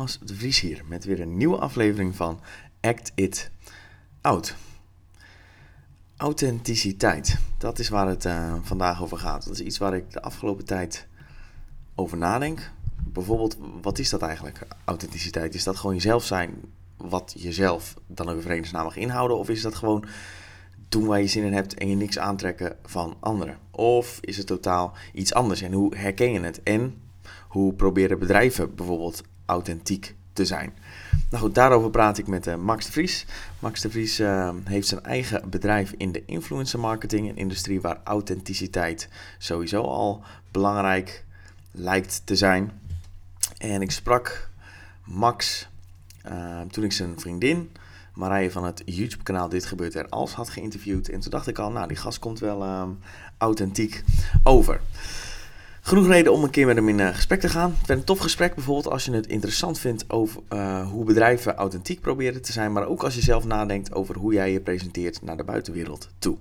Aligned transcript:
Thomas 0.00 0.18
de 0.24 0.34
Vries 0.34 0.60
hier 0.60 0.82
met 0.86 1.04
weer 1.04 1.20
een 1.20 1.36
nieuwe 1.36 1.56
aflevering 1.56 2.16
van 2.16 2.40
Act 2.80 3.12
It 3.14 3.50
Out. 4.20 4.54
Authenticiteit, 6.16 7.38
dat 7.58 7.78
is 7.78 7.88
waar 7.88 8.08
het 8.08 8.24
uh, 8.24 8.54
vandaag 8.62 9.02
over 9.02 9.18
gaat. 9.18 9.44
Dat 9.44 9.52
is 9.52 9.60
iets 9.60 9.78
waar 9.78 9.94
ik 9.94 10.12
de 10.12 10.22
afgelopen 10.22 10.64
tijd 10.64 11.06
over 11.94 12.18
nadenk. 12.18 12.70
Bijvoorbeeld, 13.04 13.56
wat 13.82 13.98
is 13.98 14.10
dat 14.10 14.22
eigenlijk, 14.22 14.66
authenticiteit? 14.84 15.54
Is 15.54 15.64
dat 15.64 15.76
gewoon 15.76 15.94
jezelf 15.94 16.24
zijn, 16.24 16.54
wat 16.96 17.34
jezelf 17.38 17.94
dan 18.06 18.28
ook 18.28 18.42
vredesnaam 18.42 18.90
inhouden? 18.94 19.38
Of 19.38 19.48
is 19.48 19.62
dat 19.62 19.74
gewoon 19.74 20.04
doen 20.88 21.06
waar 21.06 21.20
je 21.20 21.26
zin 21.26 21.44
in 21.44 21.52
hebt 21.52 21.74
en 21.74 21.88
je 21.88 21.96
niks 21.96 22.18
aantrekken 22.18 22.76
van 22.82 23.16
anderen? 23.20 23.58
Of 23.70 24.18
is 24.20 24.36
het 24.36 24.46
totaal 24.46 24.92
iets 25.12 25.34
anders 25.34 25.62
en 25.62 25.72
hoe 25.72 25.96
herken 25.96 26.32
je 26.32 26.40
het? 26.40 26.62
En 26.62 27.02
hoe 27.48 27.74
proberen 27.74 28.18
bedrijven 28.18 28.74
bijvoorbeeld 28.74 29.22
authentiek 29.50 30.14
te 30.32 30.44
zijn? 30.44 30.72
Nou 31.30 31.42
goed, 31.42 31.54
daarover 31.54 31.90
praat 31.90 32.18
ik 32.18 32.26
met 32.26 32.46
uh, 32.46 32.54
Max 32.54 32.86
de 32.86 32.92
Vries. 32.92 33.26
Max 33.58 33.80
de 33.80 33.90
Vries 33.90 34.20
uh, 34.20 34.50
heeft 34.64 34.88
zijn 34.88 35.02
eigen 35.02 35.50
bedrijf 35.50 35.94
in 35.96 36.12
de 36.12 36.24
influencer 36.24 36.80
marketing, 36.80 37.28
een 37.28 37.36
industrie 37.36 37.80
waar 37.80 38.00
authenticiteit 38.04 39.08
sowieso 39.38 39.82
al 39.82 40.22
belangrijk 40.50 41.24
lijkt 41.70 42.22
te 42.24 42.36
zijn. 42.36 42.70
En 43.58 43.82
ik 43.82 43.90
sprak 43.90 44.48
Max 45.04 45.68
uh, 46.26 46.60
toen 46.60 46.84
ik 46.84 46.92
zijn 46.92 47.20
vriendin 47.20 47.70
Marije 48.14 48.50
van 48.50 48.64
het 48.64 48.82
YouTube-kanaal 48.84 49.48
Dit 49.48 49.66
Gebeurt 49.66 49.94
Er 49.94 50.08
Als 50.08 50.32
had 50.32 50.48
geïnterviewd. 50.48 51.08
En 51.08 51.20
toen 51.20 51.30
dacht 51.30 51.46
ik 51.46 51.58
al, 51.58 51.70
nou, 51.70 51.88
die 51.88 51.96
gast 51.96 52.18
komt 52.18 52.38
wel 52.38 52.88
authentiek 53.38 54.02
over. 54.42 54.80
Genoeg 55.82 56.06
reden 56.06 56.32
om 56.32 56.42
een 56.42 56.50
keer 56.50 56.66
met 56.66 56.76
hem 56.76 56.88
in 56.88 57.14
gesprek 57.14 57.40
te 57.40 57.48
gaan. 57.48 57.74
Het 57.78 57.86
werd 57.86 58.00
een 58.00 58.06
tof 58.06 58.18
gesprek, 58.18 58.54
bijvoorbeeld 58.54 58.92
als 58.92 59.04
je 59.04 59.12
het 59.12 59.26
interessant 59.26 59.78
vindt 59.78 60.10
over 60.10 60.40
uh, 60.52 60.90
hoe 60.90 61.04
bedrijven 61.04 61.54
authentiek 61.54 62.00
proberen 62.00 62.42
te 62.42 62.52
zijn, 62.52 62.72
maar 62.72 62.86
ook 62.86 63.02
als 63.02 63.14
je 63.14 63.20
zelf 63.20 63.44
nadenkt 63.44 63.94
over 63.94 64.16
hoe 64.16 64.32
jij 64.32 64.52
je 64.52 64.60
presenteert 64.60 65.22
naar 65.22 65.36
de 65.36 65.44
buitenwereld 65.44 66.08
toe. 66.18 66.36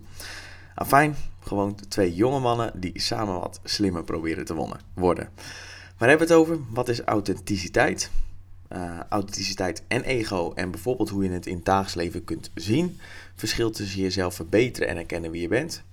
Afijn, 0.76 1.16
gewoon 1.40 1.78
twee 1.88 2.14
jonge 2.14 2.40
mannen 2.40 2.72
die 2.76 3.02
samen 3.02 3.40
wat 3.40 3.60
slimmer 3.64 4.04
proberen 4.04 4.46
te 4.46 4.76
worden. 4.94 5.30
Waar 5.98 6.10
hebben 6.10 6.28
we 6.28 6.34
het 6.34 6.42
over? 6.42 6.58
Wat 6.70 6.90
is 6.90 7.02
authenticiteit? 7.02 8.12
Uh, 8.76 9.00
authenticiteit 9.10 9.84
en 9.88 10.04
ego 10.04 10.52
en 10.56 10.72
bijvoorbeeld 10.72 11.10
hoe 11.10 11.24
je 11.24 11.30
het 11.30 11.46
in 11.46 11.56
het 11.56 11.66
dagelijks 11.66 11.96
leven 11.96 12.24
kunt 12.24 12.52
zien. 12.54 13.00
Verschil 13.36 13.72
tussen 13.72 14.02
jezelf 14.02 14.36
verbeteren 14.36 14.90
en 14.90 14.98
erkennen 14.98 15.32
wie 15.32 15.42
je 15.42 15.48
bent. 15.48 15.84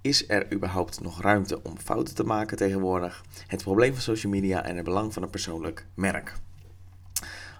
Is 0.00 0.28
er 0.28 0.52
überhaupt 0.52 1.00
nog 1.00 1.22
ruimte 1.22 1.62
om 1.62 1.78
fouten 1.78 2.14
te 2.14 2.24
maken 2.24 2.56
tegenwoordig? 2.56 3.24
Het 3.46 3.62
probleem 3.62 3.92
van 3.92 4.02
social 4.02 4.32
media 4.32 4.64
en 4.64 4.76
het 4.76 4.84
belang 4.84 5.12
van 5.12 5.22
een 5.22 5.30
persoonlijk 5.30 5.86
merk. 5.94 6.34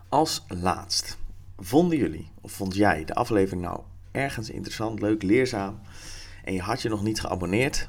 Als 0.08 0.44
laatst, 0.48 1.18
vonden 1.58 1.98
jullie 1.98 2.30
of 2.40 2.52
vond 2.52 2.74
jij 2.74 3.04
de 3.04 3.14
aflevering 3.14 3.62
nou 3.62 3.80
ergens 4.10 4.50
interessant, 4.50 5.00
leuk, 5.00 5.22
leerzaam 5.22 5.80
en 6.44 6.54
je 6.54 6.60
had 6.60 6.82
je 6.82 6.88
nog 6.88 7.02
niet 7.02 7.20
geabonneerd? 7.20 7.88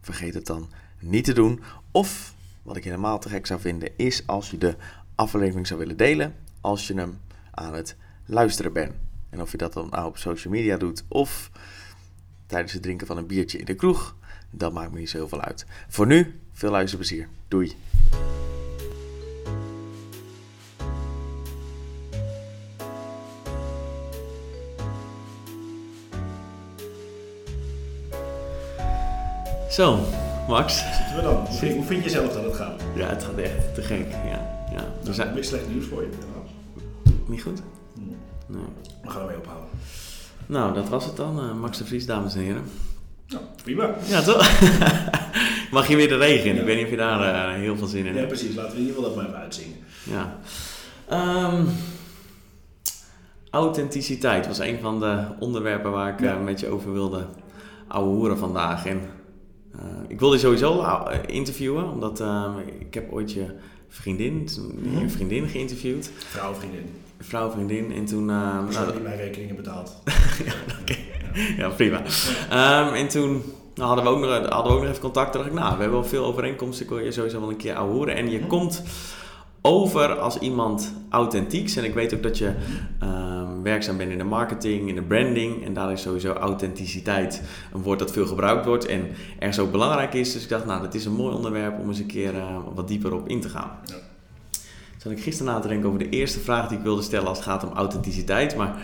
Vergeet 0.00 0.34
het 0.34 0.46
dan 0.46 0.70
niet 0.98 1.24
te 1.24 1.32
doen. 1.32 1.62
Of, 1.90 2.34
wat 2.62 2.76
ik 2.76 2.84
helemaal 2.84 3.18
te 3.18 3.28
gek 3.28 3.46
zou 3.46 3.60
vinden, 3.60 3.90
is 3.96 4.26
als 4.26 4.50
je 4.50 4.58
de 4.58 4.76
aflevering 5.14 5.66
zou 5.66 5.80
willen 5.80 5.96
delen 5.96 6.34
als 6.60 6.86
je 6.86 6.94
hem 6.94 7.20
aan 7.50 7.74
het 7.74 7.96
luisteren 8.24 8.72
bent. 8.72 8.94
En 9.30 9.40
of 9.40 9.50
je 9.50 9.56
dat 9.56 9.72
dan 9.72 9.88
nou 9.90 10.06
op 10.06 10.16
social 10.16 10.52
media 10.52 10.76
doet 10.76 11.04
of 11.08 11.50
tijdens 12.46 12.72
het 12.72 12.82
drinken 12.82 13.06
van 13.06 13.16
een 13.16 13.26
biertje 13.26 13.58
in 13.58 13.64
de 13.64 13.74
kroeg, 13.74 14.16
dat 14.50 14.72
maakt 14.72 14.92
me 14.92 14.98
niet 14.98 15.10
zoveel 15.10 15.40
uit. 15.40 15.66
Voor 15.88 16.06
nu, 16.06 16.40
veel 16.52 16.70
luisterplezier. 16.70 17.28
Doei. 17.48 17.76
Zo, 29.70 29.98
Max. 30.48 30.78
Zitten 30.78 31.16
we 31.16 31.22
dan? 31.22 31.46
Hoe, 31.46 31.72
hoe 31.72 31.84
vind 31.84 32.04
je 32.04 32.10
zelf 32.10 32.32
dat 32.32 32.44
het 32.44 32.54
gaat? 32.54 32.82
Ja, 32.94 33.08
het 33.08 33.24
gaat 33.24 33.36
echt 33.36 33.74
te 33.74 33.82
gek. 33.82 34.10
Ja, 34.10 34.66
ja. 34.72 34.84
Er 35.06 35.14
zijn 35.14 35.34
weer 35.34 35.44
slecht 35.44 35.68
nieuws 35.68 35.86
voor 35.86 36.02
je. 36.02 36.08
Niet 37.26 37.42
goed? 37.42 37.62
Nee. 37.94 38.60
We 39.02 39.10
gaan 39.10 39.20
ermee 39.20 39.36
ophouden. 39.36 39.68
Nou, 40.46 40.74
dat 40.74 40.88
was 40.88 41.04
het 41.04 41.16
dan. 41.16 41.44
Uh, 41.44 41.54
Max 41.54 41.78
de 41.78 41.84
Vries, 41.84 42.06
dames 42.06 42.34
en 42.34 42.40
heren. 42.40 42.64
Nou, 43.28 43.42
prima. 43.62 43.94
Ja, 44.08 44.22
toch? 44.22 44.60
Mag 45.70 45.88
je 45.88 45.96
weer 45.96 46.08
de 46.08 46.16
regen 46.16 46.48
in? 46.48 46.54
Ja. 46.54 46.60
Ik 46.60 46.66
weet 46.66 46.76
niet 46.76 46.84
of 46.84 46.90
je 46.90 46.96
daar 46.96 47.50
uh, 47.50 47.60
heel 47.60 47.76
veel 47.76 47.86
zin 47.86 48.06
in 48.06 48.06
hebt. 48.06 48.18
Ja, 48.18 48.26
precies. 48.26 48.54
Laten 48.54 48.72
we 48.72 48.78
in 48.78 48.86
ieder 48.86 48.96
geval 48.96 49.10
dat 49.10 49.16
maar 49.16 49.26
even 49.26 49.38
uitzingen. 49.38 49.76
Ja. 50.02 50.38
Um, 51.50 51.68
authenticiteit 53.50 54.46
was 54.46 54.58
een 54.58 54.78
van 54.80 55.00
de 55.00 55.24
onderwerpen 55.38 55.90
waar 55.90 56.12
ik 56.12 56.20
ja. 56.20 56.36
uh, 56.36 56.44
met 56.44 56.60
je 56.60 56.68
over 56.68 56.92
wilde 56.92 57.26
ouwe 57.88 58.14
hoeren 58.14 58.38
vandaag. 58.38 58.86
En 58.86 59.00
ik 60.08 60.20
wilde 60.20 60.34
je 60.34 60.40
sowieso 60.40 60.84
interviewen, 61.26 61.90
omdat 61.90 62.24
ik 62.78 62.94
heb 62.94 63.12
ooit 63.12 63.32
je 63.32 63.54
vriendin, 63.88 64.48
je 65.00 65.08
vriendin 65.08 65.48
geïnterviewd. 65.48 66.10
Vrouw, 66.18 66.54
vriendin 66.54 67.05
vrouw, 67.18 67.50
vriendin. 67.50 67.92
En 67.92 68.04
toen... 68.04 68.28
Uh, 68.28 68.68
nou, 68.70 68.92
die 68.92 69.00
mijn 69.00 69.16
rekeningen 69.16 69.56
betaald. 69.56 69.96
ja, 70.44 70.52
okay. 70.80 71.04
ja. 71.32 71.42
ja, 71.56 71.68
prima. 71.68 72.02
Um, 72.86 72.94
en 72.94 73.08
toen 73.08 73.42
nou, 73.74 73.88
hadden, 73.88 74.04
we 74.04 74.10
ook 74.10 74.18
nog, 74.18 74.30
hadden 74.30 74.72
we 74.72 74.78
ook 74.78 74.80
nog 74.80 74.90
even 74.90 75.00
contact. 75.00 75.32
Toen 75.32 75.40
dacht 75.40 75.54
ik, 75.54 75.60
nou, 75.60 75.74
we 75.74 75.80
hebben 75.80 76.00
wel 76.00 76.08
veel 76.08 76.24
overeenkomsten. 76.24 76.84
Ik 76.84 76.90
wil 76.90 77.00
je 77.00 77.12
sowieso 77.12 77.40
wel 77.40 77.50
een 77.50 77.56
keer 77.56 77.76
horen. 77.76 78.14
En 78.16 78.30
je 78.30 78.46
komt 78.46 78.82
over 79.60 80.18
als 80.18 80.38
iemand 80.38 80.92
authentieks. 81.10 81.76
En 81.76 81.84
ik 81.84 81.94
weet 81.94 82.14
ook 82.14 82.22
dat 82.22 82.38
je 82.38 82.52
um, 83.02 83.62
werkzaam 83.62 83.96
bent 83.96 84.10
in 84.10 84.18
de 84.18 84.24
marketing, 84.24 84.88
in 84.88 84.94
de 84.94 85.02
branding. 85.02 85.64
En 85.64 85.74
daar 85.74 85.92
is 85.92 86.02
sowieso 86.02 86.32
authenticiteit 86.32 87.42
een 87.72 87.82
woord 87.82 87.98
dat 87.98 88.12
veel 88.12 88.26
gebruikt 88.26 88.66
wordt. 88.66 88.86
En 88.86 89.06
er 89.38 89.54
zo 89.54 89.66
belangrijk 89.66 90.14
is. 90.14 90.32
Dus 90.32 90.42
ik 90.42 90.48
dacht, 90.48 90.66
nou, 90.66 90.82
dat 90.82 90.94
is 90.94 91.04
een 91.04 91.12
mooi 91.12 91.34
onderwerp 91.34 91.78
om 91.78 91.88
eens 91.88 91.98
een 91.98 92.06
keer 92.06 92.34
uh, 92.34 92.58
wat 92.74 92.88
dieper 92.88 93.14
op 93.14 93.28
in 93.28 93.40
te 93.40 93.48
gaan. 93.48 93.70
Ja 93.84 94.05
zat 95.06 95.18
ik 95.18 95.24
gisteren 95.24 95.52
na 95.52 95.60
te 95.60 95.68
denken 95.68 95.88
over 95.88 95.98
de 95.98 96.08
eerste 96.08 96.40
vraag 96.40 96.68
die 96.68 96.78
ik 96.78 96.84
wilde 96.84 97.02
stellen 97.02 97.26
als 97.26 97.38
het 97.38 97.46
gaat 97.46 97.64
om 97.64 97.72
authenticiteit. 97.72 98.56
Maar 98.56 98.76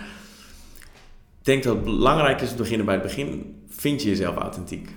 ik 1.39 1.45
denk 1.45 1.63
dat 1.63 1.75
het 1.75 1.85
belangrijk 1.85 2.41
is 2.41 2.51
om 2.51 2.57
te 2.57 2.63
beginnen 2.63 2.87
bij 2.87 2.95
het 2.95 3.05
begin. 3.05 3.57
Vind 3.69 4.03
je 4.03 4.09
jezelf 4.09 4.37
authentiek? 4.37 4.89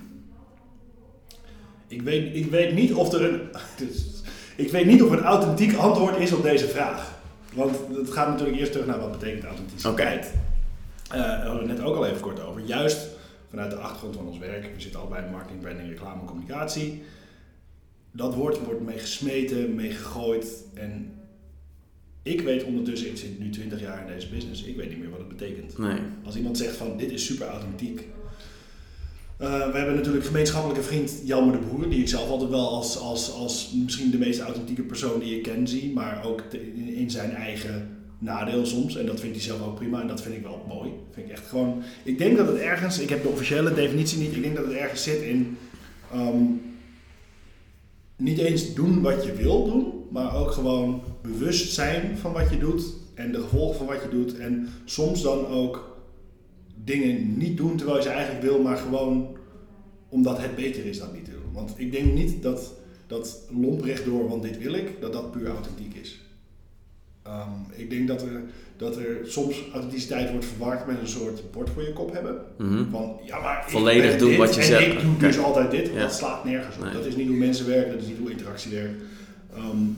Ik 1.88 2.02
weet, 2.02 2.35
ik 2.35 2.50
weet 2.50 2.74
niet 2.74 2.94
of 2.94 3.14
er 3.14 3.24
een. 3.24 3.41
ik 4.66 4.72
weet 4.72 4.85
niet 4.85 5.03
of 5.03 5.12
een 5.12 5.24
authentiek 5.24 5.75
antwoord 5.75 6.18
is 6.18 6.34
op 6.34 6.44
deze 6.44 6.68
vraag. 6.68 7.14
Want 7.53 7.75
het 7.96 8.12
gaat 8.12 8.28
natuurlijk 8.28 8.58
eerst 8.58 8.72
terug 8.72 8.88
naar 8.88 9.00
wat 9.00 9.12
betekent 9.12 9.44
authenticiteit. 9.44 10.31
Okay. 11.08 11.22
Uh, 11.22 11.41
we 11.41 11.47
hadden 11.47 11.69
het 11.69 11.78
net 11.78 11.88
ook 11.88 11.96
al 11.96 12.06
even 12.06 12.22
kort 12.22 12.41
over. 12.41 12.62
Juist 12.62 13.08
vanuit 13.50 13.72
de 13.72 13.78
achtergrond 13.78 14.16
van 14.16 14.28
ons 14.28 14.38
werk. 14.38 14.69
We 14.75 14.81
zitten 14.81 15.00
al 15.00 15.08
bij 15.08 15.28
marketing, 15.31 15.62
branding, 15.62 15.90
reclame 15.90 16.19
en 16.19 16.28
communicatie 16.28 17.03
dat 18.16 18.36
woord 18.36 18.66
wordt 18.66 18.81
mee 18.81 18.98
gesmeten, 18.98 19.76
mee 19.76 19.92
gegooid. 19.92 20.64
En 20.74 21.12
ik 22.24 22.42
weet 22.42 22.64
ondertussen, 22.64 23.09
ik 23.09 23.18
zit 23.18 23.40
nu 23.40 23.50
20 23.50 23.80
jaar 23.80 24.08
in 24.08 24.14
deze 24.14 24.29
business, 24.29 24.64
ik 24.64 24.76
weet 24.76 24.90
niet 24.90 25.00
meer 25.00 25.09
wat 25.09 25.20
het 25.20 25.28
betekent. 25.28 25.78
Nee. 25.78 25.97
Als 26.23 26.35
iemand 26.35 26.58
zegt 26.58 26.76
van 26.76 26.97
dit 26.97 27.12
is 27.12 27.26
super 27.26 27.47
authentiek. 27.47 28.08
Uh, 29.41 29.72
we 29.72 29.78
hebben 29.78 29.96
natuurlijk 29.96 30.26
gemeenschappelijke 30.26 30.84
vriend 30.84 31.22
Jelmer 31.23 31.59
de 31.59 31.67
Boer, 31.67 31.90
die 31.90 32.00
ik 32.00 32.08
zelf 32.08 32.29
altijd 32.29 32.50
wel 32.50 32.70
als, 32.70 32.97
als, 32.97 33.32
als 33.32 33.73
misschien 33.84 34.12
de 34.12 34.17
meest 34.17 34.40
authentieke 34.40 34.82
persoon 34.82 35.20
die 35.20 35.35
ik 35.35 35.44
ken 35.44 35.67
zie, 35.67 35.94
maar 35.94 36.26
ook 36.26 36.41
in, 36.52 36.94
in 36.96 37.12
zijn 37.12 37.32
eigen 37.32 37.97
nadeel 38.17 38.66
soms. 38.66 38.96
En 38.96 39.06
dat 39.06 39.20
vindt 39.20 39.35
hij 39.35 39.46
zelf 39.46 39.62
ook 39.62 39.76
prima 39.76 40.02
en 40.02 40.08
dat 40.08 40.22
vind 40.22 40.35
ik 40.35 40.44
wel 40.44 40.66
mooi. 40.67 40.91
Vind 41.12 41.26
ik 41.26 41.32
echt 41.32 41.47
gewoon. 41.47 41.84
Ik 42.03 42.17
denk 42.17 42.38
dat 42.38 42.47
het 42.47 42.58
ergens, 42.58 43.00
ik 43.00 43.09
heb 43.09 43.22
de 43.22 43.29
officiële 43.29 43.73
definitie 43.73 44.17
niet, 44.17 44.35
ik 44.35 44.41
denk 44.41 44.56
dat 44.56 44.66
het 44.66 44.76
ergens 44.76 45.03
zit 45.03 45.22
in. 45.22 45.58
Um, 46.16 46.62
niet 48.17 48.38
eens 48.38 48.73
doen 48.73 49.02
wat 49.02 49.23
je 49.23 49.34
wil 49.34 49.66
doen, 49.66 49.94
maar 50.09 50.35
ook 50.35 50.52
gewoon 50.52 51.02
bewust 51.22 51.73
zijn 51.73 52.17
van 52.17 52.32
wat 52.32 52.50
je 52.50 52.58
doet 52.58 52.94
en 53.14 53.32
de 53.32 53.41
gevolgen 53.41 53.78
van 53.78 53.85
wat 53.85 54.02
je 54.02 54.09
doet. 54.09 54.38
En 54.38 54.70
soms 54.85 55.22
dan 55.22 55.47
ook 55.47 55.97
dingen 56.84 57.38
niet 57.38 57.58
doen 57.58 57.76
terwijl 57.76 57.97
je 57.97 58.03
ze 58.03 58.09
eigenlijk 58.09 58.46
wil, 58.46 58.62
maar 58.62 58.78
gewoon 58.78 59.38
omdat 60.09 60.38
het 60.38 60.56
beter 60.56 60.85
is 60.85 61.00
dan 61.00 61.14
niet 61.14 61.26
te 61.26 61.32
doen. 61.32 61.53
Want 61.53 61.73
ik 61.78 61.91
denk 61.91 62.14
niet 62.14 62.41
dat 62.41 62.73
dat 63.08 63.41
lomp 63.62 63.85
door, 64.06 64.29
want 64.29 64.44
dit 64.44 64.58
wil 64.58 64.73
ik, 64.73 65.02
dat 65.02 65.14
dat 65.14 65.32
puur 65.32 65.47
authentiek 65.47 65.94
is. 65.94 66.22
Um, 67.28 67.66
ik 67.76 67.90
denk 67.90 68.08
dat 68.08 68.22
er, 68.22 68.44
dat 68.78 68.98
er 68.98 69.18
soms 69.26 69.56
authenticiteit 69.74 70.32
wordt 70.32 70.46
verward 70.46 70.88
met 70.88 71.00
een 71.00 71.08
soort 71.08 71.52
bord 71.52 71.70
voor 71.70 71.84
je 71.84 71.94
kop 71.94 72.14
hebben. 72.14 72.42
Mm 72.58 72.68
-hmm. 72.68 72.90
Van 72.92 73.20
ja, 73.26 73.40
maar 73.40 73.66
volledig 73.68 74.18
doen 74.18 74.38
wat 74.38 74.56
je 74.56 74.62
en 74.62 74.68
zegt. 74.68 74.94
Ik 74.94 75.02
doe 75.02 75.18
dus 75.18 75.38
altijd 75.38 75.72
dit. 75.72 75.90
Ja. 75.94 76.00
Dat 76.00 76.14
slaat 76.14 76.44
nergens 76.46 76.76
op. 76.76 76.84
Nee. 76.84 76.94
Dat 76.94 77.06
is 77.06 77.16
niet 77.16 77.28
hoe 77.28 77.38
mensen 77.38 77.68
werken, 77.68 77.92
dat 77.92 78.02
is 78.02 78.08
niet 78.08 78.18
hoe 78.18 78.32
interactie 78.32 78.72
werkt. 78.72 79.02
Um, 79.58 79.98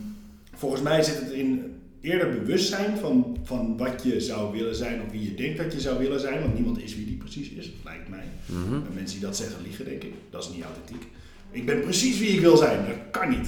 volgens 0.53 0.81
mij 0.81 1.03
zit 1.03 1.19
het 1.19 1.31
in 1.31 1.75
eerder 2.01 2.29
bewustzijn 2.29 2.97
van, 2.97 3.37
van 3.43 3.77
wat 3.77 4.03
je 4.03 4.21
zou 4.21 4.57
willen 4.57 4.75
zijn 4.75 5.01
of 5.05 5.11
wie 5.11 5.23
je 5.23 5.35
denkt 5.35 5.57
dat 5.57 5.73
je 5.73 5.79
zou 5.79 5.99
willen 5.99 6.19
zijn. 6.19 6.41
Want 6.41 6.53
niemand 6.53 6.81
is 6.81 6.95
wie 6.95 7.05
die 7.05 7.17
precies 7.17 7.49
is, 7.49 7.71
lijkt 7.83 8.09
mij. 8.09 8.25
Mm 8.45 8.63
-hmm. 8.63 8.73
En 8.73 8.93
mensen 8.93 9.19
die 9.19 9.27
dat 9.27 9.37
zeggen 9.37 9.61
liegen, 9.63 9.85
denk 9.85 10.03
ik. 10.03 10.13
Dat 10.29 10.43
is 10.43 10.49
niet 10.55 10.63
authentiek. 10.63 11.07
Ik 11.51 11.65
ben 11.65 11.81
precies 11.81 12.19
wie 12.19 12.29
ik 12.29 12.39
wil 12.39 12.57
zijn. 12.57 12.85
Dat 12.85 13.21
kan 13.21 13.29
niet. 13.29 13.47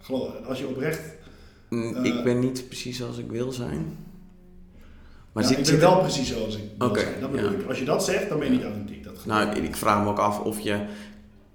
Geloof, 0.00 0.46
als 0.46 0.58
je 0.58 0.66
oprecht 0.66 1.00
Mm, 1.72 1.94
Eh, 1.94 2.04
ik 2.04 2.24
ben 2.24 2.38
niet 2.38 2.64
precies 2.68 2.96
zoals 2.96 3.18
ik 3.18 3.30
wil 3.30 3.52
zijn. 3.52 3.96
Maar 5.32 5.42
Ja, 5.42 5.48
zit, 5.48 5.58
ik 5.58 5.64
ben 5.64 5.72
zit 5.72 5.82
wel 5.82 5.98
precies 6.00 6.28
zoals 6.28 6.56
ik 6.56 6.62
wil 6.78 6.94
zijn. 6.94 7.20
Dat 7.20 7.30
bedoel 7.30 7.50
ja. 7.50 7.56
ik. 7.58 7.66
Als 7.68 7.78
je 7.78 7.84
dat 7.84 8.04
zegt, 8.04 8.28
dan 8.28 8.38
ben 8.38 8.46
je 8.48 8.52
niet 8.54 8.62
authentiek. 8.64 9.04
Dat 9.04 9.24
Nou, 9.26 9.56
ik 9.56 9.76
vraag 9.76 10.02
me 10.04 10.10
ook 10.10 10.18
af 10.18 10.40
of 10.40 10.60
je 10.60 10.78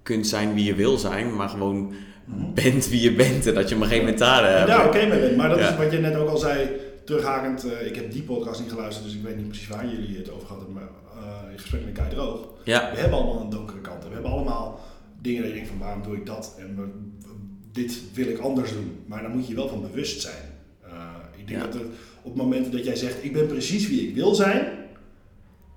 kunt 0.02 0.26
zijn 0.26 0.54
wie 0.54 0.64
je 0.64 0.74
wil 0.74 0.96
zijn, 0.98 1.36
maar 1.36 1.48
gewoon 1.48 1.92
Mhm. 2.24 2.52
bent 2.54 2.88
wie 2.88 3.00
je 3.00 3.12
bent 3.14 3.46
en 3.46 3.54
dat 3.54 3.68
je 3.68 3.74
op 3.74 3.80
een 3.80 3.86
gegeven 3.86 4.04
moment 4.04 4.18
daar 4.18 4.44
En 4.44 4.56
hebt. 4.56 4.66
daar 4.68 4.86
oké 4.86 5.06
mee 5.06 5.20
bent. 5.20 5.36
Maar 5.36 5.48
dat 5.48 5.58
Ja. 5.58 5.68
is 5.70 5.76
wat 5.76 5.92
je 5.92 5.98
net 5.98 6.16
ook 6.16 6.28
al 6.28 6.36
zei, 6.38 6.68
terughakend. 7.04 7.64
eh, 7.72 7.86
ik 7.86 7.94
heb 7.94 8.12
die 8.12 8.22
podcast 8.22 8.60
niet 8.60 8.70
geluisterd, 8.70 9.04
dus 9.06 9.14
ik 9.14 9.22
weet 9.22 9.36
niet 9.36 9.48
precies 9.48 9.68
waar 9.68 9.86
jullie 9.86 10.16
het 10.16 10.30
over 10.30 10.48
hadden. 10.48 10.72
Maar 10.72 10.82
eh, 11.16 11.52
in 11.52 11.58
gesprek 11.58 11.84
met 11.84 11.94
Kai 11.94 12.08
Droog. 12.10 12.48
Ja, 12.64 12.90
We 12.94 12.98
hebben 13.00 13.18
allemaal 13.18 13.40
een 13.40 13.50
donkere 13.50 13.80
kant. 13.80 14.04
We 14.08 14.12
hebben 14.12 14.30
allemaal 14.30 14.80
dingen 15.22 15.40
dat 15.40 15.50
je 15.50 15.56
denkt 15.56 15.70
van 15.70 15.78
waarom 15.78 16.02
doe 16.02 16.14
ik 16.16 16.26
dat? 16.26 16.54
En 16.58 16.76
we- 16.76 17.28
dit 17.72 18.00
wil 18.14 18.26
ik 18.28 18.38
anders 18.38 18.72
doen. 18.72 18.98
Maar 19.06 19.22
dan 19.22 19.30
moet 19.36 19.46
je 19.48 19.54
wel 19.54 19.68
van 19.68 19.80
bewust 19.80 20.20
zijn. 20.20 20.42
Eh, 20.82 20.90
ik 21.36 21.46
denk 21.48 21.60
Ja. 21.60 21.64
dat 21.66 21.74
het, 21.74 21.82
op 22.22 22.32
het 22.32 22.42
moment 22.42 22.72
dat 22.72 22.84
jij 22.84 22.96
zegt 22.96 23.24
ik 23.24 23.32
ben 23.32 23.46
precies 23.46 23.88
wie 23.88 24.08
ik 24.08 24.14
wil 24.14 24.34
zijn. 24.34 24.66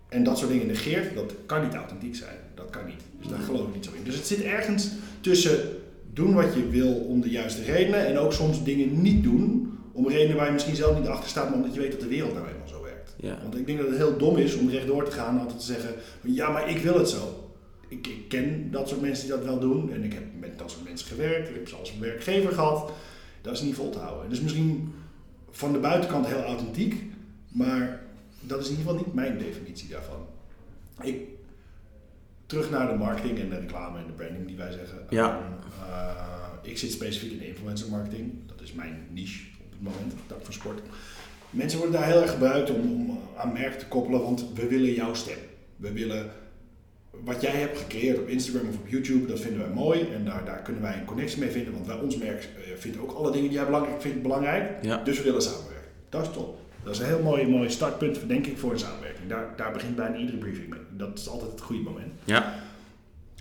En 0.09 0.23
dat 0.23 0.37
soort 0.37 0.51
dingen 0.51 0.67
negeert, 0.67 1.15
dat 1.15 1.33
kan 1.45 1.63
niet 1.63 1.73
authentiek 1.73 2.15
zijn. 2.15 2.35
Dat 2.55 2.69
kan 2.69 2.85
niet. 2.85 3.01
Dus 3.19 3.27
daar 3.27 3.39
geloof 3.39 3.67
ik 3.67 3.73
niet 3.73 3.85
zo 3.85 3.91
in. 3.97 4.03
Dus 4.03 4.15
het 4.15 4.27
zit 4.27 4.41
ergens 4.41 4.89
tussen 5.21 5.59
doen 6.13 6.33
wat 6.33 6.53
je 6.53 6.67
wil 6.67 6.93
om 6.93 7.21
de 7.21 7.29
juiste 7.29 7.63
redenen. 7.63 8.05
En 8.05 8.17
ook 8.17 8.33
soms 8.33 8.63
dingen 8.63 9.01
niet 9.01 9.23
doen 9.23 9.77
om 9.91 10.07
redenen 10.07 10.35
waar 10.35 10.45
je 10.45 10.51
misschien 10.51 10.75
zelf 10.75 10.99
niet 10.99 11.07
achter 11.07 11.29
staat. 11.29 11.49
Maar 11.49 11.57
omdat 11.57 11.73
je 11.73 11.79
weet 11.79 11.91
dat 11.91 11.99
de 11.99 12.07
wereld 12.07 12.33
nou 12.33 12.47
eenmaal 12.47 12.67
zo 12.67 12.81
werkt. 12.83 13.15
ja. 13.17 13.37
Want 13.41 13.57
ik 13.57 13.65
denk 13.65 13.79
dat 13.79 13.87
het 13.87 13.97
heel 13.97 14.17
dom 14.17 14.37
is 14.37 14.55
om 14.55 14.69
rechtdoor 14.69 15.05
te 15.05 15.11
gaan 15.11 15.35
en 15.35 15.41
altijd 15.41 15.59
te 15.59 15.65
zeggen: 15.65 15.93
ja, 16.21 16.49
maar 16.49 16.69
ik 16.69 16.77
wil 16.77 16.97
het 16.97 17.09
zo. 17.09 17.51
Ik, 17.87 18.07
ik 18.07 18.27
ken 18.27 18.71
dat 18.71 18.89
soort 18.89 19.01
mensen 19.01 19.25
die 19.27 19.35
dat 19.35 19.45
wel 19.45 19.59
doen 19.59 19.93
en 19.93 20.03
ik 20.03 20.13
heb 20.13 20.23
met 20.39 20.57
dat 20.59 20.71
soort 20.71 20.83
mensen 20.83 21.07
gewerkt. 21.07 21.49
Ik 21.49 21.55
heb 21.55 21.67
ze 21.67 21.75
als 21.75 21.97
werkgever 21.99 22.53
gehad. 22.53 22.91
Dat 23.41 23.53
is 23.53 23.61
niet 23.61 23.75
vol 23.75 23.89
te 23.89 23.99
houden. 23.99 24.29
Dus 24.29 24.41
misschien 24.41 24.93
van 25.51 25.71
de 25.73 25.79
buitenkant 25.79 26.27
heel 26.27 26.43
authentiek, 26.43 27.03
maar 27.47 28.01
dat 28.39 28.59
is 28.59 28.69
in 28.69 28.77
ieder 28.77 28.85
geval 28.85 29.05
niet 29.05 29.13
mijn 29.13 29.37
definitie 29.37 29.89
daarvan. 29.89 30.25
Ik, 31.01 31.27
terug 32.45 32.69
naar 32.69 32.87
de 32.87 32.97
marketing 32.97 33.39
en 33.39 33.49
de 33.49 33.59
reclame 33.59 33.99
en 33.99 34.05
de 34.05 34.13
branding 34.13 34.47
die 34.47 34.57
wij 34.57 34.71
zeggen. 34.71 35.05
Ja. 35.09 35.39
Eh, 35.89 36.69
ik 36.71 36.77
zit 36.77 36.91
specifiek 36.91 37.31
in 37.31 37.37
de 37.37 37.47
influencer 37.47 37.89
marketing. 37.89 38.33
Dat 38.45 38.61
is 38.61 38.73
mijn 38.73 39.07
niche 39.09 39.43
op 39.63 39.71
het 39.71 39.81
moment, 39.81 40.13
tak 40.27 40.43
van 40.43 40.53
sport. 40.53 40.81
Mensen 41.49 41.79
worden 41.79 41.99
daar 41.99 42.09
heel 42.09 42.21
erg 42.21 42.31
gebruikt 42.31 42.69
om, 42.69 42.91
om 42.91 43.19
aan 43.37 43.53
merk 43.53 43.79
te 43.79 43.87
koppelen, 43.87 44.21
want 44.21 44.45
we 44.53 44.67
willen 44.67 44.93
jouw 44.93 45.13
stem. 45.13 45.37
We 45.75 45.91
willen 45.91 46.31
wat 47.23 47.41
jij 47.41 47.51
hebt 47.51 47.77
gecreëerd 47.77 48.19
op 48.19 48.27
Instagram 48.27 48.69
of 48.69 48.75
op 48.75 48.87
YouTube, 48.87 49.25
dat 49.25 49.39
vinden 49.39 49.59
wij 49.59 49.69
mooi 49.69 49.99
en 50.15 50.25
daar, 50.25 50.45
daar 50.45 50.61
kunnen 50.61 50.81
wij 50.81 50.97
een 50.97 51.05
connectie 51.05 51.39
mee 51.39 51.49
vinden, 51.49 51.73
want 51.73 51.87
wij, 51.87 51.99
ons 51.99 52.17
merk 52.17 52.43
eh, 52.43 52.77
vindt 52.77 52.99
ook 52.99 53.11
alle 53.11 53.31
dingen 53.31 53.47
die 53.47 53.57
jij 53.57 53.65
belangrijk 53.65 54.01
vindt 54.01 54.21
belangrijk. 54.21 54.83
Ja. 54.83 55.03
Dus 55.03 55.17
we 55.17 55.23
willen 55.23 55.41
samenwerken. 55.41 55.89
Dat 56.09 56.21
is 56.21 56.33
top. 56.33 56.59
Dat 56.83 56.93
is 56.93 56.99
een 56.99 57.05
heel 57.05 57.21
mooi, 57.21 57.47
mooi 57.47 57.69
startpunt, 57.69 58.27
denk 58.27 58.47
ik, 58.47 58.57
voor 58.57 58.71
een 58.71 58.79
samenwerking. 58.79 59.29
Daar, 59.29 59.53
daar 59.55 59.71
begint 59.71 59.95
bijna 59.95 60.17
iedere 60.17 60.37
briefing 60.37 60.69
mee. 60.69 60.79
Dat 60.89 61.19
is 61.19 61.29
altijd 61.29 61.51
het 61.51 61.61
goede 61.61 61.81
moment. 61.81 62.13
Ja. 62.23 62.55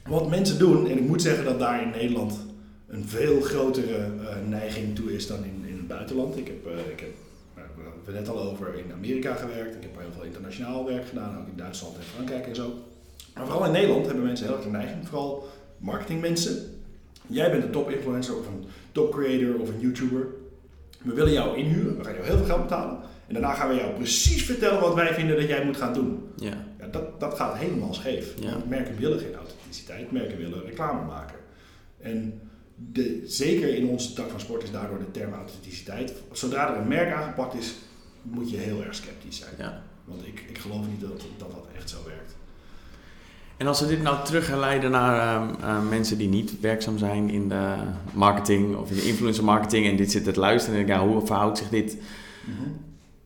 Wat 0.06 0.30
mensen 0.30 0.58
doen, 0.58 0.88
en 0.88 0.96
ik 0.98 1.06
moet 1.06 1.22
zeggen 1.22 1.44
dat 1.44 1.58
daar 1.58 1.82
in 1.82 1.90
Nederland 1.90 2.38
een 2.86 3.08
veel 3.08 3.40
grotere 3.40 3.96
eh, 3.96 4.36
neiging 4.48 4.94
toe 4.94 5.14
is 5.14 5.26
dan 5.26 5.44
in, 5.44 5.64
in 5.66 5.76
het 5.76 5.88
buitenland. 5.88 6.36
Ik 6.36 6.46
heb, 6.46 6.66
eh, 6.66 6.92
ik 6.92 7.00
heb 7.00 7.10
nou, 7.56 7.68
we 8.04 8.12
net 8.12 8.28
al 8.28 8.38
over 8.38 8.74
in 8.74 8.92
Amerika 8.92 9.34
gewerkt. 9.34 9.74
Ik 9.74 9.82
heb 9.82 9.98
heel 9.98 10.12
veel 10.14 10.24
internationaal 10.24 10.84
werk 10.86 11.08
gedaan, 11.08 11.38
ook 11.38 11.48
in 11.48 11.56
Duitsland 11.56 11.96
en 11.96 12.02
Frankrijk 12.02 12.46
en 12.46 12.54
zo. 12.54 12.72
Maar 13.34 13.46
vooral 13.46 13.64
in 13.64 13.72
Nederland 13.72 14.06
hebben 14.06 14.24
mensen 14.24 14.46
heel 14.46 14.54
erg 14.54 14.64
de 14.64 14.70
neiging, 14.70 15.08
vooral 15.08 15.48
marketingmensen. 15.78 16.80
Jij 17.26 17.50
bent 17.50 17.62
een 17.64 17.70
top 17.70 17.90
influencer 17.90 18.38
of 18.38 18.46
een 18.46 18.64
top 18.92 19.12
creator 19.12 19.60
of 19.60 19.68
een 19.68 19.80
YouTuber. 19.80 20.26
We 21.02 21.14
willen 21.14 21.32
jou 21.32 21.56
inhuren, 21.56 21.96
we 21.96 22.04
gaan 22.04 22.14
jou 22.14 22.26
heel 22.26 22.36
veel 22.36 22.46
geld 22.46 22.62
betalen. 22.62 22.98
En 23.26 23.34
daarna 23.34 23.54
gaan 23.54 23.68
we 23.68 23.74
jou 23.74 23.92
precies 23.92 24.44
vertellen 24.44 24.80
wat 24.80 24.94
wij 24.94 25.14
vinden 25.14 25.36
dat 25.36 25.48
jij 25.48 25.64
moet 25.64 25.76
gaan 25.76 25.94
doen. 25.94 26.28
Ja. 26.36 26.66
Ja, 26.78 26.86
dat, 26.86 27.20
dat 27.20 27.34
gaat 27.34 27.56
helemaal 27.56 27.94
scheef. 27.94 28.34
Ja. 28.40 28.52
Want 28.52 28.68
merken 28.68 28.96
willen 28.98 29.18
geen 29.18 29.34
authenticiteit, 29.34 30.12
merken 30.12 30.38
willen 30.38 30.64
reclame 30.64 31.06
maken. 31.06 31.36
En 32.00 32.40
de, 32.74 33.22
zeker 33.26 33.74
in 33.74 33.88
onze 33.88 34.12
tak 34.12 34.30
van 34.30 34.40
sport 34.40 34.62
is 34.62 34.70
daardoor 34.70 34.98
de 34.98 35.10
term 35.10 35.32
authenticiteit. 35.32 36.14
Zodra 36.32 36.74
er 36.74 36.80
een 36.80 36.88
merk 36.88 37.12
aangepakt 37.12 37.54
is, 37.54 37.74
moet 38.22 38.50
je 38.50 38.56
heel 38.56 38.82
erg 38.82 38.94
sceptisch 38.94 39.38
zijn. 39.38 39.54
ja. 39.58 39.82
Want 40.04 40.26
ik, 40.26 40.44
ik 40.48 40.58
geloof 40.58 40.86
niet 40.88 41.00
dat, 41.00 41.22
dat 41.38 41.50
dat 41.50 41.66
echt 41.76 41.90
zo 41.90 41.96
werkt. 42.06 42.34
En 43.60 43.66
als 43.66 43.80
we 43.80 43.86
dit 43.86 44.02
nou 44.02 44.24
terugleiden 44.24 44.90
naar 44.90 45.42
ehm, 45.42 45.62
eh, 45.62 45.88
mensen 45.88 46.18
die 46.18 46.28
niet 46.28 46.60
werkzaam 46.60 46.98
zijn 46.98 47.30
in 47.30 47.48
de 47.48 47.74
marketing 48.12 48.76
of 48.76 48.90
in 48.90 48.96
de 48.96 49.08
influencer 49.08 49.44
marketing 49.44 49.86
en 49.86 49.96
dit 49.96 50.10
zitten 50.10 50.32
te 50.32 50.40
luisteren 50.40 50.78
en 50.78 50.86
denken, 50.86 51.04
ja, 51.04 51.10
hoe 51.10 51.26
verhoudt 51.26 51.58
zich 51.58 51.68
dit 51.68 51.96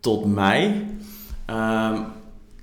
tot 0.00 0.34
mij? 0.34 0.86
Ehm, 1.44 2.02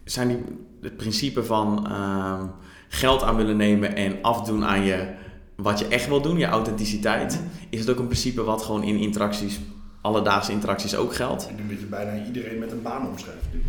zijn 0.03 0.27
die 0.27 0.37
het 0.81 0.97
principe 0.97 1.43
van 1.43 1.87
ehm, 1.87 2.45
geld 2.87 3.23
aan 3.23 3.35
willen 3.35 3.57
nemen 3.57 3.95
en 3.95 4.17
afdoen 4.21 4.65
aan 4.65 4.83
je 4.83 5.07
wat 5.55 5.79
je 5.79 5.87
echt 5.87 6.07
wil 6.07 6.21
doen, 6.21 6.37
je 6.37 6.45
authenticiteit, 6.45 7.41
is 7.69 7.79
het 7.79 7.89
ook 7.89 7.99
een 7.99 8.07
principe 8.07 8.43
wat 8.43 8.61
gewoon 8.61 8.83
in 8.83 8.97
interacties, 8.97 9.59
alledaagse 10.01 10.51
interacties 10.51 10.95
ook 10.95 11.15
geldt? 11.15 11.49
Ik 11.49 11.57
denk 11.57 11.69
dat 11.69 11.79
je 11.79 11.85
bijna 11.85 12.25
iedereen 12.25 12.59
met 12.59 12.71
een 12.71 12.81
baan 12.81 13.07
omschrijft 13.07 13.47
nu. 13.53 13.61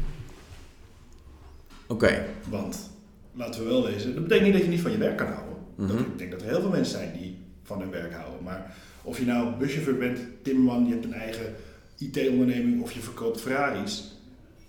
Oké, 1.86 2.24
Want, 2.48 2.90
laten 3.34 3.62
we 3.62 3.68
wel 3.68 3.84
wezen, 3.86 4.14
dat 4.14 4.22
betekent 4.22 4.44
niet 4.46 4.54
dat 4.56 4.62
je 4.64 4.68
niet 4.68 4.80
van 4.80 4.90
je 4.92 4.98
werk 4.98 5.16
kan 5.16 5.26
houden. 5.26 5.56
dat, 5.76 5.86
Mhm. 5.88 5.98
ik 5.98 6.18
denk 6.18 6.30
dat 6.30 6.40
er 6.40 6.48
heel 6.48 6.60
veel 6.60 6.70
mensen 6.70 6.98
zijn 6.98 7.12
die 7.20 7.36
van 7.62 7.80
hun 7.80 7.90
werk 7.90 8.12
houden. 8.12 8.42
Maar 8.42 8.74
of 9.02 9.18
je 9.18 9.24
nou 9.24 9.56
buschauffeur 9.58 9.96
bent, 9.96 10.18
timmerman, 10.42 10.84
je 10.86 10.92
hebt 10.92 11.04
een 11.04 11.12
eigen 11.12 11.54
IT-onderneming 11.98 12.82
of 12.82 12.92
je 12.92 13.00
verkoopt 13.00 13.40
Ferraris. 13.40 14.16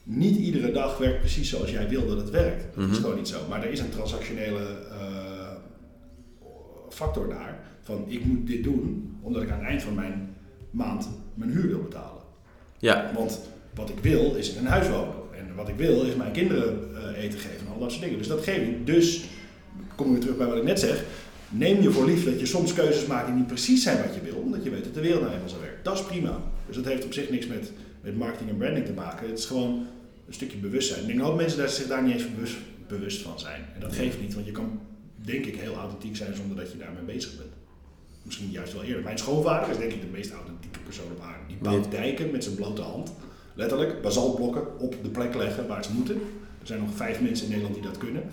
Niet 0.03 0.37
iedere 0.37 0.71
dag 0.71 0.97
werkt 0.97 1.19
precies 1.19 1.49
zoals 1.49 1.71
jij 1.71 1.89
wil 1.89 2.07
dat 2.07 2.17
het 2.17 2.29
werkt. 2.29 2.75
Dat 2.75 2.83
is 2.83 2.89
Mhm. 2.91 3.01
gewoon 3.01 3.15
niet 3.15 3.27
zo. 3.27 3.37
Maar 3.49 3.63
er 3.63 3.71
is 3.71 3.79
een 3.79 3.89
transactionele 3.89 4.59
eh, 4.91 5.51
factor 6.89 7.29
daar. 7.29 7.59
Van 7.81 8.03
ik 8.07 8.25
moet 8.25 8.47
dit 8.47 8.63
doen 8.63 9.15
omdat 9.21 9.41
ik 9.41 9.49
aan 9.51 9.59
het 9.59 9.67
eind 9.67 9.81
van 9.83 9.93
mijn 9.95 10.35
maand 10.71 11.09
mijn 11.33 11.49
huur 11.51 11.67
wil 11.67 11.81
betalen. 11.81 12.21
ja, 12.77 13.11
Want 13.15 13.39
wat 13.75 13.89
ik 13.89 13.99
wil 13.99 14.35
is 14.35 14.51
in 14.53 14.57
een 14.57 14.71
huis 14.71 14.89
wonen. 14.89 15.13
En 15.37 15.55
wat 15.55 15.67
ik 15.67 15.75
wil 15.75 16.01
is 16.03 16.15
mijn 16.15 16.31
kinderen 16.31 16.95
eh, 16.95 17.23
eten 17.23 17.39
geven 17.39 17.59
en 17.59 17.62
al 17.73 17.79
dat 17.79 17.91
soort 17.91 18.03
dingen. 18.03 18.17
Dus 18.17 18.27
dat 18.27 18.43
geef 18.43 18.67
ik. 18.67 18.85
Dus, 18.85 19.23
kom 19.95 20.05
ik 20.05 20.11
weer 20.11 20.21
terug 20.21 20.37
bij 20.37 20.47
wat 20.47 20.57
ik 20.57 20.63
net 20.63 20.79
zeg. 20.79 21.03
Neem 21.49 21.81
je 21.81 21.91
voor 21.91 22.05
lief 22.05 22.25
dat 22.25 22.39
je 22.39 22.45
soms 22.45 22.73
keuzes 22.73 23.05
maakt 23.05 23.25
die 23.25 23.35
niet 23.35 23.47
precies 23.47 23.83
zijn 23.83 23.97
wat 24.05 24.15
je 24.15 24.21
wil. 24.21 24.35
Omdat 24.35 24.63
je 24.63 24.69
weet 24.69 24.83
dat 24.83 24.93
de 24.93 25.01
wereld 25.01 25.21
nou 25.21 25.33
eenmaal 25.33 25.49
zo 25.49 25.59
werkt. 25.59 25.83
Dat 25.83 25.93
is 25.99 26.03
prima. 26.05 26.37
Dus 26.67 26.75
dat 26.75 26.85
heeft 26.85 27.05
op 27.05 27.13
zich 27.13 27.29
niks 27.29 27.47
met, 27.47 27.71
met 28.01 28.17
marketing 28.17 28.49
en 28.49 28.57
branding 28.57 28.85
te 28.85 28.93
maken. 28.93 29.29
Het 29.29 29.39
is 29.39 29.45
gewoon 29.45 29.87
een 30.27 30.33
stukje 30.33 30.57
bewustzijn. 30.57 31.01
Ik 31.01 31.07
denk 31.07 31.19
dat 31.19 31.35
mensen 31.35 31.57
daar, 31.57 31.69
zich 31.69 31.87
daar 31.87 32.03
niet 32.03 32.13
eens 32.13 32.33
bewust, 32.33 32.55
bewust 32.87 33.21
van 33.21 33.39
zijn. 33.39 33.61
En 33.73 33.79
dat 33.79 33.93
geeft 33.93 34.21
niet. 34.21 34.33
Want 34.33 34.45
je 34.45 34.51
kan 34.51 34.79
denk 35.15 35.45
ik 35.45 35.55
heel 35.55 35.75
authentiek 35.75 36.15
zijn 36.15 36.35
zonder 36.35 36.57
dat 36.57 36.71
je 36.71 36.77
daarmee 36.77 37.03
bezig 37.03 37.37
bent. 37.37 37.51
Misschien 38.23 38.51
juist 38.51 38.73
wel 38.73 38.83
eerder. 38.83 39.03
Mijn 39.03 39.17
schoonvader 39.17 39.69
is 39.69 39.77
denk 39.77 39.91
ik 39.91 40.01
de 40.01 40.07
meest 40.11 40.31
authentieke 40.31 40.79
persoon 40.79 41.11
op 41.11 41.21
aarde. 41.21 41.45
Die 41.47 41.57
bouwt 41.61 41.91
dijken 41.91 42.31
met 42.31 42.43
zijn 42.43 42.55
blote 42.55 42.81
hand. 42.81 43.13
Letterlijk, 43.53 44.01
basaltblokken 44.01 44.79
op 44.79 44.95
de 45.03 45.09
plek 45.09 45.35
leggen 45.35 45.67
waar 45.67 45.83
ze 45.83 45.93
moeten. 45.93 46.21
Er 46.63 46.69
zijn 46.69 46.79
nog 46.79 46.95
vijf 46.95 47.21
mensen 47.21 47.45
in 47.45 47.51
Nederland 47.51 47.75
die 47.75 47.83
dat 47.83 47.97
kunnen. 47.97 48.23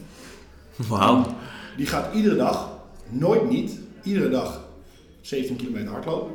wauw. 0.88 1.26
Die 1.76 1.86
gaat 1.86 2.14
iedere 2.14 2.36
dag, 2.36 2.78
nooit 3.08 3.50
niet, 3.50 3.78
iedere 4.02 4.28
dag 4.28 4.68
17 5.20 5.56
kilometer 5.56 5.90
hardlopen. 5.90 6.34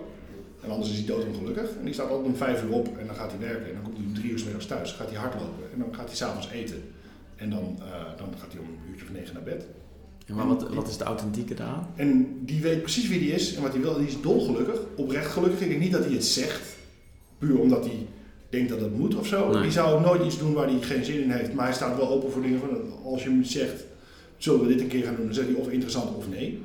En 0.62 0.70
anders 0.72 0.90
is 0.90 0.98
hij 0.98 1.06
doodongelukkig. 1.06 1.70
En 1.78 1.86
die 1.86 1.94
staat 1.94 2.10
altijd 2.10 2.28
om 2.28 2.36
vijf 2.36 2.64
uur 2.64 2.72
op 2.72 2.98
en 2.98 3.08
dan 3.08 3.16
gaat 3.16 3.32
hij 3.32 3.40
werken. 3.40 3.68
En 3.68 3.74
dan 3.74 3.84
komt 3.84 3.98
hij 3.98 4.06
om 4.06 4.14
drie 4.14 4.32
uur 4.32 4.42
middags 4.44 4.66
thuis. 4.66 4.90
Dan 4.90 4.98
gaat 4.98 5.10
hij 5.10 5.20
hardlopen. 5.20 5.64
En 5.74 5.80
dan 5.80 5.96
gaat 5.96 6.08
hij 6.08 6.16
s'avonds 6.16 6.50
eten. 6.50 6.84
En 7.36 7.50
dan, 7.50 7.80
eh, 7.80 8.18
dan 8.18 8.28
gaat 8.40 8.52
hij 8.52 8.62
om 8.62 8.68
een 8.68 8.90
uurtje 8.90 9.06
of 9.06 9.12
negen 9.12 9.34
naar 9.34 9.44
bed. 9.44 9.66
Maar 10.34 10.48
wat, 10.48 10.74
wat 10.74 10.88
is 10.88 10.98
de 10.98 11.04
authentieke 11.04 11.54
daaraan? 11.54 11.88
En 11.96 12.40
die 12.46 12.62
weet 12.62 12.82
precies 12.82 13.08
wie 13.08 13.20
die 13.20 13.32
is 13.32 13.56
en 13.56 13.62
wat 13.62 13.72
hij 13.72 13.82
wil. 13.82 13.94
En 13.94 14.00
die 14.00 14.08
is 14.08 14.22
dolgelukkig, 14.22 14.80
oprecht 14.96 15.32
gelukkig. 15.32 15.62
Ik 15.62 15.70
denk 15.70 15.82
niet 15.82 15.92
dat 15.92 16.04
hij 16.06 16.14
het 16.14 16.26
zegt, 16.26 16.76
puur 17.38 17.60
omdat 17.60 17.86
hij 17.86 18.08
denkt 18.56 18.70
dat 18.70 18.82
het 18.82 18.98
moet 18.98 19.16
of 19.16 19.28
zo. 19.28 19.52
Nee. 19.52 19.62
Die 19.62 19.72
zou 19.72 19.94
ook 19.94 20.06
nooit 20.06 20.26
iets 20.26 20.38
doen 20.38 20.54
waar 20.54 20.68
hij 20.68 20.82
geen 20.82 21.06
zin 21.06 21.22
in 21.22 21.32
heeft. 21.32 21.54
Maar 21.54 21.66
hij 21.66 21.74
staat 21.74 21.98
wel 21.98 22.10
open 22.10 22.32
voor 22.32 22.42
dingen 22.42 22.60
van, 22.60 22.70
als 23.04 23.24
je 23.24 23.30
hem 23.30 23.44
zegt, 23.44 23.84
zullen 24.38 24.62
we 24.62 24.68
dit 24.68 24.82
een 24.82 24.88
keer 24.88 25.04
gaan 25.04 25.16
doen? 25.16 25.26
Dan 25.26 25.34
zegt 25.34 25.48
hij 25.48 25.56
of 25.56 25.70
interessant 25.70 26.16
of 26.16 26.30
nee. 26.30 26.62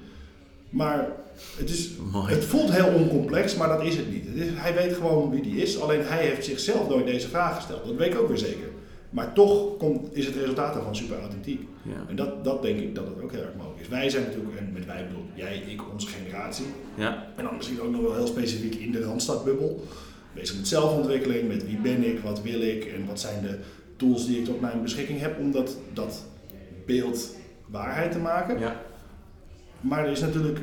Maar 0.71 1.09
het, 1.57 1.71
is, 1.71 1.91
Mooi. 2.13 2.35
het 2.35 2.45
voelt 2.45 2.73
heel 2.73 2.95
oncomplex, 2.95 3.57
maar 3.57 3.69
dat 3.69 3.83
is 3.83 3.97
het 3.97 4.11
niet. 4.11 4.27
Het 4.27 4.37
is, 4.37 4.49
hij 4.55 4.75
weet 4.75 4.93
gewoon 4.93 5.31
wie 5.31 5.43
die 5.43 5.57
is. 5.57 5.81
Alleen 5.81 6.03
hij 6.03 6.27
heeft 6.27 6.45
zichzelf 6.45 6.89
nooit 6.89 7.07
deze 7.07 7.29
vraag 7.29 7.57
gesteld. 7.57 7.85
Dat 7.85 7.97
weet 7.97 8.13
ik 8.13 8.21
ook 8.21 8.29
weer 8.29 8.39
zeker. 8.39 8.69
Maar 9.11 9.33
toch 9.33 9.77
komt, 9.77 10.17
is 10.17 10.27
het 10.27 10.35
resultaat 10.35 10.75
daarvan 10.75 10.97
super 10.97 11.21
authentiek. 11.21 11.61
Ja. 11.83 12.05
En 12.09 12.17
dat, 12.17 12.45
dat 12.45 12.63
denk 12.63 12.81
ik 12.81 12.95
dat 12.95 13.07
het 13.07 13.23
ook 13.23 13.33
heel 13.33 13.41
erg 13.41 13.55
mogelijk 13.57 13.81
is. 13.81 13.89
Wij 13.89 14.11
zijn 14.11 14.25
natuurlijk, 14.25 14.57
en 14.57 14.71
met 14.73 14.87
wij 14.87 15.07
bedoel 15.07 15.25
jij, 15.35 15.63
ik, 15.69 15.93
onze 15.93 16.07
generatie. 16.07 16.67
Ja. 16.95 17.27
En 17.37 17.45
dan 17.45 17.57
misschien 17.57 17.81
ook 17.81 17.91
nog 17.91 18.01
wel 18.01 18.15
heel 18.15 18.27
specifiek 18.27 18.75
in 18.75 18.93
de 18.93 19.03
Randstadbubbel. 19.03 19.85
Bezig 20.35 20.57
met 20.57 20.69
zelfontwikkeling, 20.69 21.49
met 21.49 21.67
wie 21.67 21.79
ben 21.79 22.05
ik, 22.05 22.19
wat 22.19 22.43
wil 22.43 22.61
ik 22.61 22.85
en 22.85 23.07
wat 23.07 23.21
zijn 23.21 23.43
de 23.43 23.59
tools 23.97 24.27
die 24.27 24.39
ik 24.39 24.45
tot 24.45 24.61
mijn 24.61 24.83
beschikking 24.83 25.21
heb 25.21 25.39
om 25.39 25.53
dat, 25.53 25.77
dat 25.93 26.25
beeld 26.87 27.35
waarheid 27.67 28.13
te 28.13 28.19
maken. 28.19 28.59
Ja. 28.59 28.83
Maar 29.81 30.05
er 30.05 30.11
is 30.11 30.21
natuurlijk 30.21 30.59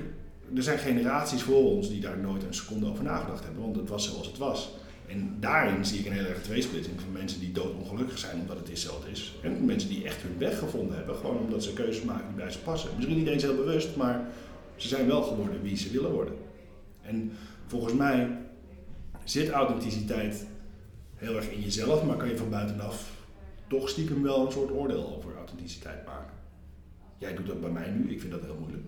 er 0.55 0.63
zijn 0.63 0.79
generaties 0.79 1.41
voor 1.41 1.71
ons 1.71 1.89
die 1.89 2.01
daar 2.01 2.17
nooit 2.17 2.43
een 2.43 2.53
seconde 2.53 2.89
over 2.89 3.03
nagedacht 3.03 3.43
hebben, 3.43 3.61
want 3.61 3.75
het 3.75 3.89
was 3.89 4.05
zoals 4.05 4.27
het 4.27 4.37
was. 4.37 4.75
En 5.07 5.37
daarin 5.39 5.85
zie 5.85 5.99
ik 5.99 6.05
een 6.05 6.11
hele 6.11 6.27
erge 6.27 6.41
tweesplitsing 6.41 7.01
van 7.01 7.11
mensen 7.11 7.39
die 7.39 7.51
doodongelukkig 7.51 8.17
zijn 8.17 8.39
omdat 8.39 8.57
het 8.57 8.69
is 8.69 8.81
zoals 8.81 9.03
het 9.03 9.11
is. 9.11 9.35
En 9.41 9.65
mensen 9.65 9.89
die 9.89 10.03
echt 10.03 10.21
hun 10.21 10.37
weg 10.37 10.59
gevonden 10.59 10.95
hebben, 10.95 11.15
gewoon 11.15 11.37
omdat 11.37 11.63
ze 11.63 11.73
keuzes 11.73 12.03
maken 12.03 12.27
die 12.27 12.43
bij 12.43 12.51
ze 12.51 12.59
passen. 12.59 12.89
Misschien 12.95 13.17
niet 13.17 13.27
eens 13.27 13.43
heel 13.43 13.55
bewust, 13.55 13.95
maar 13.95 14.27
ze 14.75 14.87
zijn 14.87 15.07
wel 15.07 15.21
geworden 15.21 15.61
wie 15.61 15.77
ze 15.77 15.91
willen 15.91 16.11
worden. 16.11 16.33
En 17.01 17.31
volgens 17.67 17.93
mij 17.93 18.37
zit 19.29 19.49
authenticiteit 19.49 20.45
heel 21.15 21.35
erg 21.35 21.49
in 21.49 21.61
jezelf, 21.61 22.03
maar 22.03 22.17
kan 22.17 22.29
je 22.29 22.37
van 22.37 22.49
buitenaf 22.49 23.11
toch 23.67 23.89
stiekem 23.89 24.23
wel 24.23 24.45
een 24.45 24.51
soort 24.51 24.71
oordeel 24.71 25.15
over 25.15 25.35
authenticiteit 25.37 26.05
maken. 26.05 26.33
Jij 27.17 27.35
doet 27.35 27.47
dat 27.47 27.61
bij 27.61 27.69
mij 27.69 27.89
nu, 27.89 28.11
ik 28.11 28.19
vind 28.19 28.31
dat 28.31 28.41
heel 28.41 28.57
moeilijk. 28.59 28.83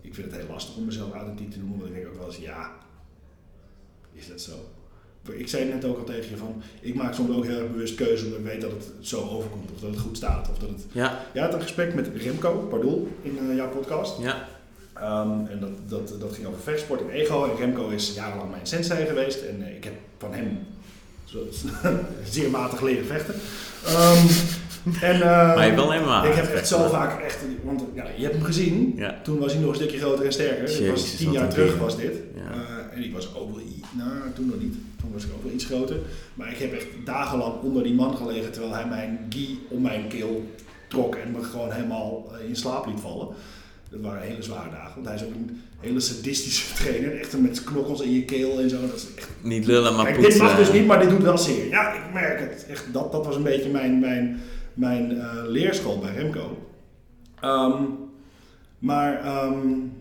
Ik 0.00 0.14
vind 0.14 0.30
het 0.30 0.40
heel 0.40 0.50
lastig 0.50 0.76
om 0.76 0.84
mezelf 0.84 1.12
authentiek 1.12 1.50
te 1.50 1.58
noemen, 1.58 1.78
want 1.78 1.88
ik 1.88 1.94
denk 1.94 2.08
ook 2.08 2.18
wel 2.18 2.26
eens, 2.26 2.36
ja, 2.36 2.72
is 4.12 4.28
dat 4.28 4.40
zo? 4.40 4.52
Ik 5.32 5.48
zei 5.48 5.64
net 5.64 5.84
ook 5.84 5.98
al 5.98 6.04
tegen 6.04 6.30
je 6.30 6.36
van, 6.36 6.62
ik 6.80 6.94
maak 6.94 7.14
soms 7.14 7.36
ook 7.36 7.44
heel 7.44 7.60
erg 7.60 7.70
bewust 7.70 7.94
keuzes 7.94 8.24
omdat 8.24 8.38
ik 8.38 8.44
weet 8.44 8.60
dat 8.60 8.70
het 8.70 8.90
zo 9.00 9.28
overkomt 9.28 9.70
of 9.70 9.80
dat 9.80 9.90
het 9.90 9.98
goed 9.98 10.16
staat. 10.16 10.50
Of 10.50 10.58
dat 10.58 10.68
het... 10.68 10.84
Ja. 10.92 11.24
Je 11.34 11.40
had 11.40 11.54
een 11.54 11.62
gesprek 11.62 11.94
met 11.94 12.08
Remco 12.14 12.66
Pardoel 12.70 13.08
in 13.22 13.38
uh, 13.42 13.56
jouw 13.56 13.70
podcast. 13.70 14.22
Ja. 14.22 14.48
Um, 15.02 15.46
en 15.46 15.58
dat, 15.60 15.70
dat, 15.88 16.20
dat 16.20 16.32
ging 16.34 16.46
over 16.46 16.60
vechtsport 16.60 17.00
en 17.00 17.10
ego. 17.10 17.44
En 17.44 17.56
Remco 17.56 17.88
is 17.88 18.14
jarenlang 18.14 18.50
mijn 18.50 18.66
sensei 18.66 19.06
geweest 19.06 19.42
en 19.42 19.60
uh, 19.60 19.76
ik 19.76 19.84
heb 19.84 19.92
van 20.18 20.32
hem 20.34 20.58
zeer 22.34 22.50
matig 22.50 22.80
leren 22.80 23.06
vechten. 23.06 23.34
Um, 23.88 24.26
en, 25.00 25.16
uh, 25.16 25.54
maar 25.54 25.66
je 25.66 25.74
wel 25.74 25.92
helemaal. 25.92 26.24
Ik 26.24 26.34
heb 26.34 26.46
echt 26.46 26.68
zo 26.68 26.88
vaak 26.88 27.20
echt, 27.20 27.38
want 27.62 27.82
ja, 27.94 28.04
je 28.16 28.22
hebt 28.22 28.34
hem 28.34 28.44
gezien. 28.44 28.92
Ja. 28.96 29.20
Toen 29.22 29.38
was 29.38 29.52
hij 29.52 29.60
nog 29.60 29.70
een 29.70 29.76
stukje 29.76 29.98
groter 29.98 30.24
en 30.24 30.32
sterker. 30.32 30.62
Jezus, 30.62 30.78
dit 30.78 30.90
was 30.90 31.14
tien 31.14 31.32
jaar 31.32 31.48
terug 31.48 31.78
was 31.78 31.96
dit. 31.96 32.16
Ja. 32.34 32.54
Uh, 32.54 32.96
en 32.96 33.04
ik 33.04 33.12
was 33.12 33.34
ook 33.34 33.54
wel, 33.54 33.64
nou 33.92 34.10
toen 34.34 34.46
nog 34.46 34.60
niet. 34.60 34.74
Toen 35.00 35.12
was 35.12 35.24
ik 35.24 35.30
ook 35.36 35.42
wel 35.42 35.52
iets 35.52 35.64
groter. 35.64 35.96
Maar 36.34 36.50
ik 36.50 36.58
heb 36.58 36.72
echt 36.72 36.86
dagenlang 37.04 37.62
onder 37.62 37.82
die 37.82 37.94
man 37.94 38.16
gelegen 38.16 38.52
terwijl 38.52 38.74
hij 38.74 38.86
mijn 38.86 39.26
gi 39.28 39.66
om 39.68 39.82
mijn 39.82 40.08
keel 40.08 40.50
trok 40.88 41.14
en 41.14 41.30
me 41.30 41.42
gewoon 41.42 41.72
helemaal 41.72 42.32
in 42.48 42.56
slaap 42.56 42.86
liet 42.86 43.00
vallen. 43.00 43.28
Dat 43.90 44.00
waren 44.00 44.22
hele 44.22 44.42
zware 44.42 44.70
dagen, 44.70 44.94
want 44.94 45.06
hij 45.06 45.14
is 45.14 45.24
ook 45.24 45.34
een 45.34 45.62
hele 45.80 46.00
sadistische 46.00 46.74
trainer. 46.82 47.20
Echt 47.20 47.38
met 47.38 47.64
knokkels 47.64 48.00
in 48.00 48.12
je 48.12 48.24
keel 48.24 48.60
en 48.60 48.70
zo. 48.70 48.80
Dat 48.80 48.96
is 48.96 49.06
echt... 49.16 49.28
Niet 49.40 49.66
lullen, 49.66 49.94
maar 49.94 50.04
Kijk, 50.04 50.16
poetsen. 50.16 50.32
dit 50.32 50.42
mag 50.42 50.56
dus 50.56 50.72
niet, 50.72 50.86
maar 50.86 51.00
dit 51.00 51.10
doet 51.10 51.22
wel 51.22 51.38
zeer. 51.38 51.68
Ja, 51.68 51.92
ik 51.92 52.12
merk 52.12 52.40
het. 52.40 52.66
Echt, 52.68 52.92
dat, 52.92 53.12
dat 53.12 53.26
was 53.26 53.36
een 53.36 53.42
beetje 53.42 53.70
mijn, 53.70 54.00
mijn, 54.00 54.40
mijn 54.74 55.10
uh, 55.10 55.32
leerschool 55.46 55.98
bij 55.98 56.14
Remco. 56.14 56.66
Um, 57.44 57.96
maar 58.78 59.42
um, 59.44 59.92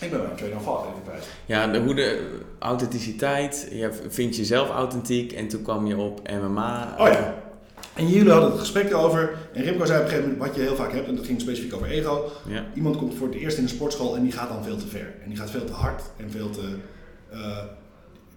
ik 0.00 0.10
ben 0.10 0.22
mijn 0.22 0.36
tweede 0.36 0.60
vast 0.60 0.84
even 0.84 1.02
kwijt. 1.02 1.28
Ja, 1.46 1.66
de, 1.66 1.78
hoe 1.78 1.94
de 1.94 2.38
authenticiteit. 2.58 3.68
Je 3.70 3.90
vindt 4.08 4.36
jezelf 4.36 4.70
authentiek 4.70 5.32
en 5.32 5.48
toen 5.48 5.62
kwam 5.62 5.86
je 5.86 5.96
op 5.96 6.28
MMA. 6.28 6.94
Oh 6.98 7.06
ja. 7.06 7.34
En 7.94 8.08
jullie 8.08 8.30
hadden 8.32 8.50
het 8.50 8.58
gesprek 8.60 8.90
erover. 8.90 9.36
En 9.52 9.62
Remco 9.62 9.84
zei 9.84 9.98
op 9.98 10.04
een 10.04 10.10
gegeven 10.10 10.30
moment 10.30 10.48
wat 10.48 10.56
je 10.56 10.62
heel 10.62 10.76
vaak 10.76 10.92
hebt, 10.92 11.08
en 11.08 11.16
dat 11.16 11.26
ging 11.26 11.40
specifiek 11.40 11.74
over 11.74 11.86
ego. 11.86 12.30
Ja. 12.48 12.64
Iemand 12.74 12.96
komt 12.96 13.14
voor 13.14 13.26
het 13.26 13.36
eerst 13.36 13.56
in 13.56 13.62
een 13.62 13.68
sportschool 13.68 14.16
en 14.16 14.22
die 14.22 14.32
gaat 14.32 14.48
dan 14.48 14.64
veel 14.64 14.76
te 14.76 14.86
ver. 14.86 15.14
En 15.22 15.28
die 15.28 15.38
gaat 15.38 15.50
veel 15.50 15.64
te 15.64 15.72
hard 15.72 16.02
en 16.16 16.30
veel 16.30 16.50
te. 16.50 16.60
Uh, 17.32 17.58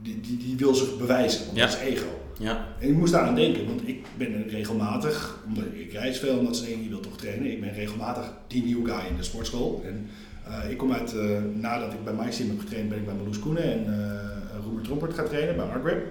die, 0.02 0.22
die, 0.22 0.38
die 0.38 0.58
wil 0.58 0.76
zich 0.76 0.98
bewijzen, 0.98 1.46
want 1.46 1.58
Ja. 1.58 1.66
dat 1.66 1.76
is 1.76 1.82
ego. 1.82 2.06
Ja. 2.40 2.66
En 2.80 2.88
ik 2.90 2.96
moest 2.96 3.12
daar 3.14 3.22
aan 3.28 3.36
denken, 3.36 3.66
want 3.66 3.88
ik 3.88 4.06
ben 4.18 4.48
regelmatig, 4.50 5.38
omdat 5.48 5.64
ik 5.74 5.92
reis 5.92 6.20
veel, 6.20 6.38
omdat 6.38 6.56
ze 6.58 6.64
denken 6.66 6.84
je 6.84 6.90
wilt 6.90 7.04
toch 7.04 7.18
trainen. 7.18 7.52
Ik 7.52 7.62
ben 7.62 7.74
regelmatig 7.74 8.34
die 8.48 8.66
new 8.66 8.90
guy 8.90 9.08
in 9.10 9.18
de 9.18 9.24
sportschool. 9.24 9.84
En 9.86 10.10
uh, 10.48 10.72
ik 10.72 10.78
kom 10.78 10.94
uit, 10.94 11.14
uh, 11.14 11.38
nadat 11.54 11.94
ik 11.94 12.04
bij 12.04 12.14
MySim 12.14 12.48
heb 12.50 12.60
getraind, 12.60 12.90
ben 12.90 12.98
ik 12.98 13.06
bij 13.06 13.14
Marloes 13.16 13.40
Koenen 13.40 13.64
en 13.64 13.86
Roemer 14.64 14.84
Trompert 14.84 15.14
gaan 15.14 15.28
trainen 15.28 15.56
bij 15.56 15.66
Argrip. 15.66 16.06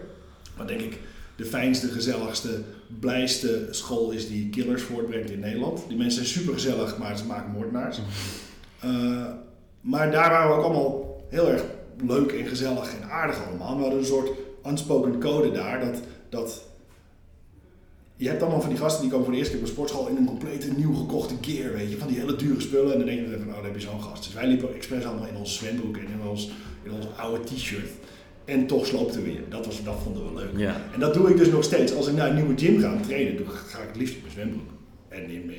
Wat 0.57 0.69
denk 0.69 0.81
ik 0.81 0.99
de 1.37 1.45
fijnste, 1.45 1.89
gezelligste, 1.89 2.61
blijste 3.01 3.69
school 3.71 4.11
is 4.11 4.29
die 4.29 4.49
killers 4.49 4.83
voortbrengt 4.83 5.31
in 5.31 5.41
Nederland. 5.41 5.85
Die 5.89 5.97
mensen 5.97 6.25
zijn 6.25 6.39
super 6.39 6.55
gezellig, 6.55 6.99
maar 6.99 7.19
ze 7.19 7.25
maken 7.25 7.53
moordenaars. 7.53 7.99
Uh, 8.85 9.27
maar 9.81 10.11
daar 10.11 10.31
waren 10.31 10.49
we 10.49 10.55
ook 10.55 10.65
allemaal 10.65 11.25
heel 11.29 11.51
erg 11.51 11.65
leuk 12.07 12.33
en 12.33 12.47
gezellig 12.47 12.95
en 13.01 13.11
aardig 13.11 13.47
allemaal. 13.47 13.77
We 13.77 13.83
hadden 13.83 13.99
een 13.99 14.07
soort 14.07 14.31
unspoken 14.65 15.21
code 15.21 15.53
daar, 15.53 15.81
dat, 15.81 16.01
dat 16.29 16.63
je 18.17 18.29
hebt 18.29 18.43
allemaal 18.43 18.61
van 18.61 18.71
die 18.71 18.79
gasten 18.79 19.01
die 19.01 19.11
komen 19.11 19.25
voor 19.25 19.35
de 19.35 19.39
eerste 19.39 19.55
keer 19.55 19.63
op 19.63 19.69
een 19.69 19.75
sportschool 19.75 20.09
in 20.09 20.17
een 20.17 20.27
complete 20.27 20.73
nieuw 20.73 20.95
gekochte 20.95 21.35
gear, 21.41 21.73
weet 21.73 21.91
je, 21.91 21.99
van 21.99 22.09
die 22.09 22.19
hele 22.19 22.37
dure 22.37 22.61
spullen. 22.61 22.93
En 22.93 22.99
dan 22.99 23.07
denk 23.07 23.21
je 23.21 23.39
van, 23.39 23.49
oh, 23.49 23.55
dan 23.55 23.65
heb 23.65 23.75
je 23.75 23.81
zo'n 23.81 24.03
gast. 24.03 24.25
Dus 24.25 24.35
wij 24.35 24.47
liepen 24.47 24.75
expres 24.75 25.05
allemaal 25.05 25.27
in 25.27 25.37
onze 25.37 25.53
zwembroek 25.53 25.97
en 25.97 26.03
in 26.03 26.29
ons, 26.29 26.51
in 26.83 26.93
ons 26.93 27.07
oude 27.17 27.45
t-shirt. 27.45 27.91
En 28.47 28.67
toch 28.67 28.87
sloopten 28.87 29.23
we 29.23 29.33
je. 29.33 29.41
Dat, 29.49 29.67
was, 29.67 29.85
dat 29.85 29.95
vonden 30.03 30.25
we 30.25 30.41
leuk. 30.41 30.51
Ja. 30.57 30.77
En 30.95 31.01
dat 31.01 31.15
doe 31.15 31.31
ik 31.31 31.37
dus 31.37 31.49
nog 31.51 31.65
steeds. 31.65 31.95
Als 31.95 32.07
ik 32.09 32.15
naar 32.15 32.29
een 32.29 32.35
nieuwe 32.35 32.57
gym 32.57 32.81
ga 32.81 32.97
trainen, 33.01 33.37
doe, 33.37 33.47
ga 33.47 33.79
ik 33.79 33.89
het 33.89 33.97
liefst 33.97 34.15
in 34.15 34.21
mijn 34.21 34.33
zwembroek. 34.33 34.69
En 35.09 35.31
in, 35.31 35.53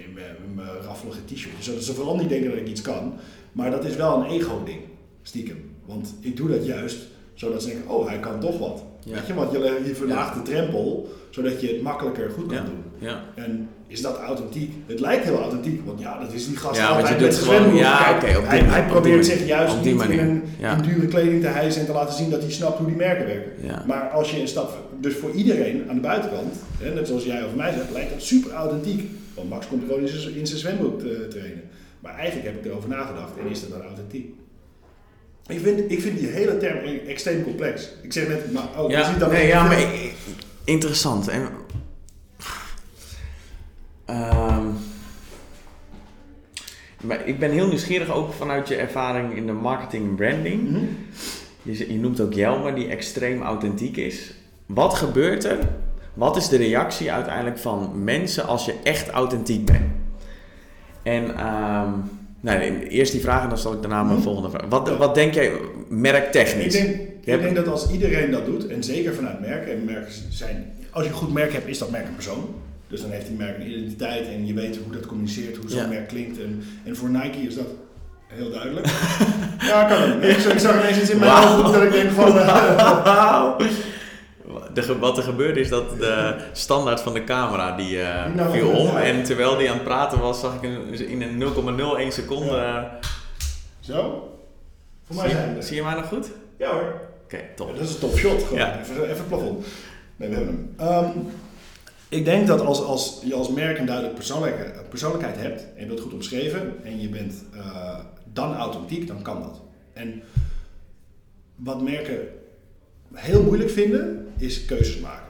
mijn 0.55 0.67
raffelige 0.83 1.19
t-shirt. 1.25 1.53
Zodat 1.59 1.83
ze 1.83 1.93
vooral 1.93 2.15
niet 2.15 2.29
denken 2.29 2.49
dat 2.49 2.59
ik 2.59 2.67
iets 2.67 2.81
kan. 2.81 3.13
Maar 3.51 3.71
dat 3.71 3.85
is 3.85 3.95
wel 3.95 4.17
een 4.23 4.29
ego-ding, 4.29 4.79
stiekem. 5.21 5.57
Want 5.85 6.13
ik 6.19 6.37
doe 6.37 6.49
dat 6.49 6.65
juist 6.65 6.97
zodat 7.33 7.63
ze 7.63 7.69
denken, 7.69 7.89
oh, 7.89 8.07
hij 8.07 8.19
kan 8.19 8.39
toch 8.39 8.59
wat. 8.59 8.83
Ja. 9.03 9.13
Weet 9.13 9.27
je, 9.27 9.33
want 9.33 9.51
je, 9.51 9.81
je 9.85 9.95
verlaagt 9.95 10.33
de 10.35 10.41
drempel, 10.41 11.09
zodat 11.29 11.61
je 11.61 11.67
het 11.67 11.81
makkelijker 11.81 12.29
goed 12.29 12.45
kan 12.45 12.55
Ja. 12.55 12.63
doen. 12.63 12.83
Ja. 12.97 13.23
En 13.35 13.69
is 13.87 14.01
dat 14.01 14.17
authentiek? 14.17 14.71
Het 14.85 14.99
lijkt 14.99 15.23
heel 15.23 15.39
authentiek, 15.41 15.81
want 15.85 15.99
ja, 15.99 16.19
dat 16.19 16.33
is 16.33 16.47
die 16.47 16.57
gast 16.57 16.79
Ja, 16.79 16.87
altijd 16.87 17.19
je 17.19 17.25
met 17.25 17.35
gewoon- 17.35 17.75
ja, 17.75 18.13
Kijk, 18.19 18.37
hij, 18.47 18.85
probeert 18.85 19.25
zich 19.25 19.45
juist 19.47 19.73
Op 19.75 19.83
die 19.83 19.93
niet 19.93 20.09
in 20.09 20.19
een, 20.19 20.43
ja. 20.59 20.75
in 20.75 20.81
dure 20.81 21.07
kleding 21.07 21.41
te 21.41 21.47
hijsen 21.47 21.81
en 21.81 21.87
te 21.87 21.93
laten 21.93 22.15
zien 22.15 22.29
dat 22.29 22.41
hij 22.41 22.51
snapt 22.51 22.77
hoe 22.77 22.87
die 22.87 22.95
merken 22.95 23.25
werken. 23.25 23.51
Ja. 23.61 23.83
Maar 23.87 24.09
als 24.09 24.31
je 24.31 24.39
een 24.41 24.47
stap, 24.47 24.77
dus 25.01 25.15
voor 25.15 25.31
iedereen 25.31 25.83
aan 25.89 25.95
de 25.95 26.01
buitenkant, 26.01 26.53
hè, 26.79 26.93
net 26.93 27.07
zoals 27.07 27.23
jij 27.23 27.43
of 27.43 27.55
mij 27.55 27.71
zegt, 27.73 27.91
lijkt 27.91 28.09
dat 28.11 28.21
super 28.21 28.51
authentiek. 28.51 29.09
Want 29.35 29.49
Max 29.49 29.67
komt 29.67 29.83
gewoon 29.87 30.01
in 30.01 30.07
zijn, 30.07 30.35
in 30.35 30.47
zijn 30.47 30.59
zwembroek 30.59 30.99
te 30.99 31.27
trainen. 31.29 31.61
Maar 31.99 32.15
eigenlijk 32.15 32.45
heb 32.47 32.57
ik 32.65 32.71
erover 32.71 32.89
nagedacht 32.89 33.31
en 33.39 33.49
is 33.51 33.59
dat 33.61 33.69
dan 33.69 33.81
authentiek? 33.81 34.33
Ik 35.47 35.59
vind, 35.63 35.91
ik 35.91 36.01
vind 36.01 36.19
die 36.19 36.27
hele 36.27 36.57
term 36.57 36.77
e- 36.85 36.99
extreem 37.07 37.43
complex. 37.43 37.89
Ik 38.01 38.13
zeg 38.13 38.27
net, 38.27 38.51
maar 38.53 38.67
oh, 38.77 38.89
je 38.89 38.97
Ja, 38.97 39.09
ziet 39.09 39.19
dat 39.19 39.31
nee, 39.31 39.47
ja, 39.47 39.63
maar 39.63 39.79
ik- 39.81 40.13
interessant. 40.63 41.27
En, 41.27 41.41
Ehm, 44.07 44.65
maar 47.03 47.27
ik 47.27 47.39
ben 47.39 47.51
heel 47.51 47.67
nieuwsgierig 47.67 48.11
ook 48.13 48.33
vanuit 48.33 48.67
je 48.67 48.75
ervaring 48.75 49.35
in 49.35 49.45
de 49.45 49.51
marketing 49.51 50.07
en 50.07 50.15
branding. 50.15 50.69
Mhm. 50.69 50.83
Je, 51.61 51.93
je 51.93 51.99
noemt 51.99 52.19
ook 52.21 52.33
Jelmer, 52.33 52.75
die 52.75 52.87
extreem 52.87 53.41
authentiek 53.41 53.97
is. 53.97 54.33
Wat 54.65 54.93
gebeurt 54.93 55.43
er? 55.43 55.57
Wat 56.13 56.35
is 56.37 56.47
de 56.49 56.57
reactie 56.57 57.11
uiteindelijk 57.11 57.57
van 57.57 58.03
mensen 58.03 58.45
als 58.45 58.65
je 58.65 58.75
echt 58.83 59.09
authentiek 59.09 59.65
bent? 59.65 59.85
En 61.03 61.35
ehm, 61.37 61.89
nou, 62.39 62.59
eerst 62.87 63.11
die 63.11 63.21
vraag 63.21 63.43
en 63.43 63.49
dan 63.49 63.57
zal 63.57 63.73
ik 63.73 63.81
daarna 63.81 64.03
mijn 64.03 64.13
Mhm. 64.15 64.23
volgende 64.23 64.49
vraag. 64.49 64.65
Wat, 64.69 64.87
Ja. 64.87 64.97
wat 64.97 65.15
denk 65.15 65.33
jij 65.33 65.45
Ik 65.45 65.59
merktechnisch? 65.89 66.73
denk, 66.73 66.95
Je 67.23 67.31
ik 67.33 67.41
denk 67.41 67.55
dat 67.55 67.67
als 67.67 67.91
iedereen 67.91 68.31
dat 68.31 68.45
doet, 68.45 68.67
en 68.67 68.83
zeker 68.83 69.13
vanuit 69.13 69.39
merken, 69.39 69.71
en 69.73 69.85
merken 69.85 70.13
zijn, 70.29 70.73
als 70.91 71.03
je 71.03 71.09
een 71.09 71.15
goed 71.15 71.33
merk 71.33 71.53
hebt, 71.53 71.67
is 71.67 71.77
dat 71.77 71.91
merk 71.91 72.07
een 72.07 72.13
persoon. 72.15 72.45
Dus 72.87 73.01
dan 73.01 73.09
heeft 73.11 73.27
die 73.27 73.35
merk 73.37 73.57
een 73.57 73.67
identiteit 73.71 74.27
en 74.27 74.45
je 74.47 74.53
weet 74.53 74.77
hoe 74.83 74.93
dat 74.93 75.05
communiceert, 75.05 75.57
hoe 75.57 75.69
zo'n 75.69 75.79
Ja. 75.81 75.87
merk 75.87 76.07
klinkt. 76.07 76.39
En, 76.39 76.63
en 76.85 76.95
voor 76.95 77.09
Nike 77.09 77.37
is 77.37 77.55
dat 77.55 77.65
heel 78.27 78.49
duidelijk. 78.51 78.87
ja, 79.69 79.83
kan 79.83 80.13
ook. 80.13 80.21
Ik, 80.21 80.37
zag- 80.39 80.53
ik 80.53 80.59
zag 80.59 80.79
ineens 80.79 81.01
iets 81.01 81.09
in 81.09 81.19
mijn 81.19 81.31
hoofd 81.47 81.73
dat 81.73 81.83
ik 81.83 81.91
denk 81.91 82.11
van... 82.11 82.37
eh, 82.37 83.03
Wauw. 83.03 83.57
De 84.73 84.97
wat 84.99 85.17
er 85.17 85.23
gebeurde 85.23 85.59
is 85.59 85.69
dat 85.69 85.99
de 85.99 86.35
standaard 86.51 87.01
van 87.01 87.13
de 87.13 87.23
camera 87.23 87.75
die 87.75 88.01
eh, 88.01 88.33
Nou, 88.35 88.51
viel 88.51 88.67
om. 88.69 88.85
ja. 88.87 89.01
En 89.03 89.23
terwijl 89.23 89.57
die 89.57 89.69
aan 89.69 89.75
het 89.75 89.83
praten 89.83 90.19
was, 90.19 90.39
zag 90.39 90.55
ik 90.55 90.63
een- 90.63 91.07
in 91.09 91.21
een 91.21 91.37
0,01 92.07 92.13
seconde... 92.13 92.51
Ja. 92.55 92.99
zo? 93.79 94.31
Voor 95.07 95.15
mij 95.15 95.25
zie, 95.27 95.35
zijn 95.37 95.49
we 95.49 95.55
je, 95.55 95.61
zie 95.65 95.75
je 95.75 95.83
mij 95.83 95.93
nog 95.95 96.05
goed? 96.07 96.27
Ja 96.57 96.69
hoor. 96.71 97.01
Oké, 97.23 97.37
top. 97.55 97.67
Ja, 97.67 97.73
dat 97.73 97.83
is 97.83 97.93
een 97.93 97.99
top 97.99 98.17
shot. 98.17 98.43
Gewoon. 98.43 98.57
Ja. 98.59 98.79
Even, 98.79 99.03
even 99.03 99.07
het 99.17 99.27
plafond. 99.27 99.65
Nee, 100.15 100.29
we 100.29 100.35
hebben 100.35 100.73
hem. 100.77 100.87
Ehm, 100.87 101.09
ik 102.09 102.25
denk 102.25 102.47
dat 102.47 102.61
als, 102.61 102.81
als 102.81 103.21
je 103.25 103.33
als 103.33 103.49
merk 103.49 103.77
een 103.77 103.85
duidelijke 103.85 104.17
persoonlijkheid, 104.17 104.89
persoonlijkheid 104.89 105.37
hebt 105.37 105.65
en 105.75 105.81
je 105.81 105.87
wilt 105.87 105.99
goed 105.99 106.13
omschreven 106.13 106.75
en 106.83 107.01
je 107.01 107.09
bent 107.09 107.43
eh, 107.53 107.99
dan 108.33 108.55
authentiek, 108.55 109.07
dan 109.07 109.21
kan 109.21 109.41
dat. 109.41 109.61
En 109.93 110.21
wat 111.55 111.81
merken 111.81 112.19
heel 113.13 113.43
moeilijk 113.43 113.69
vinden, 113.69 114.27
is 114.37 114.65
keuzes 114.65 114.99
maken. 114.99 115.27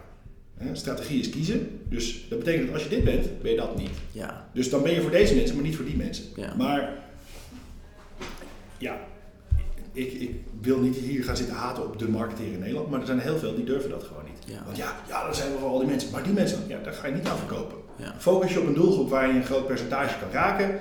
Hè, 0.57 0.75
strategie 0.75 1.19
is 1.19 1.29
kiezen. 1.29 1.81
Dus 1.89 2.25
dat 2.29 2.39
betekent 2.39 2.65
dat 2.65 2.74
als 2.74 2.84
je 2.84 2.89
dit 2.89 3.03
bent, 3.03 3.41
ben 3.41 3.51
je 3.51 3.57
dat 3.57 3.77
niet. 3.77 3.89
Ja. 4.12 4.50
Dus 4.53 4.69
dan 4.69 4.84
ben 4.84 4.93
je 4.93 5.01
voor 5.01 5.12
deze 5.12 5.36
mensen, 5.36 5.55
maar 5.55 5.65
niet 5.65 5.75
voor 5.75 5.86
die 5.86 5.96
mensen. 5.96 6.25
Ja. 6.36 6.55
Maar 6.55 6.93
ja, 8.77 9.00
ik, 9.91 10.13
ik 10.13 10.36
wil 10.62 10.79
niet 10.79 10.96
hier 10.96 11.24
gaan 11.24 11.38
zitten 11.38 11.55
haten 11.55 11.86
op 11.86 12.00
de 12.00 12.10
marketeer 12.10 12.51
in 12.51 12.60
Nederland, 12.60 12.89
maar 12.89 13.00
er 13.00 13.05
zijn 13.05 13.19
heel 13.19 13.38
veel 13.38 13.55
die 13.55 13.65
durven 13.65 13.89
dat 13.89 14.03
gewoon 14.03 14.24
niet. 14.24 14.37
Ja. 14.48 14.62
Want 14.66 14.77
ja, 14.77 14.96
ja, 15.08 15.24
dan 15.24 15.36
zijn 15.36 15.51
we 15.51 15.58
voor 15.58 15.70
al 15.70 15.80
die 15.80 15.88
mensen. 15.88 16.12
Maar 16.12 16.24
die 16.24 16.34
mensen, 16.34 16.60
ja, 16.68 16.77
daar 16.84 16.94
ga 16.94 17.08
je 17.08 17.13
niet 17.13 17.27
aan 17.27 17.38
verkopen. 17.38 17.77
Ja. 17.96 18.13
Focus 18.18 18.54
je 18.54 18.60
op 18.60 18.68
een 18.68 18.74
doelgroep 18.74 19.10
waar 19.10 19.27
je 19.27 19.34
een 19.34 19.46
groot 19.46 19.68
percentage 19.68 20.20
kan 20.20 20.32
raken. 20.32 20.80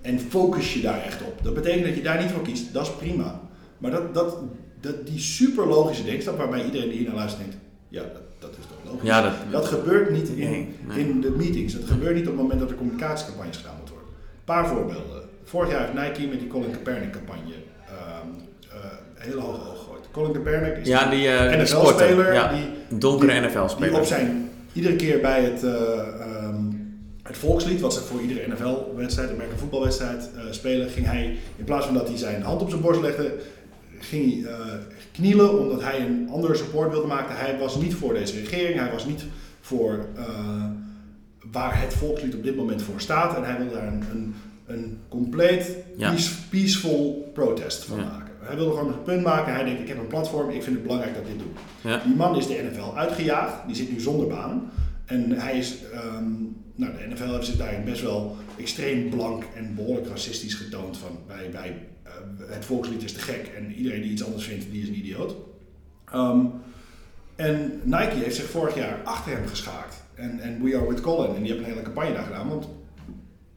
en 0.00 0.18
focus 0.20 0.74
je 0.74 0.80
daar 0.80 1.02
echt 1.02 1.22
op. 1.22 1.42
Dat 1.42 1.54
betekent 1.54 1.84
dat 1.84 1.94
je 1.94 2.02
daar 2.02 2.22
niet 2.22 2.30
voor 2.30 2.42
kiest, 2.42 2.72
dat 2.72 2.86
is 2.86 2.92
prima. 2.92 3.40
Maar 3.78 3.90
dat, 3.90 4.14
dat, 4.14 4.38
dat, 4.80 5.06
die 5.06 5.18
super 5.18 5.66
logische 5.66 6.04
denkstap 6.04 6.36
waarbij 6.38 6.64
iedereen 6.64 6.88
die 6.88 6.98
hier 6.98 7.06
naar 7.06 7.16
luistert 7.16 7.42
denkt, 7.42 7.56
ja, 7.88 8.02
dat, 8.02 8.22
dat 8.38 8.50
is 8.50 8.64
toch 8.68 8.92
logisch. 8.92 9.08
Ja, 9.08 9.22
dat, 9.22 9.32
Dat 9.50 9.66
gebeurt 9.66 10.10
niet 10.10 10.28
in, 10.28 10.36
Nee, 10.50 10.68
nee. 10.88 11.08
in 11.08 11.20
de 11.20 11.30
meetings. 11.30 11.72
Dat 11.72 11.88
gebeurt 11.88 12.14
niet 12.14 12.26
op 12.26 12.32
het 12.32 12.42
moment 12.42 12.60
dat 12.60 12.70
er 12.70 12.76
communicatiecampagnes 12.76 13.56
gedaan 13.56 13.76
moeten 13.76 13.94
worden. 13.94 14.12
Een 14.12 14.44
paar 14.44 14.68
voorbeelden. 14.68 15.28
Vorig 15.44 15.70
jaar 15.70 15.80
heeft 15.80 16.18
Nike 16.18 16.28
met 16.28 16.38
die 16.38 16.48
Colin 16.48 16.70
Kaepernick 16.70 17.12
campagne 17.12 17.54
eh, 17.86 17.94
hele 19.14 19.40
hoge. 19.40 19.79
Colin 20.12 20.32
Kaepernick 20.32 20.76
is 20.76 20.86
ja, 20.88 21.10
die, 21.10 21.28
eh, 21.28 21.50
die 21.50 21.58
NFL-speler. 21.62 22.32
Ja, 22.32 22.52
die, 22.52 22.64
een 22.90 22.98
donkere 22.98 23.32
die 23.32 23.40
NFL-speler. 23.40 23.98
op 23.98 24.04
zijn, 24.04 24.50
iedere 24.72 24.96
keer 24.96 25.20
bij 25.20 25.42
het, 25.42 25.64
eh, 25.64 25.98
ehm, 26.20 26.62
het 27.22 27.36
volkslied, 27.36 27.80
wat 27.80 27.94
ze 27.94 28.00
voor 28.00 28.20
iedere 28.20 28.48
NFL-wedstrijd, 28.48 29.30
Amerika 29.30 29.56
voetbalwedstrijd 29.56 30.30
eh, 30.36 30.42
spelen, 30.50 30.88
ging 30.88 31.06
hij, 31.06 31.36
in 31.56 31.64
plaats 31.64 31.86
van 31.86 31.94
dat 31.94 32.08
hij 32.08 32.16
zijn 32.16 32.42
hand 32.42 32.62
op 32.62 32.68
zijn 32.70 32.80
borst 32.80 33.00
legde, 33.00 33.34
ging 33.98 34.44
hij 34.44 34.54
knielen 35.12 35.58
omdat 35.58 35.82
hij 35.82 36.00
een 36.00 36.28
ander 36.32 36.56
support 36.56 36.90
wilde 36.90 37.06
maken. 37.06 37.36
Hij 37.36 37.58
was 37.58 37.76
niet 37.76 37.94
voor 37.94 38.14
deze 38.14 38.40
regering, 38.40 38.78
hij 38.78 38.90
was 38.92 39.06
niet 39.06 39.24
voor 39.60 40.06
waar 41.52 41.80
het 41.80 41.94
volkslied 41.94 42.34
op 42.34 42.42
dit 42.42 42.56
moment 42.56 42.82
voor 42.82 43.00
staat. 43.00 43.36
En 43.36 43.44
hij 43.44 43.56
wilde 43.58 43.74
daar 43.74 43.86
een, 43.86 44.02
een, 44.12 44.34
een 44.66 44.98
compleet 45.08 45.76
Ja. 45.96 46.14
peaceful 46.50 47.30
protest 47.34 47.84
van 47.84 47.98
Ja. 47.98 48.04
maken. 48.04 48.29
Hij 48.40 48.56
wilde 48.56 48.76
gewoon 48.76 48.92
een 48.92 49.02
punt 49.02 49.22
maken. 49.22 49.54
Hij 49.54 49.64
denkt, 49.64 49.80
ik 49.80 49.88
heb 49.88 49.98
een 49.98 50.06
platform, 50.06 50.50
ik 50.50 50.62
vind 50.62 50.76
het 50.76 50.82
belangrijk 50.82 51.14
dat 51.14 51.22
ik 51.22 51.28
dit 51.28 51.38
doe. 51.38 51.90
Ja. 51.90 52.02
Die 52.04 52.14
man 52.14 52.36
is 52.36 52.46
de 52.46 52.70
NFL 52.70 52.96
uitgejaagd, 52.96 53.66
die 53.66 53.76
zit 53.76 53.92
nu 53.92 54.00
zonder 54.00 54.26
baan. 54.26 54.70
En 55.04 55.30
hij 55.30 55.58
is, 55.58 55.76
ehm, 55.92 56.32
nou 56.74 56.92
de 56.92 57.06
NFL 57.08 57.32
heeft 57.32 57.46
zich 57.46 57.56
daarin 57.56 57.84
best 57.84 58.02
wel 58.02 58.36
extreem 58.56 59.10
blank 59.10 59.44
en 59.54 59.74
behoorlijk 59.74 60.08
racistisch 60.08 60.54
getoond. 60.54 60.96
Van 60.96 61.18
wij, 61.26 61.52
wij, 61.52 61.86
eh, 62.02 62.12
het 62.48 62.64
volkslied 62.64 63.02
is 63.02 63.12
te 63.12 63.20
gek 63.20 63.50
en 63.56 63.74
iedereen 63.74 64.02
die 64.02 64.10
iets 64.10 64.24
anders 64.24 64.44
vindt, 64.44 64.70
die 64.70 64.82
is 64.82 64.88
een 64.88 64.98
idioot. 64.98 65.34
Ehm, 66.12 66.40
en 67.36 67.80
Nike 67.82 68.14
heeft 68.14 68.36
zich 68.36 68.50
vorig 68.50 68.74
jaar 68.74 69.00
achter 69.04 69.32
hem 69.32 69.46
geschaakt. 69.46 70.04
En, 70.14 70.40
en 70.40 70.62
We 70.62 70.76
Are 70.76 70.88
With 70.88 71.00
Colin. 71.00 71.34
En 71.34 71.42
die 71.42 71.46
hebben 71.46 71.66
een 71.66 71.72
hele 71.72 71.84
campagne 71.84 72.12
daar 72.12 72.24
gedaan. 72.24 72.48
Want 72.48 72.68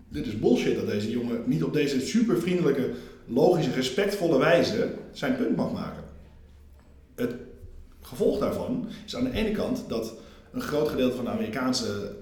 dit 0.10 0.26
is 0.26 0.40
bullshit 0.40 0.76
dat 0.76 0.88
deze 0.88 1.12
jongen 1.12 1.42
niet 1.46 1.64
op 1.64 1.74
deze 1.74 2.00
super 2.00 2.40
vriendelijke, 2.40 2.92
logische, 3.26 3.72
respectvolle 3.72 4.38
wijze 4.38 4.94
zijn 5.12 5.36
punt 5.36 5.56
mag 5.56 5.72
maken. 5.72 6.04
Het 7.16 7.36
gevolg 8.02 8.40
daarvan 8.40 8.88
is 9.06 9.16
aan 9.16 9.24
de 9.24 9.32
ene 9.32 9.52
kant 9.52 9.84
dat 9.88 10.14
een 10.52 10.62
groot 10.62 10.88
gedeelte 10.88 11.16
van 11.16 11.26
de 11.26 11.32
Amerikaanse 11.32 12.16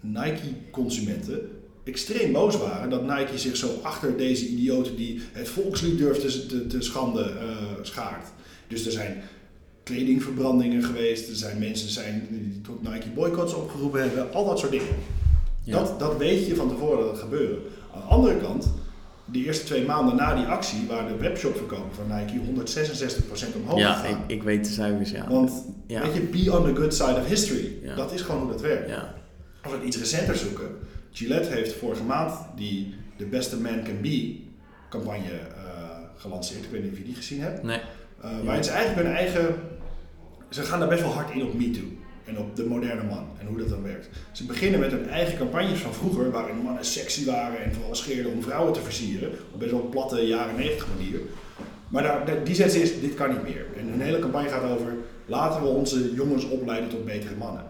Nike-consumenten 0.00 1.50
extreem 1.84 2.32
boos 2.32 2.56
waren 2.56 2.90
dat 2.90 3.02
Nike 3.02 3.38
zich 3.38 3.56
zo 3.56 3.78
achter 3.82 4.16
deze 4.16 4.46
idioten 4.46 4.96
die 4.96 5.20
het 5.32 5.48
volkslied 5.48 5.98
durft 5.98 6.20
te, 6.20 6.46
te, 6.46 6.66
te 6.66 6.80
schanden 6.80 7.40
eh, 7.40 7.56
schaart. 7.82 8.26
Dus 8.68 8.86
er 8.86 8.92
zijn 8.92 9.22
kledingverbrandingen 9.82 10.82
geweest, 10.82 11.28
er 11.28 11.36
zijn 11.36 11.58
mensen 11.58 11.88
zijn 11.88 12.26
die 12.30 12.60
tot 12.60 12.82
Nike 12.82 13.08
boycotts 13.14 13.54
opgeroepen 13.54 14.00
hebben, 14.00 14.32
al 14.32 14.46
dat 14.46 14.58
soort 14.58 14.70
dingen. 14.70 14.96
Ja. 15.64 15.78
Dat, 15.78 15.98
dat 15.98 16.16
weet 16.16 16.46
je 16.46 16.54
van 16.54 16.68
tevoren 16.68 16.98
dat 16.98 17.10
het 17.10 17.20
gebeuren. 17.20 17.58
Aan 17.94 18.00
de 18.00 18.06
andere 18.06 18.36
kant, 18.36 18.68
die 19.30 19.44
eerste 19.44 19.64
twee 19.64 19.84
maanden 19.84 20.16
na 20.16 20.34
die 20.34 20.44
actie 20.46 20.86
waren 20.88 21.06
de 21.12 21.16
webshopverkopen 21.22 21.94
van 21.94 22.16
Nike 22.16 22.38
166% 22.38 23.56
omhoog 23.56 23.78
Ja, 23.78 23.92
gegaan. 23.92 24.22
ik, 24.26 24.30
ik 24.36 24.42
weet 24.42 24.64
de 24.64 24.70
cijfers, 24.70 25.10
ja. 25.10 25.28
Want 25.28 25.64
Ja. 25.86 26.00
weet 26.02 26.14
je, 26.14 26.20
be 26.20 26.58
on 26.58 26.64
the 26.74 26.80
good 26.80 26.94
side 26.94 27.14
of 27.16 27.26
history. 27.26 27.72
Ja. 27.82 27.94
Dat 27.94 28.12
is 28.12 28.20
gewoon 28.20 28.40
hoe 28.40 28.50
dat 28.50 28.60
werkt. 28.60 28.88
Ja. 28.88 29.14
Als 29.62 29.72
we 29.72 29.78
het 29.78 29.86
iets 29.86 29.98
recenter 29.98 30.36
zoeken, 30.36 30.68
Gillette 31.12 31.48
heeft 31.48 31.72
vorige 31.72 32.02
maand 32.02 32.32
die 32.56 32.94
The 33.16 33.24
Best 33.24 33.58
Man 33.60 33.82
Can 33.84 34.00
Be 34.02 34.36
campagne 34.90 35.30
eh, 35.30 35.72
gelanceerd. 36.16 36.64
Ik 36.64 36.70
weet 36.70 36.82
niet 36.82 36.92
of 36.92 36.98
je 36.98 37.04
die 37.04 37.14
gezien 37.14 37.40
hebt. 37.40 37.62
Nee. 37.62 37.80
Eh, 38.22 38.30
waarin 38.44 38.64
ze 38.64 38.70
eigenlijk 38.70 39.06
hun 39.06 39.16
eigen. 39.16 39.54
Ze 40.48 40.62
gaan 40.62 40.78
daar 40.78 40.88
best 40.88 41.02
wel 41.02 41.12
hard 41.12 41.30
in 41.34 41.42
op 41.42 41.54
MeToo. 41.54 41.82
En 42.28 42.38
op 42.38 42.56
de 42.56 42.64
moderne 42.64 43.02
man 43.02 43.26
en 43.40 43.46
hoe 43.46 43.58
dat 43.58 43.68
dan 43.68 43.82
werkt. 43.82 44.08
Ze 44.32 44.44
beginnen 44.44 44.80
met 44.80 44.90
hun 44.90 45.08
eigen 45.08 45.38
campagnes 45.38 45.78
van 45.78 45.94
vroeger, 45.94 46.30
waarin 46.30 46.56
mannen 46.56 46.84
sexy 46.84 47.24
waren 47.24 47.64
en 47.64 47.74
vooral 47.74 47.94
scheerden 47.94 48.32
om 48.32 48.42
vrouwen 48.42 48.72
te 48.72 48.80
versieren. 48.80 49.30
Op 49.52 49.58
best 49.58 49.70
wel 49.70 49.80
een 49.80 49.88
platte 49.88 50.26
jaren 50.26 50.56
90 50.56 50.86
manier. 50.96 51.20
Maar 51.88 52.02
daar, 52.02 52.44
die 52.44 52.54
zet 52.54 52.72
ze 52.72 52.82
is, 52.82 53.00
dit 53.00 53.14
kan 53.14 53.28
niet 53.30 53.42
meer. 53.42 53.66
En 53.76 53.88
hun 53.88 54.00
hele 54.00 54.18
campagne 54.18 54.48
gaat 54.48 54.70
over, 54.70 54.92
laten 55.26 55.62
we 55.62 55.68
onze 55.68 56.14
jongens 56.14 56.48
opleiden 56.48 56.88
tot 56.88 57.04
betere 57.04 57.34
mannen. 57.38 57.64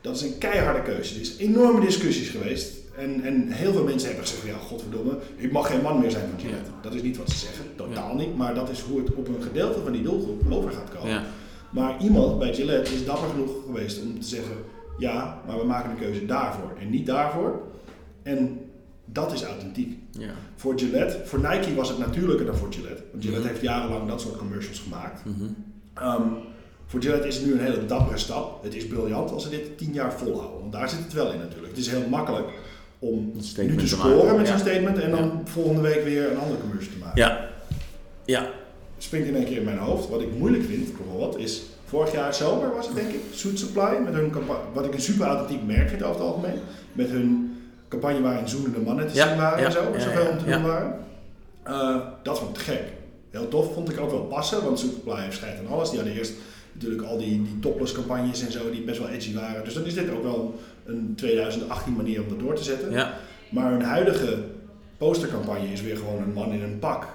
Dat 0.00 0.16
is 0.16 0.22
een 0.22 0.38
keiharde 0.38 0.82
keuze. 0.82 1.14
Er 1.14 1.20
is 1.20 1.36
enorme 1.36 1.80
discussies 1.80 2.28
geweest. 2.28 2.72
En, 2.96 3.22
en 3.24 3.52
heel 3.52 3.72
veel 3.72 3.84
mensen 3.84 4.08
hebben 4.08 4.26
gezegd, 4.26 4.46
ja 4.46 4.56
godverdomme, 4.56 5.18
ik 5.36 5.52
mag 5.52 5.66
geen 5.66 5.82
man 5.82 6.00
meer 6.00 6.10
zijn 6.10 6.28
van 6.30 6.40
Gillette. 6.40 6.70
Dat 6.82 6.94
is 6.94 7.02
niet 7.02 7.16
wat 7.16 7.30
ze 7.30 7.38
zeggen, 7.38 7.64
totaal 7.76 8.14
niet. 8.14 8.36
Maar 8.36 8.54
dat 8.54 8.70
is 8.70 8.80
hoe 8.80 8.98
het 9.00 9.14
op 9.14 9.28
een 9.28 9.42
gedeelte 9.42 9.80
van 9.80 9.92
die 9.92 10.02
doelgroep 10.02 10.42
over 10.50 10.70
gaat 10.70 10.90
komen. 10.94 11.10
Ja. 11.10 11.24
Maar 11.72 12.00
iemand 12.02 12.38
bij 12.38 12.54
Gillette 12.54 12.94
is 12.94 13.04
dapper 13.04 13.28
genoeg 13.28 13.50
geweest 13.66 14.02
om 14.02 14.20
te 14.20 14.26
zeggen: 14.26 14.56
ja, 14.98 15.40
maar 15.46 15.58
we 15.58 15.64
maken 15.64 15.90
een 15.90 15.98
keuze 15.98 16.26
daarvoor 16.26 16.72
en 16.80 16.90
niet 16.90 17.06
daarvoor. 17.06 17.60
En 18.22 18.60
dat 19.04 19.32
is 19.32 19.42
authentiek. 19.44 19.98
Ja. 20.10 20.30
Voor 20.56 20.78
Gillette, 20.78 21.20
voor 21.24 21.38
Nike 21.38 21.74
was 21.74 21.88
het 21.88 21.98
natuurlijker 21.98 22.46
dan 22.46 22.54
voor 22.56 22.72
Gillette. 22.72 23.02
Want 23.10 23.22
Gillette 23.24 23.42
Mhm. 23.44 23.52
heeft 23.52 23.62
jarenlang 23.62 24.08
dat 24.08 24.20
soort 24.20 24.36
commercials 24.36 24.78
gemaakt. 24.78 25.24
Mhm. 25.24 25.44
Ehm, 25.94 26.22
voor 26.86 27.02
Gillette 27.02 27.26
is 27.28 27.36
het 27.36 27.46
nu 27.46 27.52
een 27.52 27.60
hele 27.64 27.86
dappere 27.86 28.18
stap. 28.18 28.62
Het 28.62 28.74
is 28.74 28.86
briljant 28.86 29.30
als 29.30 29.42
ze 29.42 29.48
dit 29.50 29.78
tien 29.78 29.92
jaar 29.92 30.12
volhouden. 30.12 30.60
Want 30.60 30.72
daar 30.72 30.88
zit 30.88 30.98
het 30.98 31.12
wel 31.12 31.32
in 31.32 31.38
natuurlijk. 31.38 31.68
Het 31.68 31.78
is 31.78 31.88
heel 31.90 32.08
makkelijk 32.08 32.48
om 32.98 33.32
nu 33.56 33.76
te 33.76 33.86
scoren 33.88 34.36
met 34.36 34.46
ja. 34.46 34.52
zo'n 34.58 34.66
statement 34.66 34.98
en 34.98 35.10
dan 35.10 35.20
Ja. 35.24 35.40
volgende 35.44 35.80
week 35.80 36.04
weer 36.04 36.30
een 36.30 36.38
andere 36.38 36.60
commercial 36.60 36.92
te 36.92 36.98
maken. 36.98 37.18
Ja. 37.22 37.48
Ja. 38.24 38.48
Springt 39.02 39.28
in 39.28 39.36
één 39.36 39.44
keer 39.44 39.56
in 39.56 39.64
mijn 39.64 39.78
hoofd. 39.78 40.08
Wat 40.08 40.20
ik 40.20 40.28
moeilijk 40.38 40.64
vind, 40.64 40.96
bijvoorbeeld, 40.96 41.38
is 41.38 41.62
vorig 41.84 42.12
jaar 42.12 42.34
zomer 42.34 42.74
was 42.74 42.86
het 42.86 42.96
denk 42.96 43.08
ik, 43.08 43.20
Suit 43.32 43.58
Supply, 43.58 43.98
met 44.04 44.14
hun 44.14 44.30
campagne, 44.30 44.62
wat 44.74 44.84
ik 44.84 44.94
een 44.94 45.00
super 45.00 45.26
authentiek 45.26 45.66
merk 45.66 45.88
vind 45.88 46.02
over 46.02 46.20
het 46.20 46.30
algemeen, 46.30 46.58
met 46.92 47.10
hun 47.10 47.56
campagne 47.88 48.20
waarin 48.20 48.48
zoenende 48.48 48.80
mannen 48.80 49.08
te 49.08 49.14
Ja, 49.14 49.28
zien 49.28 49.36
waren 49.36 49.58
ja, 49.58 49.66
en 49.66 49.72
zo, 49.72 49.82
ja, 49.92 50.00
zoveel 50.00 50.26
om 50.26 50.38
te 50.38 50.44
doen 50.44 50.62
waren. 50.62 50.98
Eh, 51.62 51.96
dat 52.22 52.38
vond 52.38 52.50
ik 52.50 52.56
te 52.56 52.70
gek. 52.70 52.82
Heel 53.30 53.48
tof, 53.48 53.74
vond 53.74 53.90
ik 53.90 54.00
ook 54.00 54.10
wel 54.10 54.24
passen, 54.24 54.64
want 54.64 54.78
Suit 54.78 54.92
Supply 54.92 55.22
heeft 55.22 55.36
scheid 55.36 55.58
aan 55.58 55.72
alles. 55.72 55.88
Die 55.90 55.98
hadden 55.98 56.16
eerst 56.16 56.32
natuurlijk 56.72 57.02
al 57.02 57.18
die, 57.18 57.42
die 57.42 57.58
topless 57.60 57.92
campagnes 57.92 58.44
en 58.44 58.52
zo, 58.52 58.70
die 58.70 58.82
best 58.82 58.98
wel 58.98 59.08
edgy 59.08 59.34
waren. 59.34 59.64
Dus 59.64 59.74
dan 59.74 59.84
is 59.84 59.94
dit 59.94 60.10
ook 60.10 60.22
wel 60.22 60.60
een 60.84 61.12
2018 61.16 61.92
manier 61.92 62.22
om 62.22 62.28
dat 62.28 62.38
door 62.38 62.54
te 62.54 62.64
zetten. 62.64 62.90
Ja. 62.90 63.14
Maar 63.50 63.70
hun 63.70 63.82
huidige 63.82 64.38
postercampagne 64.96 65.72
is 65.72 65.82
weer 65.82 65.96
gewoon 65.96 66.22
een 66.22 66.32
man 66.32 66.52
in 66.52 66.62
een 66.62 66.78
pak. 66.78 67.06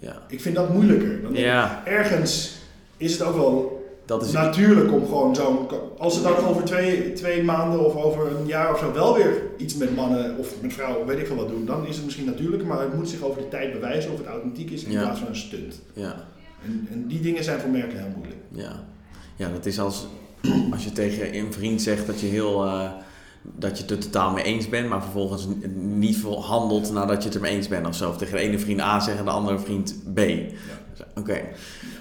Ja. 0.00 0.22
Ik 0.28 0.40
vind 0.40 0.54
dat 0.54 0.72
moeilijker. 0.72 1.22
Dan 1.22 1.34
Ja. 1.34 1.82
ergens 1.86 2.52
is 2.96 3.12
het 3.12 3.22
ook 3.22 3.34
wel 3.34 3.78
Dat 4.04 4.24
is... 4.26 4.32
natuurlijk 4.32 4.92
om 4.92 5.04
gewoon 5.06 5.34
zo'n. 5.34 5.58
Als 5.98 6.14
ze 6.14 6.22
dan 6.22 6.36
over 6.36 6.64
twee, 6.64 7.12
twee 7.12 7.42
maanden 7.42 7.84
of 7.86 7.94
over 7.96 8.36
een 8.36 8.46
jaar 8.46 8.72
of 8.72 8.78
zo 8.78 8.92
wel 8.92 9.14
weer 9.14 9.42
iets 9.56 9.74
met 9.76 9.96
mannen 9.96 10.36
of 10.38 10.54
met 10.62 10.72
vrouwen, 10.72 11.06
weet 11.06 11.18
ik 11.18 11.26
veel 11.26 11.36
wat 11.36 11.48
doen, 11.48 11.66
dan 11.66 11.86
is 11.86 11.96
het 11.96 12.04
misschien 12.04 12.26
natuurlijk, 12.26 12.64
maar 12.64 12.80
het 12.80 12.94
moet 12.94 13.08
zich 13.08 13.22
over 13.22 13.42
de 13.42 13.48
tijd 13.48 13.72
bewijzen 13.72 14.12
of 14.12 14.18
het 14.18 14.26
authentiek 14.26 14.70
is 14.70 14.84
in 14.84 14.92
Ja. 14.92 15.00
plaats 15.02 15.18
van 15.18 15.28
een 15.28 15.36
stunt. 15.36 15.80
Ja. 15.92 16.14
En, 16.64 16.88
en 16.92 17.06
die 17.06 17.20
dingen 17.20 17.44
zijn 17.44 17.60
voor 17.60 17.70
merken 17.70 17.98
heel 17.98 18.12
moeilijk. 18.16 18.40
Ja. 18.48 18.84
Ja, 19.36 19.48
dat 19.52 19.66
is 19.66 19.78
als, 19.80 20.06
als 20.72 20.84
je 20.84 20.92
tegen 20.92 21.34
een 21.36 21.52
vriend 21.52 21.82
zegt 21.82 22.06
dat 22.06 22.20
je 22.20 22.26
heel... 22.26 22.64
eh, 22.64 22.90
dat 23.42 23.76
je 23.76 23.82
het 23.82 23.90
er 23.90 23.98
totaal 23.98 24.32
mee 24.32 24.44
eens 24.44 24.68
bent, 24.68 24.88
maar 24.88 25.02
vervolgens 25.02 25.46
niet 25.74 26.22
handelt 26.22 26.92
nadat 26.92 27.18
je 27.22 27.24
het 27.28 27.34
er 27.34 27.40
mee 27.40 27.56
eens 27.56 27.68
bent 27.68 27.86
of 27.86 27.94
zo. 27.94 28.08
Of 28.08 28.16
tegen 28.16 28.36
de 28.36 28.42
ene 28.42 28.58
vriend 28.58 28.80
A 28.80 29.00
zeggen, 29.00 29.24
de 29.24 29.30
andere 29.30 29.58
vriend 29.58 29.94
B. 30.14 30.20
Oké. 31.18 31.40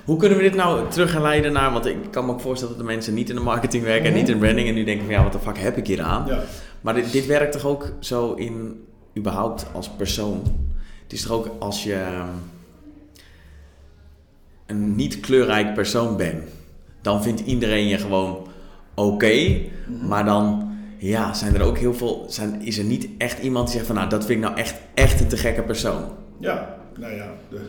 Hoe 0.05 0.17
kunnen 0.17 0.37
we 0.37 0.43
dit 0.43 0.55
nou 0.55 0.89
terugleiden 0.89 1.51
naar, 1.53 1.71
want 1.71 1.85
ik 1.85 1.97
kan 2.11 2.25
me 2.25 2.31
ook 2.31 2.39
voorstellen 2.41 2.77
dat 2.77 2.85
de 2.85 2.91
mensen 2.93 3.13
niet 3.13 3.29
in 3.29 3.35
de 3.35 3.41
marketing 3.41 3.83
werken 3.83 4.05
en 4.05 4.11
Mhm. 4.11 4.19
niet 4.19 4.29
in 4.29 4.37
branding 4.39 4.67
en 4.67 4.73
nu 4.73 4.83
denken 4.83 5.05
van 5.05 5.13
ja, 5.13 5.23
wat 5.23 5.31
de 5.31 5.39
fuck 5.39 5.57
heb 5.57 5.77
ik 5.77 5.87
hier 5.87 6.01
aan? 6.01 6.27
Ja. 6.27 6.43
Maar 6.81 6.93
dit, 6.93 7.11
dit 7.11 7.25
werkt 7.25 7.51
toch 7.51 7.65
ook 7.65 7.91
zo 7.99 8.33
in, 8.33 8.83
überhaupt 9.17 9.65
als 9.73 9.89
persoon? 9.89 10.41
Het 11.03 11.13
is 11.13 11.21
toch 11.21 11.31
ook 11.31 11.49
als 11.59 11.83
je 11.83 11.93
ehm, 11.93 12.27
een 14.65 14.95
niet 14.95 15.19
kleurrijk 15.19 15.73
persoon 15.73 16.17
bent, 16.17 16.43
dan 17.01 17.23
vindt 17.23 17.39
iedereen 17.41 17.87
je 17.87 17.97
gewoon 17.97 18.47
oké, 18.93 19.57
maar 20.07 20.25
dan 20.25 20.68
ja, 20.99 21.33
zijn 21.33 21.55
er 21.55 21.61
ook 21.61 21.77
heel 21.77 21.93
veel, 21.93 22.25
zijn, 22.29 22.61
is 22.61 22.77
er 22.77 22.83
niet 22.83 23.07
echt 23.17 23.39
iemand 23.39 23.65
die 23.65 23.73
zegt 23.75 23.85
van 23.87 23.95
nou, 23.95 24.09
dat 24.09 24.25
vind 24.25 24.39
ik 24.39 24.45
nou 24.45 24.57
echt, 24.59 24.75
echt 24.93 25.19
een 25.21 25.27
te 25.27 25.37
gekke 25.37 25.61
persoon. 25.63 26.03
Ja, 26.39 26.77
nou 26.97 27.13
ja, 27.15 27.33
de, 27.49 27.59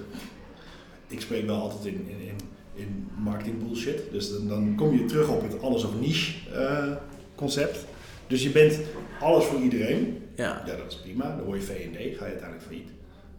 ik 1.09 1.21
spreek 1.21 1.47
wel 1.47 1.61
altijd 1.61 1.85
in, 1.95 2.07
in, 2.09 2.21
in, 2.27 2.35
in 2.75 3.09
marketing 3.17 3.67
bullshit. 3.67 4.01
Dus 4.13 4.33
dan, 4.33 4.49
dan 4.49 4.75
kom 4.77 4.93
je 4.99 5.05
terug 5.05 5.29
op 5.29 5.43
het 5.43 5.63
alles 5.63 5.85
of 5.85 5.91
niche 6.01 6.33
eh, 6.55 6.93
concept. 7.35 7.85
Dus 8.27 8.43
je 8.43 8.51
bent 8.51 8.79
alles 9.21 9.45
voor 9.45 9.61
iedereen. 9.61 10.19
Ja, 10.37 10.63
Ja, 10.67 10.77
dat 10.77 10.87
is 10.89 10.97
prima. 10.97 11.37
Dan 11.37 11.45
hoor 11.47 11.55
je 11.57 11.63
V&D, 11.63 11.97
ga 12.19 12.27
je 12.27 12.31
uiteindelijk 12.31 12.63
failliet. 12.67 12.89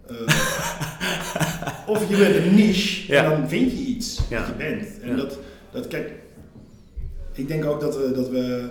Eh, 0.07 1.87
of 1.87 2.09
je 2.09 2.17
bent 2.17 2.35
een 2.35 2.55
niche 2.55 3.11
Ja. 3.13 3.23
en 3.23 3.29
dan 3.39 3.49
vind 3.49 3.71
je 3.71 3.77
iets 3.77 4.21
Ja. 4.29 4.37
wat 4.39 4.47
je 4.47 4.53
bent. 4.53 4.99
En 5.01 5.09
Ja. 5.09 5.15
dat, 5.15 5.37
dat, 5.71 5.87
kijk, 5.87 6.11
ik 7.33 7.47
denk 7.47 7.65
ook 7.65 7.79
dat 7.81 7.95
we, 7.97 8.11
dat 8.15 8.29
we 8.29 8.69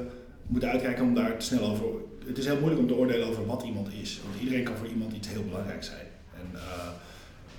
moeten 0.51 0.71
uitkijken 0.71 1.05
om 1.05 1.15
daar 1.15 1.37
te 1.37 1.45
snel 1.45 1.71
over 1.71 1.85
het 2.27 2.39
is 2.39 2.47
heel 2.47 2.59
moeilijk 2.59 2.81
om 2.81 2.87
te 2.87 2.95
oordelen 2.95 3.29
over 3.29 3.47
wat 3.47 3.63
iemand 3.63 3.89
is. 3.93 4.21
Want 4.25 4.41
iedereen 4.41 4.65
kan 4.65 4.77
voor 4.77 4.87
iemand 4.87 5.13
iets 5.13 5.29
heel 5.29 5.45
belangrijk 5.45 5.85
zijn. 5.85 6.07
En, 6.35 6.51
uh, 6.55 6.61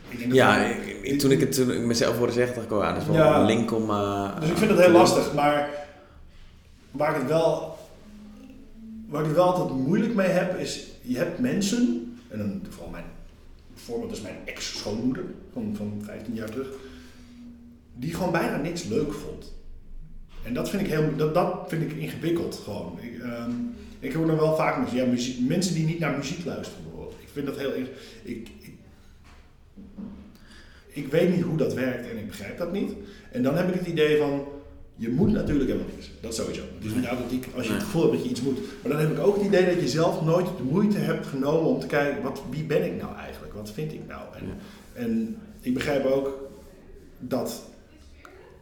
ik 0.09 0.17
denk 0.17 0.29
dat 0.29 0.37
ja, 0.37 0.57
ik, 1.01 1.19
toen 1.19 1.31
ik 1.31 1.39
het 1.39 1.51
toen 1.51 1.71
ik 1.71 1.79
mezelf 1.79 2.17
hoorde 2.17 2.33
zeggen, 2.33 2.55
dacht 2.55 2.67
ik, 2.67 2.73
oh, 2.73 2.83
ja, 2.83 2.93
dat 2.93 3.01
is 3.01 3.07
wel 3.07 3.33
een 3.33 3.45
link 3.45 3.71
om... 3.71 3.89
Uh, 3.89 4.39
dus 4.39 4.49
ik 4.49 4.57
vind 4.57 4.71
het 4.71 4.79
heel 4.79 4.91
lastig, 4.91 5.33
maar 5.33 5.69
waar 6.91 7.11
ik 7.11 7.21
het 7.21 7.27
wel, 7.27 7.77
waar 9.07 9.21
ik 9.21 9.27
het 9.27 9.35
wel 9.35 9.45
altijd 9.45 9.79
moeilijk 9.79 10.13
mee 10.13 10.27
heb, 10.27 10.59
is 10.59 10.87
je 11.01 11.17
hebt 11.17 11.39
mensen, 11.39 12.15
en 12.27 12.37
dan 12.37 12.61
vooral 12.69 12.91
mijn 12.91 13.05
voorbeeld 13.75 14.11
is 14.11 14.21
mijn 14.21 14.37
ex-schoonmoeder 14.45 15.23
van, 15.53 15.73
van 15.77 16.01
15 16.05 16.33
jaar 16.33 16.49
terug, 16.49 16.67
die 17.95 18.13
gewoon 18.13 18.31
bijna 18.31 18.57
niks 18.57 18.83
leuk 18.83 19.13
vond. 19.13 19.53
En 20.43 20.53
dat 20.53 20.69
vind 20.69 20.81
ik, 20.81 20.87
heel, 20.87 21.15
dat, 21.17 21.33
dat 21.33 21.65
vind 21.67 21.81
ik 21.81 21.91
ingewikkeld 21.91 22.61
gewoon. 22.63 22.99
Ik, 23.01 23.23
um, 23.23 23.75
ik 23.99 24.13
hoor 24.13 24.27
dan 24.27 24.37
wel 24.37 24.55
vaak 24.55 24.77
mensen, 24.77 24.97
ja, 24.97 25.05
muziek, 25.05 25.47
mensen 25.47 25.73
die 25.73 25.85
niet 25.85 25.99
naar 25.99 26.17
muziek 26.17 26.45
luisteren 26.45 26.83
bijvoorbeeld. 26.83 27.15
Ik 27.19 27.29
vind 27.31 27.45
dat 27.45 27.57
heel 27.57 27.73
ik, 27.75 27.87
ik, 28.23 28.49
ik 30.87 31.07
weet 31.07 31.35
niet 31.35 31.43
hoe 31.43 31.57
dat 31.57 31.73
werkt 31.73 32.09
en 32.09 32.17
ik 32.17 32.27
begrijp 32.27 32.57
dat 32.57 32.71
niet. 32.71 32.91
En 33.31 33.43
dan 33.43 33.55
heb 33.55 33.67
ik 33.67 33.73
het 33.73 33.87
idee 33.87 34.17
van, 34.17 34.43
je 34.95 35.09
moet 35.09 35.31
natuurlijk 35.31 35.69
helemaal 35.69 35.91
niks. 35.95 36.11
Dat 36.21 36.35
sowieso. 36.35 36.61
Dus 36.79 36.93
niet 36.93 37.05
authentiek 37.05 37.47
als 37.55 37.67
je 37.67 37.73
het 37.73 37.83
gevoel 37.83 38.01
hebt 38.01 38.13
dat 38.13 38.23
je 38.23 38.29
iets 38.29 38.41
moet. 38.41 38.59
Maar 38.81 38.91
dan 38.91 39.01
heb 39.01 39.11
ik 39.11 39.19
ook 39.19 39.35
het 39.35 39.45
idee 39.45 39.65
dat 39.65 39.81
je 39.81 39.87
zelf 39.87 40.21
nooit 40.21 40.45
de 40.57 40.63
moeite 40.63 40.97
hebt 40.97 41.27
genomen 41.27 41.69
om 41.69 41.79
te 41.79 41.87
kijken, 41.87 42.23
wat, 42.23 42.41
wie 42.49 42.63
ben 42.63 42.85
ik 42.85 43.01
nou 43.01 43.15
eigenlijk? 43.15 43.53
Wat 43.53 43.71
vind 43.71 43.93
ik 43.93 44.07
nou? 44.07 44.21
En, 44.35 44.43
en 44.93 45.37
ik 45.61 45.73
begrijp 45.73 46.05
ook 46.05 46.49
dat 47.19 47.63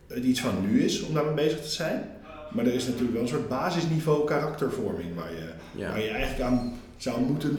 het 0.09 0.23
iets 0.23 0.41
van 0.41 0.53
nu 0.61 0.83
is 0.83 1.01
om 1.01 1.13
daarmee 1.13 1.33
bezig 1.33 1.61
te 1.61 1.69
zijn. 1.69 2.03
Maar 2.51 2.65
er 2.65 2.73
is 2.73 2.85
natuurlijk 2.85 3.13
wel 3.13 3.21
een 3.21 3.27
soort 3.27 3.49
basisniveau 3.49 4.25
karaktervorming 4.25 5.15
waar 5.15 5.31
je, 5.31 5.83
waar 5.85 6.01
je 6.01 6.09
eigenlijk 6.09 6.41
aan 6.41 6.73
zou 6.97 7.21
moeten 7.21 7.57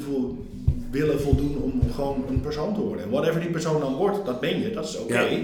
willen 0.91 1.21
voldoen 1.21 1.57
om 1.57 1.93
gewoon 1.93 2.25
een 2.29 2.41
persoon 2.41 2.75
te 2.75 2.81
worden. 2.81 3.05
En 3.05 3.11
whatever 3.11 3.41
die 3.41 3.51
persoon 3.51 3.81
dan 3.81 3.95
wordt, 3.95 4.27
dat 4.27 4.41
ben 4.41 4.61
je, 4.61 4.71
dat 4.71 4.85
is 4.85 4.99
oké. 4.99 5.41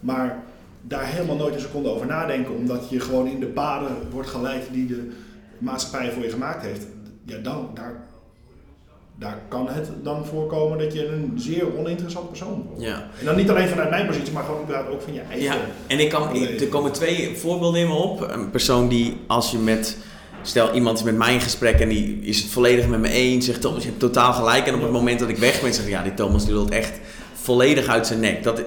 Maar 0.00 0.42
daar 0.82 1.06
helemaal 1.06 1.36
nooit 1.36 1.54
een 1.54 1.60
seconde 1.60 1.88
over 1.88 2.06
nadenken, 2.06 2.54
omdat 2.54 2.88
je 2.90 3.00
gewoon 3.00 3.26
in 3.26 3.40
de 3.40 3.46
paden 3.46 3.96
wordt 4.10 4.28
geleid 4.28 4.64
die 4.72 4.86
de 4.86 5.10
maatschappij 5.58 6.12
voor 6.12 6.22
je 6.22 6.30
gemaakt 6.30 6.62
heeft. 6.62 6.86
Ja, 7.24 7.38
dan, 7.38 7.70
daar, 7.74 8.06
daar 9.18 9.38
kan 9.48 9.68
het 9.68 9.88
dan 10.02 10.26
voorkomen 10.26 10.78
dat 10.78 10.92
je 10.92 11.06
een 11.06 11.32
zeer 11.36 11.78
oninteressant 11.78 12.28
persoon 12.28 12.64
wordt. 12.68 12.82
Ja. 12.82 13.10
En 13.18 13.24
dan 13.24 13.36
niet 13.36 13.50
alleen 13.50 13.68
vanuit 13.68 13.90
mijn 13.90 14.06
positie, 14.06 14.32
maar 14.32 14.44
gewoon 14.44 14.90
ook 14.90 15.02
van 15.02 15.12
je 15.12 15.20
eigen. 15.20 15.42
Ja, 15.42 15.56
en 15.86 15.98
ik 15.98 16.08
kan, 16.08 16.36
er 16.36 16.68
komen 16.68 16.92
twee 16.92 17.36
voorbeelden 17.36 17.80
in 17.80 17.86
me 17.86 17.94
op. 17.94 18.20
Een 18.30 18.50
persoon 18.50 18.88
die 18.88 19.16
als 19.26 19.50
je 19.50 19.58
met, 19.58 19.96
stel 20.42 20.74
iemand 20.74 20.98
is 20.98 21.04
met 21.04 21.16
mij 21.16 21.34
in 21.34 21.40
gesprek 21.40 21.80
en 21.80 21.88
die 21.88 22.20
is 22.20 22.42
het 22.42 22.50
volledig 22.50 22.86
met 22.86 23.00
me 23.00 23.08
eens, 23.08 23.46
zegt 23.46 23.60
Thomas, 23.60 23.82
je 23.82 23.88
hebt 23.88 24.00
totaal 24.00 24.32
gelijk. 24.32 24.66
En 24.66 24.74
op 24.74 24.82
het 24.82 24.92
moment 24.92 25.18
dat 25.18 25.28
ik 25.28 25.36
weg 25.36 25.60
ben, 25.60 25.74
zeg 25.74 25.88
ja, 25.88 26.02
die 26.02 26.14
Thomas 26.14 26.44
die 26.44 26.54
lult 26.54 26.70
echt 26.70 27.00
volledig 27.32 27.86
uit 27.86 28.06
zijn 28.06 28.20
nek. 28.20 28.42
Dat, 28.42 28.62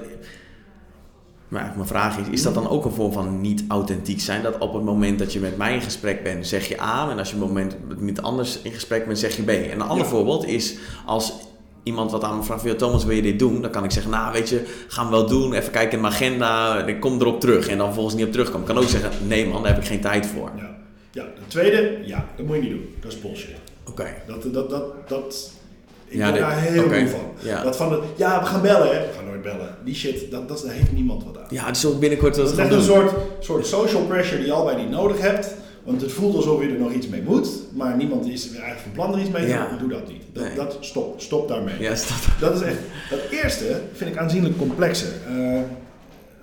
maar 1.51 1.73
mijn 1.75 1.87
vraag 1.87 2.17
is, 2.17 2.27
is 2.27 2.41
dat 2.41 2.53
dan 2.53 2.69
ook 2.69 2.85
een 2.85 2.91
vorm 2.91 3.11
van 3.11 3.41
niet 3.41 3.63
authentiek 3.67 4.19
zijn? 4.19 4.43
Dat 4.43 4.57
op 4.57 4.73
het 4.73 4.83
moment 4.83 5.19
dat 5.19 5.33
je 5.33 5.39
met 5.39 5.57
mij 5.57 5.73
in 5.73 5.81
gesprek 5.81 6.23
bent, 6.23 6.47
zeg 6.47 6.67
je 6.67 6.81
A. 6.81 7.09
En 7.09 7.17
als 7.17 7.29
je 7.29 7.35
op 7.35 7.41
het 7.41 7.49
moment 7.49 7.75
met 8.01 8.21
anders 8.21 8.61
in 8.61 8.71
gesprek 8.71 9.05
bent, 9.05 9.19
zeg 9.19 9.35
je 9.35 9.43
B. 9.43 9.49
En 9.49 9.71
een 9.71 9.81
ander 9.81 10.05
voorbeeld 10.05 10.45
is 10.45 10.77
als 11.05 11.33
iemand 11.83 12.11
wat 12.11 12.23
aan 12.23 12.37
me 12.37 12.43
vraagt, 12.43 12.77
Thomas, 12.77 13.03
wil 13.03 13.15
je 13.15 13.21
dit 13.21 13.39
doen? 13.39 13.61
Dan 13.61 13.71
kan 13.71 13.83
ik 13.83 13.91
zeggen, 13.91 14.11
nou 14.11 14.33
weet 14.33 14.49
je, 14.49 14.83
gaan 14.87 15.05
we 15.05 15.11
wel 15.11 15.27
doen. 15.27 15.53
Even 15.53 15.71
kijken 15.71 15.91
in 15.91 16.01
mijn 16.01 16.13
agenda, 16.13 16.85
ik 16.85 16.99
kom 16.99 17.19
erop 17.19 17.39
terug. 17.39 17.67
En 17.67 17.77
dan 17.77 17.85
vervolgens 17.85 18.15
niet 18.15 18.25
op 18.25 18.31
terugkomen. 18.31 18.67
Ik 18.67 18.73
kan 18.73 18.83
ook 18.83 18.89
zeggen, 18.89 19.27
nee 19.27 19.47
man, 19.47 19.63
daar 19.63 19.73
heb 19.73 19.81
ik 19.81 19.87
geen 19.87 20.01
tijd 20.01 20.25
voor. 20.25 20.51
Ja, 20.57 20.77
ja 21.11 21.23
de 21.23 21.47
tweede, 21.47 21.99
ja, 22.05 22.25
dat 22.35 22.45
moet 22.45 22.55
je 22.55 22.61
niet 22.61 22.71
doen. 22.71 22.95
Dat 22.99 23.11
is 23.11 23.21
bullshit. 23.21 23.55
Oké. 23.89 24.07
Dat, 24.27 24.53
dat, 24.53 24.69
dat, 24.69 25.09
dat, 25.09 25.51
ik 26.11 26.17
ja, 26.17 26.31
ben 26.31 26.41
daar 26.41 26.59
heel 26.59 26.83
okay. 26.83 27.07
van. 27.07 27.19
Ja. 27.39 27.63
Dat 27.63 27.77
van, 27.77 27.89
de, 27.89 28.01
ja, 28.15 28.39
we 28.39 28.45
gaan 28.45 28.61
bellen, 28.61 28.87
hè. 28.87 29.07
We 29.07 29.13
gaan 29.15 29.25
nooit 29.25 29.41
bellen. 29.41 29.75
Die 29.83 29.95
shit, 29.95 30.31
dat, 30.31 30.47
dat, 30.47 30.63
daar 30.65 30.73
heeft 30.73 30.91
niemand 30.91 31.23
wat 31.23 31.37
aan. 31.37 31.45
Ja, 31.49 31.65
het 31.65 31.77
is 31.77 31.85
ook 31.85 31.99
binnenkort 31.99 32.35
dat, 32.35 32.45
dat 32.45 32.53
is 32.53 32.59
echt 32.59 32.73
een 32.73 32.81
soort, 32.81 33.11
soort 33.39 33.67
social 33.67 34.05
pressure 34.05 34.37
die 34.37 34.45
je 34.45 34.53
al 34.53 34.65
bij 34.65 34.75
niet 34.75 34.89
nodig 34.89 35.21
hebt. 35.21 35.55
Want 35.83 36.01
het 36.01 36.11
voelt 36.11 36.35
alsof 36.35 36.61
je 36.61 36.69
er 36.69 36.79
nog 36.79 36.91
iets 36.91 37.07
mee 37.07 37.21
moet, 37.21 37.49
maar 37.73 37.95
niemand 37.95 38.27
is 38.27 38.45
er 38.45 38.51
eigenlijk 38.51 38.81
van 38.81 38.91
plan 38.91 39.13
er 39.13 39.19
iets 39.19 39.29
mee 39.29 39.45
te 39.45 39.65
doen. 39.69 39.77
Doe 39.79 39.99
dat 39.99 40.07
niet. 40.07 40.23
Dat, 40.33 40.43
nee. 40.43 40.55
dat, 40.55 40.77
stop, 40.79 41.21
stop 41.21 41.47
daarmee. 41.47 41.79
Ja, 41.79 41.95
stop. 41.95 42.39
Dat 42.39 42.55
is 42.55 42.61
echt. 42.61 42.77
Dat 43.09 43.19
eerste 43.29 43.81
vind 43.93 44.11
ik 44.11 44.17
aanzienlijk 44.17 44.57
complexer. 44.57 45.09
Uh, 45.31 45.59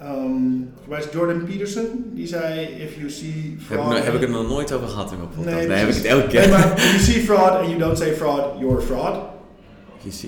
um, 0.02 0.70
Jordan 1.12 1.44
Peterson, 1.44 2.10
die 2.14 2.26
zei: 2.26 2.60
If 2.60 2.96
you 2.96 3.10
see 3.10 3.56
fraud. 3.66 3.92
Heb, 3.92 4.04
heb 4.04 4.14
ik 4.14 4.20
het 4.20 4.30
nog 4.30 4.48
nooit 4.48 4.72
over 4.72 4.88
gehad 4.88 5.12
in 5.12 5.18
mijn 5.18 5.30
podcast? 5.30 5.56
Nee, 5.56 5.66
nee 5.66 5.78
heb 5.78 5.88
ik 5.88 5.94
het 5.94 6.04
elke 6.04 6.26
keer. 6.26 6.40
Nee, 6.40 6.48
maar 6.48 6.72
if 6.76 6.90
you 6.90 6.98
see 6.98 7.22
fraud 7.22 7.58
and 7.58 7.66
you 7.66 7.78
don't 7.78 7.98
say 7.98 8.14
fraud, 8.14 8.60
you're 8.60 8.80
fraud. 8.80 9.36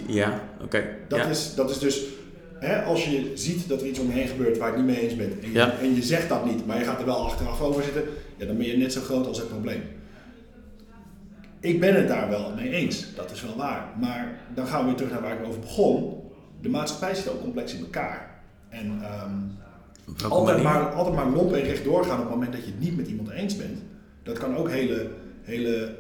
Ja, 0.07 0.43
oké. 0.63 0.85
Dat, 1.09 1.27
is, 1.27 1.55
dat 1.55 1.71
is 1.71 1.79
dus, 1.79 2.05
hè, 2.59 2.83
als 2.83 3.05
je 3.05 3.33
ziet 3.35 3.69
dat 3.69 3.81
er 3.81 3.87
iets 3.87 3.99
om 3.99 4.07
je 4.07 4.13
heen 4.13 4.29
gebeurt 4.29 4.59
waar 4.59 4.71
ik 4.71 4.77
niet 4.77 4.87
mee 4.87 5.01
eens 5.01 5.17
ben, 5.17 5.39
en 5.43 5.53
je, 5.53 5.61
en 5.61 5.95
je 5.95 6.03
zegt 6.03 6.29
dat 6.29 6.45
niet, 6.45 6.67
maar 6.67 6.79
je 6.79 6.85
gaat 6.85 7.01
er 7.01 7.07
wel 7.07 7.27
achteraf 7.27 7.61
over 7.61 7.83
zitten, 7.83 8.03
ja, 8.37 8.47
dan 8.47 8.57
ben 8.57 8.67
je 8.67 8.77
net 8.77 8.93
zo 8.93 9.01
groot 9.01 9.27
als 9.27 9.39
het 9.39 9.49
probleem. 9.49 9.83
Ik 11.61 11.81
ben 11.81 11.95
het 11.95 12.09
daar 12.09 12.29
wel 12.29 12.53
mee 12.57 12.71
eens, 12.71 13.15
dat 13.15 13.31
is 13.31 13.43
wel 13.43 13.57
waar. 13.57 13.89
Maar 14.01 14.39
dan 14.55 14.67
gaan 14.67 14.81
we 14.81 14.87
weer 14.87 14.95
terug 14.95 15.13
naar 15.13 15.23
waar 15.23 15.41
ik 15.41 15.47
over 15.47 15.61
begon. 15.61 16.23
De 16.61 16.69
maatschappij 16.69 17.15
zit 17.15 17.31
ook 17.31 17.41
complex 17.41 17.75
in 17.75 17.81
elkaar. 17.81 18.43
En 18.69 19.03
um, 19.25 19.59
altijd, 20.31 20.63
maar, 20.63 20.93
altijd 20.93 21.17
maar 21.17 21.29
lomp 21.29 21.53
en 21.53 21.63
recht 21.63 21.85
doorgaan 21.85 22.17
op 22.17 22.25
het 22.25 22.35
moment 22.35 22.53
dat 22.53 22.65
je 22.65 22.71
het 22.71 22.81
niet 22.81 22.97
met 22.97 23.09
iemand 23.09 23.31
eens 23.31 23.57
bent, 23.57 23.79
dat 24.23 24.39
kan 24.39 24.57
ook 24.57 24.71
hele 24.71 25.11
hele 25.43 25.97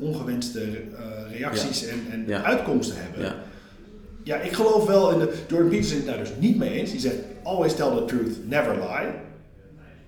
ongewenste 0.00 0.60
uh, 0.60 1.38
reacties 1.38 1.86
en, 1.86 2.00
en 2.10 2.44
uitkomsten 2.44 2.96
hebben. 3.00 3.22
Ja. 3.22 3.34
ja. 4.22 4.36
ik 4.36 4.52
geloof 4.52 4.86
wel 4.86 5.10
in 5.10 5.18
de. 5.18 5.32
Jordan 5.48 5.68
Peterson 5.68 5.96
is 5.98 6.04
het 6.04 6.06
daar 6.06 6.18
dus 6.18 6.32
niet 6.38 6.58
mee 6.58 6.70
eens. 6.70 6.90
Die 6.90 7.00
zegt: 7.00 7.16
always 7.42 7.74
tell 7.74 7.90
the 7.96 8.04
truth, 8.04 8.48
never 8.48 8.72
lie. 8.72 9.08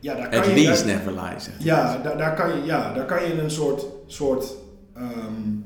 Ja, 0.00 0.14
daar 0.14 0.28
kan 0.28 0.38
At 0.38 0.46
je, 0.46 0.54
least 0.54 0.84
never 0.84 1.12
lie, 1.12 1.40
zegt 1.40 1.62
ja, 1.62 2.00
daar, 2.02 2.18
daar, 2.18 2.34
kan 2.34 2.48
je, 2.48 2.64
ja, 2.64 2.92
daar 2.92 3.04
kan 3.04 3.24
je 3.24 3.40
een 3.40 3.50
soort, 3.50 3.86
soort 4.06 4.54
um, 4.96 5.64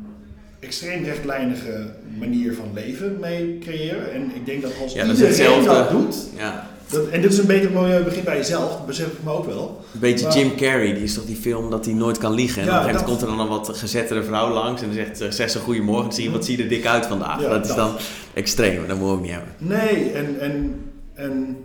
extreem 0.60 1.04
rechtlijnige 1.04 1.86
manier 2.18 2.54
van 2.54 2.70
leven 2.74 3.16
mee 3.20 3.58
creëren. 3.58 4.12
En 4.12 4.34
ik 4.34 4.46
denk 4.46 4.62
dat 4.62 4.72
als 4.82 4.96
iedereen 4.96 5.64
dat 5.64 5.90
doet, 5.90 6.16
ja. 6.36 6.66
Dat, 6.90 7.08
en 7.08 7.20
dit 7.20 7.32
is 7.32 7.38
een 7.38 7.46
beter 7.46 7.70
milieu 7.70 8.02
begin 8.02 8.24
bij 8.24 8.36
jezelf, 8.36 8.70
dat 8.70 8.86
besef 8.86 9.06
ik 9.06 9.22
me 9.24 9.30
ook 9.30 9.46
wel. 9.46 9.84
Een 9.94 10.00
beetje 10.00 10.28
Jim 10.32 10.56
Carrey, 10.56 10.94
die 10.94 11.02
is 11.02 11.14
toch 11.14 11.24
die 11.24 11.36
film 11.36 11.70
dat 11.70 11.84
hij 11.84 11.94
nooit 11.94 12.18
kan 12.18 12.32
liegen. 12.32 12.62
En 12.62 12.68
ja, 12.68 12.72
op 12.72 12.78
een 12.78 12.88
gegeven 12.88 13.06
moment 13.06 13.20
komt 13.20 13.30
er 13.30 13.36
dan 13.36 13.46
een 13.46 13.64
wat 13.64 13.78
gezettere 13.78 14.22
vrouw 14.22 14.52
langs 14.52 14.82
en 14.82 14.86
dan 14.86 14.96
zegt 14.96 15.18
ze, 15.18 15.30
zegt 15.30 15.52
ze 15.52 15.58
goedemorgen, 15.58 16.12
zie 16.12 16.24
je, 16.24 16.30
wat 16.30 16.44
zie 16.44 16.56
je 16.56 16.62
er 16.62 16.68
dik 16.68 16.86
uit 16.86 17.06
vandaag. 17.06 17.40
dat 17.40 17.68
is 17.68 17.74
dan 17.74 17.92
extreem, 18.34 18.86
dat 18.88 18.98
moet 18.98 19.10
ook 19.10 19.20
niet 19.20 19.30
hebben. 19.30 19.54
Nee, 19.58 20.10
en, 20.12 20.40
en, 20.40 20.80
en 21.14 21.56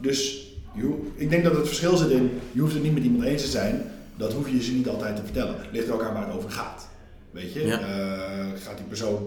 dus 0.00 0.48
ik 1.14 1.30
denk 1.30 1.44
dat 1.44 1.56
het 1.56 1.66
verschil 1.66 1.96
zit 1.96 2.10
in, 2.10 2.30
je 2.52 2.60
hoeft 2.60 2.74
het 2.74 2.82
niet 2.82 2.94
met 2.94 3.02
iemand 3.02 3.24
eens 3.24 3.42
te 3.42 3.48
zijn, 3.48 3.82
dat 4.16 4.32
hoef 4.32 4.50
je 4.50 4.62
ze 4.62 4.72
niet 4.72 4.88
altijd 4.88 5.16
te 5.16 5.22
vertellen. 5.22 5.54
Het 5.58 5.72
ligt 5.72 5.88
er 5.88 5.94
ook 5.94 6.02
aan 6.02 6.14
waar 6.14 6.26
het 6.26 6.36
over 6.36 6.50
gaat. 6.50 6.88
Weet 7.30 7.52
je, 7.52 7.64
uh, 7.64 7.76
gaat 8.64 8.76
die 8.76 8.86
persoon 8.88 9.26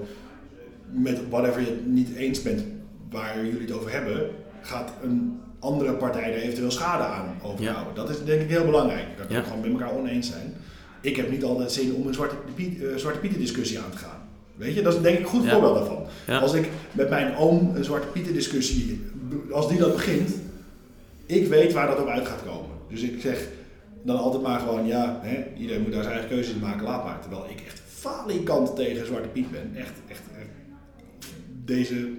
met 0.92 1.20
whatever 1.30 1.62
je 1.62 1.68
het 1.68 1.88
niet 1.88 2.16
eens 2.16 2.42
bent 2.42 2.64
waar 3.10 3.46
jullie 3.46 3.62
het 3.62 3.72
over 3.72 3.92
hebben, 3.92 4.30
gaat 4.64 4.92
een 5.04 5.40
andere 5.60 5.94
partij 5.94 6.34
er 6.34 6.42
eventueel 6.42 6.72
schade 6.72 7.04
aan 7.04 7.36
overhouden. 7.42 7.96
Dat 7.96 8.10
is 8.10 8.24
denk 8.24 8.42
ik 8.42 8.50
heel 8.50 8.66
belangrijk. 8.66 9.06
Dat 9.18 9.28
kan 9.28 9.36
ja. 9.36 9.44
gewoon 9.44 9.62
met 9.62 9.72
elkaar 9.72 9.98
oneens 9.98 10.28
zijn. 10.28 10.54
Ik 11.02 11.16
heb 11.16 11.30
niet 11.30 11.44
altijd 11.44 11.72
zin 11.72 11.94
om 11.94 12.08
een 12.08 12.14
zwarte, 12.14 12.36
piet, 12.56 12.82
uh, 12.82 12.96
zwarte 12.96 13.20
pieten 13.20 13.40
discussie 13.40 13.80
aan 13.80 13.92
te 13.92 13.98
gaan. 13.98 14.22
Weet 14.56 14.76
je, 14.76 14.82
dat 14.82 14.94
is 14.94 15.02
denk 15.02 15.18
ik 15.18 15.24
een 15.24 15.30
goed 15.30 15.50
voorbeeld 15.50 15.76
daarvan. 15.76 16.06
Als 16.42 16.54
ik 16.54 16.70
met 16.92 17.10
mijn 17.10 17.36
oom 17.36 17.76
een 17.76 17.84
zwarte 17.84 18.08
pieten 18.08 18.34
discussie, 18.34 19.02
als 19.52 19.68
die 19.68 19.78
dat 19.78 19.94
begint, 19.96 20.32
ik 21.26 21.48
weet 21.48 21.74
waar 21.74 21.88
dat 21.88 22.00
op 22.00 22.08
uit 22.08 22.28
gaat 22.28 22.44
komen. 22.46 22.70
Dus 22.90 23.02
ik 23.02 23.22
zeg 23.22 23.48
dan 24.04 24.18
altijd 24.18 24.44
maar 24.44 24.60
gewoon, 24.60 24.88
ja, 24.88 25.20
hè, 25.22 25.44
iedereen 25.58 25.82
moet 25.82 25.92
daar 25.92 26.04
zijn 26.04 26.14
eigen 26.14 26.32
keuzes 26.32 26.54
in 26.54 26.60
maken, 26.60 26.84
laat 26.84 27.04
maar. 27.04 27.20
Terwijl 27.22 27.46
ik 27.50 27.62
echt 27.66 27.82
falikant 27.88 28.76
tegen 28.76 29.06
Zwarte 29.06 29.28
Piet 29.28 29.52
ben. 29.52 29.72
Echt, 29.76 29.94
echt, 30.08 30.22
echt. 30.40 30.50
Deze, 31.66 32.10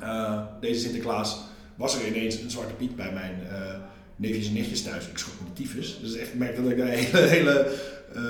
uh, 0.00 0.42
deze 0.60 0.80
Sinterklaas 0.80 1.47
was 1.78 1.94
er 1.94 2.06
ineens 2.06 2.40
een 2.40 2.50
zwarte 2.50 2.74
piet 2.74 2.96
bij 2.96 3.12
mijn 3.12 3.34
uh, 3.42 3.74
neefjes 4.16 4.46
en 4.46 4.52
nichtjes 4.52 4.82
thuis. 4.82 5.08
Ik 5.08 5.18
schrok 5.18 5.34
me 5.40 5.46
de 5.46 5.52
tyfus. 5.62 5.98
Dus 6.00 6.16
echt, 6.16 6.28
ik 6.28 6.38
merkte 6.38 6.62
dat 6.62 6.70
ik 6.70 6.78
een 6.78 6.86
hele, 6.86 7.18
hele 7.18 7.72
uh, 8.16 8.22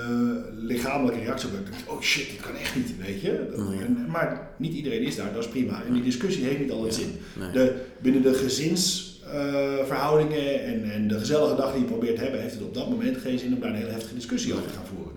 lichamelijke 0.55 1.21
reactie 1.21 1.49
heb. 1.51 1.67
Ik 1.67 1.73
dacht, 1.73 1.87
oh 1.87 2.01
shit, 2.01 2.31
dit 2.31 2.41
kan 2.41 2.57
echt 2.57 2.77
niet, 2.77 2.97
weet 3.07 3.21
je. 3.21 3.53
Oh, 3.57 3.81
en, 3.81 4.07
maar 4.09 4.51
niet 4.57 4.75
iedereen 4.75 5.03
is 5.03 5.17
daar, 5.17 5.33
dat 5.33 5.45
is 5.45 5.51
prima. 5.51 5.83
En 5.87 5.93
die 5.93 6.03
discussie 6.03 6.45
heeft 6.45 6.59
niet 6.59 6.71
altijd 6.71 6.95
zin. 6.95 7.19
De, 7.53 7.75
binnen 7.99 8.23
de 8.23 8.35
gezinsverhoudingen 8.35 10.39
uh, 10.39 10.69
en, 10.69 10.91
en 10.91 11.09
de 11.09 11.19
gezellige 11.19 11.57
dag 11.57 11.73
die 11.73 11.81
je 11.81 11.87
probeert 11.87 12.17
te 12.17 12.23
hebben, 12.23 12.41
heeft 12.41 12.55
het 12.55 12.63
op 12.63 12.75
dat 12.75 12.91
moment 12.91 13.17
geen 13.17 13.39
zin 13.39 13.55
om 13.55 13.61
daar 13.61 13.71
een 13.71 13.77
hele 13.77 13.91
heftige 13.91 14.15
discussie 14.15 14.53
over 14.53 14.67
te 14.67 14.75
gaan 14.75 14.87
voeren. 14.97 15.15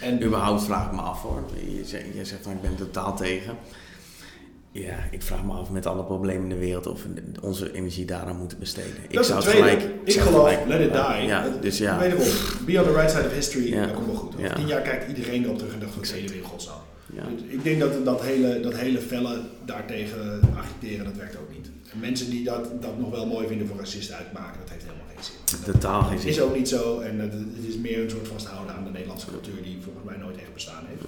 En 0.00 0.24
überhaupt 0.24 0.64
vraag 0.64 0.86
ik 0.86 0.92
me 0.92 1.00
af 1.00 1.22
hoor. 1.22 1.44
Je 1.76 1.84
zegt, 1.84 2.04
je 2.14 2.24
zegt 2.24 2.42
van 2.42 2.52
ik 2.52 2.60
ben 2.60 2.76
totaal 2.76 3.16
tegen 3.16 3.56
Ja, 4.80 4.96
ik 5.10 5.22
vraag 5.22 5.44
me 5.44 5.52
af 5.52 5.70
met 5.70 5.86
alle 5.86 6.04
problemen 6.04 6.42
in 6.42 6.48
de 6.48 6.56
wereld 6.58 6.86
of 6.86 7.02
we 7.02 7.40
onze 7.42 7.72
energie 7.72 8.04
daaraan 8.04 8.36
moeten 8.36 8.58
besteden. 8.58 8.90
Dat 8.94 9.04
ik 9.12 9.18
is 9.20 9.26
zou 9.26 9.42
het 9.44 9.48
gelijk. 9.52 9.82
ik 10.04 10.12
zou 10.12 10.26
geloof, 10.26 10.48
gelijk- 10.48 10.68
let 10.68 10.80
it 10.80 10.92
die. 10.92 11.26
Ja, 11.26 11.48
dus 11.60 11.78
ja. 11.78 11.98
Wederom, 11.98 12.24
be 12.66 12.78
on 12.78 12.84
the 12.84 12.92
right 12.92 13.10
side 13.10 13.26
of 13.26 13.32
history, 13.34 13.68
Ja. 13.72 13.86
dat 13.86 13.94
komt 13.94 14.06
wel 14.06 14.14
goed. 14.16 14.34
Over 14.34 14.44
Ja. 14.48 14.54
tien 14.54 14.66
jaar 14.66 14.80
kijkt 14.82 15.08
iedereen 15.08 15.44
erop 15.44 15.58
terug 15.58 15.72
en 15.72 15.80
dacht, 15.80 15.94
wat 15.96 16.04
deden 16.06 16.30
we 16.30 16.36
in 16.36 16.42
godsnaam? 16.42 16.76
ja. 17.14 17.22
Dus 17.36 17.40
Ik 17.48 17.64
denk 17.64 17.80
dat 17.80 18.04
dat 18.04 18.22
hele, 18.22 18.60
dat 18.60 18.74
hele 18.76 18.98
felle 18.98 19.40
daartegen 19.64 20.40
agiteren, 20.56 21.04
dat 21.04 21.16
werkt 21.16 21.36
ook 21.36 21.50
niet. 21.56 21.70
En 21.92 22.00
mensen 22.00 22.30
die 22.30 22.44
dat, 22.44 22.82
dat 22.82 22.98
nog 22.98 23.10
wel 23.10 23.26
mooi 23.26 23.46
vinden 23.46 23.66
voor 23.66 23.76
racisten 23.76 24.16
uitmaken, 24.16 24.60
dat 24.60 24.70
heeft 24.70 24.82
helemaal 24.84 25.06
geen 25.14 25.24
zin. 25.24 25.72
Totaal 25.72 26.02
geen 26.02 26.16
Het 26.18 26.26
is 26.26 26.34
zin. 26.34 26.44
ook 26.44 26.56
niet 26.56 26.68
zo 26.68 26.98
en 27.00 27.18
het, 27.18 27.32
het 27.32 27.64
is 27.68 27.76
meer 27.76 27.98
een 28.02 28.10
soort 28.10 28.28
vasthouden 28.28 28.74
aan 28.74 28.84
de 28.84 28.90
Nederlandse 28.90 29.26
cultuur 29.26 29.62
die 29.62 29.78
volgens 29.84 30.04
mij 30.04 30.16
nooit 30.16 30.36
echt 30.36 30.54
bestaan 30.54 30.84
heeft. 30.88 31.02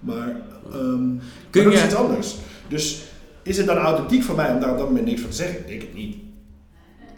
Maar, 0.00 0.28
ehm 0.72 1.16
Kun 1.50 1.62
maar 1.62 1.72
dat 1.72 1.72
je- 1.72 1.78
is 1.78 1.84
iets 1.84 1.94
anders. 1.94 2.36
Dus 2.68 3.02
is 3.42 3.56
het 3.56 3.66
dan 3.66 3.76
authentiek 3.76 4.22
voor 4.22 4.36
mij 4.36 4.52
om 4.54 4.60
daar 4.60 4.70
op 4.72 4.78
dat 4.78 4.86
moment 4.88 5.06
niks 5.06 5.20
van 5.20 5.30
te 5.30 5.36
zeggen? 5.36 5.58
Ik 5.60 5.66
denk 5.66 5.80
het 5.82 5.94
niet. 5.94 6.16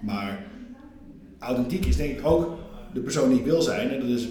Maar 0.01 0.45
authentiek 1.39 1.87
is 1.87 1.97
denk 1.97 2.19
ik 2.19 2.27
ook 2.27 2.59
de 2.95 3.01
persoon 3.01 3.29
die 3.29 3.39
ik 3.39 3.45
wil 3.45 3.63
zijn. 3.63 3.91
En 3.91 4.01
dat 4.01 4.09
is 4.09 4.29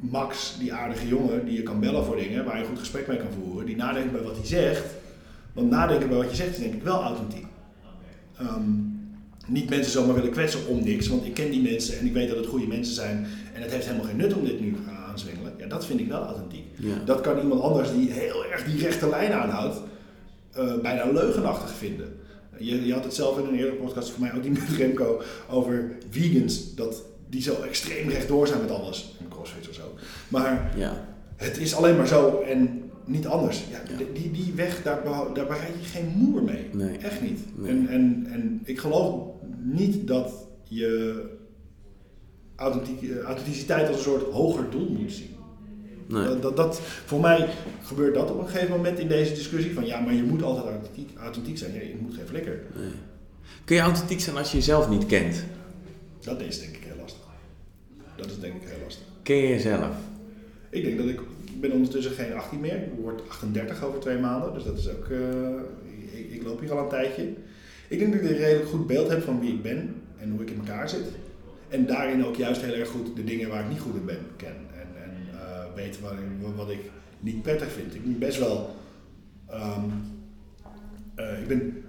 Max, 0.00 0.56
die 0.58 0.72
aardige 0.72 1.08
jongen 1.08 1.44
die 1.44 1.54
je 1.56 1.62
kan 1.62 1.80
bellen 1.80 2.04
voor 2.04 2.16
dingen, 2.16 2.44
waar 2.44 2.54
je 2.56 2.62
een 2.62 2.68
goed 2.68 2.78
gesprek 2.78 3.06
mee 3.06 3.16
kan 3.16 3.26
voeren. 3.42 3.66
Die 3.66 3.76
nadenkt 3.76 4.12
bij 4.12 4.22
wat 4.22 4.36
hij 4.36 4.46
zegt. 4.46 4.84
Want 5.52 5.70
nadenken 5.70 6.08
bij 6.08 6.16
wat 6.18 6.30
je 6.30 6.36
zegt 6.36 6.50
is 6.50 6.58
denk 6.58 6.74
ik 6.74 6.82
wel 6.82 7.02
authentiek. 7.02 7.46
Ehm, 8.38 8.70
niet 9.46 9.68
mensen 9.70 9.92
zomaar 9.92 10.14
willen 10.14 10.30
kwetsen 10.30 10.66
om 10.66 10.84
niks, 10.84 11.08
want 11.08 11.24
ik 11.26 11.34
ken 11.34 11.50
die 11.50 11.62
mensen 11.62 11.98
en 11.98 12.06
ik 12.06 12.12
weet 12.12 12.28
dat 12.28 12.36
het 12.36 12.46
goede 12.46 12.66
mensen 12.66 12.94
zijn. 12.94 13.26
En 13.54 13.62
het 13.62 13.70
heeft 13.72 13.86
helemaal 13.86 14.06
geen 14.06 14.16
nut 14.16 14.34
om 14.34 14.44
dit 14.44 14.60
nu 14.60 14.72
te 14.72 14.78
gaan 14.86 14.96
aanzwengelen. 15.04 15.52
Ja, 15.58 15.66
dat 15.66 15.86
vind 15.86 16.00
ik 16.00 16.08
wel 16.08 16.22
authentiek. 16.22 16.64
Ja. 16.80 16.94
Dat 17.04 17.20
kan 17.20 17.38
iemand 17.38 17.60
anders 17.60 17.92
die 17.92 18.10
heel 18.10 18.44
erg 18.44 18.64
die 18.64 18.78
rechte 18.82 19.08
lijn 19.08 19.32
aanhoudt, 19.32 19.80
eh, 20.52 20.74
bijna 20.82 21.10
leugenachtig 21.12 21.70
vinden. 21.70 22.12
Je, 22.58 22.86
je 22.86 22.92
had 22.92 23.04
het 23.04 23.14
zelf 23.14 23.38
in 23.38 23.44
een 23.46 23.54
eerdere 23.54 23.76
podcast 23.76 24.10
voor 24.10 24.20
mij 24.20 24.34
ook 24.34 24.42
die 24.42 24.50
met 24.50 24.68
Remco 24.76 25.22
over 25.50 25.96
vegans, 26.10 26.74
dat 26.74 27.02
die 27.28 27.42
zo 27.42 27.62
extreem 27.62 28.08
rechtdoor 28.08 28.46
zijn 28.46 28.60
met 28.60 28.70
alles. 28.70 29.16
En 29.20 29.28
crossfit 29.28 29.68
of 29.68 29.74
zo. 29.74 29.82
Maar 30.28 30.72
Ja. 30.76 31.06
het 31.36 31.58
is 31.58 31.74
alleen 31.74 31.96
maar 31.96 32.06
zo 32.06 32.40
en 32.40 32.82
niet 33.04 33.26
anders. 33.26 33.64
Ja, 33.70 33.80
Ja. 33.98 34.04
die- 34.14 34.30
Die, 34.30 34.52
weg, 34.54 34.82
daar, 34.82 35.02
daar 35.34 35.46
bereid 35.46 35.72
je 35.80 35.86
geen 35.88 36.08
moer 36.16 36.42
mee. 36.42 36.68
Nee. 36.72 36.96
Echt 36.98 37.20
niet. 37.22 37.40
Nee. 37.56 37.70
En, 37.70 37.88
en, 37.88 38.26
en 38.30 38.60
ik 38.64 38.78
geloof 38.78 39.22
niet 39.62 40.06
dat 40.06 40.32
je 40.64 41.20
eh, 42.56 42.64
authenticiteit 43.24 43.88
als 43.88 43.96
een 43.96 44.02
soort 44.02 44.32
hoger 44.32 44.70
doel 44.70 44.88
moet 44.88 45.12
zien. 45.12 45.28
Nee. 46.10 46.24
Dat, 46.24 46.42
dat, 46.42 46.56
dat, 46.56 46.80
voor 47.04 47.20
mij 47.20 47.48
gebeurt 47.82 48.14
dat 48.14 48.30
op 48.30 48.40
een 48.40 48.48
gegeven 48.48 48.76
moment 48.76 48.98
in 48.98 49.08
deze 49.08 49.34
discussie 49.34 49.74
van 49.74 49.86
ja, 49.86 50.00
maar 50.00 50.14
je 50.14 50.22
moet 50.22 50.42
altijd 50.42 50.66
authentiek, 50.66 51.10
authentiek 51.18 51.58
zijn. 51.58 51.72
Je 51.72 51.96
moet 52.00 52.14
geen 52.14 52.26
flikker. 52.26 52.60
nee. 52.76 52.92
Kun 53.64 53.76
je 53.76 53.82
authentiek 53.82 54.20
zijn 54.20 54.36
als 54.36 54.50
je 54.50 54.56
jezelf 54.56 54.88
niet 54.88 55.06
kent? 55.06 55.44
Dat 56.20 56.40
is 56.40 56.60
denk 56.60 56.76
ik 56.76 56.82
heel 56.84 56.96
lastig. 57.00 57.20
Dat 58.16 58.26
is 58.26 58.40
denk 58.40 58.54
ik 58.54 58.68
heel 58.68 58.82
lastig. 58.84 59.04
Ken 59.22 59.36
je 59.36 59.48
jezelf? 59.48 59.96
Ik 60.70 60.84
denk 60.84 60.98
dat 60.98 61.06
ik, 61.06 61.20
ik 61.44 61.60
ben 61.60 61.72
ondertussen 61.72 62.12
geen 62.12 62.34
18 62.34 62.60
meer. 62.60 62.74
Ik 62.76 62.90
word 63.00 63.28
38 63.28 63.84
over 63.84 64.00
twee 64.00 64.18
maanden. 64.18 64.54
Dus 64.54 64.64
dat 64.64 64.78
is 64.78 64.88
ook, 64.88 65.06
eh, 65.10 66.20
ik, 66.20 66.30
ik 66.30 66.42
loop 66.42 66.60
hier 66.60 66.72
al 66.72 66.82
een 66.82 66.88
tijdje. 66.88 67.22
Ik 67.88 67.98
denk 67.98 68.12
dat 68.12 68.22
ik 68.22 68.30
een 68.30 68.36
redelijk 68.36 68.68
goed 68.68 68.86
beeld 68.86 69.08
heb 69.08 69.22
van 69.22 69.40
wie 69.40 69.52
ik 69.52 69.62
ben 69.62 69.94
en 70.18 70.30
hoe 70.30 70.40
ik 70.42 70.50
in 70.50 70.58
elkaar 70.58 70.88
zit. 70.88 71.06
En 71.68 71.86
daarin 71.86 72.24
ook 72.24 72.36
juist 72.36 72.62
heel 72.62 72.74
erg 72.74 72.88
goed 72.88 73.16
de 73.16 73.24
dingen 73.24 73.48
waar 73.48 73.62
ik 73.62 73.68
niet 73.68 73.80
goed 73.80 73.94
in 73.94 74.04
ben 74.04 74.26
ken. 74.36 74.56
Eh, 75.70 75.76
weet 75.76 76.00
wat, 76.00 76.12
ik- 76.12 76.56
wat 76.56 76.70
ik 76.70 76.78
niet 77.20 77.42
prettig 77.42 77.72
vind. 77.72 77.94
Ik 77.94 78.02
ben 78.02 78.18
best 78.18 78.38
wel. 78.38 78.78
ehm, 79.48 79.84
eh, 81.14 81.40
ik 81.40 81.48
ben. 81.48 81.84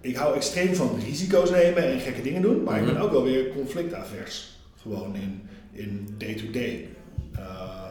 Ik 0.00 0.16
hou 0.16 0.36
extreem 0.36 0.74
van 0.74 0.98
risico's 1.04 1.50
nemen 1.50 1.82
en 1.84 2.00
gekke 2.00 2.22
dingen 2.22 2.42
doen, 2.42 2.62
maar 2.62 2.78
ik 2.78 2.84
ben 2.84 2.94
Mhm. 2.94 3.02
ook 3.02 3.10
wel 3.10 3.22
weer 3.24 3.48
conflictavers. 3.52 4.58
Gewoon 4.82 5.14
in 5.16 5.40
in 5.72 6.08
day-to-day. 6.18 6.88
Eh, 7.34 7.84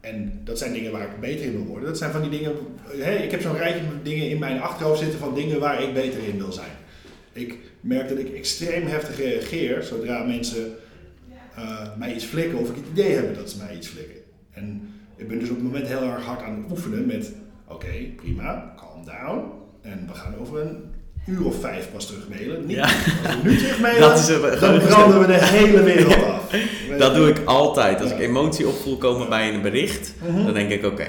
en 0.00 0.40
dat 0.44 0.58
zijn 0.58 0.72
dingen 0.72 0.92
waar 0.92 1.02
ik 1.02 1.20
beter 1.20 1.44
in 1.44 1.52
wil 1.52 1.64
worden. 1.64 1.88
Dat 1.88 1.98
zijn 1.98 2.12
van 2.12 2.20
die 2.20 2.30
dingen. 2.30 2.52
Hey, 2.86 3.24
ik 3.24 3.30
heb 3.30 3.40
zo'n 3.40 3.56
rijtje 3.56 3.82
met 3.92 4.04
dingen 4.04 4.28
in 4.28 4.38
mijn 4.38 4.60
achterhoofd 4.60 5.00
zitten 5.00 5.18
van 5.18 5.34
dingen 5.34 5.60
waar 5.60 5.82
ik 5.82 5.94
beter 5.94 6.24
in 6.24 6.38
wil 6.38 6.52
zijn. 6.52 6.70
Ik 7.32 7.58
merk 7.80 8.08
dat 8.08 8.18
ik 8.18 8.34
extreem 8.34 8.86
heftig 8.86 9.16
reageer 9.16 9.82
zodra 9.82 10.24
mensen 10.24 10.72
eh, 11.56 11.78
mij 11.98 12.14
iets 12.14 12.24
flikken 12.24 12.58
of 12.58 12.68
ik 12.68 12.74
het 12.76 12.84
idee 12.92 13.12
heb 13.14 13.34
dat 13.36 13.50
ze 13.50 13.56
mij 13.58 13.76
iets 13.76 13.88
flikken. 13.88 14.16
En 14.52 14.88
ik 15.16 15.28
ben 15.28 15.38
dus 15.38 15.48
op 15.50 15.54
het 15.56 15.64
moment 15.64 15.86
heel 15.86 16.02
erg 16.02 16.24
hard 16.24 16.42
aan 16.42 16.62
het 16.62 16.70
oefenen 16.70 17.06
met: 17.06 17.32
oké, 17.68 17.92
prima, 18.16 18.74
calm 18.76 19.04
down. 19.04 19.40
En 19.82 20.04
we 20.12 20.14
gaan 20.14 20.34
over 20.40 20.60
een 20.60 20.76
uur 21.26 21.44
of 21.46 21.60
vijf 21.60 21.88
pas 21.92 22.06
terug 22.06 22.28
mailen. 22.28 22.66
Niet, 22.66 22.76
Ja. 22.76 22.82
Als 22.82 23.34
we 23.42 23.48
nu 23.48 23.56
terug 23.56 23.80
mailen, 23.80 24.00
Dat 24.08 24.18
is 24.18 24.28
een- 24.28 24.40
dan 24.60 24.78
branden 24.80 25.20
we 25.20 25.26
de 25.26 25.44
hele 25.44 25.82
wereld 25.82 26.14
af. 26.32 26.54
Dat 26.98 27.14
doe 27.14 27.28
ik 27.28 27.40
altijd. 27.44 28.00
Als 28.00 28.10
Ja. 28.10 28.16
ik 28.16 28.22
emotie 28.22 28.66
op 28.68 28.74
voel 28.74 28.96
komen 28.96 29.28
bij 29.28 29.54
een 29.54 29.62
bericht, 29.62 30.14
Mhm. 30.28 30.44
dan 30.44 30.54
denk 30.54 30.70
ik 30.70 30.84
oké, 30.84 31.06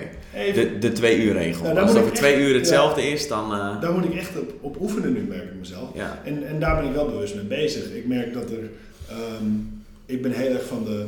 de, 0.54 0.78
de 0.80 0.92
twee 0.92 1.24
uur 1.24 1.34
regel. 1.34 1.64
Daar 1.64 1.80
Als 1.80 1.92
het 1.92 2.00
over 2.02 2.14
twee 2.14 2.38
uur 2.42 2.56
hetzelfde 2.56 3.02
is, 3.08 3.28
dan... 3.28 3.54
eh, 3.54 3.82
Daar 3.82 3.92
moet 3.92 4.06
ik 4.06 4.14
echt 4.16 4.40
op, 4.40 4.54
op 4.62 4.82
oefenen 4.82 5.14
nu, 5.14 5.20
merk 5.20 5.44
ik 5.44 5.60
mezelf. 5.60 5.90
ja. 5.94 6.22
En, 6.26 6.48
en 6.48 6.60
daar 6.60 6.76
ben 6.76 6.86
ik 6.90 6.94
wel 6.96 7.06
bewust 7.10 7.36
mee 7.36 7.44
bezig. 7.44 7.94
Ik 7.94 8.08
merk 8.08 8.34
dat 8.34 8.50
er. 8.52 8.70
ehm, 9.10 9.46
ik 10.14 10.22
ben 10.22 10.32
heel 10.32 10.54
erg 10.54 10.66
van 10.66 10.84
de 10.84 11.06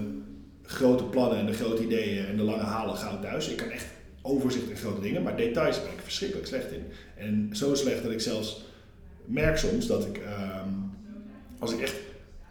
grote 0.64 1.04
plannen 1.04 1.38
en 1.40 1.46
de 1.46 1.54
grote 1.54 1.84
ideeën 1.84 2.26
en 2.26 2.38
de 2.38 2.44
lange 2.44 2.64
halen 2.64 2.96
gauw 2.96 3.20
thuis. 3.20 3.50
Ik 3.50 3.58
kan 3.58 3.70
echt 3.70 3.86
overzicht 4.22 4.70
in 4.70 4.76
grote 4.76 5.02
dingen, 5.02 5.24
maar 5.24 5.38
details 5.38 5.82
ben 5.82 5.92
ik 5.92 6.00
verschrikkelijk 6.04 6.48
slecht 6.48 6.72
in. 6.72 6.84
En 7.18 7.50
zo 7.52 7.76
slecht 7.76 8.04
dat 8.04 8.12
ik 8.12 8.22
zelfs 8.22 8.66
merk 9.26 9.58
soms 9.58 9.88
dat 9.88 10.06
ik, 10.06 10.18
ehm, 10.18 10.70
als 11.60 11.74
ik 11.74 11.80
echt 11.82 11.96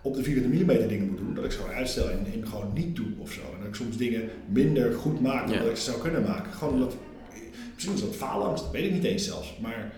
op 0.03 0.15
de 0.15 0.23
400 0.23 0.63
mm 0.63 0.89
dingen 0.89 1.07
moet 1.07 1.19
doen, 1.19 1.35
dat 1.35 1.45
ik 1.45 1.51
ze 1.53 1.59
gewoon 1.59 1.75
uitstel 1.75 2.11
en, 2.11 2.27
en 2.35 2.47
gewoon 2.49 2.71
niet 2.75 2.97
doe 2.97 3.07
of 3.19 3.33
zo. 3.33 3.41
En 3.41 3.59
dat 3.59 3.69
ik 3.69 3.75
soms 3.75 3.97
dingen 3.97 4.29
minder 4.47 4.93
goed 4.93 5.21
maak 5.21 5.47
dan 5.47 5.57
Ja. 5.57 5.63
dat 5.63 5.71
ik 5.71 5.77
ze 5.77 5.91
zou 5.91 6.01
kunnen 6.01 6.23
maken. 6.23 6.53
Gewoon 6.53 6.75
omdat, 6.75 6.97
misschien 7.75 7.95
is 7.95 8.01
dat 8.01 8.15
faalangst, 8.17 8.63
dat 8.65 8.73
weet 8.73 8.85
ik 8.85 8.93
niet 8.93 9.05
eens 9.05 9.25
zelfs. 9.25 9.59
Maar 9.63 9.93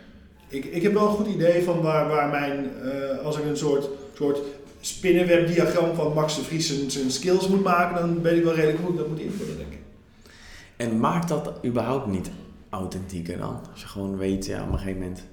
ik, 0.49 0.65
ik 0.65 0.83
heb 0.83 0.93
wel 0.93 1.03
een 1.09 1.15
goed 1.17 1.35
idee 1.35 1.63
van 1.63 1.81
waar, 1.81 2.09
waar 2.09 2.29
mijn, 2.29 2.71
eh, 2.83 3.19
als 3.25 3.39
ik 3.39 3.45
een 3.45 3.57
soort, 3.57 3.89
soort 4.15 4.39
spinnenwebdiagram 4.87 5.95
van 5.95 6.13
Max 6.13 6.37
de 6.37 6.43
Vries 6.43 6.87
zijn, 6.87 7.11
skills 7.11 7.49
moet 7.49 7.63
maken, 7.65 8.01
dan 8.01 8.23
weet 8.23 8.39
ik 8.39 8.45
wel 8.45 8.55
redelijk 8.55 8.79
hoe 8.81 8.91
ik 8.91 8.97
dat 8.97 9.09
moet 9.09 9.21
invullen, 9.21 9.57
denk 9.57 9.73
ik. 9.73 9.79
En 10.77 11.01
maakt 11.01 11.29
dat 11.29 11.53
überhaupt 11.65 12.07
niet 12.07 12.31
authentieker 12.71 13.39
dan? 13.39 13.61
Als 13.73 13.81
je 13.81 13.87
gewoon 13.87 14.17
weet, 14.17 14.47
ja, 14.47 14.63
op 14.63 14.73
een 14.73 14.79
gegeven 14.79 15.01
moment... 15.01 15.25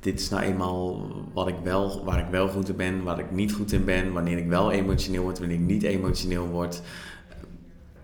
Dit 0.00 0.20
is 0.20 0.28
nou 0.28 0.42
eenmaal 0.42 1.06
wat 1.32 1.48
ik 1.48 1.54
wel, 1.62 2.04
waar 2.04 2.18
ik 2.18 2.30
wel 2.30 2.48
goed 2.48 2.68
in 2.68 2.76
ben, 2.76 3.02
waar 3.02 3.18
ik 3.18 3.30
niet 3.30 3.52
goed 3.52 3.72
in 3.72 3.84
ben. 3.84 4.12
Wanneer 4.12 4.38
ik 4.38 4.48
wel 4.48 4.70
emotioneel 4.70 5.22
word, 5.22 5.38
wanneer 5.38 5.56
ik 5.56 5.64
niet 5.64 5.82
emotioneel 5.82 6.46
word. 6.46 6.80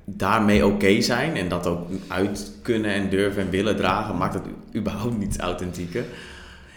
Daarmee 0.04 0.66
oké 0.66 1.00
zijn 1.00 1.36
en 1.36 1.48
dat 1.48 1.66
ook 1.66 1.88
uit 2.08 2.52
kunnen 2.62 2.90
en 2.90 3.08
durven 3.10 3.42
en 3.42 3.50
willen 3.50 3.76
dragen, 3.76 4.16
maakt 4.16 4.32
dat 4.32 4.42
überhaupt 4.74 5.18
niet 5.18 5.38
authentieker. 5.38 6.04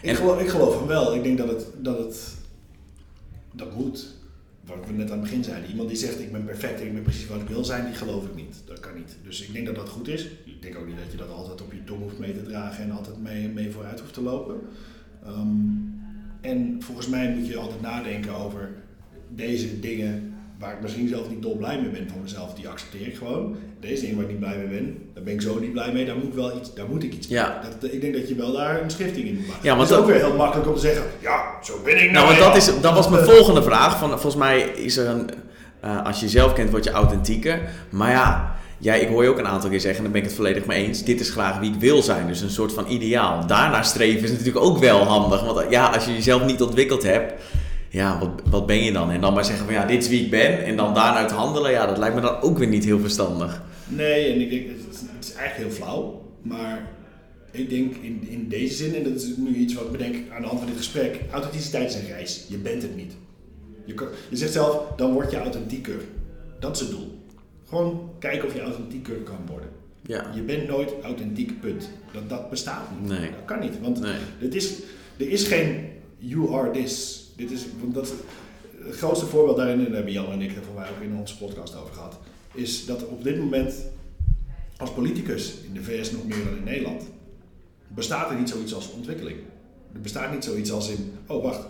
Ik, 0.00 0.08
En- 0.10 0.16
geloof, 0.16 0.40
ik 0.40 0.48
geloof 0.48 0.78
hem 0.78 0.86
wel. 0.86 1.14
Ik 1.14 1.22
denk 1.22 1.38
dat 1.38 1.48
het, 1.48 1.66
dat 1.78 1.98
het 1.98 2.36
dat 3.52 3.76
moet. 3.76 4.18
Wat 4.64 4.86
we 4.86 4.92
net 4.92 5.10
aan 5.10 5.18
het 5.18 5.28
begin 5.28 5.44
zeiden. 5.44 5.70
Iemand 5.70 5.88
die 5.88 5.98
zegt 5.98 6.20
ik 6.20 6.32
ben 6.32 6.44
perfect 6.44 6.80
en 6.80 6.86
ik 6.86 6.94
ben 6.94 7.02
precies 7.02 7.26
wat 7.26 7.40
ik 7.40 7.48
wil 7.48 7.64
zijn, 7.64 7.84
die 7.84 7.94
geloof 7.94 8.24
ik 8.24 8.34
niet. 8.34 8.56
Dat 8.64 8.80
kan 8.80 8.94
niet. 8.94 9.16
Dus 9.24 9.46
ik 9.46 9.52
denk 9.52 9.66
dat 9.66 9.74
dat 9.74 9.88
goed 9.88 10.08
is. 10.08 10.24
Ik 10.44 10.62
denk 10.62 10.78
ook 10.78 10.86
niet 10.86 10.98
dat 10.98 11.10
je 11.10 11.16
dat 11.16 11.30
altijd 11.30 11.60
op 11.60 11.72
je 11.72 11.84
tong 11.84 12.02
hoeft 12.02 12.18
mee 12.18 12.34
te 12.34 12.42
dragen 12.42 12.84
en 12.84 12.90
altijd 12.90 13.22
mee, 13.22 13.48
mee 13.48 13.70
vooruit 13.70 14.00
hoeft 14.00 14.14
te 14.14 14.22
lopen. 14.22 14.60
Ehm, 15.24 15.48
en 16.40 16.82
volgens 16.82 17.08
mij 17.08 17.34
moet 17.34 17.46
je 17.46 17.56
altijd 17.56 17.80
nadenken 17.80 18.34
over 18.34 18.70
deze 19.28 19.80
dingen 19.80 20.34
waar 20.60 20.72
ik 20.72 20.80
misschien 20.80 21.08
zelf 21.08 21.28
niet 21.28 21.42
dol 21.42 21.56
blij 21.56 21.80
mee 21.80 21.90
ben 21.90 22.08
van 22.08 22.22
mezelf, 22.22 22.54
die 22.54 22.68
accepteer 22.68 23.06
ik 23.06 23.16
gewoon. 23.16 23.56
Deze 23.80 24.00
dingen 24.00 24.16
waar 24.16 24.24
ik 24.24 24.30
niet 24.30 24.40
blij 24.40 24.56
mee 24.56 24.66
ben, 24.66 24.98
daar 25.14 25.22
ben 25.22 25.34
ik 25.34 25.40
zo 25.40 25.58
niet 25.58 25.72
blij 25.72 25.92
mee, 25.92 26.04
daar 26.06 26.14
moet 26.16 26.24
ik 26.24 26.34
wel 26.34 26.56
iets, 26.56 26.74
daar 26.74 26.88
moet 26.88 27.02
ik 27.02 27.14
iets 27.14 27.28
mee. 27.28 27.38
Ja. 27.38 27.60
Dat, 27.80 27.92
ik 27.92 28.00
denk 28.00 28.14
dat 28.14 28.28
je 28.28 28.34
wel 28.34 28.52
daar 28.52 28.82
een 28.82 28.90
schifting 28.90 29.26
in 29.26 29.34
moet 29.34 29.46
maken. 29.46 29.62
Ja, 29.62 29.76
want 29.76 29.88
het 29.88 29.98
is 29.98 30.04
ook 30.04 30.10
weer 30.10 30.24
heel 30.24 30.36
makkelijk 30.36 30.68
om 30.68 30.74
te 30.74 30.80
zeggen, 30.80 31.02
ja, 31.20 31.42
zo 31.62 31.74
ben 31.84 32.02
ik 32.02 32.10
nou. 32.10 32.12
Nou, 32.12 32.26
want 32.26 32.38
dat, 32.38 32.56
is, 32.56 32.80
dat 32.80 32.94
was 32.94 33.08
mijn 33.08 33.24
volgende 33.24 33.62
vraag. 33.62 33.98
Van, 33.98 34.08
volgens 34.10 34.36
mij 34.36 34.60
is 34.60 34.96
er 34.96 35.06
een. 35.08 35.30
eh, 35.80 36.04
als 36.04 36.18
je 36.20 36.24
jezelf 36.24 36.52
kent, 36.52 36.70
word 36.70 36.84
je 36.84 36.90
authentieker. 36.90 37.60
Maar 37.90 38.10
ja, 38.10 38.56
jij, 38.78 39.00
ik 39.00 39.08
hoor 39.08 39.22
je 39.22 39.28
ook 39.28 39.38
een 39.38 39.46
aantal 39.46 39.70
keer 39.70 39.80
zeggen, 39.80 39.98
en 39.98 40.02
daar 40.04 40.12
ben 40.12 40.22
ik 40.22 40.26
het 40.26 40.36
volledig 40.36 40.66
mee 40.66 40.86
eens. 40.86 41.04
Dit 41.04 41.20
is 41.20 41.30
graag 41.30 41.58
wie 41.58 41.72
ik 41.72 41.80
wil 41.80 42.02
zijn. 42.02 42.26
Dus 42.26 42.40
een 42.40 42.50
soort 42.50 42.72
van 42.72 42.84
ideaal. 42.88 43.46
Daarna 43.46 43.82
streven 43.82 44.22
is 44.22 44.30
natuurlijk 44.30 44.64
ook 44.64 44.78
wel 44.78 45.04
handig. 45.04 45.44
Want 45.44 45.70
ja, 45.70 45.86
als 45.86 46.04
je 46.04 46.12
jezelf 46.12 46.44
niet 46.44 46.62
ontwikkeld 46.62 47.02
hebt, 47.02 47.32
ja, 47.90 48.18
wat, 48.18 48.28
wat 48.50 48.66
ben 48.66 48.84
je 48.84 48.92
dan? 48.92 49.10
En 49.10 49.20
dan 49.20 49.34
maar 49.34 49.44
zeggen 49.44 49.64
van 49.64 49.74
ja, 49.74 49.86
dit 49.86 50.02
is 50.02 50.08
wie 50.08 50.24
ik 50.24 50.30
ben. 50.30 50.64
En 50.64 50.76
dan 50.76 50.94
daaruit 50.94 51.30
handelen, 51.30 51.70
ja, 51.70 51.86
dat 51.86 51.98
lijkt 51.98 52.14
me 52.14 52.20
dan 52.20 52.40
ook 52.40 52.58
weer 52.58 52.68
niet 52.68 52.84
heel 52.84 52.98
verstandig. 53.00 53.62
Nee, 53.88 54.32
en 54.32 54.40
ik 54.40 54.50
denk, 54.50 54.66
het 54.68 54.76
is, 54.94 55.00
het 55.00 55.24
is 55.24 55.32
eigenlijk 55.34 55.68
heel 55.68 55.84
flauw, 55.84 56.22
maar 56.42 56.88
ik 57.50 57.70
denk 57.70 57.94
in, 57.96 58.26
in 58.28 58.48
deze 58.48 58.74
zin, 58.74 58.94
en 58.94 59.02
dat 59.02 59.12
is 59.22 59.36
nu 59.36 59.54
iets 59.54 59.74
wat 59.74 59.84
ik 59.84 59.90
bedenk 59.92 60.14
aan 60.32 60.40
de 60.42 60.46
hand 60.48 60.58
van 60.58 60.68
dit 60.68 60.76
gesprek, 60.78 61.20
authenticiteit 61.32 61.88
is 61.88 61.94
een 61.94 62.06
reis. 62.06 62.44
Je 62.48 62.56
bent 62.58 62.82
het 62.82 62.96
niet. 62.96 63.12
Je, 63.84 63.94
kan- 63.94 64.08
je 64.28 64.36
zegt 64.36 64.52
zelf, 64.52 64.82
dan 64.96 65.12
word 65.12 65.30
je 65.30 65.36
authentieker. 65.38 65.94
Dat 66.60 66.74
is 66.76 66.80
het 66.82 66.90
doel. 66.90 67.18
Gewoon 67.68 68.10
kijken 68.18 68.48
of 68.48 68.54
je 68.54 68.60
authentieker 68.62 69.14
kan 69.14 69.38
worden. 69.48 69.68
Ja. 70.06 70.30
Je 70.34 70.40
bent 70.42 70.68
nooit 70.68 70.92
authentiek, 71.02 71.60
punt. 71.60 71.90
Dat, 72.12 72.28
dat 72.28 72.50
bestaat 72.50 72.82
niet. 73.00 73.08
Nee. 73.10 73.20
Dat 73.30 73.44
kan 73.44 73.60
niet. 73.60 73.80
Want 73.80 74.00
Nee. 74.00 74.12
het 74.38 74.54
is, 74.54 74.72
er 75.16 75.28
is 75.30 75.42
geen 75.46 75.88
you 76.18 76.54
are 76.54 76.70
this. 76.70 77.19
Dit 77.40 77.50
is, 77.50 77.66
want 77.80 77.94
dat, 77.94 78.12
het 78.84 78.96
grootste 78.96 79.26
voorbeeld 79.26 79.56
daarin, 79.56 79.78
en 79.78 79.84
daar 79.84 79.94
hebben 79.94 80.12
Jan 80.12 80.32
en 80.32 80.40
ik 80.40 80.50
voor 80.50 80.74
mij 80.80 80.88
ook 80.90 81.02
in 81.02 81.16
onze 81.18 81.36
podcast 81.36 81.76
over 81.76 81.94
gehad, 81.94 82.18
is 82.54 82.86
dat 82.86 83.06
op 83.06 83.24
dit 83.24 83.38
moment 83.38 83.74
als 84.76 84.92
politicus 84.92 85.54
in 85.66 85.74
de 85.74 85.82
VS 85.82 86.10
nog 86.12 86.26
meer 86.26 86.44
dan 86.44 86.56
in 86.56 86.64
Nederland, 86.64 87.02
bestaat 87.88 88.30
er 88.30 88.36
niet 88.36 88.48
zoiets 88.48 88.74
als 88.74 88.90
ontwikkeling. 88.92 89.36
Er 89.94 90.00
bestaat 90.00 90.32
niet 90.32 90.44
zoiets 90.44 90.72
als 90.72 90.88
in, 90.90 91.12
oh 91.26 91.42
wacht, 91.42 91.60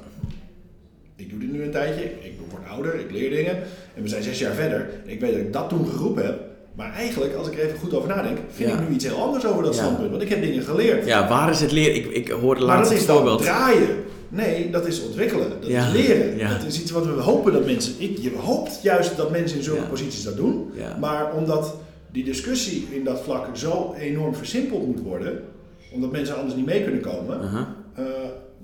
ik 1.16 1.30
doe 1.30 1.38
dit 1.38 1.52
nu 1.52 1.62
een 1.62 1.70
tijdje, 1.70 2.02
ik 2.04 2.32
word 2.50 2.62
ouder, 2.68 2.94
ik 2.94 3.10
leer 3.10 3.30
dingen 3.30 3.56
en 3.96 4.02
we 4.02 4.08
zijn 4.08 4.22
zes 4.22 4.38
jaar 4.38 4.54
verder. 4.54 4.90
Ik 5.04 5.20
weet 5.20 5.32
dat 5.32 5.40
ik 5.40 5.52
dat 5.52 5.68
toen 5.68 5.86
geroepen 5.86 6.24
heb, 6.24 6.40
maar 6.74 6.92
eigenlijk, 6.92 7.34
als 7.34 7.48
ik 7.48 7.54
er 7.58 7.64
even 7.66 7.78
goed 7.78 7.94
over 7.94 8.08
nadenk, 8.08 8.38
vind 8.50 8.70
Ja. 8.70 8.78
ik 8.80 8.88
nu 8.88 8.94
iets 8.94 9.04
heel 9.04 9.22
anders 9.22 9.46
over 9.46 9.62
dat 9.62 9.74
Ja. 9.74 9.80
standpunt, 9.82 10.10
want 10.10 10.22
ik 10.22 10.28
heb 10.28 10.42
dingen 10.42 10.62
geleerd. 10.62 11.06
Ja, 11.06 11.28
waar 11.28 11.50
is 11.50 11.60
het 11.60 11.72
leren? 11.72 11.94
Ik, 11.94 12.06
ik 12.06 12.28
hoorde 12.28 12.64
Maar 12.66 12.76
laatst 12.76 12.82
dat 12.90 12.92
het 12.92 13.00
is 13.00 13.06
dan 13.06 13.16
voorbeeld. 13.16 13.42
draaien. 13.42 13.88
Nee, 14.30 14.70
dat 14.70 14.86
is 14.86 15.02
ontwikkelen. 15.02 15.50
Dat 15.60 15.70
Ja, 15.70 15.86
is 15.86 15.92
leren. 15.92 16.36
ja. 16.36 16.48
Dat 16.58 16.66
is 16.66 16.80
iets 16.80 16.90
wat 16.90 17.04
we 17.06 17.10
hopen 17.12 17.52
dat 17.52 17.64
mensen... 17.66 17.94
Je 18.22 18.32
hoopt 18.36 18.82
juist 18.82 19.16
dat 19.16 19.30
mensen 19.30 19.58
in 19.58 19.64
zulke 19.64 19.80
Ja. 19.80 19.86
posities 19.88 20.22
dat 20.22 20.36
doen. 20.36 20.70
Maar 21.00 21.34
omdat 21.34 21.74
die 22.12 22.24
discussie 22.24 22.86
in 22.90 23.04
dat 23.04 23.20
vlak 23.20 23.56
zo 23.56 23.94
enorm 23.98 24.34
versimpeld 24.34 24.86
moet 24.86 25.00
worden... 25.00 25.40
omdat 25.92 26.10
mensen 26.12 26.36
anders 26.36 26.54
niet 26.54 26.66
mee 26.66 26.82
kunnen 26.82 27.00
komen... 27.00 27.40
Eh, 27.94 28.04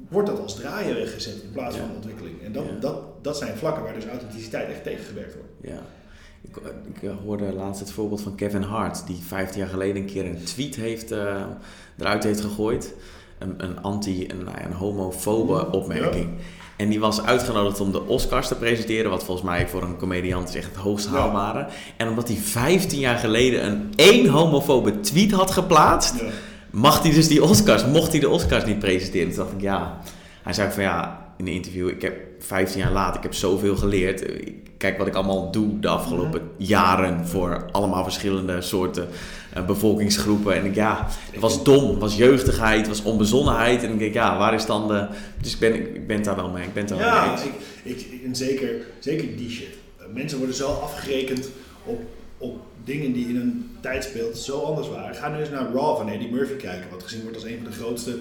wordt 0.09 0.29
dat 0.29 0.41
als 0.41 0.55
draaien 0.57 0.95
weggezet 0.95 1.35
in 1.43 1.51
plaats 1.53 1.77
van 1.77 1.91
ontwikkeling. 1.95 2.35
En 2.45 2.53
dat, 2.53 2.65
dat, 2.83 3.03
dat 3.23 3.37
zijn 3.39 3.57
vlakken 3.57 3.83
waar 3.83 3.95
dus 3.95 4.07
authenticiteit 4.07 4.69
echt 4.69 4.83
tegengewerkt 4.83 5.35
wordt. 5.35 5.49
Ja. 5.63 5.83
Ik, 6.43 6.57
ik 7.03 7.11
hoorde 7.25 7.53
laatst 7.53 7.81
het 7.81 7.91
voorbeeld 7.91 8.21
van 8.21 8.35
Kevin 8.35 8.63
Hart, 8.63 9.07
die 9.07 9.19
15 9.27 9.61
jaar 9.61 9.69
geleden 9.69 9.97
een 9.97 10.05
keer 10.09 10.27
een 10.27 10.43
tweet 10.45 10.77
heeft, 10.77 11.11
eh, 11.13 11.43
eruit 11.99 12.25
heeft 12.25 12.41
gegooid. 12.41 12.95
Een, 13.39 13.55
een 13.57 13.83
anti- 13.83 14.27
een, 14.31 14.45
nou 14.45 14.57
een 14.65 14.73
homofobe 14.73 15.71
opmerking. 15.73 16.29
En 16.77 16.89
die 16.89 17.01
was 17.01 17.23
uitgenodigd 17.23 17.81
om 17.81 17.93
de 17.93 18.03
Oscars 18.07 18.49
te 18.49 18.55
presenteren, 18.55 19.11
wat 19.11 19.25
volgens 19.25 19.47
mij 19.47 19.69
voor 19.69 19.83
een 19.83 19.97
comediant 19.97 20.49
is 20.49 20.55
echt 20.55 20.67
het 20.67 20.77
hoogst 20.77 21.07
Ja. 21.07 21.13
haalbare. 21.13 21.67
En 21.97 22.09
omdat 22.09 22.29
hij 22.29 22.37
15 22.37 22.99
jaar 22.99 23.19
geleden 23.19 23.67
een 23.67 23.93
één 23.97 24.27
homofobe 24.29 25.01
tweet 25.01 25.31
had 25.33 25.51
geplaatst, 25.51 26.21
Ja. 26.21 26.27
mag 26.71 27.03
hij 27.03 27.13
dus 27.13 27.29
die 27.29 27.43
Oscars, 27.45 27.87
mocht 27.87 28.11
hij 28.11 28.21
de 28.21 28.29
Oscars 28.29 28.65
niet 28.65 28.79
presenteren. 28.79 29.29
Toen 29.29 29.37
dacht 29.37 29.53
ik, 29.53 29.61
ja. 29.61 29.99
Hij 30.43 30.53
zei 30.53 30.71
van 30.73 30.83
ja, 30.83 31.25
in 31.37 31.47
een 31.47 31.53
interview, 31.53 31.89
ik 31.89 32.03
heb 32.03 32.15
15 32.39 32.81
jaar 32.81 32.93
later, 32.93 33.17
ik 33.17 33.23
heb 33.23 33.35
zoveel 33.35 33.77
geleerd. 33.77 34.25
Kijk 34.79 34.99
wat 34.99 35.07
ik 35.07 35.15
allemaal 35.15 35.51
doe 35.51 35.79
de 35.81 35.89
afgelopen 35.89 36.41
jaren 36.57 37.27
voor 37.29 37.65
allemaal 37.73 38.03
verschillende 38.03 38.61
soorten 38.61 39.09
bevolkingsgroepen. 39.65 40.55
En 40.55 40.65
ik, 40.65 40.75
ja, 40.75 41.07
het 41.33 41.41
was 41.41 41.65
dom, 41.65 41.91
het 41.91 41.99
was 41.99 42.17
jeugdigheid, 42.17 42.79
het 42.79 42.89
was 42.89 43.03
onbezonnenheid. 43.03 43.83
En 43.83 43.93
ik 43.93 43.99
denk, 43.99 44.15
ja, 44.15 44.39
waar 44.39 44.55
is 44.55 44.67
dan 44.67 44.89
de... 44.89 45.07
Dus 45.41 45.53
ik 45.53 45.59
ben, 45.59 45.95
ik 45.95 46.07
ben 46.07 46.23
daar 46.23 46.37
wel 46.37 46.49
mee, 46.51 46.65
ik 46.65 46.75
ben 46.75 46.87
daar 46.87 46.99
wel 46.99 47.27
mee 47.27 47.55
ik, 47.87 48.01
ik, 48.01 48.25
en 48.25 48.37
zeker, 48.37 48.87
zeker 48.99 49.37
die 49.37 49.51
shit. 49.51 49.69
Eh, 49.97 50.07
Mensen 50.13 50.39
worden 50.39 50.57
zo 50.57 50.69
afgerekend 50.69 51.49
op, 51.85 52.03
op 52.39 52.61
dingen 52.85 53.13
die 53.13 53.29
in 53.29 53.37
een 53.37 53.71
tijdsbeeld 53.81 54.39
zo 54.39 54.61
anders 54.61 54.89
waren. 54.89 55.15
Ga 55.15 55.29
nu 55.29 55.39
eens 55.39 55.51
naar 55.51 55.73
Raw 55.73 55.97
van 55.97 56.09
Eddie 56.09 56.31
Murphy 56.31 56.57
kijken, 56.57 56.91
wat 56.91 57.03
gezien 57.03 57.23
wordt 57.23 57.37
als 57.37 57.45
een 57.45 57.57
van 57.63 57.71
de 57.71 57.77
grootste, 57.77 58.17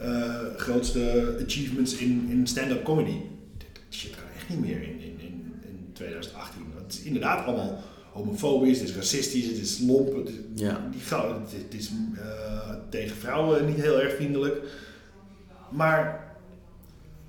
eh, 0.00 0.34
grootste 0.56 1.36
achievements 1.46 1.96
in, 1.96 2.26
in 2.30 2.46
stand-up 2.46 2.84
comedy. 2.84 3.16
Dit 3.58 3.80
shit 3.90 4.10
kan 4.10 4.24
echt 4.36 4.48
niet 4.48 4.60
meer 4.60 4.82
in, 4.82 5.00
in, 5.00 5.16
in, 5.18 5.54
in 5.62 5.90
2018. 5.92 6.62
Het 6.82 6.92
is 6.92 7.02
inderdaad 7.02 7.46
allemaal 7.46 7.82
homofobisch, 8.12 8.78
het 8.78 8.88
is 8.88 8.94
racistisch, 8.94 9.46
het 9.46 9.56
is 9.56 9.78
lomp. 9.86 10.16
Het 10.16 10.28
is, 10.28 10.34
Ja. 10.54 10.88
die 10.90 11.00
het, 11.18 11.52
het 11.52 11.74
is 11.74 11.90
eh, 12.16 12.74
tegen 12.88 13.16
vrouwen 13.16 13.66
niet 13.66 13.80
heel 13.80 14.00
erg 14.00 14.14
vriendelijk. 14.14 14.62
Maar 15.70 16.24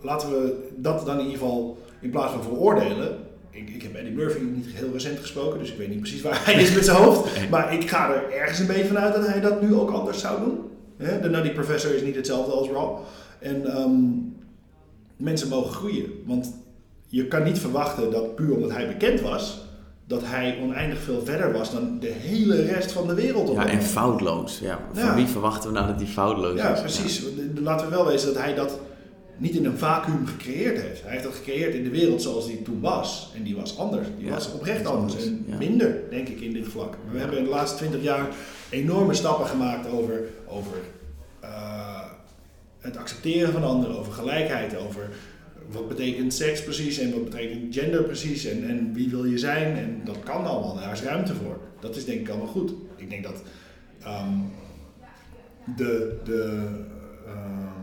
laten 0.01 0.29
we 0.29 0.69
dat 0.77 1.05
dan 1.05 1.19
in 1.19 1.25
ieder 1.25 1.39
geval 1.39 1.77
in 1.99 2.09
plaats 2.09 2.33
van 2.33 2.43
veroordelen. 2.43 3.17
Ik, 3.49 3.69
ik 3.69 3.81
heb 3.81 3.95
Eddie 3.95 4.13
Murphy 4.13 4.41
niet 4.41 4.65
heel 4.67 4.91
recent 4.91 5.19
gesproken, 5.19 5.59
dus 5.59 5.71
ik 5.71 5.77
weet 5.77 5.89
niet 5.89 5.99
precies 5.99 6.21
waar 6.21 6.45
hij 6.45 6.53
is 6.61 6.73
met 6.73 6.85
zijn 6.85 6.97
hoofd. 6.97 7.29
Maar 7.49 7.73
ik 7.73 7.89
ga 7.89 8.13
er 8.13 8.31
ergens 8.31 8.59
een 8.59 8.67
beetje 8.67 8.85
vanuit 8.87 9.13
dat 9.13 9.27
hij 9.27 9.41
dat 9.41 9.61
nu 9.61 9.75
ook 9.75 9.91
anders 9.91 10.19
zou 10.19 10.39
doen. 10.43 10.59
De 11.21 11.29
Nutty 11.29 11.49
Professor 11.49 11.95
is 11.95 12.01
niet 12.01 12.15
hetzelfde 12.15 12.51
als 12.51 12.67
Raw. 12.69 12.97
En 13.39 13.65
ehm, 13.65 13.99
mensen 15.17 15.47
mogen 15.47 15.73
groeien. 15.73 16.05
Want 16.25 16.53
je 17.07 17.27
kan 17.27 17.43
niet 17.43 17.59
verwachten 17.59 18.11
dat 18.11 18.35
puur 18.35 18.53
omdat 18.55 18.71
hij 18.71 18.87
bekend 18.87 19.21
was, 19.21 19.61
dat 20.11 20.21
hij 20.25 20.57
oneindig 20.61 20.99
veel 20.99 21.21
verder 21.25 21.51
was 21.51 21.71
dan 21.71 21.97
de 21.99 22.07
hele 22.19 22.61
rest 22.65 22.91
van 22.91 23.07
de 23.07 23.13
wereld. 23.13 23.49
op 23.49 23.55
Ja, 23.55 23.67
en 23.67 23.81
foutloos. 23.81 24.59
Ja, 24.59 24.79
van 24.93 25.03
Ja. 25.03 25.15
wie 25.15 25.25
verwachten 25.25 25.69
we 25.69 25.75
nou 25.75 25.87
dat 25.87 25.95
hij 26.01 26.05
foutloos 26.09 26.57
Ja, 26.57 26.73
is? 26.73 26.79
precies. 26.79 27.23
Laten 27.55 27.89
we 27.89 27.95
wel 27.95 28.05
wezen 28.05 28.33
dat 28.33 28.43
hij 28.43 28.55
dat 28.55 28.79
niet 29.37 29.55
in 29.55 29.65
een 29.65 29.77
vacuüm 29.77 30.25
gecreëerd 30.27 30.81
heeft. 30.81 31.01
Hij 31.01 31.11
heeft 31.11 31.23
dat 31.23 31.33
gecreëerd 31.35 31.73
in 31.73 31.83
de 31.83 31.89
wereld 31.89 32.21
zoals 32.21 32.45
die 32.47 32.61
toen 32.61 32.79
was. 32.81 33.31
En 33.35 33.43
die 33.43 33.55
was 33.55 33.77
anders. 33.77 34.07
Die 34.17 34.25
Ja, 34.27 34.31
was 34.33 34.53
oprecht 34.53 34.85
anders. 34.85 35.13
anders, 35.13 35.25
En 35.25 35.45
ja. 35.47 35.57
minder, 35.57 35.99
denk 36.09 36.27
ik, 36.27 36.39
in 36.41 36.53
dit 36.53 36.67
vlak. 36.67 36.89
Maar 37.05 37.13
we 37.13 37.19
hebben 37.19 37.37
in 37.37 37.43
de 37.43 37.49
laatste 37.49 37.77
twintig 37.77 38.01
jaar 38.03 38.27
enorme 38.69 39.13
stappen 39.13 39.45
gemaakt 39.47 39.89
over, 39.91 40.21
over 40.47 40.77
eh, 41.39 41.49
het 42.79 42.97
accepteren 42.97 43.53
van 43.53 43.63
anderen, 43.63 43.99
over 43.99 44.11
gelijkheid, 44.13 44.77
over 44.77 45.09
wat 45.71 45.87
betekent 45.87 46.33
seks 46.33 46.63
precies 46.63 46.97
en 46.97 47.11
wat 47.11 47.29
betekent 47.29 47.75
gender 47.75 48.03
precies 48.03 48.45
en, 48.45 48.69
en 48.69 48.93
wie 48.93 49.09
wil 49.09 49.25
je 49.25 49.37
zijn. 49.37 49.77
En 49.77 50.01
dat 50.05 50.19
kan 50.23 50.45
allemaal, 50.45 50.75
daar 50.75 50.91
is 50.91 51.01
ruimte 51.01 51.35
voor. 51.35 51.59
Dat 51.79 51.95
is 51.95 52.05
denk 52.05 52.19
ik 52.19 52.29
allemaal 52.29 52.47
goed. 52.47 52.73
Ik 52.95 53.09
denk 53.09 53.23
dat 53.23 53.41
ehm, 54.03 54.37
de, 55.77 56.17
de 56.23 56.69
ehm, 57.25 57.81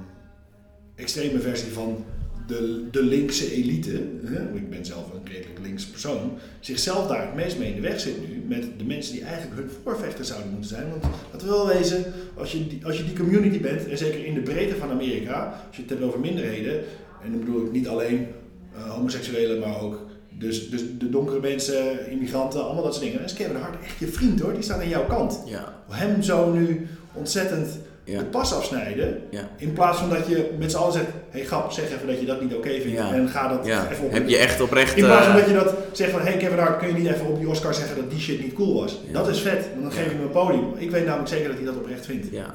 extreme 0.94 1.40
versie 1.40 1.72
van 1.72 2.04
de, 2.48 2.88
de 2.90 3.02
linkse 3.02 3.52
elite, 3.52 4.02
hè, 4.24 4.54
ik 4.54 4.70
ben 4.70 4.84
zelf 4.84 5.12
een 5.12 5.32
redelijk 5.32 5.58
links 5.62 5.86
persoon, 5.86 6.32
zichzelf 6.60 7.08
daar 7.08 7.26
het 7.26 7.34
meest 7.34 7.58
mee 7.58 7.68
in 7.68 7.74
de 7.74 7.88
weg 7.88 8.00
zit 8.00 8.28
nu 8.28 8.44
met 8.48 8.78
de 8.78 8.84
mensen 8.84 9.12
die 9.12 9.24
eigenlijk 9.24 9.60
hun 9.60 9.70
voorvechters 9.82 10.28
zouden 10.28 10.50
moeten 10.50 10.68
zijn. 10.68 10.90
Want 10.90 11.04
laten 11.32 11.48
we 11.48 11.54
wel 11.54 11.66
wezen, 11.66 12.04
als 12.34 12.52
je, 12.52 12.66
die, 12.66 12.86
als 12.86 12.98
je 12.98 13.04
die 13.04 13.16
community 13.16 13.60
bent, 13.60 13.88
en 13.88 13.98
zeker 13.98 14.24
in 14.24 14.34
de 14.34 14.40
breedte 14.40 14.76
van 14.76 14.90
Amerika, 14.90 15.64
als 15.66 15.76
je 15.76 15.82
het 15.82 15.90
hebt 15.90 16.02
over 16.02 16.20
minderheden, 16.20 16.80
en 17.24 17.30
dan 17.30 17.40
bedoel 17.40 17.64
ik 17.64 17.72
niet 17.72 17.88
alleen 17.88 18.26
eh, 18.74 18.90
homoseksuelen, 18.90 19.58
maar 19.58 19.80
ook 19.80 20.06
dus, 20.30 20.70
dus 20.70 20.82
de 20.98 21.10
donkere 21.10 21.40
mensen, 21.40 22.10
immigranten, 22.10 22.64
allemaal 22.64 22.82
dat 22.82 22.92
soort 22.92 23.04
dingen. 23.04 23.18
Dan 23.18 23.28
is 23.28 23.34
Kevin 23.34 23.56
Hart 23.56 23.84
echt 23.84 23.98
je 23.98 24.06
vriend 24.06 24.40
hoor, 24.40 24.52
die 24.52 24.62
staat 24.62 24.80
aan 24.80 24.88
jouw 24.88 25.06
kant. 25.06 25.42
Ja, 25.46 25.74
Hem 25.90 26.22
zo 26.22 26.52
nu 26.52 26.86
ontzettend 27.12 27.78
ja, 28.04 28.18
de 28.18 28.24
pas 28.24 28.54
afsnijden, 28.54 29.22
ja. 29.30 29.48
in 29.56 29.72
plaats 29.72 29.98
van 29.98 30.08
dat 30.08 30.26
je 30.26 30.50
met 30.58 30.70
z'n 30.70 30.76
allen 30.76 30.92
zegt, 30.92 31.06
hey 31.30 31.44
grap, 31.44 31.72
zeg 31.72 31.84
even 31.84 32.06
dat 32.06 32.20
je 32.20 32.26
dat 32.26 32.40
niet 32.40 32.54
oké 32.54 32.68
vindt 32.68 32.98
Ja. 32.98 33.12
en 33.12 33.28
ga 33.28 33.48
dat 33.48 33.66
even 33.66 34.04
op. 34.04 34.12
Heb 34.12 34.28
je 34.28 34.36
echt 34.36 34.60
oprecht... 34.60 34.96
in 34.96 35.04
plaats 35.04 35.26
van 35.26 35.34
eh, 35.34 35.40
dat 35.40 35.48
je 35.50 35.54
dat 35.54 35.74
zegt 35.92 36.10
van, 36.10 36.20
hey 36.20 36.36
Kevin 36.36 36.58
Hart, 36.58 36.78
kun 36.78 36.88
je 36.88 36.94
niet 36.94 37.06
even 37.06 37.26
op 37.26 37.38
die 37.38 37.48
Oscar 37.48 37.74
zeggen 37.74 37.96
dat 37.96 38.10
die 38.10 38.20
shit 38.20 38.40
niet 38.40 38.54
cool 38.54 38.80
was. 38.80 39.00
Dat 39.12 39.28
is 39.28 39.40
vet, 39.40 39.68
want 39.70 39.82
dan 39.82 39.92
geef 39.92 40.04
je 40.04 40.10
hem 40.10 40.20
een 40.20 40.30
podium. 40.30 40.64
Ik 40.76 40.90
weet 40.90 41.04
namelijk 41.04 41.28
zeker 41.28 41.48
dat 41.48 41.56
hij 41.56 41.66
dat 41.66 41.76
oprecht 41.76 42.06
vindt. 42.06 42.26
ja, 42.30 42.54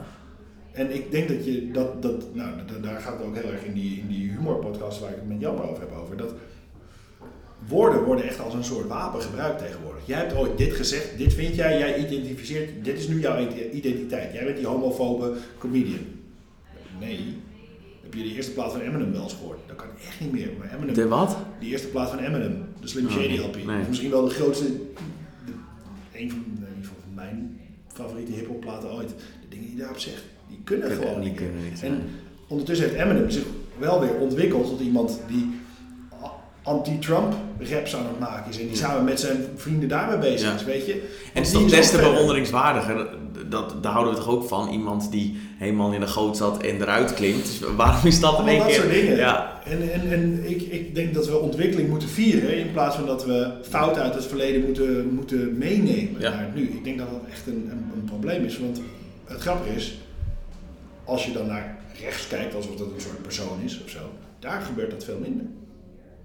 En 0.73 0.95
ik 0.95 1.12
denk 1.12 1.27
dat 1.27 1.45
je 1.45 1.71
dat, 1.71 2.01
dat 2.01 2.36
nou, 2.36 2.49
da- 2.67 2.88
daar 2.89 2.99
gaat 3.01 3.17
het 3.17 3.27
ook 3.27 3.36
heel 3.36 3.51
erg 3.51 3.63
in 3.63 3.73
die, 3.73 3.99
in 3.99 4.07
die 4.07 4.29
humorpodcast 4.31 4.99
waar 4.99 5.09
ik 5.09 5.15
het 5.15 5.27
met 5.27 5.39
Jan 5.39 5.62
over 5.62 5.79
heb 5.79 5.91
over, 5.91 6.17
dat 6.17 6.33
woorden 7.67 8.03
worden 8.03 8.25
echt 8.25 8.39
als 8.39 8.53
een 8.53 8.63
soort 8.63 8.88
wapen 8.88 9.21
gebruikt 9.21 9.59
tegenwoordig. 9.59 10.01
Jij 10.05 10.17
hebt 10.17 10.36
ooit 10.36 10.57
dit 10.57 10.73
gezegd, 10.73 11.17
dit 11.17 11.33
vind 11.33 11.55
jij, 11.55 11.77
jij 11.77 12.05
identificeert, 12.05 12.86
dit 12.86 12.97
is 12.97 13.07
nu 13.07 13.19
jouw 13.19 13.47
identiteit. 13.71 14.33
Jij 14.33 14.43
bent 14.45 14.57
die 14.57 14.67
homofobe 14.67 15.33
comedian. 15.57 16.05
Nee. 16.99 17.36
Heb 18.03 18.13
je 18.13 18.23
de 18.23 18.36
eerste 18.36 18.51
plaat 18.53 18.71
van 18.71 18.81
Eminem 18.81 19.12
wel 19.12 19.23
eens 19.23 19.33
gehoord? 19.33 19.59
Dat 19.67 19.75
kan 19.75 19.88
echt 20.08 20.19
niet 20.19 20.31
meer. 20.31 20.50
Maar 20.60 20.73
Eminem, 20.75 20.93
de 20.93 21.08
wat? 21.08 21.37
die 21.60 21.71
eerste 21.71 21.87
plaat 21.87 22.10
van 22.10 22.19
Eminem, 22.19 22.63
de 22.81 22.87
Slim 22.87 23.06
Oh, 23.06 23.12
Shady 23.12 23.37
LP. 23.39 23.65
nee. 23.65 23.87
Misschien 23.87 24.10
wel 24.10 24.25
de 24.25 24.29
grootste, 24.33 24.65
de, 25.45 25.52
een 26.13 26.29
van, 26.31 26.43
een 26.77 26.85
van 26.85 26.95
mijn 27.15 27.60
favoriete 27.87 28.31
hip-hop 28.31 28.62
platen 28.62 28.91
ooit. 28.91 29.10
De 29.10 29.48
dingen 29.50 29.67
die 29.67 29.77
daarop 29.77 30.00
zegt, 30.00 30.23
die 30.56 30.62
kunnen 30.63 30.87
Kunnen 30.87 31.08
gewoon 31.08 31.19
niet 31.23 31.35
kunnen 31.35 31.63
niet, 31.71 31.81
En 31.83 31.91
nee. 31.91 31.99
ondertussen 32.47 32.89
heeft 32.89 32.99
Eminem 32.99 33.29
zich 33.29 33.43
wel 33.77 33.99
weer 33.99 34.15
ontwikkeld 34.15 34.67
tot 34.69 34.79
iemand 34.79 35.19
die 35.27 35.49
anti-Trump 36.63 37.33
raps 37.60 37.95
aan 37.95 38.06
het 38.08 38.19
maken 38.19 38.49
is. 38.51 38.58
En 38.60 38.67
die 38.67 38.71
Ja. 38.77 38.77
samen 38.87 39.04
met 39.04 39.19
zijn 39.19 39.37
vrienden 39.56 39.89
daarmee 39.89 40.17
bezig 40.17 40.47
Ja. 40.49 40.56
is, 40.56 40.63
weet 40.63 40.85
je. 40.85 40.93
En 40.93 40.99
het 41.33 41.45
is 41.45 41.51
die 41.51 41.60
toch 41.62 41.69
des 41.69 41.85
te 41.89 41.93
verder. 41.95 42.12
bewonderingswaardig. 42.12 42.85
hè? 42.87 42.93
Dat, 43.49 43.83
daar 43.83 43.91
houden 43.91 44.13
we 44.13 44.19
toch 44.19 44.29
ook 44.29 44.43
van. 44.47 44.69
Iemand 44.69 45.12
die 45.12 45.37
helemaal 45.58 45.91
in 45.93 45.99
de 45.99 46.08
goot 46.08 46.37
zat 46.37 46.63
en 46.63 46.81
eruit 46.81 47.13
klimt. 47.13 47.45
Dus 47.45 47.60
waarom 47.75 48.06
is 48.06 48.19
dat 48.19 48.39
in 48.39 48.47
één 48.47 48.58
dat 48.58 48.67
keer... 48.67 48.75
soort 48.75 48.89
dingen. 48.91 49.15
Ja, 49.15 49.62
En, 49.65 49.91
en, 49.93 50.12
en 50.12 50.49
ik, 50.49 50.62
ik 50.62 50.95
denk 50.95 51.13
dat 51.13 51.27
we 51.27 51.37
ontwikkeling 51.39 51.89
moeten 51.89 52.08
vieren 52.10 52.58
in 52.58 52.71
plaats 52.71 52.95
van 52.95 53.06
dat 53.06 53.25
we 53.25 53.51
fouten 53.69 54.01
uit 54.01 54.13
het 54.15 54.25
verleden 54.25 54.62
moeten, 54.65 55.13
moeten 55.13 55.58
meenemen 55.58 56.15
Ja. 56.21 56.29
naar 56.29 56.49
nu. 56.56 56.62
Ik 56.63 56.83
denk 56.83 56.97
dat 56.97 57.10
dat 57.10 57.21
echt 57.31 57.47
een, 57.47 57.67
een, 57.71 57.85
een 57.95 58.04
probleem 58.06 58.43
is. 58.45 58.60
Want 58.60 58.81
het 59.25 59.41
grappige 59.41 59.75
is, 59.75 59.97
als 61.06 61.25
je 61.25 61.31
dan 61.31 61.47
naar 61.47 61.79
rechts 62.01 62.27
kijkt 62.27 62.56
alsof 62.56 62.75
dat 62.75 62.91
een 62.91 63.01
soort 63.01 63.21
persoon 63.21 63.62
is 63.63 63.83
of 63.83 63.89
zo, 63.89 63.99
daar 64.39 64.62
gebeurt 64.62 64.91
dat 64.91 65.04
veel 65.04 65.19
minder. 65.19 65.45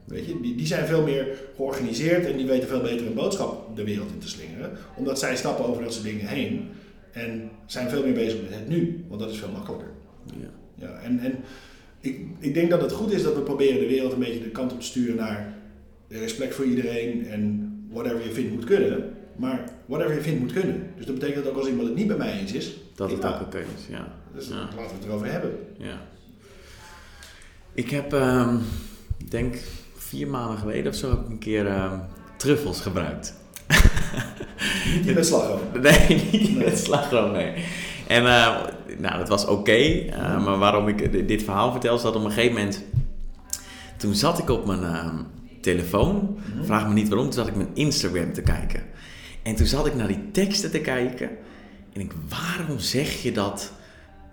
Weet 0.04 0.26
je, 0.26 0.40
die, 0.40 0.54
die 0.54 0.66
zijn 0.66 0.86
veel 0.86 1.02
meer 1.02 1.26
georganiseerd 1.56 2.26
en 2.26 2.36
die 2.36 2.46
weten 2.46 2.68
veel 2.68 2.80
beter 2.80 3.06
een 3.06 3.14
boodschap 3.14 3.76
de 3.76 3.84
wereld 3.84 4.10
in 4.10 4.18
te 4.18 4.28
slingeren. 4.28 4.70
Omdat 4.96 5.18
zij 5.18 5.36
stappen 5.36 5.64
over 5.66 5.82
dat 5.82 5.92
soort 5.92 6.04
dingen 6.04 6.26
heen. 6.26 6.68
En 7.12 7.50
zijn 7.66 7.88
veel 7.88 8.02
meer 8.02 8.12
bezig 8.12 8.42
met 8.42 8.58
het 8.58 8.68
nu, 8.68 9.04
want 9.08 9.20
dat 9.20 9.30
is 9.30 9.38
veel 9.38 9.50
makkelijker. 9.50 9.88
Ja. 10.24 10.48
Ja, 10.74 11.00
en 11.02 11.18
en 11.18 11.34
ik, 12.00 12.20
ik 12.38 12.54
denk 12.54 12.70
dat 12.70 12.80
het 12.80 12.92
goed 12.92 13.12
is 13.12 13.22
dat 13.22 13.34
we 13.34 13.40
proberen 13.40 13.80
de 13.80 13.86
wereld 13.86 14.12
een 14.12 14.18
beetje 14.18 14.42
de 14.42 14.50
kant 14.50 14.72
op 14.72 14.80
te 14.80 14.86
sturen 14.86 15.16
naar 15.16 15.54
respect 16.08 16.54
voor 16.54 16.64
iedereen 16.64 17.26
en 17.26 17.72
whatever 17.90 18.24
je 18.24 18.32
vindt 18.32 18.52
moet 18.52 18.64
kunnen. 18.64 19.10
Maar 19.36 19.70
whatever 19.86 20.14
je 20.14 20.20
vindt 20.20 20.40
moet 20.40 20.52
kunnen. 20.52 20.82
Dus 20.96 21.06
dat 21.06 21.14
betekent 21.14 21.44
dat 21.44 21.52
ook 21.52 21.58
als 21.58 21.68
iemand 21.68 21.88
het 21.88 21.96
niet 21.96 22.06
bij 22.06 22.16
mij 22.16 22.38
eens 22.38 22.52
is, 22.52 22.76
Dat 22.94 23.10
het 23.10 23.24
ook 23.24 23.40
oké 23.40 23.58
is, 23.58 23.86
ja. 23.88 24.16
Dus 24.38 24.48
laten 24.48 24.76
we 24.76 24.82
het 24.98 25.04
erover 25.04 25.30
hebben. 25.32 25.50
Ja. 25.78 26.00
Ik 27.74 27.90
heb, 27.90 28.12
ehm, 28.12 28.54
ik 29.18 29.30
denk 29.30 29.56
vier 29.96 30.28
maanden 30.28 30.58
geleden 30.58 30.92
of 30.92 30.98
zo, 30.98 31.10
heb 31.10 31.20
ik 31.20 31.28
een 31.28 31.38
keer 31.38 31.66
ehm, 31.66 31.98
truffels 32.36 32.80
gebruikt. 32.80 33.34
Niet 34.94 35.04
die 35.04 35.14
met 35.14 35.26
slagroom. 35.26 35.60
Nee, 35.82 36.08
niet 36.32 36.56
Nee. 36.56 36.64
met 36.64 36.78
slagroom, 36.78 37.32
nee. 37.32 37.64
En 38.06 38.26
eh, 38.26 38.56
nou, 38.98 39.18
dat 39.18 39.28
was 39.28 39.46
oké. 39.46 39.72
eh, 39.72 40.44
maar 40.44 40.58
waarom 40.58 40.88
ik 40.88 41.12
di- 41.12 41.24
dit 41.24 41.42
verhaal 41.42 41.70
vertel, 41.70 41.96
is 41.96 42.02
dat 42.02 42.16
op 42.16 42.24
een 42.24 42.30
gegeven 42.32 42.56
moment... 42.56 42.84
Toen 43.96 44.14
zat 44.14 44.38
ik 44.38 44.50
op 44.50 44.66
mijn 44.66 44.84
ehm, 44.84 45.16
telefoon, 45.60 46.38
Mhm. 46.54 46.64
vraag 46.64 46.86
me 46.88 46.94
niet 46.94 47.08
waarom, 47.08 47.26
toen 47.26 47.38
zat 47.38 47.46
ik 47.48 47.56
mijn 47.56 47.68
Instagram 47.74 48.32
te 48.32 48.42
kijken. 48.42 48.82
En 49.42 49.54
toen 49.54 49.66
zat 49.66 49.86
ik 49.86 49.94
naar 49.94 50.06
die 50.08 50.30
teksten 50.32 50.70
te 50.70 50.80
kijken. 50.80 51.30
En 51.92 52.00
ik, 52.00 52.12
waarom 52.28 52.78
zeg 52.78 53.22
je 53.22 53.32
dat? 53.32 53.72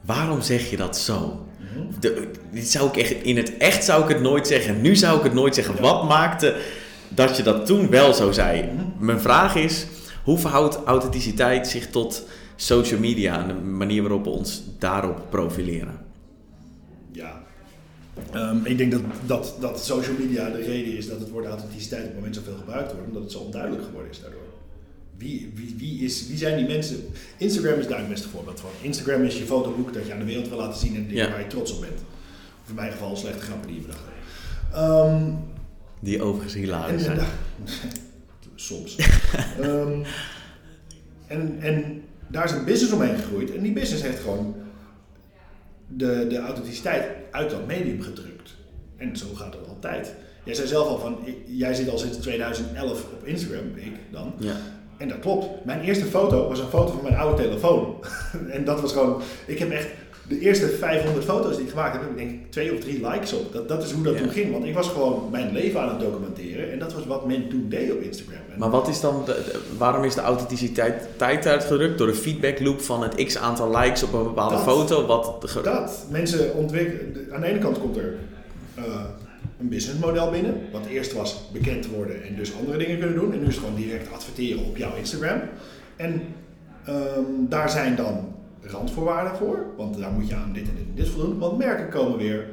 Waarom 0.05 0.41
zeg 0.41 0.69
je 0.69 0.77
dat 0.77 0.97
zo? 0.97 1.45
De, 1.99 2.31
dit 2.51 2.69
zou 2.69 2.87
ik 2.87 2.97
echt, 2.97 3.11
in 3.11 3.37
het 3.37 3.57
echt 3.57 3.83
zou 3.83 4.03
ik 4.03 4.09
het 4.09 4.21
nooit 4.21 4.47
zeggen. 4.47 4.81
Nu 4.81 4.95
zou 4.95 5.17
ik 5.17 5.23
het 5.23 5.33
nooit 5.33 5.55
zeggen. 5.55 5.81
Wat 5.81 6.07
maakte 6.07 6.55
dat 7.09 7.37
je 7.37 7.43
dat 7.43 7.65
toen 7.65 7.89
wel 7.89 8.13
zo 8.13 8.31
zei? 8.31 8.69
Mijn 8.99 9.19
vraag 9.19 9.55
is, 9.55 9.85
hoe 10.23 10.37
verhoudt 10.37 10.79
authenticiteit 10.85 11.67
zich 11.67 11.89
tot 11.89 12.27
social 12.55 12.99
media 12.99 13.41
en 13.41 13.47
de 13.47 13.53
manier 13.53 14.01
waarop 14.01 14.23
we 14.23 14.29
ons 14.29 14.63
daarop 14.79 15.21
profileren? 15.29 15.99
Ja. 17.11 17.43
Ehm, 18.31 18.65
ik 18.65 18.77
denk 18.77 18.91
dat, 18.91 19.01
dat, 19.25 19.55
dat 19.59 19.85
social 19.85 20.15
media 20.19 20.49
de 20.49 20.61
reden 20.61 20.97
is 20.97 21.07
dat 21.07 21.19
het 21.19 21.29
woord 21.29 21.45
authenticiteit 21.45 22.01
op 22.01 22.07
het 22.07 22.15
moment 22.15 22.35
zoveel 22.35 22.55
gebruikt 22.57 22.91
wordt, 22.91 23.07
omdat 23.07 23.23
het 23.23 23.31
zo 23.31 23.39
onduidelijk 23.39 23.83
geworden 23.83 24.11
is 24.11 24.21
daardoor. 24.21 24.39
Wie, 25.17 25.51
wie, 25.55 25.75
wie, 25.77 26.03
is, 26.03 26.27
wie 26.27 26.37
zijn 26.37 26.57
die 26.57 26.67
mensen? 26.67 26.99
Instagram 27.37 27.79
is 27.79 27.87
daar 27.87 27.99
het 27.99 28.09
beste 28.09 28.27
voorbeeld 28.29 28.59
van. 28.59 28.69
Instagram 28.81 29.23
is 29.23 29.37
je 29.37 29.43
fotoboek 29.45 29.93
dat 29.93 30.05
je 30.07 30.13
aan 30.13 30.19
de 30.19 30.25
wereld 30.25 30.47
wil 30.49 30.57
laten 30.57 30.79
zien 30.79 30.95
en 30.95 31.07
dingen 31.07 31.23
Ja. 31.25 31.29
waar 31.29 31.39
je 31.39 31.47
trots 31.47 31.71
op 31.73 31.81
bent. 31.81 31.99
Of 32.63 32.69
in 32.69 32.75
mijn 32.75 32.91
geval 32.91 33.15
slechte 33.15 33.39
grappen 33.41 33.67
die 33.67 33.75
je 33.75 33.81
bedacht 33.81 33.99
hebt. 34.03 34.75
Ehm, 34.75 35.31
Die 35.99 36.21
overigens 36.21 36.53
hilarisch 36.53 37.03
zijn. 37.03 37.19
en, 37.19 37.25
soms. 38.55 38.95
Ehm, 39.61 40.03
en, 41.27 41.57
en 41.59 42.01
daar 42.27 42.45
is 42.45 42.51
een 42.51 42.65
business 42.65 42.93
omheen 42.93 43.15
gegroeid. 43.17 43.55
En 43.55 43.63
die 43.63 43.73
business 43.73 44.03
heeft 44.03 44.19
gewoon 44.19 44.55
de, 45.87 46.25
de 46.29 46.37
authenticiteit 46.37 47.07
uit 47.31 47.49
dat 47.49 47.67
medium 47.67 48.01
gedrukt. 48.01 48.55
En 48.97 49.17
zo 49.17 49.25
gaat 49.33 49.53
het 49.53 49.67
altijd. 49.67 50.13
Jij 50.43 50.53
zei 50.53 50.67
zelf 50.67 50.87
al 50.87 50.99
van, 50.99 51.17
ik- 51.25 51.37
jij 51.45 51.73
zit 51.73 51.89
al 51.89 51.97
sinds 51.97 52.17
2011 52.17 53.03
op 53.13 53.25
Instagram, 53.25 53.75
ik 53.75 53.93
dan. 54.11 54.33
Ja. 54.39 54.55
En 54.97 55.07
dat 55.07 55.19
klopt. 55.19 55.65
Mijn 55.65 55.81
eerste 55.81 56.05
foto 56.05 56.47
was 56.47 56.59
een 56.59 56.67
foto 56.67 56.91
van 56.91 57.03
mijn 57.03 57.15
oude 57.15 57.41
telefoon. 57.43 57.95
en 58.55 58.65
dat 58.65 58.81
was 58.81 58.91
gewoon, 58.91 59.21
ik 59.45 59.59
heb 59.59 59.71
echt 59.71 59.87
de 60.27 60.39
eerste 60.39 60.67
500 60.67 61.25
foto's 61.25 61.55
die 61.55 61.63
ik 61.65 61.69
gemaakt 61.69 61.93
heb, 61.93 62.01
heb 62.01 62.11
ik 62.11 62.17
denk 62.17 62.29
ik 62.31 62.51
twee 62.51 62.73
of 62.73 62.79
drie 62.79 63.07
likes 63.07 63.33
op. 63.33 63.53
Dat, 63.53 63.67
dat 63.67 63.83
is 63.83 63.91
hoe 63.91 64.03
dat 64.03 64.13
Ja. 64.13 64.19
toen 64.19 64.29
ging. 64.29 64.51
Want 64.51 64.65
ik 64.65 64.73
was 64.73 64.87
gewoon 64.89 65.27
mijn 65.31 65.51
leven 65.53 65.81
aan 65.81 65.89
het 65.89 65.99
documenteren. 65.99 66.71
En 66.71 66.79
dat 66.79 66.93
was 66.93 67.05
wat 67.05 67.25
men 67.27 67.49
toen 67.49 67.65
deed 67.69 67.91
op 67.91 68.01
Instagram. 68.01 68.37
En 68.53 68.59
Maar 68.59 68.69
wat 68.69 68.87
is 68.87 68.99
dan, 69.01 69.21
de, 69.25 69.31
de- 69.33 69.59
waarom 69.77 70.03
is 70.03 70.15
de 70.15 70.21
authenticiteit 70.21 71.07
tijd 71.17 71.45
uitgedrukt? 71.47 71.97
Door 71.97 72.07
de 72.07 72.13
feedback 72.13 72.59
loop 72.59 72.81
van 72.81 73.03
het 73.03 73.25
x 73.25 73.37
aantal 73.37 73.77
likes 73.77 74.03
op 74.03 74.13
een 74.13 74.23
bepaalde 74.23 74.55
Dat. 74.55 74.63
foto? 74.63 75.05
Wat 75.05 75.41
de 75.41 75.61
dat, 75.63 76.05
mensen 76.09 76.53
ontwikkelen, 76.53 77.27
aan 77.33 77.41
de 77.41 77.47
ene 77.47 77.59
kant 77.59 77.79
komt 77.79 77.97
er 77.97 78.13
eh, 78.75 78.83
een 79.59 79.69
businessmodel 79.69 80.31
binnen. 80.31 80.61
Wat 80.71 80.85
eerst 80.85 81.13
was 81.13 81.49
bekend 81.51 81.87
worden 81.87 82.23
en 82.23 82.35
dus 82.35 82.57
andere 82.59 82.77
dingen 82.77 82.99
kunnen 82.99 83.15
doen. 83.15 83.33
En 83.33 83.39
nu 83.39 83.47
is 83.47 83.55
het 83.55 83.63
gewoon 83.63 83.79
direct 83.79 84.11
adverteren 84.13 84.63
op 84.63 84.77
jouw 84.77 84.95
Instagram. 84.95 85.41
En 85.95 86.21
ehm, 86.85 87.23
daar 87.39 87.69
zijn 87.69 87.95
dan 87.95 88.35
randvoorwaarden 88.61 89.37
voor. 89.37 89.65
Want 89.77 89.97
daar 89.97 90.11
moet 90.11 90.27
je 90.27 90.35
aan 90.35 90.53
dit 90.53 90.67
en 90.67 90.75
dit 90.75 90.85
en 90.87 90.95
dit 90.95 91.07
voldoen. 91.07 91.39
Want 91.39 91.57
merken 91.57 91.89
komen 91.89 92.17
weer 92.17 92.45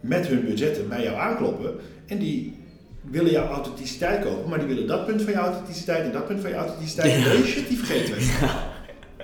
met 0.00 0.26
hun 0.26 0.44
budgetten 0.44 0.88
bij 0.88 1.02
jou 1.02 1.16
aankloppen. 1.16 1.74
En 2.06 2.18
die 2.18 2.56
willen 3.00 3.30
jouw 3.30 3.48
authenticiteit 3.48 4.24
kopen. 4.24 4.48
Maar 4.48 4.58
die 4.58 4.68
willen 4.68 4.86
dat 4.86 5.06
punt 5.06 5.22
van 5.22 5.32
je 5.32 5.38
authenticiteit 5.38 6.04
en 6.04 6.12
dat 6.12 6.26
punt 6.26 6.40
van 6.40 6.50
je 6.50 6.56
authenticiteit. 6.56 7.12
En 7.12 7.30
deze 7.30 7.46
shit 7.46 7.68
die 7.68 7.78
vergeten 7.78 8.14
we. 8.14 8.66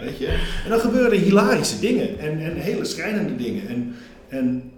Weet 0.00 0.18
je? 0.18 0.26
En 0.64 0.70
dan 0.70 0.80
gebeuren 0.80 1.18
hilarische 1.18 1.80
dingen 1.80 2.18
en, 2.18 2.40
en 2.40 2.56
hele 2.56 2.84
schrijnende 2.84 3.36
dingen. 3.36 3.68
En, 3.68 3.94
en 4.28 4.72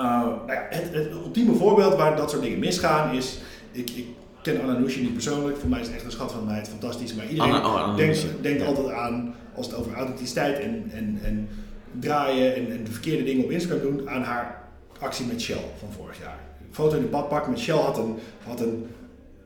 nou 0.00 0.52
ja, 0.52 0.66
het, 0.70 0.94
het 0.94 1.10
ultieme 1.10 1.54
voorbeeld 1.54 1.94
waar 1.94 2.16
dat 2.16 2.30
soort 2.30 2.42
dingen 2.42 2.58
misgaan 2.58 3.14
is. 3.14 3.38
Ik, 3.72 3.90
ik 3.90 4.06
ken 4.42 4.60
Anna 4.60 4.78
Noushi 4.78 5.00
niet 5.00 5.12
persoonlijk, 5.12 5.56
voor 5.56 5.68
mij 5.68 5.80
is 5.80 5.86
het 5.86 5.96
echt 5.96 6.04
een 6.04 6.10
schat 6.10 6.32
van 6.32 6.46
meid, 6.46 6.68
fantastisch. 6.68 7.14
Maar 7.14 7.26
iedereen 7.26 7.52
Anna- 7.52 7.90
oh, 7.90 7.96
denkt, 7.96 8.26
denkt 8.40 8.60
ja. 8.60 8.66
altijd 8.66 8.90
aan, 8.90 9.34
als 9.54 9.66
het 9.66 9.76
over 9.76 9.94
authenticiteit 9.94 10.58
en, 10.58 10.90
en, 10.92 11.18
en 11.22 11.48
draaien 11.98 12.54
en, 12.54 12.70
en 12.70 12.84
de 12.84 12.90
verkeerde 12.90 13.24
dingen 13.24 13.44
op 13.44 13.50
Instagram 13.50 13.80
doen, 13.80 14.08
aan 14.08 14.22
haar 14.22 14.62
actie 14.98 15.26
met 15.26 15.40
Shell 15.40 15.64
van 15.78 15.88
vorig 15.96 16.18
jaar. 16.18 16.38
Een 16.68 16.74
foto 16.74 16.96
in 16.96 17.02
de 17.02 17.08
badpak 17.08 17.48
met 17.48 17.58
Shell 17.58 17.74
had 17.74 17.98
een, 17.98 18.14
had 18.44 18.60
een, 18.60 18.86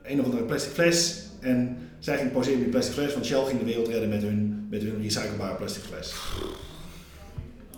een 0.03 0.21
of 0.21 0.25
andere 0.25 0.45
plastic 0.45 0.73
fles 0.73 1.27
en 1.41 1.79
zij 1.99 2.17
ging 2.17 2.33
poseren 2.33 2.59
met 2.59 2.65
die 2.65 2.73
plastic 2.73 2.95
fles, 2.95 3.13
want 3.13 3.27
Shell 3.27 3.45
ging 3.45 3.59
de 3.59 3.65
wereld 3.65 3.89
redden 3.89 4.09
met 4.09 4.23
hun, 4.23 4.67
met 4.71 4.83
hun 4.83 5.03
recyclebare 5.03 5.55
plastic 5.55 5.83
fles. 5.83 6.15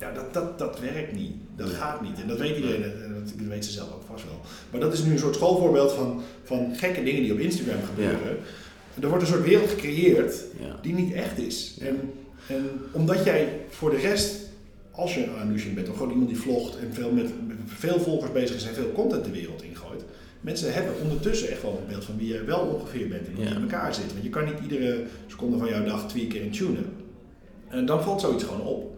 Ja, 0.00 0.12
dat, 0.12 0.34
dat, 0.34 0.58
dat 0.58 0.80
werkt 0.80 1.12
niet. 1.14 1.32
Dat 1.56 1.68
gaat 1.68 2.00
niet. 2.02 2.20
En 2.20 2.28
dat 2.28 2.38
weet 2.38 2.56
iedereen. 2.56 2.82
En 2.82 3.14
dat, 3.14 3.32
dat 3.38 3.46
weet 3.46 3.64
ze 3.64 3.70
zelf 3.72 3.92
ook 3.94 4.02
vast 4.06 4.24
wel. 4.24 4.40
Maar 4.70 4.80
dat 4.80 4.92
is 4.92 5.02
nu 5.04 5.12
een 5.12 5.18
soort 5.18 5.34
schoolvoorbeeld 5.34 5.92
van, 5.92 6.22
van 6.44 6.74
gekke 6.76 7.02
dingen 7.02 7.22
die 7.22 7.32
op 7.32 7.38
Instagram 7.38 7.82
gebeuren. 7.88 8.36
En 8.94 9.02
er 9.02 9.08
wordt 9.08 9.22
een 9.24 9.30
soort 9.30 9.44
wereld 9.44 9.68
gecreëerd 9.68 10.44
Ja. 10.60 10.76
die 10.82 10.94
niet 10.94 11.12
echt 11.12 11.38
is. 11.38 11.76
En, 11.80 11.96
en 12.48 12.64
omdat 12.92 13.24
jij 13.24 13.48
voor 13.68 13.90
de 13.90 13.96
rest, 13.96 14.36
als 14.90 15.14
je 15.14 15.24
een 15.24 15.36
Anushin 15.36 15.74
bent, 15.74 15.88
of 15.88 15.96
gewoon 15.96 16.10
iemand 16.12 16.28
die 16.28 16.38
vlogt 16.38 16.76
en 16.78 16.94
veel 16.94 17.10
met, 17.10 17.46
met 17.46 17.56
veel 17.66 18.00
volgers 18.00 18.32
bezig 18.32 18.56
is 18.56 18.66
en 18.66 18.74
veel 18.74 18.92
content 18.92 19.24
de 19.24 19.30
wereld 19.30 19.62
ingooit. 19.62 20.04
Mensen 20.40 20.72
hebben 20.72 20.92
ondertussen 21.02 21.48
echt 21.50 21.62
wel 21.62 21.78
een 21.82 21.88
beeld 21.92 22.04
van 22.04 22.16
wie 22.16 22.32
je 22.32 22.44
wel 22.44 22.58
ongeveer 22.60 23.08
bent 23.08 23.26
en 23.26 23.32
hoe 23.34 23.44
je 23.44 23.50
Ja. 23.50 23.56
in 23.56 23.62
elkaar 23.62 23.94
zit. 23.94 24.12
Want 24.12 24.22
je 24.24 24.30
kan 24.30 24.44
niet 24.44 24.58
iedere 24.62 25.02
seconde 25.26 25.58
van 25.58 25.68
jouw 25.68 25.84
dag 25.84 26.08
tweaken 26.08 26.40
en 26.42 26.50
tunen. 26.50 26.84
En 27.68 27.86
dan 27.86 28.02
valt 28.02 28.20
zoiets 28.20 28.44
gewoon 28.44 28.66
op. 28.66 28.96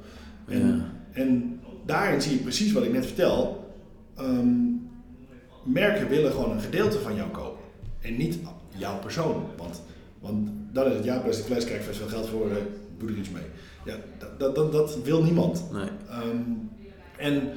En, 0.49 0.67
Ja. 0.67 0.90
En 1.13 1.61
daarin 1.87 2.23
zie 2.23 2.33
je 2.33 2.43
precies 2.43 2.73
wat 2.73 2.83
ik 2.83 2.93
net 2.93 3.07
vertel. 3.07 3.65
Ehm, 4.17 4.49
merken 5.65 6.09
willen 6.09 6.33
gewoon 6.33 6.51
een 6.51 6.61
gedeelte 6.61 6.99
van 6.99 7.15
jou 7.15 7.31
kopen. 7.31 7.65
En 8.01 8.17
niet 8.17 8.39
jouw 8.69 8.99
persoon. 8.99 9.45
Want, 9.57 9.83
want 10.21 10.49
dan 10.73 10.87
is 10.87 10.95
het 10.95 11.05
ja, 11.05 11.19
plastic 11.19 11.45
fles, 11.45 11.65
krijg 11.65 11.89
ik 11.89 11.95
veel 11.95 12.09
geld 12.09 12.29
voor, 12.29 12.51
eh, 12.51 12.57
doe 12.99 13.09
er 13.09 13.17
iets 13.17 13.31
mee. 13.31 13.43
Ja, 13.85 13.97
dat, 14.19 14.39
dat, 14.39 14.55
dat, 14.55 14.73
dat 14.73 15.03
wil 15.03 15.23
niemand. 15.23 15.65
Nee. 15.73 15.89
Ehm, 16.09 16.41
en 17.17 17.53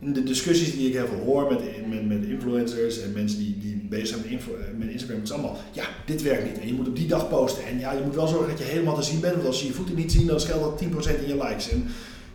in 0.00 0.12
de 0.12 0.22
discussies 0.22 0.72
die 0.72 0.88
ik 0.88 0.94
heel 0.94 1.06
veel 1.06 1.24
hoor 1.24 1.52
met, 1.52 1.88
met, 1.88 2.06
met 2.08 2.24
influencers 2.24 3.02
en 3.02 3.12
mensen 3.12 3.38
die, 3.38 3.58
die 3.58 3.86
bezig 3.88 4.06
zijn 4.06 4.24
eh, 4.24 4.78
met 4.78 4.88
Instagram, 4.88 5.18
het 5.18 5.28
is 5.28 5.32
allemaal, 5.32 5.56
ja, 5.72 5.84
dit 6.06 6.22
werkt 6.22 6.44
niet. 6.44 6.60
En 6.60 6.66
je 6.66 6.72
moet 6.72 6.88
op 6.88 6.96
die 6.96 7.06
dag 7.06 7.28
posten. 7.28 7.66
En 7.66 7.78
ja, 7.78 7.92
je 7.92 8.02
moet 8.04 8.14
wel 8.14 8.26
zorgen 8.26 8.48
dat 8.48 8.58
je 8.58 8.64
helemaal 8.64 8.94
te 8.94 9.02
zien 9.02 9.20
bent, 9.20 9.34
want 9.34 9.46
als 9.46 9.58
ze 9.58 9.66
je 9.66 9.72
voeten 9.72 9.94
niet 9.94 10.12
zien, 10.12 10.26
dan 10.26 10.40
scheelt 10.40 10.60
dat 10.60 10.82
10% 10.82 11.20
in 11.20 11.28
je 11.28 11.44
likes. 11.44 11.70
En 11.70 11.86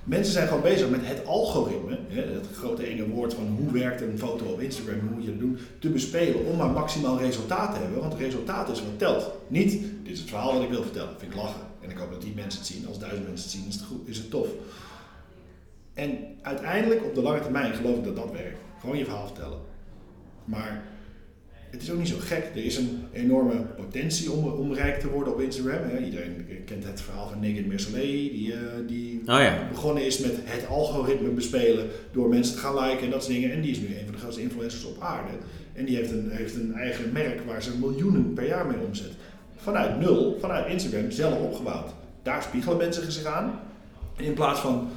mensen 0.03 0.33
zijn 0.33 0.47
gewoon 0.47 0.61
bezig 0.61 0.89
met 0.89 0.99
het 1.03 1.25
algoritme, 1.25 1.99
hè, 2.07 2.21
het 2.21 2.47
grote 2.55 2.87
ene 2.87 3.07
woord 3.07 3.33
van 3.33 3.57
hoe 3.57 3.71
werkt 3.71 4.01
een 4.01 4.17
foto 4.17 4.45
op 4.45 4.61
Instagram, 4.61 4.99
hoe 4.99 5.15
moet 5.15 5.23
je 5.23 5.29
het 5.29 5.39
doen, 5.39 5.57
te 5.79 5.89
bespelen 5.89 6.45
om 6.45 6.57
maar 6.57 6.69
maximaal 6.69 7.19
resultaat 7.19 7.73
te 7.73 7.79
hebben. 7.79 7.99
Want 7.99 8.13
resultaat 8.13 8.69
is 8.69 8.79
wat 8.79 8.99
telt. 8.99 9.31
Niet, 9.47 9.71
dit 10.03 10.13
is 10.13 10.19
het 10.19 10.29
verhaal 10.29 10.53
wat 10.53 10.63
ik 10.63 10.69
wil 10.69 10.83
vertellen, 10.83 11.15
vind 11.17 11.31
ik 11.31 11.37
lachen. 11.37 11.61
En 11.81 11.89
ik 11.89 11.97
hoop 11.97 12.11
dat 12.11 12.21
die 12.21 12.33
mensen 12.35 12.59
het 12.59 12.69
zien. 12.69 12.87
Als 12.87 12.99
duizend 12.99 13.27
mensen 13.27 13.49
het 13.49 13.55
zien, 13.57 13.67
is 13.67 13.75
het, 13.75 13.83
goed, 13.83 14.07
is 14.07 14.17
het 14.17 14.29
tof. 14.29 14.47
En 15.93 16.17
uiteindelijk, 16.41 17.03
op 17.03 17.15
de 17.15 17.21
lange 17.21 17.41
termijn, 17.41 17.73
geloof 17.73 17.97
ik 17.97 18.03
dat 18.03 18.15
dat 18.15 18.31
werkt. 18.31 18.59
Gewoon 18.79 18.97
je 18.97 19.03
verhaal 19.03 19.25
vertellen. 19.25 19.59
Maar 20.45 20.83
het 21.73 21.81
is 21.81 21.91
ook 21.91 21.97
niet 21.97 22.07
zo 22.07 22.17
gek. 22.19 22.49
Er 22.55 22.65
is 22.65 22.77
een 22.77 23.03
enorme 23.11 23.55
potentie 23.55 24.31
om, 24.31 24.47
om 24.47 24.73
rijk 24.73 24.99
te 24.99 25.09
worden 25.09 25.33
op 25.33 25.41
Instagram. 25.41 25.89
Hè. 25.89 25.97
Iedereen 25.97 26.45
kent 26.65 26.85
het 26.85 27.01
verhaal 27.01 27.29
van 27.29 27.39
Negin 27.39 27.67
Mersaleh, 27.67 28.31
die, 28.31 28.53
eh, 28.53 28.59
die 28.87 29.19
Oh 29.19 29.39
ja. 29.39 29.67
begonnen 29.69 30.05
is 30.05 30.17
met 30.17 30.35
het 30.43 30.67
algoritme 30.67 31.29
bespelen 31.29 31.87
door 32.11 32.29
mensen 32.29 32.55
te 32.55 32.61
gaan 32.61 32.75
liken 32.75 33.05
en 33.05 33.09
dat 33.09 33.23
soort 33.23 33.33
dingen. 33.33 33.51
En 33.51 33.61
die 33.61 33.71
is 33.71 33.79
nu 33.79 33.85
een 33.85 34.03
van 34.03 34.13
de 34.13 34.19
grootste 34.19 34.41
influencers 34.41 34.85
op 34.85 35.01
aarde. 35.01 35.31
En 35.73 35.85
die 35.85 35.95
heeft 35.95 36.11
een, 36.11 36.29
heeft 36.31 36.55
een 36.55 36.73
eigen 36.73 37.11
merk 37.11 37.41
waar 37.45 37.63
ze 37.63 37.77
miljoenen 37.79 38.33
per 38.33 38.47
jaar 38.47 38.65
mee 38.67 38.85
omzet. 38.87 39.11
Vanuit 39.55 39.99
nul, 39.99 40.37
vanuit 40.39 40.71
Instagram, 40.71 41.11
zelf 41.11 41.39
opgebouwd. 41.39 41.91
Daar 42.23 42.43
spiegelen 42.43 42.77
mensen 42.77 43.11
zich 43.11 43.25
aan. 43.25 43.59
En 44.15 44.23
in 44.23 44.33
plaats 44.33 44.59
van 44.59 44.89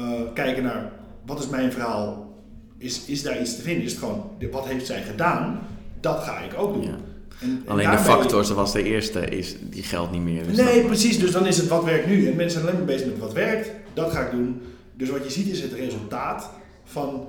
eh, 0.00 0.32
kijken 0.34 0.62
naar 0.62 0.92
wat 1.26 1.38
is 1.38 1.48
mijn 1.48 1.72
verhaal, 1.72 2.34
is, 2.78 3.04
is 3.04 3.22
daar 3.22 3.40
iets 3.40 3.56
te 3.56 3.62
vinden? 3.62 3.84
Is 3.84 3.90
het 3.90 4.00
gewoon, 4.00 4.30
wat 4.50 4.66
heeft 4.66 4.86
zij 4.86 5.02
gedaan? 5.02 5.60
Dat 6.00 6.18
ga 6.18 6.38
ik 6.38 6.52
ook 6.56 6.72
doen. 6.74 6.82
Ja. 6.82 6.96
En, 7.40 7.62
en 7.66 7.72
Alleen 7.72 7.90
de 7.90 7.98
factor 7.98 8.44
zoals 8.44 8.72
de 8.72 8.82
eerste 8.82 9.20
is, 9.20 9.56
die 9.60 9.82
geldt 9.82 10.12
niet 10.12 10.22
meer. 10.22 10.46
Dus 10.46 10.56
Nee, 10.56 10.84
precies. 10.84 11.18
Dus 11.18 11.30
dan 11.30 11.46
is 11.46 11.56
het 11.56 11.68
wat 11.68 11.84
werkt 11.84 12.06
nu. 12.06 12.26
En 12.26 12.36
mensen 12.36 12.50
zijn 12.50 12.64
alleen 12.64 12.76
maar 12.76 12.94
bezig 12.94 13.06
met 13.06 13.18
wat 13.18 13.32
werkt. 13.32 13.70
Dat 13.94 14.12
ga 14.12 14.20
ik 14.20 14.30
doen. 14.30 14.62
Dus 14.94 15.10
wat 15.10 15.24
je 15.24 15.30
ziet 15.30 15.46
is 15.46 15.60
het 15.60 15.72
resultaat 15.72 16.50
van 16.84 17.28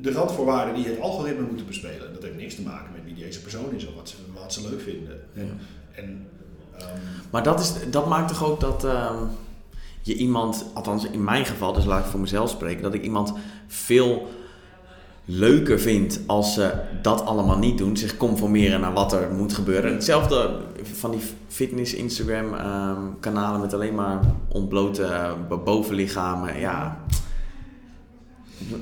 de 0.00 0.12
randvoorwaarden 0.12 0.74
die 0.74 0.84
het 0.84 1.00
algoritme 1.00 1.46
moeten 1.46 1.66
bespelen. 1.66 2.12
Dat 2.12 2.22
heeft 2.22 2.36
niks 2.36 2.54
te 2.54 2.62
maken 2.62 2.92
met 2.92 3.04
wie 3.04 3.24
deze 3.24 3.40
persoon 3.40 3.74
is 3.74 3.86
of 3.86 3.94
wat 3.94 4.08
ze, 4.08 4.16
wat 4.34 4.52
ze 4.52 4.68
leuk 4.68 4.80
vinden. 4.80 5.20
En, 5.34 5.58
en 5.94 6.26
ehm, 6.78 6.88
Maar 7.30 7.42
dat, 7.42 7.60
is, 7.60 7.72
dat 7.90 8.06
maakt 8.06 8.28
toch 8.28 8.44
ook 8.44 8.60
dat 8.60 8.84
ehm, 8.84 9.24
je 10.02 10.14
iemand, 10.14 10.66
althans 10.74 11.04
in 11.04 11.24
mijn 11.24 11.44
geval, 11.46 11.72
dus 11.72 11.84
laat 11.84 12.04
ik 12.04 12.10
voor 12.10 12.20
mezelf 12.20 12.50
spreken, 12.50 12.82
dat 12.82 12.94
ik 12.94 13.02
iemand 13.02 13.32
veel 13.66 14.28
leuker 15.24 15.80
vind 15.80 16.20
als 16.26 16.54
ze 16.54 16.72
dat 17.02 17.24
allemaal 17.24 17.58
niet 17.58 17.78
doen, 17.78 17.96
zich 17.96 18.16
conformeren 18.16 18.80
naar 18.80 18.92
wat 18.92 19.12
er 19.12 19.30
moet 19.30 19.52
gebeuren. 19.52 19.92
Hetzelfde 19.92 20.60
van 20.82 21.10
die 21.10 21.20
fitness 21.48 21.94
Instagram 21.94 22.54
ehm, 22.54 23.02
kanalen 23.20 23.60
met 23.60 23.74
alleen 23.74 23.94
maar 23.94 24.20
ontblote 24.48 25.04
eh, 25.04 25.32
bovenlichamen, 25.64 26.58
ja. 26.58 27.04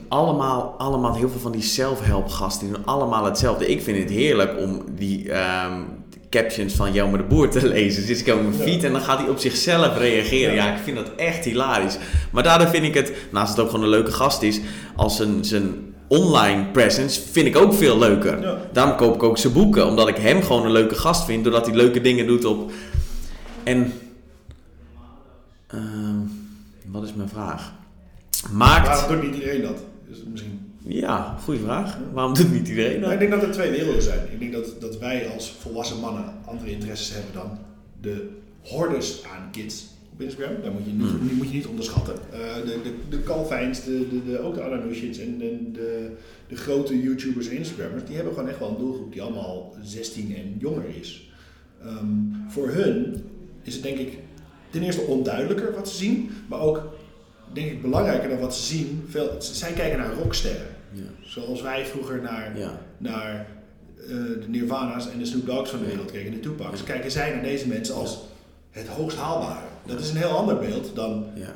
Allemaal, 0.09 0.75
allemaal 0.79 1.14
heel 1.14 1.29
veel 1.29 1.41
van 1.41 1.53
die 1.53 1.62
self-help 1.62 2.29
gasten, 2.29 2.66
die 2.66 2.77
doen 2.77 2.87
allemaal 2.87 3.25
hetzelfde. 3.25 3.66
Ik 3.66 3.83
vind 3.83 3.99
het 3.99 4.11
heerlijk 4.11 4.59
om 4.59 4.83
die 4.97 5.33
ehm, 5.33 5.83
captions 6.31 6.74
van 6.74 6.93
Jelmer 6.93 7.18
de 7.18 7.24
Boer 7.24 7.49
te 7.49 7.68
lezen. 7.74 8.07
Dus 8.07 8.20
ik 8.22 8.35
op 8.35 8.43
mijn 8.43 8.55
feed 8.55 8.85
en 8.85 8.93
dan 8.93 9.01
gaat 9.01 9.18
hij 9.18 9.29
op 9.29 9.39
zichzelf 9.39 9.99
reageren. 9.99 10.55
Ja. 10.55 10.74
Ik 10.74 10.83
vind 10.83 10.97
dat 10.97 11.11
echt 11.16 11.45
hilarisch. 11.45 11.99
Maar 12.31 12.43
daardoor 12.43 12.68
vind 12.68 12.85
ik 12.85 12.95
het, 12.95 13.12
naast 13.31 13.51
het 13.51 13.61
ook 13.61 13.70
gewoon 13.70 13.85
een 13.85 13.91
leuke 13.91 14.12
gast 14.12 14.43
is, 14.43 14.61
als 14.97 15.16
zijn, 15.16 15.45
zijn 15.45 15.95
online 16.07 16.64
presence 16.64 17.20
vind 17.31 17.47
ik 17.47 17.57
ook 17.57 17.74
veel 17.74 17.99
leuker. 17.99 18.41
Ja. 18.41 18.59
Daarom 18.72 18.97
koop 18.97 19.14
ik 19.14 19.22
ook 19.22 19.39
zijn 19.39 19.53
boeken, 19.53 19.87
omdat 19.87 20.09
ik 20.09 20.16
hem 20.16 20.43
gewoon 20.43 20.64
een 20.64 20.72
leuke 20.72 20.95
gast 20.95 21.24
vind, 21.24 21.45
doordat 21.45 21.66
hij 21.66 21.74
leuke 21.74 22.01
dingen 22.01 22.26
doet 22.26 22.45
op. 22.45 22.70
En. 23.62 23.93
ehm, 25.66 26.16
wat 26.87 27.03
is 27.03 27.14
mijn 27.14 27.29
vraag? 27.29 27.72
Maakt. 28.53 28.87
waarom 28.87 29.20
doet 29.20 29.31
niet 29.31 29.35
iedereen 29.35 29.62
dat? 29.62 29.76
Is 30.11 30.16
het 30.18 30.29
misschien... 30.29 30.68
Ja, 30.89 31.36
goede 31.43 31.61
vraag. 31.61 31.99
Waarom 32.12 32.34
doet 32.34 32.53
niet 32.53 32.68
iedereen 32.68 33.01
Nou, 33.01 33.12
ik 33.12 33.18
dat? 33.20 33.28
denk 33.28 33.41
dat 33.41 33.43
er 33.43 33.55
twee 33.55 33.70
werelden 33.70 34.03
zijn. 34.03 34.18
Ik 34.32 34.39
denk 34.39 34.53
dat, 34.53 34.80
dat 34.80 34.99
wij 34.99 35.28
als 35.34 35.51
volwassen 35.51 36.01
mannen 36.01 36.24
andere 36.45 36.70
interesses 36.70 37.14
hebben 37.14 37.32
dan 37.32 37.59
de 38.01 38.28
hordes 38.62 39.22
aan 39.24 39.51
kids 39.51 39.86
op 40.12 40.20
Instagram. 40.20 40.62
Daar 40.62 40.72
moet 40.72 40.84
je 40.84 40.93
niet, 40.93 41.09
Hmm. 41.11 41.36
moet 41.36 41.49
je 41.49 41.55
niet 41.55 41.66
onderschatten. 41.66 42.14
Eh, 42.32 42.55
de, 42.64 42.80
de, 42.82 42.93
de 43.16 43.22
Calvijns, 43.22 43.84
de, 43.84 44.09
de, 44.11 44.30
de, 44.30 44.39
ook 44.41 44.55
de 44.55 44.62
Ananoushits 44.62 45.18
en 45.18 45.39
de, 45.39 45.70
de, 45.72 46.11
de 46.49 46.57
grote 46.57 47.03
YouTubers 47.03 47.49
en 47.49 47.57
Instagrammers, 47.57 48.05
die 48.07 48.14
hebben 48.16 48.34
gewoon 48.34 48.49
echt 48.49 48.59
wel 48.59 48.68
een 48.68 48.78
doelgroep 48.78 49.12
die 49.12 49.22
allemaal 49.22 49.74
16 49.82 50.36
en 50.36 50.55
jonger 50.59 50.84
is. 51.01 51.30
Ehm, 51.82 52.07
voor 52.49 52.68
hun 52.68 53.24
is 53.62 53.74
het 53.74 53.82
denk 53.82 53.99
ik 53.99 54.18
ten 54.70 54.82
eerste 54.82 55.01
onduidelijker 55.01 55.74
wat 55.74 55.89
ze 55.89 55.97
zien, 55.97 56.30
maar 56.49 56.61
ook 56.61 56.82
denk 57.53 57.70
ik 57.70 57.82
belangrijker 57.82 58.28
dan 58.28 58.39
wat 58.39 58.55
ze 58.57 58.62
zien. 58.76 59.05
Veel, 59.09 59.30
zij 59.39 59.72
kijken 59.72 59.99
naar 59.99 60.12
rocksterren. 60.12 60.76
Ja. 60.93 61.03
Zoals 61.20 61.62
wij 61.62 61.86
vroeger 61.86 62.22
naar 62.22 62.53
naar 62.99 63.47
eh, 63.97 64.09
de 64.14 64.45
Nirvana's 64.49 65.11
en 65.11 65.18
de 65.18 65.24
Snoop 65.24 65.47
Dogg's 65.47 65.70
van 65.70 65.78
de 65.78 65.86
wereld 65.86 66.11
keken, 66.11 66.32
de 66.32 66.41
Tupacs, 66.41 66.84
kijken 66.84 67.11
zij 67.11 67.32
naar 67.32 67.43
deze 67.43 67.68
mensen 67.68 67.95
als 67.95 68.18
het 68.70 68.86
hoogst 68.86 69.16
haalbare. 69.16 69.66
Dat 69.86 70.01
is 70.01 70.11
een 70.11 70.16
heel 70.16 70.36
ander 70.36 70.59
beeld 70.59 70.95
dan 70.95 71.26
Ja. 71.34 71.55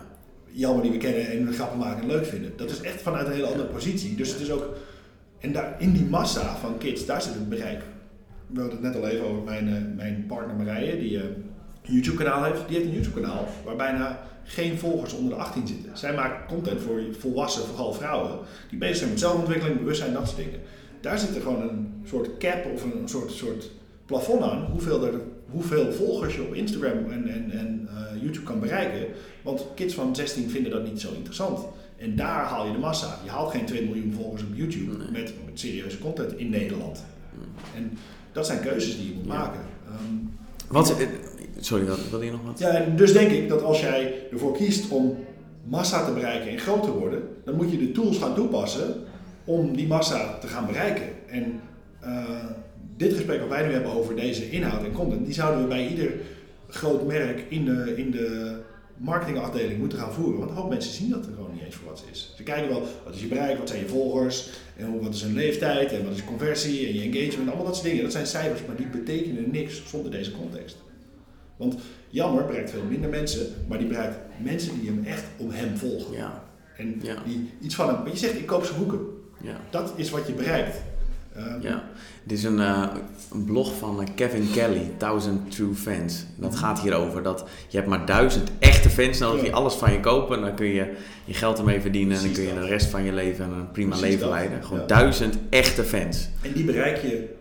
Jelmer 0.55 0.83
die 0.83 0.91
we 0.91 0.99
kennen 0.99 1.31
en 1.31 1.53
grappen 1.53 1.79
maken 1.79 2.03
en 2.03 2.09
leuk 2.09 2.27
vinden. 2.27 2.53
Dat 2.57 2.71
is 2.71 2.81
echt 2.81 3.03
vanuit 3.03 3.27
een 3.27 3.33
hele 3.33 3.47
andere 3.47 3.69
positie. 3.69 4.17
Dus 4.17 4.31
het 4.31 4.41
is 4.41 4.51
ook, 4.51 4.77
en 5.39 5.53
daar, 5.53 5.77
in 5.79 5.93
die 5.93 6.05
massa 6.05 6.57
van 6.57 6.79
kids, 6.79 7.07
daar 7.07 7.23
zit 7.23 7.35
het 7.35 7.49
bereik. 7.49 7.83
We 8.47 8.61
hadden 8.61 8.83
het 8.83 8.95
net 8.95 9.03
al 9.03 9.09
even 9.09 9.27
over 9.27 9.43
mijn, 9.43 9.69
eh, 9.69 9.97
mijn 9.97 10.25
partner 10.29 10.57
Marije, 10.57 10.99
die 10.99 11.19
eh, 11.19 11.25
een 11.87 11.93
YouTube 11.95 12.17
kanaal 12.17 12.45
heeft. 12.45 12.61
Die 12.69 12.77
heeft 12.77 12.89
een 12.89 12.95
YouTube 12.95 13.21
kanaal 13.21 13.47
waar 13.65 13.77
bijna 13.77 14.21
geen 14.45 14.79
volgers 14.79 15.13
onder 15.13 15.31
de 15.37 15.43
18 15.43 15.67
zitten. 15.67 15.99
Zij 15.99 16.15
maakt 16.15 16.47
content 16.49 16.81
voor 16.81 17.01
volwassen, 17.19 17.65
vooral 17.65 17.93
vrouwen, 17.93 18.39
die 18.71 18.79
bezig 18.79 18.97
zijn 18.97 19.11
met 19.11 19.19
zelfontwikkeling, 19.21 19.79
bewustzijn, 19.79 20.13
dat 20.13 20.27
soort 20.27 20.37
dingen. 20.37 20.61
Daar 21.01 21.19
zit 21.19 21.35
er 21.35 21.41
gewoon 21.43 21.63
een 21.69 22.03
soort 22.09 22.37
cap 22.39 22.67
of 22.75 22.83
een 22.85 23.09
soort, 23.09 23.31
soort 23.31 23.71
plafond 24.07 24.43
aan, 24.43 24.67
hoeveel, 24.71 25.07
er, 25.07 25.15
hoeveel 25.51 25.93
volgers 25.93 26.35
je 26.35 26.43
op 26.43 26.55
Instagram 26.55 27.11
en, 27.11 27.29
en, 27.29 27.51
en 27.51 27.89
eh, 27.95 28.23
YouTube 28.23 28.45
kan 28.45 28.61
bereiken. 28.61 29.07
Want 29.43 29.67
kids 29.75 29.95
van 29.95 30.17
16 30.17 30.51
vinden 30.51 30.71
dat 30.73 30.85
niet 30.85 31.01
zo 31.01 31.13
interessant. 31.13 31.61
En 31.97 32.17
daar 32.17 32.45
haal 32.45 32.67
je 32.67 32.73
de 32.73 32.79
massa. 32.79 33.19
Je 33.25 33.31
haalt 33.31 33.51
geen 33.51 33.65
2 33.67 33.85
miljoen 33.85 34.13
volgers 34.13 34.43
op 34.43 34.49
YouTube 34.55 34.97
Nee. 34.97 35.11
met, 35.23 35.35
met 35.45 35.61
serieuze 35.61 35.99
content 35.99 36.37
in 36.37 36.51
Nederland. 36.51 37.05
En 37.77 37.99
dat 38.33 38.47
zijn 38.47 38.61
keuzes 38.61 38.97
die 38.97 39.09
je 39.09 39.15
moet 39.15 39.25
Ja. 39.27 39.39
maken. 39.39 39.61
Ehm, 39.87 40.15
Wat, 40.69 40.99
eh, 40.99 41.07
sorry, 41.65 41.85
wil- 41.85 41.97
wilde 42.11 42.25
je 42.25 42.31
nog 42.31 42.45
wat? 42.45 42.59
ja, 42.59 42.69
en 42.69 42.97
dus 42.97 43.13
denk 43.13 43.31
ik 43.31 43.49
dat 43.49 43.63
als 43.63 43.81
jij 43.81 44.15
ervoor 44.33 44.57
kiest 44.57 44.89
om 44.91 45.17
massa 45.65 46.05
te 46.05 46.13
bereiken 46.13 46.51
en 46.51 46.59
groot 46.59 46.83
te 46.83 46.93
worden, 46.93 47.23
dan 47.45 47.55
moet 47.57 47.71
je 47.71 47.79
de 47.79 47.93
tools 47.93 48.19
gaan 48.19 48.35
toepassen 48.35 48.95
om 49.45 49.77
die 49.77 49.87
massa 49.87 50.39
te 50.39 50.47
gaan 50.47 50.67
bereiken. 50.67 51.09
En 51.27 51.61
eh, 52.01 52.25
dit 52.97 53.13
gesprek 53.13 53.41
wat 53.41 53.49
wij 53.49 53.67
nu 53.67 53.73
hebben 53.73 53.93
over 53.93 54.17
deze 54.17 54.51
inhoud 54.51 54.85
en 54.85 54.93
content, 54.93 55.25
die 55.25 55.35
zouden 55.35 55.63
we 55.63 55.69
bij 55.69 55.89
ieder 55.89 56.13
groot 56.69 57.07
merk 57.07 57.45
in 57.49 57.65
de, 57.65 57.95
in 57.97 58.11
de 58.11 58.57
marketingafdeling 58.97 59.79
moeten 59.79 59.99
gaan 59.99 60.13
voeren. 60.13 60.39
Want 60.39 60.51
een 60.51 60.57
hoop 60.57 60.69
mensen 60.69 60.93
zien 60.93 61.11
dat 61.11 61.27
er 61.27 61.33
gewoon 61.35 61.53
niet 61.53 61.63
eens 61.65 61.75
voor 61.75 61.89
wat 61.89 61.99
ze 61.99 62.05
is. 62.11 62.33
Ze 62.37 62.43
kijken 62.43 62.69
wel, 62.69 62.83
wat 63.05 63.15
is 63.15 63.21
je 63.21 63.27
bereik, 63.27 63.59
wat 63.59 63.69
zijn 63.69 63.81
je 63.81 63.89
volgers, 63.89 64.51
en 64.77 65.01
wat 65.01 65.15
is 65.15 65.23
hun 65.23 65.35
leeftijd, 65.35 65.93
en 65.93 66.05
wat 66.05 66.13
is 66.13 66.19
je 66.19 66.25
conversie, 66.25 66.87
en 66.87 66.95
je 66.95 67.01
engagement, 67.01 67.49
allemaal 67.49 67.67
dat 67.67 67.75
soort 67.77 67.89
dingen. 67.89 68.03
Dat 68.03 68.13
zijn 68.13 68.27
cijfers, 68.27 68.61
maar 68.67 68.77
die 68.77 68.87
betekenen 68.87 69.51
niks 69.51 69.83
zonder 69.87 70.11
deze 70.11 70.33
context. 70.33 70.77
Want 71.57 71.75
Jammer 72.09 72.45
bereikt 72.47 72.71
veel 72.71 72.83
minder 72.89 73.11
mensen, 73.11 73.47
maar 73.69 73.79
die 73.79 73.87
bereikt 73.87 74.17
mensen 74.43 74.81
die 74.81 74.89
hem 74.89 75.05
echt 75.05 75.25
om 75.37 75.51
hem 75.51 75.77
volgen. 75.77 76.17
Ja, 76.17 76.43
En 76.77 76.99
Ja. 77.03 77.15
die 77.25 77.51
iets 77.61 77.75
van 77.75 77.87
hem. 77.89 77.97
Want 77.97 78.11
je 78.21 78.27
zegt, 78.27 78.39
ik 78.39 78.47
koop 78.47 78.65
zijn 78.65 78.79
boeken. 78.79 78.99
ja. 79.41 79.57
Dat 79.71 79.93
is 79.97 80.11
wat 80.11 80.27
je 80.27 80.33
bereikt. 80.33 80.77
Ehm, 81.37 81.61
Ja, 81.63 81.83
dit 82.25 82.39
is 82.39 82.45
een, 82.45 82.61
eh, 82.61 82.89
een 83.33 83.45
blog 83.45 83.75
van 83.79 84.01
eh, 84.03 84.07
Kevin 84.15 84.51
Kelly, 84.53 84.91
1000 84.99 85.51
True 85.51 85.75
Fans. 85.75 86.25
Dat 86.37 86.57
gaat 86.57 86.81
hierover 86.81 87.23
dat 87.23 87.45
je 87.69 87.77
hebt 87.77 87.89
maar 87.89 88.07
duizend 88.07 88.51
echte 88.59 88.91
fans 88.91 89.19
nodig 89.19 89.41
die 89.43 89.55
alles 89.55 89.75
van 89.75 89.93
je 89.93 90.01
kopen. 90.01 90.37
En 90.37 90.43
dan 90.43 90.55
kun 90.55 90.67
je 90.67 90.93
je 91.25 91.35
geld 91.35 91.59
ermee 91.59 91.81
verdienen 91.81 92.17
en 92.17 92.23
dan 92.23 92.33
kun 92.33 92.43
je 92.43 92.55
de 92.55 92.67
rest 92.67 92.87
van 92.87 93.03
je 93.03 93.13
leven 93.13 93.51
een 93.53 93.71
prima 93.71 93.89
Precies 93.97 94.05
leven 94.09 94.21
dat. 94.21 94.31
leiden. 94.31 94.65
Gewoon 94.65 94.87
duizend 94.87 95.39
echte 95.51 95.85
fans. 95.85 96.29
En 96.43 96.53
die 96.53 96.65
bereik 96.65 96.97
je 97.03 97.35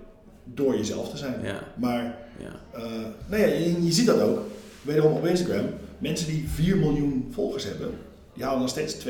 door 0.44 0.78
jezelf 0.78 1.10
te 1.10 1.18
zijn. 1.18 1.36
Ja, 1.44 1.60
Maar 1.76 2.18
ja, 2.42 2.80
eh, 2.80 2.84
nou 3.28 3.42
ja, 3.42 3.48
je, 3.48 3.86
je 3.86 3.92
ziet 3.92 4.06
dat 4.06 4.22
ook. 4.22 4.40
Wederom 4.82 5.14
op 5.14 5.26
Instagram. 5.26 5.66
Mensen 5.98 6.28
die 6.28 6.50
4 6.50 6.78
miljoen 6.78 7.30
volgers 7.34 7.64
hebben, 7.64 7.92
die 8.34 8.44
halen 8.44 8.60
nog 8.60 8.70
steeds 8.70 8.96
200.000 9.06 9.10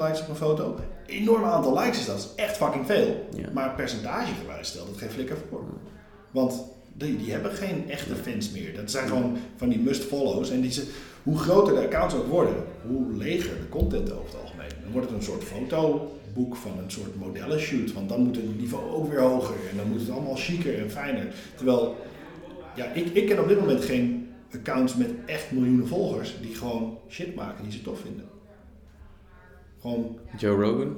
likes 0.00 0.20
op 0.20 0.28
een 0.28 0.36
foto. 0.36 0.76
Een 1.06 1.14
enorm 1.16 1.44
aantal 1.44 1.78
likes 1.78 1.98
is 1.98 2.06
dat. 2.06 2.16
Dat 2.16 2.24
is 2.24 2.44
echt 2.44 2.56
fucking 2.56 2.86
veel. 2.86 3.26
ja. 3.36 3.48
Maar 3.52 3.74
percentagegewijs 3.74 4.68
stelt 4.68 4.88
het 4.88 4.98
geen 4.98 5.10
flikker 5.10 5.36
voor. 5.50 5.64
Want 6.30 6.64
die, 6.92 7.16
die 7.16 7.32
hebben 7.32 7.52
geen 7.52 7.90
echte 7.90 8.14
fans 8.14 8.50
meer. 8.50 8.74
Dat 8.74 8.90
zijn 8.90 9.08
gewoon 9.08 9.36
van 9.56 9.68
die 9.68 9.78
must-follows. 9.78 10.50
En 10.50 10.60
die 10.60 10.72
ze, 10.72 10.84
hoe 11.22 11.38
groter 11.38 11.74
de 11.74 11.80
accounts 11.80 12.14
ook 12.14 12.26
worden, 12.26 12.54
hoe 12.86 13.16
leger 13.16 13.50
de 13.60 13.68
content 13.68 14.12
over 14.12 14.24
het 14.24 14.40
algemeen. 14.42 14.68
Dan 14.82 14.92
wordt 14.92 15.08
het 15.08 15.16
een 15.16 15.24
soort 15.24 15.44
fotoboek 15.44 16.56
van 16.56 16.78
een 16.78 16.90
soort 16.90 17.16
modellenshoot. 17.16 17.92
Want 17.92 18.08
dan 18.08 18.20
moet 18.20 18.36
het 18.36 18.58
niveau 18.60 18.90
ook 18.90 19.10
weer 19.10 19.20
hoger. 19.20 19.56
En 19.70 19.76
dan 19.76 19.88
moet 19.88 20.00
het 20.00 20.10
allemaal 20.10 20.36
chiquer 20.36 20.78
en 20.78 20.90
fijner. 20.90 21.34
Terwijl, 21.56 21.96
ja, 22.76 22.84
ik, 22.92 23.06
ik 23.12 23.26
ken 23.26 23.38
op 23.40 23.48
dit 23.48 23.60
moment 23.60 23.84
geen 23.84 24.28
accounts 24.54 24.94
met 24.96 25.08
echt 25.26 25.50
miljoenen 25.52 25.86
volgers 25.88 26.34
die 26.42 26.54
gewoon 26.54 26.98
shit 27.08 27.34
maken 27.34 27.62
die 27.64 27.72
ze 27.72 27.82
tof 27.82 27.98
vinden. 28.00 28.24
Gewoon 29.80 30.18
Joe 30.36 30.62
Rogan? 30.64 30.94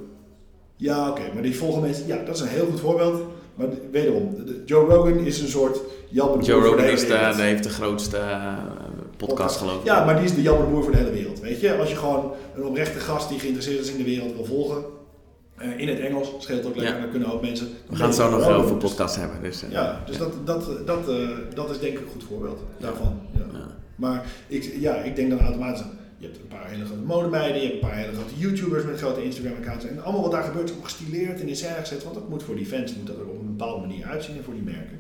ja, 0.76 1.10
oké, 1.10 1.22
maar 1.34 1.42
die 1.42 1.56
volgen 1.56 1.82
mensen. 1.82 2.06
Ja, 2.06 2.24
dat 2.24 2.34
is 2.34 2.40
een 2.40 2.48
heel 2.48 2.66
goed 2.66 2.80
voorbeeld. 2.80 3.22
Maar 3.54 3.70
de- 3.70 3.88
wederom, 3.90 4.34
de- 4.36 4.44
de- 4.44 4.62
Joe 4.64 4.84
Rogan 4.94 5.18
is 5.18 5.40
een 5.40 5.48
soort 5.48 5.78
Jan 6.08 6.38
de 6.38 6.44
Joe 6.44 6.60
Rogan 6.62 6.76
de 6.84 6.92
is 6.92 7.00
de, 7.00 7.32
die 7.34 7.42
heeft 7.44 7.62
de 7.62 7.68
grootste 7.68 8.16
eh, 8.16 8.56
podcast 9.16 9.56
geloof 9.56 9.78
ik. 9.80 9.84
Ja, 9.84 10.04
maar 10.04 10.14
die 10.16 10.24
is 10.24 10.34
de 10.34 10.42
Jan 10.42 10.58
de 10.58 10.64
Boer 10.64 10.82
voor 10.82 10.92
de 10.92 10.98
hele 10.98 11.10
wereld. 11.10 11.40
Weet 11.40 11.60
je, 11.60 11.76
als 11.76 11.90
je 11.90 11.96
gewoon 11.96 12.32
een 12.56 12.64
oprechte 12.64 12.98
gast 12.98 13.28
die 13.28 13.38
geïnteresseerd 13.38 13.80
is 13.80 13.90
in 13.90 13.96
de 13.96 14.04
wereld 14.04 14.34
wil 14.34 14.44
volgen, 14.44 14.84
eh, 15.62 15.78
in 15.80 15.88
het 15.88 16.00
Engels, 16.00 16.28
scheelt 16.38 16.66
ook 16.66 16.76
lekker, 16.76 16.94
Ja. 16.94 17.00
dan 17.00 17.10
kunnen 17.10 17.32
ook 17.32 17.42
mensen. 17.42 17.68
We 17.88 17.96
gaan 17.96 18.06
het 18.06 18.16
zo 18.16 18.30
nog 18.30 18.40
Rogan. 18.40 18.54
over 18.54 18.76
podcast 18.76 19.16
hebben. 19.16 19.42
Dus, 19.42 19.62
eh, 19.62 19.70
Ja, 19.70 20.02
dus 20.06 20.16
Dat, 20.18 20.46
dat, 20.46 20.86
dat, 20.86 21.08
eh, 21.08 21.28
dat 21.54 21.70
is 21.70 21.78
denk 21.78 21.92
ik 21.92 22.00
een 22.00 22.10
goed 22.12 22.24
voorbeeld 22.28 22.60
daarvan. 22.78 23.20
Ja. 23.32 23.40
Maar 23.96 24.24
ik, 24.46 24.74
ja, 24.80 24.94
ik 24.94 25.16
denk 25.16 25.30
dan 25.30 25.40
automatisch, 25.40 25.82
je 26.18 26.26
hebt 26.26 26.38
een 26.38 26.48
paar 26.48 26.68
hele 26.70 26.84
grote 26.84 27.00
modemeiden, 27.02 27.56
je 27.62 27.68
hebt 27.68 27.82
een 27.82 27.88
paar 27.88 27.96
hele 27.96 28.12
grote 28.12 28.34
YouTubers 28.38 28.84
met 28.84 28.98
grote 28.98 29.24
Instagram-accounts. 29.24 29.84
En 29.86 30.02
allemaal 30.02 30.22
wat 30.22 30.30
daar 30.32 30.42
gebeurt 30.44 30.70
is 30.70 30.76
gestileerd 30.82 31.40
en 31.40 31.48
in 31.48 31.56
scène 31.56 31.74
gezet, 31.74 32.02
want 32.02 32.14
dat 32.14 32.28
moet 32.28 32.42
voor 32.42 32.56
die 32.56 32.66
fans 32.66 32.94
moet 32.96 33.06
dat 33.06 33.16
er 33.16 33.26
op 33.26 33.40
een 33.40 33.56
bepaalde 33.56 33.86
manier 33.86 34.06
uitzien 34.06 34.36
en 34.36 34.44
voor 34.44 34.54
die 34.54 34.62
merken. 34.62 34.98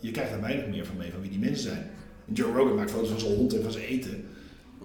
Je 0.00 0.10
krijgt 0.10 0.30
daar 0.30 0.40
weinig 0.40 0.66
meer 0.66 0.86
van 0.86 0.96
mee 0.96 1.10
van 1.10 1.20
wie 1.20 1.30
die 1.30 1.38
mensen 1.38 1.62
zijn. 1.62 1.86
En 2.28 2.34
Joe 2.34 2.52
Rogan 2.52 2.74
maakt 2.74 2.90
foto's 2.90 3.08
van 3.08 3.20
zijn 3.20 3.34
hond 3.34 3.54
en 3.54 3.62
van 3.62 3.72
zijn 3.72 3.84
eten. 3.84 4.24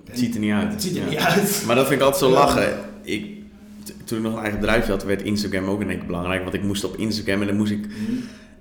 Het 0.05 0.20
ziet 0.20 0.34
er 0.34 0.39
niet 0.39 0.51
uit. 0.51 0.72
Het 0.72 0.82
ziet 0.82 0.95
er 0.95 1.03
Ja. 1.03 1.09
niet 1.09 1.18
uit. 1.20 1.63
Maar 1.66 1.76
dat 1.76 1.88
vind 1.88 1.99
ik 1.99 2.05
altijd 2.05 2.24
zo 2.24 2.30
lachen. 2.32 2.74
Ik, 3.01 3.26
toen 4.06 4.18
ik 4.18 4.24
nog 4.24 4.34
een 4.34 4.41
eigen 4.41 4.60
bedrijfje 4.60 4.91
had, 4.91 5.03
werd 5.03 5.22
Instagram 5.22 5.66
ook 5.70 5.82
in 5.82 5.89
één 5.89 5.97
keer 5.97 6.08
belangrijk. 6.08 6.41
Want 6.41 6.53
ik 6.53 6.64
moest 6.64 6.84
op 6.84 6.97
Instagram 6.97 7.41
en 7.41 7.47
dan 7.47 7.56
moest 7.56 7.72
ik... 7.72 7.86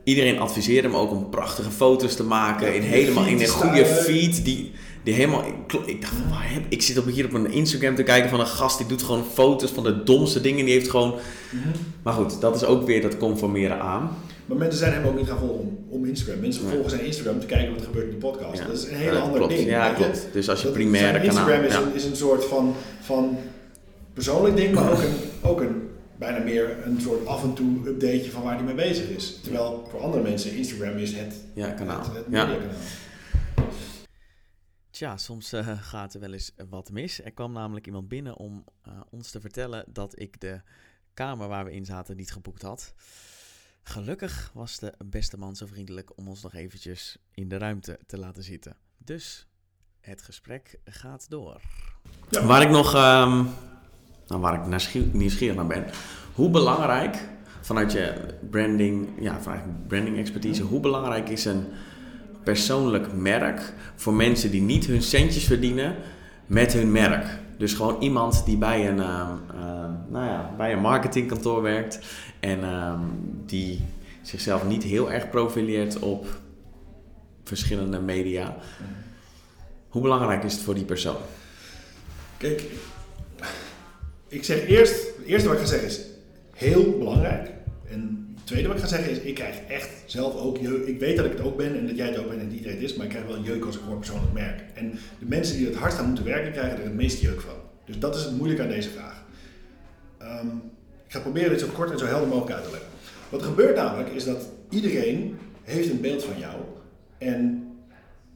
iedereen 0.05 0.39
adviseerde 0.39 0.89
me 0.89 0.97
ook 0.97 1.11
om 1.11 1.29
prachtige 1.31 1.71
foto's 1.71 2.15
te 2.15 2.25
maken. 2.25 2.67
Ja, 2.67 2.73
in 2.73 2.83
helemaal 2.83 3.27
in 3.27 3.41
een 3.41 3.49
goede 3.49 3.87
feed. 3.87 4.45
Die, 4.45 4.73
die 5.03 5.15
helemaal. 5.15 5.45
Ik, 5.47 5.73
ik 5.87 6.01
dacht 6.01 6.15
van, 6.15 6.31
waar 6.31 6.53
heb, 6.53 6.63
ik 6.69 6.83
zit 6.83 6.99
op 6.99 7.07
hier 7.07 7.25
op 7.25 7.33
een 7.33 7.53
Instagram 7.53 7.95
te 7.95 8.03
kijken 8.03 8.31
van 8.31 8.41
een 8.41 8.47
gast 8.47 8.79
die 8.79 8.87
doet 8.87 9.03
gewoon 9.03 9.25
foto's 9.33 9.71
van 9.71 9.85
de 9.85 10.03
domste 10.03 10.41
dingen. 10.41 10.65
Die 10.65 10.75
heeft 10.75 10.91
gewoon. 10.91 11.15
Mhm. 11.51 11.69
Maar 12.03 12.15
goed, 12.15 12.41
dat 12.41 12.57
is 12.57 12.65
ook 12.65 12.87
weer 12.87 13.03
dat 13.03 13.17
conformeren 13.17 13.81
aan. 13.81 14.11
Maar 14.47 14.57
mensen 14.57 14.79
zijn 14.79 14.93
hem 14.93 15.07
ook 15.07 15.17
niet 15.17 15.27
gaan 15.27 15.39
volgen 15.39 15.79
om, 15.89 16.05
Instagram. 16.05 16.41
Mensen 16.41 16.69
volgen 16.71 16.91
zijn 16.91 17.05
Instagram 17.05 17.35
om 17.35 17.41
te 17.41 17.47
kijken 17.47 17.71
wat 17.71 17.81
er 17.81 17.87
gebeurt 17.87 18.07
in 18.07 18.11
de 18.11 18.17
podcast. 18.17 18.59
Ja. 18.59 18.67
Dat 18.67 18.77
is 18.77 18.85
een 18.85 18.95
hele 18.95 19.15
Ja, 19.15 19.21
ander 19.21 19.39
klopt. 19.39 19.57
ding. 19.57 19.69
Ja, 19.69 19.93
klopt. 19.93 20.27
Dus 20.33 20.49
als 20.49 20.63
je 20.63 20.69
primaire 20.69 21.11
zijn 21.11 21.25
Instagram 21.25 21.53
kanaal. 21.53 21.67
is, 21.67 21.73
ja. 21.73 21.81
een, 21.81 21.95
is 21.95 22.05
een 22.05 22.17
soort 22.17 22.45
van, 22.45 22.75
van 23.01 23.37
persoonlijk 24.15 24.57
ding, 24.57 24.75
maar 24.75 24.91
ook 24.93 24.99
een, 25.03 25.15
ook 25.43 25.61
een 25.61 25.89
bijna 26.19 26.45
meer 26.45 26.87
een 26.87 27.01
soort 27.01 27.27
af 27.27 27.43
en 27.43 27.55
toe 27.55 27.89
updateje 27.89 28.31
van 28.31 28.43
waar 28.43 28.55
hij 28.55 28.65
mee 28.65 28.75
bezig 28.75 29.09
is. 29.09 29.41
Terwijl 29.41 29.87
voor 29.91 30.01
andere 30.01 30.23
mensen 30.23 30.57
Instagram 30.57 30.97
is 30.97 31.13
het, 31.13 31.35
Ja, 31.55 31.71
kanaal. 31.71 32.05
het, 32.05 32.15
het 32.15 32.25
Ja. 32.31 32.59
Tja, 34.91 35.17
soms 35.17 35.53
eh, 35.53 35.83
gaat 35.83 36.15
er 36.15 36.21
wel 36.21 36.33
eens 36.33 36.53
wat 36.69 36.91
mis. 36.91 37.23
Er 37.23 37.33
kwam 37.33 37.53
namelijk 37.53 37.87
iemand 37.87 38.09
binnen 38.09 38.37
om 38.37 38.65
eh, 38.83 38.93
ons 39.11 39.31
te 39.31 39.41
vertellen 39.41 39.85
dat 39.89 40.21
ik 40.21 40.41
de 40.41 40.61
kamer 41.15 41.49
waar 41.49 41.65
we 41.65 41.73
in 41.73 41.85
zaten 41.85 42.17
niet 42.17 42.33
geboekt 42.33 42.63
had. 42.63 42.95
Gelukkig 43.83 44.51
was 44.55 44.79
de 44.79 44.95
beste 45.05 45.37
man 45.39 45.57
zo 45.57 45.67
vriendelijk 45.67 46.19
om 46.19 46.29
ons 46.29 46.43
nog 46.43 46.55
eventjes 46.55 47.17
in 47.35 47.49
de 47.49 47.57
ruimte 47.59 47.99
te 48.07 48.19
laten 48.19 48.43
zitten. 48.43 48.77
Dus 48.99 49.47
het 50.01 50.23
gesprek 50.23 50.79
gaat 50.85 51.31
door. 51.31 51.61
Ja. 52.31 52.47
Waar 52.47 52.63
ik 52.63 52.71
nog, 52.71 52.95
ehm, 52.95 53.45
nou, 54.27 54.41
waar 54.41 54.55
ik 54.55 54.67
nieuwsgie- 54.67 55.11
nieuwsgierig 55.13 55.57
naar 55.57 55.67
ben, 55.67 55.85
hoe 56.35 56.51
belangrijk 56.51 57.17
vanuit 57.61 57.93
je 57.93 58.15
branding, 58.51 59.09
ja, 59.21 59.41
vanuit 59.41 59.63
branding 59.87 60.19
expertise, 60.19 60.63
hoe 60.63 60.81
belangrijk 60.81 61.29
is 61.29 61.45
een 61.45 61.65
persoonlijk 62.43 63.13
merk 63.13 63.73
voor 63.95 64.13
mensen 64.13 64.51
die 64.51 64.63
niet 64.63 64.87
hun 64.87 65.03
centjes 65.03 65.45
verdienen 65.45 65.97
met 66.47 66.73
hun 66.73 66.93
merk. 66.93 67.27
Dus 67.59 67.73
gewoon 67.73 68.03
iemand 68.03 68.45
die 68.45 68.57
bij 68.57 68.89
een, 68.89 69.01
ehm, 69.01 69.33
ehm, 69.51 69.93
nou 70.09 70.27
ja, 70.27 70.55
bij 70.57 70.73
een 70.73 70.81
marketingkantoor 70.81 71.63
werkt 71.63 71.99
en 72.41 72.65
ehm, 72.65 73.01
die 73.47 73.85
zichzelf 74.23 74.65
niet 74.65 74.83
heel 74.83 75.13
erg 75.13 75.31
profileert 75.31 75.99
op 75.99 76.27
verschillende 77.45 78.01
media. 78.01 78.57
Hoe 79.89 80.03
belangrijk 80.03 80.43
is 80.43 80.53
het 80.53 80.63
voor 80.63 80.75
die 80.75 80.85
persoon? 80.85 81.17
Kijk, 82.37 82.63
ik 84.35 84.45
zeg 84.45 84.67
eerst, 84.67 84.95
het 84.95 85.27
eerste 85.27 85.49
wat 85.49 85.57
ik 85.57 85.63
ga 85.63 85.69
zeggen 85.71 85.89
is 85.89 86.01
heel 86.55 86.99
belangrijk. 86.99 87.51
En 87.91 88.33
het 88.35 88.47
tweede 88.47 88.69
wat 88.69 88.77
ik 88.77 88.83
ga 88.83 88.89
zeggen 88.89 89.11
is, 89.11 89.19
ik 89.19 89.35
krijg 89.35 89.57
echt 89.69 89.91
zelf 90.07 90.37
ook 90.37 90.59
jeuk. 90.59 90.87
Ik 90.87 90.99
weet 90.99 91.17
dat 91.17 91.27
ik 91.27 91.33
het 91.33 91.41
ook 91.41 91.57
ben 91.57 91.79
en 91.79 91.87
dat 91.87 91.97
jij 91.97 92.07
het 92.07 92.19
ook 92.19 92.29
bent 92.29 92.41
en 92.41 92.47
dat 92.47 92.57
iedereen 92.57 92.77
het 92.77 92.85
is, 92.85 92.95
maar 92.95 93.07
ik 93.07 93.11
krijg 93.11 93.27
wel 93.27 93.41
jeuk 93.41 93.65
als 93.65 93.77
ik 93.77 93.83
een 93.91 93.99
persoonlijk 93.99 94.33
merk. 94.33 94.61
En 94.75 94.91
de 95.19 95.27
mensen 95.27 95.57
die 95.57 95.67
het 95.67 95.77
hardst 95.77 95.99
aan 95.99 96.07
moeten 96.07 96.25
werken, 96.25 96.53
krijgen 96.53 96.79
er 96.79 96.85
het 96.85 96.95
meeste 96.95 97.23
jeuk 97.23 97.41
van. 97.41 97.55
Dus 97.85 97.99
dat 97.99 98.17
is 98.17 98.23
het 98.23 98.37
moeilijke 98.37 98.63
aan 98.63 98.69
deze 98.69 98.91
vraag. 98.91 99.25
Ehm, 100.19 100.47
ik 101.07 101.13
ga 101.13 101.21
proberen 101.21 101.51
dit 101.51 101.61
zo 101.61 101.67
kort 101.67 101.91
en 101.91 101.99
zo 101.99 102.07
helder 102.07 102.29
mogelijk 102.29 102.57
uit 102.57 102.65
te 102.65 102.71
leggen. 102.71 102.89
Wat 103.29 103.41
er 103.41 103.47
gebeurt 103.47 103.77
namelijk 103.77 104.09
is 104.09 104.25
dat 104.25 104.49
iedereen 104.71 105.39
heeft 105.63 105.91
een 105.91 106.01
beeld 106.01 106.25
van 106.25 106.39
jou. 106.39 106.55
En 107.19 107.69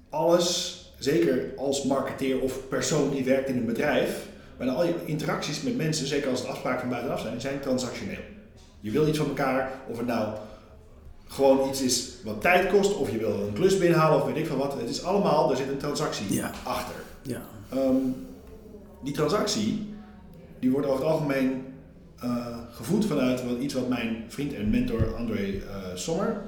alles, 0.08 0.76
zeker 0.98 1.52
als 1.56 1.84
marketeer 1.84 2.40
of 2.40 2.68
persoon 2.68 3.10
die 3.10 3.24
werkt 3.24 3.48
in 3.48 3.56
een 3.56 3.66
bedrijf, 3.66 4.26
bijna 4.58 4.72
al 4.72 4.84
je 4.84 4.94
interacties 5.04 5.62
met 5.62 5.76
mensen, 5.76 6.06
zeker 6.06 6.30
als 6.30 6.40
het 6.40 6.48
afspraken 6.48 6.80
van 6.80 6.88
buitenaf 6.88 7.20
zijn, 7.20 7.40
zijn 7.40 7.60
transactioneel. 7.60 8.20
Je 8.80 8.90
wil 8.90 9.08
iets 9.08 9.18
van 9.18 9.26
elkaar, 9.28 9.70
of 9.88 9.96
het 9.96 10.06
nou 10.06 10.28
gewoon 11.28 11.68
iets 11.68 11.82
is 11.82 12.12
wat 12.24 12.40
tijd 12.40 12.70
kost, 12.70 12.96
of 12.96 13.10
je 13.10 13.18
wil 13.18 13.40
een 13.40 13.52
klus 13.52 13.78
binnenhalen 13.78 14.18
of 14.20 14.26
weet 14.26 14.36
ik 14.36 14.46
van 14.46 14.56
wat. 14.58 14.80
Het 14.80 14.88
is 14.88 15.02
allemaal, 15.04 15.50
er 15.50 15.56
zit 15.56 15.68
een 15.68 15.78
transactie 15.78 16.34
Ja. 16.34 16.50
achter. 16.64 16.94
Ja. 17.22 17.40
Ehm, 17.68 17.96
die 19.02 19.12
transactie, 19.14 19.94
die 20.58 20.70
wordt 20.70 20.86
over 20.86 21.00
het 21.00 21.08
algemeen 21.12 21.62
eh, 22.20 22.56
gevoed 22.70 23.06
vanuit 23.06 23.44
wat, 23.44 23.58
iets 23.58 23.74
wat 23.74 23.88
mijn 23.88 24.24
vriend 24.28 24.54
en 24.54 24.70
mentor 24.70 25.14
André 25.16 25.42
eh, 25.42 25.76
Sommer 25.94 26.42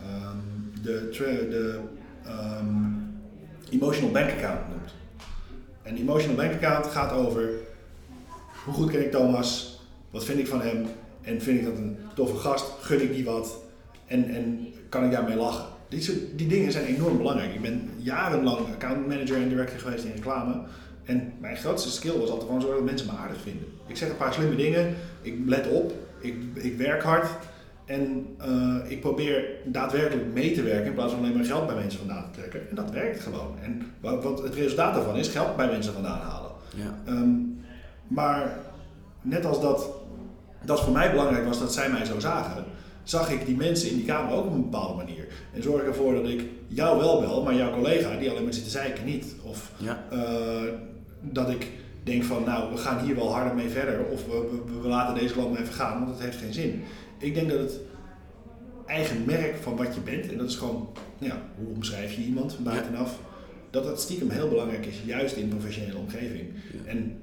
ehm, 0.00 0.36
de, 0.82 1.08
de 1.50 1.80
ehm, 2.24 2.74
emotional 3.70 4.10
bank 4.10 4.30
account 4.30 4.68
noemt. 4.68 4.94
En 5.84 5.96
emotional 5.96 6.36
bank 6.36 6.52
account 6.52 6.86
gaat 6.86 7.12
over 7.12 7.50
hoe 8.64 8.74
goed 8.74 8.90
ken 8.90 9.00
ik 9.00 9.10
Thomas, 9.10 9.80
wat 10.10 10.24
vind 10.24 10.38
ik 10.38 10.46
van 10.46 10.62
hem 10.62 10.86
en 11.22 11.40
vind 11.40 11.58
ik 11.58 11.64
dat 11.64 11.76
een 11.76 11.96
toffe 12.14 12.36
gast, 12.36 12.64
gun 12.80 13.02
ik 13.02 13.14
die 13.14 13.24
wat 13.24 13.62
en, 14.06 14.28
en 14.28 14.74
kan 14.88 15.04
ik 15.04 15.10
daarmee 15.10 15.36
lachen. 15.36 15.64
Die, 15.88 16.34
die 16.34 16.48
dingen 16.48 16.72
zijn 16.72 16.84
enorm 16.84 17.16
belangrijk. 17.16 17.54
Ik 17.54 17.62
ben 17.62 17.90
jarenlang 17.96 18.58
account 18.58 19.06
manager 19.06 19.36
en 19.36 19.48
director 19.48 19.78
geweest 19.78 20.04
in 20.04 20.12
reclame. 20.12 20.62
En 21.04 21.32
mijn 21.40 21.56
grootste 21.56 21.90
skill 21.90 22.18
was 22.18 22.28
altijd 22.30 22.46
gewoon 22.46 22.60
zorgen 22.60 22.78
dat 22.78 22.90
mensen 22.90 23.06
me 23.06 23.12
aardig 23.12 23.40
vinden. 23.40 23.66
Ik 23.86 23.96
zeg 23.96 24.08
een 24.08 24.16
paar 24.16 24.34
slimme 24.34 24.56
dingen, 24.56 24.96
ik 25.22 25.34
let 25.46 25.68
op, 25.68 25.92
ik, 26.20 26.34
ik 26.54 26.76
werk 26.76 27.02
hard 27.02 27.26
en 27.84 28.26
eh, 28.38 28.76
ik 28.90 29.00
probeer 29.00 29.44
daadwerkelijk 29.64 30.32
mee 30.32 30.52
te 30.54 30.62
werken 30.62 30.86
in 30.86 30.94
plaats 30.94 31.12
van 31.12 31.20
alleen 31.22 31.36
maar 31.36 31.44
geld 31.44 31.66
bij 31.66 31.74
mensen 31.76 31.98
vandaan 31.98 32.24
te 32.32 32.38
trekken. 32.38 32.68
En 32.70 32.76
dat 32.76 32.90
werkt 32.90 33.20
gewoon. 33.20 33.54
En 33.62 33.82
wat, 34.00 34.22
wat 34.24 34.42
het 34.42 34.54
resultaat 34.54 34.94
daarvan 34.94 35.16
is, 35.16 35.28
geld 35.28 35.56
bij 35.56 35.66
mensen 35.66 35.92
vandaan 35.92 36.20
halen. 36.20 36.50
Ja. 36.76 36.98
Ehm, 37.06 37.30
maar 38.08 38.56
net 39.22 39.44
als 39.46 39.60
dat, 39.60 39.90
dat 40.64 40.80
voor 40.80 40.92
mij 40.92 41.10
belangrijk 41.10 41.44
was 41.46 41.58
dat 41.58 41.72
zij 41.72 41.90
mij 41.90 42.04
zo 42.04 42.18
zagen, 42.20 42.64
zag 43.02 43.30
ik 43.30 43.46
die 43.46 43.56
mensen 43.56 43.90
in 43.90 43.96
die 43.96 44.04
kamer 44.04 44.32
ook 44.34 44.46
op 44.46 44.52
een 44.52 44.62
bepaalde 44.70 44.94
manier. 45.04 45.26
En 45.52 45.62
zorg 45.62 45.80
ik 45.82 45.88
ervoor 45.88 46.14
dat 46.14 46.28
ik 46.28 46.42
jou 46.68 46.98
wel 46.98 47.20
bel, 47.20 47.42
maar 47.42 47.54
jouw 47.54 47.72
collega 47.74 48.16
die 48.16 48.30
alleen 48.30 48.44
maar 48.44 48.52
zit 48.54 48.64
te 48.64 48.70
zeiken 48.70 49.04
niet. 49.04 49.34
Of 49.42 49.70
Ja. 49.76 50.04
eh, 50.10 50.62
dat 51.20 51.50
ik 51.50 51.70
denk 52.04 52.24
van 52.24 52.44
nou, 52.44 52.72
we 52.72 52.76
gaan 52.78 53.04
hier 53.04 53.14
wel 53.14 53.32
harder 53.32 53.54
mee 53.54 53.68
verder. 53.68 54.04
Of 54.12 54.26
we, 54.26 54.62
we, 54.66 54.80
we 54.80 54.88
laten 54.88 55.14
deze 55.14 55.32
klant 55.34 55.50
maar 55.52 55.60
even 55.60 55.74
gaan, 55.74 55.98
want 55.98 56.10
het 56.10 56.20
heeft 56.24 56.38
geen 56.38 56.52
zin. 56.52 56.82
Ik 57.18 57.34
denk 57.34 57.48
dat 57.50 57.58
het 57.58 57.80
eigen 58.86 59.24
merk 59.26 59.56
van 59.62 59.76
wat 59.76 59.94
je 59.94 60.00
bent, 60.00 60.30
en 60.32 60.38
dat 60.38 60.48
is 60.48 60.56
gewoon, 60.56 60.88
nou 61.18 61.32
ja, 61.32 61.38
hoe 61.58 61.74
omschrijf 61.74 62.12
je 62.12 62.22
iemand 62.22 62.52
van 62.52 62.64
buitenaf, 62.64 63.18
dat 63.70 63.84
dat 63.84 64.00
stiekem 64.00 64.30
heel 64.30 64.48
belangrijk 64.48 64.86
is, 64.86 64.96
juist 65.04 65.36
in 65.36 65.42
een 65.42 65.48
professionele 65.48 65.98
omgeving. 65.98 66.44
Ja. 66.84 66.90
En 66.90 67.16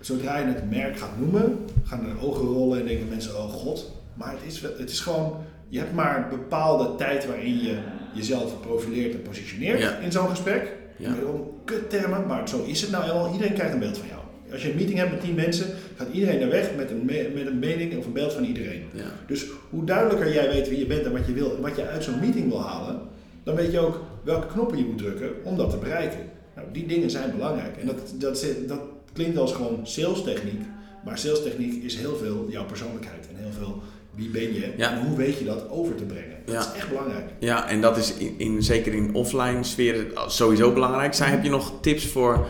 zodra 0.00 0.38
je 0.38 0.44
het 0.46 0.70
merk 0.70 0.98
gaat 0.98 1.18
noemen, 1.18 1.58
gaan 1.84 2.06
er 2.06 2.26
ogen 2.26 2.44
rollen 2.46 2.80
en 2.80 2.86
denken 2.86 3.08
mensen, 3.08 3.36
oh 3.36 3.50
god. 3.52 3.92
Maar 4.14 4.32
het 4.32 4.52
is, 4.52 4.60
het 4.60 4.90
is 4.90 5.00
gewoon, 5.00 5.36
je 5.68 5.78
hebt 5.78 5.92
maar 5.94 6.16
een 6.16 6.38
bepaalde 6.38 6.94
tijd 6.96 7.26
waarin 7.26 7.62
je 7.62 7.78
jezelf 8.14 8.60
profileert 8.60 9.14
en 9.14 9.22
positioneert 9.22 9.80
Ja. 9.80 9.96
in 9.96 10.12
zo'n 10.12 10.28
gesprek. 10.28 10.72
Ja. 11.02 11.14
Wederom 11.14 11.50
kuttermen, 11.64 12.26
maar 12.26 12.48
zo 12.48 12.64
is 12.64 12.80
het 12.80 12.90
nou 12.90 13.02
helemaal. 13.04 13.32
Iedereen 13.32 13.54
krijgt 13.54 13.72
een 13.74 13.78
beeld 13.80 13.98
van 13.98 14.06
jou. 14.08 14.20
Als 14.52 14.62
je 14.62 14.70
een 14.70 14.76
meeting 14.76 14.98
hebt 14.98 15.10
met 15.10 15.20
tien 15.20 15.34
mensen, 15.34 15.66
gaat 15.96 16.08
iedereen 16.12 16.40
daar 16.40 16.48
weg 16.48 16.70
met 16.76 16.90
een, 16.90 17.04
me- 17.04 17.30
met 17.34 17.46
een 17.46 17.58
mening 17.58 17.96
of 17.98 18.06
een 18.06 18.12
beeld 18.12 18.32
van 18.32 18.44
iedereen. 18.44 18.82
Ja. 18.92 19.02
Dus 19.26 19.46
hoe 19.70 19.84
duidelijker 19.84 20.32
jij 20.32 20.48
weet 20.48 20.68
wie 20.68 20.78
je 20.78 20.86
bent 20.86 21.04
en 21.04 21.12
wat 21.12 21.26
je 21.26 21.32
wil 21.32 21.56
en 21.56 21.62
wat 21.62 21.76
je 21.76 21.86
uit 21.86 22.04
zo'n 22.04 22.20
meeting 22.20 22.48
wil 22.48 22.60
halen, 22.62 23.00
dan 23.42 23.54
weet 23.54 23.72
je 23.72 23.78
ook 23.78 24.00
welke 24.24 24.46
knoppen 24.46 24.78
je 24.78 24.84
moet 24.84 24.98
drukken 24.98 25.30
om 25.44 25.56
dat 25.56 25.70
te 25.70 25.76
bereiken. 25.76 26.18
Nou, 26.56 26.66
die 26.72 26.86
dingen 26.86 27.10
zijn 27.10 27.30
belangrijk. 27.30 27.76
En 27.76 27.86
dat, 27.86 28.14
dat, 28.18 28.46
dat 28.68 28.80
klinkt 29.12 29.36
als 29.38 29.52
gewoon 29.52 29.80
sales 29.86 30.22
techniek, 30.22 30.60
maar 31.04 31.18
sales 31.18 31.42
techniek 31.42 31.82
is 31.82 31.96
heel 31.96 32.16
veel 32.16 32.46
jouw 32.50 32.64
persoonlijkheid 32.64 33.28
en 33.28 33.36
heel 33.42 33.52
veel 33.58 33.82
wie 34.14 34.28
ben 34.28 34.54
je 34.54 34.72
Ja. 34.76 34.90
en 34.92 35.06
hoe 35.06 35.16
weet 35.16 35.38
je 35.38 35.44
dat 35.44 35.68
over 35.70 35.94
te 35.94 36.02
brengen. 36.04 36.36
Dat 36.44 36.54
Ja. 36.54 36.60
is 36.60 36.78
echt 36.78 36.88
belangrijk. 36.88 37.24
Ja, 37.38 37.68
en 37.68 37.80
dat 37.80 37.96
is 37.96 38.14
in, 38.14 38.34
in, 38.36 38.62
zeker 38.62 38.94
in 38.94 39.14
offline 39.14 39.64
sfeer 39.64 40.06
sowieso 40.26 40.72
belangrijk. 40.72 41.14
Zijn, 41.14 41.30
heb 41.30 41.42
je 41.44 41.50
nog 41.50 41.72
tips 41.80 42.06
voor 42.06 42.46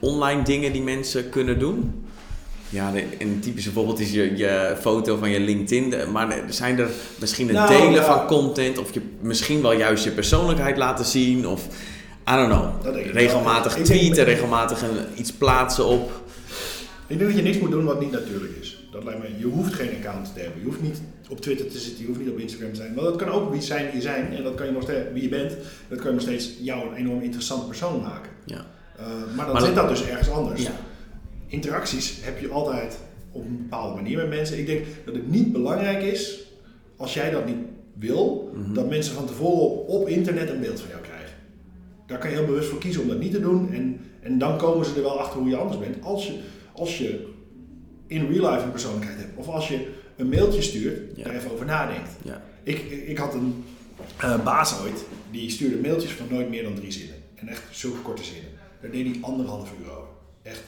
online 0.00 0.42
dingen 0.42 0.72
die 0.72 0.82
mensen 0.82 1.28
kunnen 1.28 1.58
doen? 1.58 2.06
Ja, 2.70 2.92
de, 2.92 3.04
een 3.18 3.40
typische 3.40 3.70
voorbeeld 3.72 4.00
is 4.00 4.10
je, 4.12 4.36
je 4.36 4.76
foto 4.80 5.16
van 5.16 5.30
je 5.30 5.40
LinkedIn. 5.40 5.90
De- 5.90 6.06
Maar 6.12 6.40
zijn 6.48 6.78
er 6.78 6.88
misschien 7.20 7.46
het 7.48 7.56
Nou, 7.56 7.68
delen 7.68 7.92
ja. 7.92 8.04
van 8.04 8.26
content 8.26 8.78
of 8.78 8.94
je 8.94 9.00
misschien 9.20 9.62
wel 9.62 9.72
juist 9.72 10.04
je 10.04 10.10
persoonlijkheid 10.10 10.76
laten 10.76 11.04
zien 11.04 11.46
of 11.46 11.66
I 12.30 12.34
don't 12.36 12.50
know. 12.52 12.94
Regelmatig 13.12 13.74
tweeten, 13.74 14.24
regelmatig 14.24 14.82
een, 14.82 14.88
iets 15.16 15.32
plaatsen 15.32 15.86
op. 15.86 16.10
Ik 17.06 17.18
denk 17.18 17.30
dat 17.30 17.38
je 17.38 17.44
niks 17.44 17.58
moet 17.58 17.70
doen 17.70 17.84
wat 17.84 18.00
niet 18.00 18.10
natuurlijk 18.10 18.52
is. 18.60 18.77
Dat 18.90 19.04
lijkt 19.04 19.22
me, 19.22 19.38
je 19.38 19.44
hoeft 19.44 19.72
geen 19.74 19.90
account 19.96 20.34
te 20.34 20.40
hebben. 20.40 20.58
Je 20.60 20.64
hoeft 20.66 20.82
niet 20.82 21.00
op 21.28 21.40
Twitter 21.40 21.70
te 21.70 21.78
zitten, 21.78 22.00
je 22.00 22.06
hoeft 22.06 22.20
niet 22.20 22.28
op 22.30 22.38
Instagram 22.38 22.70
te 22.70 22.76
zijn. 22.76 22.94
Maar 22.94 23.04
dat 23.04 23.16
kan 23.16 23.28
ook 23.28 23.50
wie 23.52 23.60
zijn 23.62 23.84
wie 23.86 23.94
je 23.94 24.00
zijn. 24.00 24.32
En 24.36 24.42
dat 24.42 24.54
kan 24.54 24.66
je 24.66 24.72
nog 24.72 24.82
steeds, 24.82 25.12
wie 25.12 25.22
je 25.22 25.28
bent, 25.28 25.52
dat 25.88 25.98
kan 25.98 26.06
je 26.06 26.12
nog 26.12 26.20
steeds 26.22 26.50
jou 26.60 26.88
een 26.88 26.94
enorm 26.94 27.20
interessant 27.22 27.66
persoon 27.66 28.00
maken. 28.00 28.30
Ja. 28.44 28.66
Uh, 29.00 29.06
maar 29.36 29.44
dan 29.44 29.54
Maar 29.54 29.62
zit 29.62 29.74
dat- 29.74 29.88
dat 29.88 29.96
dus 29.96 30.06
ergens 30.08 30.30
anders. 30.30 30.62
Ja. 30.62 30.70
Interacties 31.46 32.18
heb 32.20 32.38
je 32.40 32.48
altijd 32.48 32.98
op 33.32 33.44
een 33.44 33.56
bepaalde 33.56 33.94
manier 33.94 34.16
met 34.16 34.28
mensen. 34.28 34.58
Ik 34.58 34.66
denk 34.66 34.84
dat 35.04 35.14
het 35.14 35.30
niet 35.30 35.52
belangrijk 35.52 36.02
is, 36.02 36.38
als 36.96 37.14
jij 37.14 37.30
dat 37.30 37.46
niet 37.46 37.56
wil, 37.98 38.50
Mhm. 38.54 38.74
dat 38.74 38.88
mensen 38.88 39.14
van 39.14 39.26
tevoren 39.26 39.60
op, 39.70 39.88
op 39.88 40.08
internet 40.08 40.50
een 40.50 40.60
beeld 40.60 40.80
van 40.80 40.88
jou 40.90 41.00
krijgen. 41.02 41.36
Daar 42.06 42.18
kan 42.18 42.30
je 42.30 42.36
heel 42.36 42.46
bewust 42.46 42.68
voor 42.68 42.78
kiezen 42.78 43.02
om 43.02 43.08
dat 43.08 43.18
niet 43.18 43.32
te 43.32 43.40
doen. 43.40 43.72
En, 43.72 44.00
en 44.20 44.38
dan 44.38 44.58
komen 44.58 44.86
ze 44.86 44.94
er 44.94 45.02
wel 45.02 45.20
achter 45.20 45.40
hoe 45.40 45.48
je 45.48 45.56
anders 45.56 45.78
bent. 45.78 46.02
Als 46.04 46.26
je, 46.26 46.32
als 46.72 46.98
je 46.98 47.27
in 48.08 48.32
real 48.32 48.50
life 48.52 48.64
een 48.64 48.70
persoonlijkheid 48.70 49.18
hebt. 49.18 49.36
Of 49.36 49.48
als 49.48 49.68
je 49.68 49.88
een 50.16 50.28
mailtje 50.28 50.62
stuurt, 50.62 51.16
Ja. 51.16 51.24
daar 51.24 51.34
even 51.34 51.50
over 51.52 51.66
nadenkt. 51.66 52.10
Ja. 52.24 52.42
Ik 52.62 52.78
Ik, 52.90 53.18
had 53.18 53.34
een 53.34 53.64
uh, 54.24 54.44
baas 54.44 54.80
ooit, 54.80 55.04
die 55.30 55.50
stuurde 55.50 55.76
mailtjes 55.76 56.10
van 56.12 56.26
nooit 56.30 56.48
meer 56.48 56.62
dan 56.62 56.74
drie 56.74 56.92
zinnen. 56.92 57.16
En 57.34 57.48
echt 57.48 57.62
zulke 57.70 57.98
korte 58.00 58.24
zinnen. 58.24 58.50
Daar 58.80 58.90
deed 58.90 59.06
hij 59.06 59.18
anderhalf 59.20 59.72
uur 59.80 59.90
over. 59.90 60.08
Echt 60.42 60.62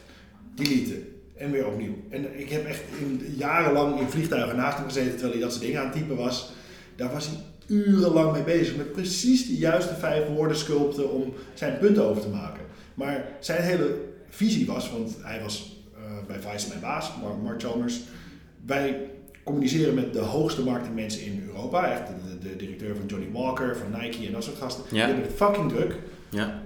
deleten 0.54 1.08
en 1.36 1.50
weer 1.50 1.66
opnieuw. 1.66 1.94
En 2.08 2.40
ik 2.40 2.48
heb 2.50 2.66
echt 2.66 2.80
in, 3.00 3.34
jarenlang 3.36 4.00
in 4.00 4.08
vliegtuigen 4.08 4.56
naast 4.56 4.76
hem 4.76 4.86
gezeten 4.86 5.10
terwijl 5.12 5.32
hij 5.32 5.40
dat 5.40 5.50
soort 5.52 5.64
dingen 5.64 5.80
aan 5.80 5.86
het 5.86 5.96
typen 5.96 6.16
was. 6.16 6.52
Daar 6.96 7.12
was 7.12 7.26
hij 7.26 7.36
urenlang 7.66 8.32
mee 8.32 8.42
bezig 8.42 8.76
met 8.76 8.92
precies 8.92 9.46
de 9.46 9.56
juiste 9.56 9.94
vijf 9.94 10.26
woorden 10.28 10.56
sculpten 10.56 11.10
om 11.12 11.32
zijn 11.54 11.78
punt 11.78 11.98
over 11.98 12.22
te 12.22 12.28
maken. 12.28 12.60
Maar 12.94 13.28
zijn 13.40 13.62
hele 13.62 13.94
visie 14.28 14.66
was, 14.66 14.90
want 14.90 15.16
hij 15.22 15.40
was 15.42 15.79
bij 16.30 16.52
Vice 16.52 16.68
mijn 16.68 16.80
baas, 16.80 17.10
Mark 17.42 17.62
Chalmers. 17.62 18.00
Wij 18.66 19.10
communiceren 19.44 19.94
met 19.94 20.12
de 20.12 20.18
hoogste 20.18 20.62
marketingmensen 20.62 21.24
in 21.24 21.44
Europa. 21.46 21.92
Echt 21.92 22.06
de, 22.06 22.48
de, 22.48 22.56
directeur 22.56 22.96
van 22.96 23.06
Johnny 23.06 23.28
Walker, 23.32 23.76
van 23.76 24.00
Nike 24.00 24.26
en 24.26 24.32
dat 24.32 24.44
soort 24.44 24.56
gasten. 24.56 24.84
Die 24.90 25.00
hebben 25.00 25.22
het 25.22 25.34
fucking 25.34 25.68
druk. 25.68 25.96
Ja. 26.28 26.62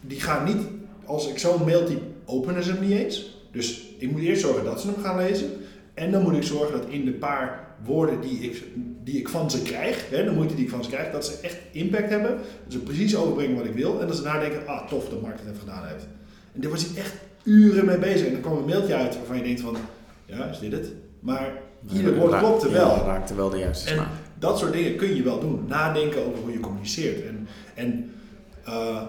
Die 0.00 0.20
gaan 0.20 0.44
niet, 0.44 0.66
als 1.04 1.28
ik 1.28 1.38
zo'n 1.38 1.64
mail 1.64 1.84
typ, 1.84 2.02
openen 2.24 2.62
ze 2.62 2.72
hem 2.72 2.80
niet 2.80 2.98
eens. 2.98 3.38
Dus 3.52 3.86
ik 3.98 4.10
moet 4.10 4.20
eerst 4.20 4.42
zorgen 4.42 4.64
dat 4.64 4.80
ze 4.80 4.86
hem 4.86 5.02
gaan 5.02 5.16
lezen. 5.16 5.50
En 5.94 6.10
dan 6.10 6.22
moet 6.22 6.36
ik 6.36 6.42
zorgen 6.42 6.80
dat 6.80 6.88
in 6.88 7.04
de 7.04 7.12
paar 7.12 7.68
woorden 7.84 8.20
die 8.20 8.38
ik, 8.38 8.62
die 9.04 9.18
ik 9.18 9.28
van 9.28 9.50
ze 9.50 9.62
krijg, 9.62 10.10
hè, 10.10 10.24
de 10.24 10.30
moeite 10.30 10.54
die 10.54 10.64
ik 10.64 10.70
van 10.70 10.84
ze 10.84 10.90
krijg, 10.90 11.12
dat 11.12 11.26
ze 11.26 11.38
echt 11.42 11.56
impact 11.72 12.10
hebben. 12.10 12.30
Dat 12.36 12.72
ze 12.72 12.78
precies 12.78 13.16
overbrengen 13.16 13.56
wat 13.56 13.64
ik 13.64 13.74
wil. 13.74 14.00
En 14.00 14.06
dat 14.06 14.16
ze 14.16 14.22
daar 14.22 14.40
denken, 14.40 14.66
ah 14.66 14.88
tof 14.88 15.08
dat 15.08 15.22
Mark 15.22 15.36
het 15.36 15.46
heeft 15.46 15.58
gedaan 15.58 15.86
heeft. 15.86 16.06
En 16.54 16.60
daar 16.60 16.70
was 16.70 16.94
echt 16.94 17.14
uren 17.44 17.84
mee 17.84 17.98
bezig. 17.98 18.26
En 18.26 18.32
dan 18.32 18.40
kwam 18.40 18.56
een 18.56 18.64
mailtje 18.64 18.94
uit 18.94 19.16
waarvan 19.16 19.36
je 19.36 19.42
denkt 19.42 19.60
van, 19.60 19.76
ja, 20.26 20.44
is 20.44 20.58
dit 20.58 20.72
het? 20.72 20.92
Maar 21.20 21.52
ieder 21.92 22.16
woord 22.16 22.38
klopte 22.38 22.70
wel. 22.70 22.96
Ja, 22.96 23.02
raakte 23.02 23.34
wel 23.34 23.50
de 23.50 23.58
juiste 23.58 23.90
En 23.90 24.06
dat 24.38 24.58
soort 24.58 24.72
dingen 24.72 24.96
kun 24.96 25.14
je 25.14 25.22
wel 25.22 25.40
doen. 25.40 25.64
Nadenken 25.68 26.26
over 26.26 26.38
hoe 26.42 26.52
je 26.52 26.60
communiceert. 26.60 27.24
En, 27.24 27.48
en 27.74 28.10
uh, 28.68 29.02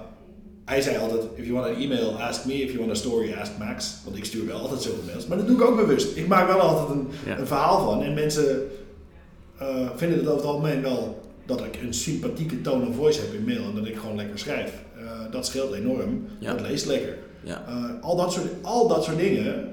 hij 0.66 0.82
zei 0.82 0.98
altijd, 0.98 1.22
if 1.36 1.46
you 1.46 1.54
want 1.54 1.66
an 1.66 1.82
email, 1.82 2.22
ask 2.22 2.46
me. 2.46 2.54
If 2.54 2.72
you 2.72 2.78
want 2.78 2.92
a 2.92 2.96
story, 2.96 3.34
ask 3.34 3.52
Max. 3.60 3.96
Want 4.04 4.18
ik 4.18 4.26
stuur 4.26 4.46
wel 4.46 4.60
altijd 4.60 4.82
zoveel 4.82 5.04
mails. 5.06 5.28
Maar 5.28 5.38
dat 5.38 5.48
doe 5.48 5.56
ik 5.56 5.64
ook 5.64 5.76
bewust. 5.76 6.18
Ik 6.18 6.28
maak 6.28 6.48
wel 6.48 6.60
altijd 6.60 6.90
een, 6.90 7.08
een 7.40 7.48
verhaal 7.48 7.84
van. 7.86 8.04
En 8.04 8.14
mensen 8.14 8.62
uh, 9.62 9.90
vinden 9.96 10.18
het 10.18 10.28
over 10.28 10.42
het 10.42 10.52
algemeen 10.52 10.82
wel 10.82 11.22
dat 11.46 11.60
ik 11.60 11.80
een 11.82 11.94
sympathieke 11.94 12.62
tone 12.62 12.88
of 12.88 12.96
voice 12.96 13.20
heb 13.20 13.34
in 13.34 13.44
mail. 13.44 13.64
En 13.64 13.76
dat 13.76 13.86
ik 13.86 13.98
gewoon 13.98 14.16
lekker 14.16 14.40
schrijf. 14.40 14.74
Uh, 14.98 15.32
dat 15.32 15.46
scheelt 15.46 15.74
enorm. 15.74 16.26
Ja. 16.40 16.54
Dat 16.54 16.62
leest 16.62 16.86
lekker. 16.86 17.18
Ja. 17.44 17.64
Uh, 17.70 18.04
al, 18.04 18.16
dat 18.16 18.34
soort, 18.34 18.46
al 18.62 18.88
dat 18.88 19.04
soort 19.04 19.18
dingen 19.18 19.70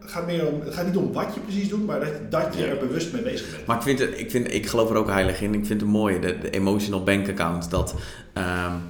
gaat 0.00 0.26
meer 0.26 0.46
om, 0.46 0.60
het 0.60 0.74
gaat 0.74 0.86
niet 0.86 0.96
om 0.96 1.12
wat 1.12 1.34
je 1.34 1.40
precies 1.40 1.68
doet, 1.68 1.86
maar 1.86 2.00
dat, 2.00 2.30
dat 2.30 2.54
je 2.56 2.64
er 2.64 2.86
bewust 2.86 3.12
mee 3.12 3.22
bezig 3.22 3.50
bent. 3.50 3.66
Maar 3.66 3.76
ik, 3.76 3.82
vind 3.82 3.98
het, 3.98 4.18
ik, 4.18 4.30
vind, 4.30 4.52
ik 4.52 4.66
geloof 4.66 4.90
er 4.90 4.96
ook 4.96 5.08
heilig 5.08 5.40
in. 5.40 5.54
Ik 5.54 5.66
vind 5.66 5.80
het 5.80 5.90
mooi, 5.90 6.20
de, 6.20 6.38
de 6.38 6.50
emotional 6.50 7.02
bank 7.02 7.28
account. 7.28 7.70
Dat 7.70 7.94
um, 8.34 8.82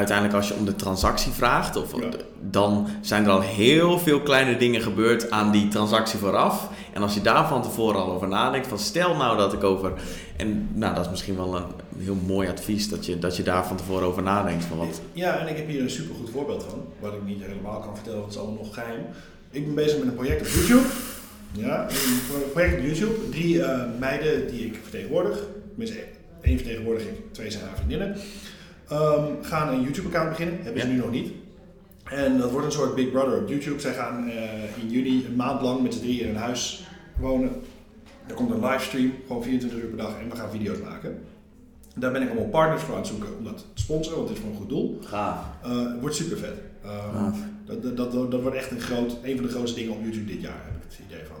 uiteindelijk 0.00 0.36
als 0.36 0.48
je 0.48 0.54
om 0.54 0.64
de 0.64 0.76
transactie 0.76 1.32
vraagt, 1.32 1.76
of, 1.76 1.94
dan 2.40 2.88
zijn 3.00 3.24
er 3.24 3.30
al 3.30 3.40
heel 3.40 3.98
veel 3.98 4.20
kleine 4.20 4.56
dingen 4.56 4.80
gebeurd 4.80 5.30
aan 5.30 5.50
die 5.50 5.68
transactie 5.68 6.18
vooraf. 6.18 6.68
En 6.92 7.02
als 7.02 7.14
je 7.14 7.20
daar 7.20 7.48
van 7.48 7.62
tevoren 7.62 8.00
al 8.00 8.12
over 8.12 8.28
nadenkt, 8.28 8.66
van 8.66 8.78
stel 8.78 9.16
nou 9.16 9.36
dat 9.36 9.52
ik 9.52 9.64
over. 9.64 9.92
En 10.36 10.68
nou, 10.72 10.94
dat 10.94 11.04
is 11.04 11.10
misschien 11.10 11.36
wel 11.36 11.56
een 11.56 11.64
heel 11.98 12.16
mooi 12.26 12.48
advies, 12.48 12.88
dat 12.88 13.06
je, 13.06 13.18
dat 13.18 13.36
je 13.36 13.42
daar 13.42 13.66
van 13.66 13.76
tevoren 13.76 14.06
over 14.06 14.22
nadenkt. 14.22 14.64
Van 14.64 14.78
wat... 14.78 15.00
Ja, 15.12 15.38
en 15.38 15.48
ik 15.48 15.56
heb 15.56 15.68
hier 15.68 15.82
een 15.82 15.90
supergoed 15.90 16.30
voorbeeld 16.30 16.64
van, 16.68 16.84
wat 16.98 17.12
ik 17.12 17.24
niet 17.24 17.42
helemaal 17.42 17.80
kan 17.80 17.94
vertellen, 17.94 18.18
want 18.18 18.32
het 18.32 18.40
is 18.40 18.46
allemaal 18.46 18.64
nog 18.64 18.74
geheim. 18.74 19.00
Ik 19.50 19.64
ben 19.64 19.74
bezig 19.74 19.98
met 19.98 20.08
een 20.08 20.14
project 20.14 20.40
op 20.40 20.46
YouTube. 20.46 20.86
Ja, 21.52 21.86
een 21.88 22.50
project 22.52 22.78
op 22.78 22.84
YouTube. 22.84 23.28
Drie 23.30 23.54
uh, 23.54 23.80
meiden 23.98 24.50
die 24.50 24.66
ik 24.66 24.78
vertegenwoordig. 24.82 25.38
Tenminste, 25.68 25.98
één 26.42 26.56
vertegenwoordig 26.56 27.02
ik, 27.02 27.32
twee 27.32 27.50
zijn 27.50 27.64
haar 27.64 27.76
vriendinnen. 27.76 28.16
Um, 28.92 29.42
gaan 29.42 29.68
een 29.68 29.82
YouTube-account 29.82 30.28
beginnen. 30.28 30.62
Hebben 30.62 30.80
ze 30.82 30.88
nu 30.88 30.96
nog 30.96 31.10
niet. 31.10 31.32
En 32.04 32.38
dat 32.38 32.50
wordt 32.50 32.66
een 32.66 32.72
soort 32.72 32.94
Big 32.94 33.10
Brother 33.10 33.42
op 33.42 33.48
YouTube. 33.48 33.80
Zij 33.80 33.92
gaan 33.92 34.28
uh, 34.28 34.78
in 34.82 34.90
juni 34.90 35.24
een 35.26 35.36
maand 35.36 35.62
lang 35.62 35.82
met 35.82 35.94
z'n 35.94 36.00
drie 36.00 36.20
in 36.20 36.28
een 36.28 36.36
huis 36.36 36.86
wonen. 37.18 37.50
Er 38.26 38.34
komt 38.34 38.50
een 38.50 38.64
livestream, 38.64 39.12
gewoon 39.26 39.42
24 39.42 39.80
uur 39.80 39.88
per 39.88 39.96
dag, 39.96 40.18
en 40.18 40.30
we 40.30 40.36
gaan 40.36 40.50
video's 40.50 40.78
maken. 40.78 41.18
Daar 41.96 42.12
ben 42.12 42.22
ik 42.22 42.30
allemaal 42.30 42.48
partners 42.48 42.82
voor 42.82 42.94
aan 42.94 43.00
het 43.00 43.08
zoeken 43.08 43.36
om 43.38 43.44
dat 43.44 43.66
te 43.74 43.82
sponsoren, 43.82 44.16
want 44.16 44.28
dit 44.28 44.36
is 44.36 44.42
voor 44.42 44.52
een 44.52 44.58
goed 44.58 44.68
doel. 44.68 44.98
Gaaf. 45.04 45.44
Uh, 45.66 45.92
het 45.92 46.00
wordt 46.00 46.16
super 46.16 46.38
vet. 46.38 46.58
Um, 46.84 47.32
dat, 47.66 47.82
dat, 47.96 48.12
dat, 48.12 48.30
dat, 48.30 48.40
wordt 48.40 48.56
echt 48.56 48.70
een, 48.70 48.80
groot, 48.80 49.16
een 49.22 49.36
van 49.36 49.46
de 49.46 49.52
grootste 49.52 49.78
dingen 49.78 49.94
op 49.94 50.02
YouTube 50.02 50.32
dit 50.32 50.40
jaar, 50.40 50.62
heb 50.64 50.76
ik 50.76 50.82
het 50.88 51.06
idee 51.06 51.24
van. 51.26 51.36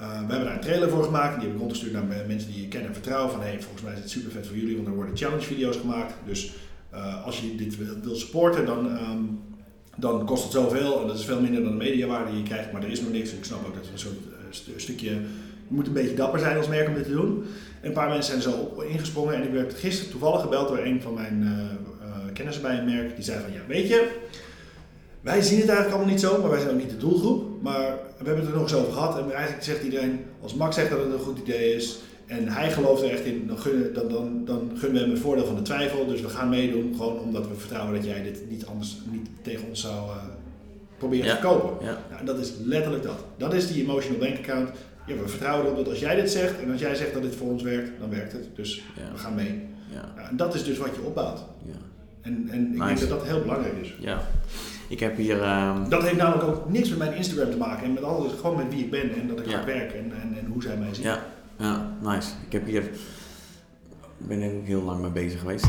Uh, 0.00 0.10
we 0.10 0.32
hebben 0.32 0.44
daar 0.44 0.54
een 0.54 0.60
trailer 0.60 0.88
voor 0.88 1.04
gemaakt. 1.04 1.34
Die 1.34 1.44
heb 1.44 1.52
ik 1.52 1.60
rondgestuurd 1.60 1.92
naar 1.92 2.26
mensen 2.26 2.52
die 2.52 2.62
je 2.62 2.68
kennen 2.68 2.88
en 2.88 2.94
vertrouwen. 2.94 3.30
Van 3.30 3.40
hey, 3.40 3.60
volgens 3.60 3.82
mij 3.82 3.92
is 3.92 3.98
het 3.98 4.10
super 4.10 4.30
vet 4.30 4.46
voor 4.46 4.56
jullie, 4.56 4.76
want 4.76 4.88
er 4.88 4.94
worden 4.94 5.16
challenge 5.16 5.42
video's 5.42 5.76
gemaakt. 5.76 6.14
Dus 6.26 6.52
uh, 6.94 7.24
als 7.24 7.40
je 7.40 7.54
dit 7.54 7.76
wil, 7.76 7.94
wil 8.02 8.14
supporten, 8.14 8.66
dan, 8.66 8.86
um, 8.86 9.40
dan 9.96 10.24
kost 10.24 10.42
het 10.42 10.52
zoveel. 10.52 11.00
En 11.00 11.06
dat 11.06 11.18
is 11.18 11.24
veel 11.24 11.40
minder 11.40 11.62
dan 11.62 11.70
de 11.70 11.84
mediawaarde 11.84 12.30
die 12.30 12.40
je 12.40 12.48
krijgt. 12.48 12.72
Maar 12.72 12.82
er 12.82 12.90
is 12.90 13.00
nog 13.00 13.12
niks. 13.12 13.32
Ik 13.32 13.44
snap 13.44 13.66
ook 13.66 13.74
dat 13.74 13.84
het 13.84 13.92
een 13.92 13.98
soort 13.98 14.14
uh, 14.68 14.74
stukje. 14.76 15.10
Je 15.10 15.78
moet 15.78 15.86
een 15.86 15.92
beetje 15.92 16.14
dapper 16.14 16.40
zijn 16.40 16.56
als 16.56 16.68
merk 16.68 16.88
om 16.88 16.94
dit 16.94 17.04
te 17.04 17.12
doen. 17.12 17.44
En 17.80 17.88
een 17.88 17.92
paar 17.92 18.08
mensen 18.08 18.40
zijn 18.40 18.54
zo 18.54 18.80
ingesprongen. 18.80 19.34
En 19.34 19.42
ik 19.42 19.52
werd 19.52 19.74
gisteren 19.74 20.10
toevallig 20.10 20.40
gebeld 20.40 20.68
door 20.68 20.78
een 20.78 21.02
van 21.02 21.14
mijn 21.14 21.42
uh, 21.42 22.32
kennissen 22.32 22.62
bij 22.62 22.78
een 22.78 22.84
merk. 22.84 23.14
Die 23.14 23.24
zei 23.24 23.40
van 23.40 23.52
ja, 23.52 23.60
weet 23.66 23.88
je 23.88 24.20
wij 25.22 25.42
zien 25.42 25.58
het 25.58 25.68
eigenlijk 25.68 25.96
allemaal 25.96 26.14
niet 26.14 26.20
zo, 26.20 26.40
maar 26.40 26.50
wij 26.50 26.60
zijn 26.60 26.72
ook 26.72 26.80
niet 26.80 26.90
de 26.90 26.96
doelgroep. 26.96 27.62
Maar 27.62 27.98
we 28.18 28.24
hebben 28.24 28.36
het 28.36 28.46
er 28.46 28.52
nog 28.52 28.62
eens 28.62 28.74
over 28.74 28.92
gehad. 28.92 29.18
En 29.18 29.32
eigenlijk 29.32 29.64
zegt 29.64 29.82
iedereen, 29.82 30.24
als 30.42 30.54
Max 30.54 30.74
zegt 30.74 30.90
dat 30.90 30.98
het 30.98 31.12
een 31.12 31.18
goed 31.18 31.38
idee 31.38 31.74
is 31.74 31.98
en 32.32 32.48
hij 32.48 32.72
gelooft 32.72 33.02
er 33.02 33.10
echt 33.10 33.24
in, 33.24 33.46
dan 33.46 33.58
gunnen, 33.58 33.94
dan, 33.94 34.08
dan, 34.08 34.44
dan 34.44 34.70
gunnen 34.74 34.92
we 34.92 34.98
hem 34.98 35.10
het 35.10 35.20
voordeel 35.20 35.46
van 35.46 35.56
de 35.56 35.62
twijfel. 35.62 36.06
Dus 36.06 36.20
we 36.20 36.28
gaan 36.28 36.48
meedoen, 36.48 36.94
gewoon 36.96 37.18
omdat 37.18 37.48
we 37.48 37.54
vertrouwen 37.54 37.94
dat 37.94 38.04
jij 38.04 38.22
dit 38.22 38.50
niet 38.50 38.66
anders 38.66 38.98
niet 39.10 39.28
tegen 39.42 39.68
ons 39.68 39.80
zou 39.80 39.94
uh, 39.94 40.16
proberen 40.98 41.36
te 41.36 41.42
kopen. 41.42 41.86
Ja. 41.86 41.98
Nou, 42.10 42.24
dat 42.24 42.38
is 42.38 42.52
letterlijk 42.64 43.02
dat. 43.02 43.24
Dat 43.36 43.54
is 43.54 43.72
die 43.72 43.82
emotional 43.82 44.18
bank 44.18 44.36
account. 44.36 44.70
Ja, 45.06 45.14
we 45.14 45.28
vertrouwen 45.28 45.64
erop 45.64 45.76
dat 45.76 45.88
als 45.88 45.98
jij 45.98 46.14
dit 46.14 46.30
zegt 46.30 46.60
en 46.60 46.70
als 46.70 46.80
jij 46.80 46.94
zegt 46.94 47.12
dat 47.12 47.22
dit 47.22 47.34
voor 47.34 47.48
ons 47.48 47.62
werkt, 47.62 47.90
dan 48.00 48.10
werkt 48.10 48.32
het. 48.32 48.46
Dus 48.54 48.82
we 49.12 49.18
gaan 49.18 49.34
mee. 49.34 49.60
Ja. 49.92 50.28
en 50.30 50.36
dat 50.36 50.54
is 50.54 50.64
dus 50.64 50.78
wat 50.78 50.94
je 50.94 51.02
opbouwt. 51.02 51.38
Ja. 51.64 51.72
En, 52.20 52.48
en 52.50 52.72
ik 52.72 52.86
denk 52.86 53.00
dat 53.00 53.08
dat 53.08 53.26
heel 53.26 53.40
belangrijk 53.40 53.74
is. 53.80 53.94
Ja. 53.98 54.22
Ik 54.88 55.00
heb 55.00 55.16
hier... 55.16 55.36
Uh... 55.36 55.88
Dat 55.88 56.02
heeft 56.02 56.16
namelijk 56.16 56.48
ook 56.48 56.70
niks 56.70 56.88
met 56.88 56.98
mijn 56.98 57.14
Instagram 57.14 57.50
te 57.50 57.56
maken. 57.56 57.84
En 57.84 57.92
met 57.92 58.02
alles, 58.02 58.32
gewoon 58.40 58.56
met 58.56 58.68
wie 58.68 58.84
ik 58.84 58.90
ben 58.90 59.14
en 59.14 59.28
dat 59.28 59.38
ik 59.38 59.46
ja. 59.46 59.64
werk 59.64 59.92
en, 59.92 60.12
en, 60.22 60.36
en, 60.38 60.46
hoe 60.52 60.62
zij 60.62 60.76
mij 60.76 60.94
zien. 60.94 61.04
Ja. 61.04 61.22
Ja, 61.62 61.96
nice. 62.02 62.30
Ik 62.46 62.52
heb 62.52 62.66
hier... 62.66 62.82
Ik 64.18 64.28
ben 64.28 64.42
er 64.42 64.50
heel 64.64 64.82
lang 64.82 65.00
mee 65.00 65.10
bezig 65.10 65.40
geweest. 65.40 65.66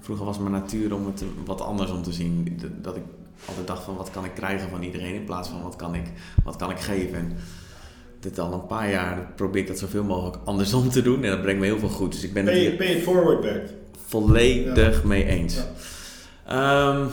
Vroeger 0.00 0.24
was 0.24 0.38
mijn 0.38 0.52
natuur 0.52 0.94
om 0.94 1.06
het 1.06 1.24
wat 1.44 1.60
anders 1.60 1.90
om 1.90 2.02
te 2.02 2.12
zien. 2.12 2.60
Dat 2.80 2.96
ik 2.96 3.02
altijd 3.44 3.66
dacht 3.66 3.82
van 3.82 3.96
wat 3.96 4.10
kan 4.10 4.24
ik 4.24 4.34
krijgen 4.34 4.70
van 4.70 4.82
iedereen 4.82 5.14
in 5.14 5.24
plaats 5.24 5.48
van 5.48 5.62
wat 5.62 5.76
kan 5.76 5.94
ik, 5.94 6.12
wat 6.44 6.56
kan 6.56 6.70
ik 6.70 6.78
geven. 6.78 7.18
En 7.18 7.36
dit 8.20 8.38
al 8.38 8.52
een 8.52 8.66
paar 8.66 8.90
jaar 8.90 9.32
probeer 9.36 9.62
ik 9.62 9.68
dat 9.68 9.78
zoveel 9.78 10.04
mogelijk 10.04 10.36
andersom 10.44 10.88
te 10.90 11.02
doen. 11.02 11.24
En 11.24 11.30
dat 11.30 11.42
brengt 11.42 11.60
me 11.60 11.66
heel 11.66 11.78
veel 11.78 11.88
goed. 11.88 12.12
Dus 12.12 12.24
ik 12.24 12.32
ben 12.32 12.44
pay, 12.44 12.64
het 12.64 12.76
pay 12.76 12.86
it 12.86 13.02
forward 13.02 13.42
werkt. 13.42 13.72
Volledig 14.06 15.04
mee 15.04 15.24
eens. 15.24 15.56
Um, 16.50 17.08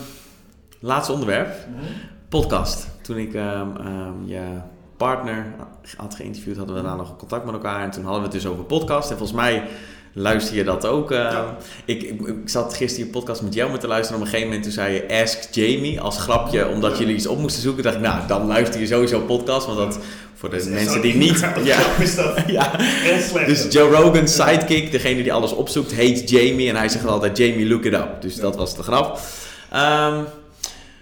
laatste 0.80 1.12
onderwerp. 1.12 1.68
Mhm. 1.70 1.84
Podcast. 2.30 2.88
Toen 3.02 3.18
ik 3.18 3.34
um, 3.34 3.76
um, 3.86 4.26
je 4.26 4.58
partner 5.00 5.46
had 5.98 6.16
geïnterviewd, 6.16 6.58
hadden 6.58 6.76
we 6.76 6.82
daarna 6.82 6.98
nog 6.98 7.18
contact 7.18 7.46
met 7.46 7.54
elkaar. 7.54 7.84
En 7.84 7.92
toen 7.92 8.04
hadden 8.04 8.22
we 8.22 8.28
het 8.28 8.42
dus 8.42 8.52
over 8.52 8.64
podcast. 8.64 9.10
En 9.12 9.18
volgens 9.18 9.38
mij 9.40 9.64
luister 10.14 10.56
je 10.56 10.64
dat 10.64 10.86
ook. 10.86 11.12
ik, 11.86 12.02
ik, 12.04 12.22
ik, 12.22 12.50
zat 12.50 12.74
gisteren 12.74 13.06
je 13.06 13.12
podcast 13.12 13.42
met 13.42 13.54
jou 13.54 13.78
te 13.78 13.88
luisteren. 13.88 14.22
En 14.22 14.28
op 14.28 14.34
een 14.34 14.40
gegeven 14.40 14.48
moment 14.48 14.64
toen 14.64 14.72
zei 14.72 14.94
je 14.94 15.22
Ask 15.22 15.54
Jamie 15.54 16.02
als 16.02 16.18
grapje, 16.18 16.68
omdat 16.68 16.98
jullie 16.98 17.16
iets 17.16 17.28
op 17.28 17.38
moesten 17.38 17.62
zoeken. 17.62 17.84
dacht 17.84 17.96
ik, 17.96 18.02
nou, 18.02 18.28
dan 18.28 18.48
luister 18.48 18.80
je 18.80 18.88
sowieso 18.88 19.20
podcast. 19.20 19.66
Want 19.66 19.78
dat 19.78 20.00
voor 20.36 20.50
de 20.50 20.70
mensen 20.70 21.02
die 21.02 21.16
niet. 21.16 21.40
Ja, 21.64 21.80
is 22.00 22.16
dat 22.16 22.44
ja. 22.48 22.72
heel 22.78 23.22
slecht. 23.22 23.48
Dus 23.48 23.72
Joe 23.72 23.96
Rogan's 23.96 24.36
sidekick, 24.36 24.92
degene 24.92 25.24
die 25.24 25.34
alles 25.34 25.52
opzoekt, 25.52 25.92
heet 25.92 26.30
Jamie. 26.30 26.70
En 26.70 26.76
hij 26.76 26.90
zegt 26.90 27.06
altijd: 27.06 27.38
Jamie, 27.38 27.68
look 27.68 27.84
it 27.84 27.94
up. 27.94 28.22
Dus 28.22 28.36
dat 28.36 28.56
was 28.56 28.76
de 28.76 28.84
grap. 28.84 29.20
Um, 29.76 30.26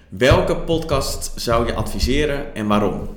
welke 0.10 0.56
podcast 0.56 1.32
zou 1.36 1.66
je 1.66 1.74
adviseren 1.74 2.56
en 2.56 2.68
waarom? 2.68 3.17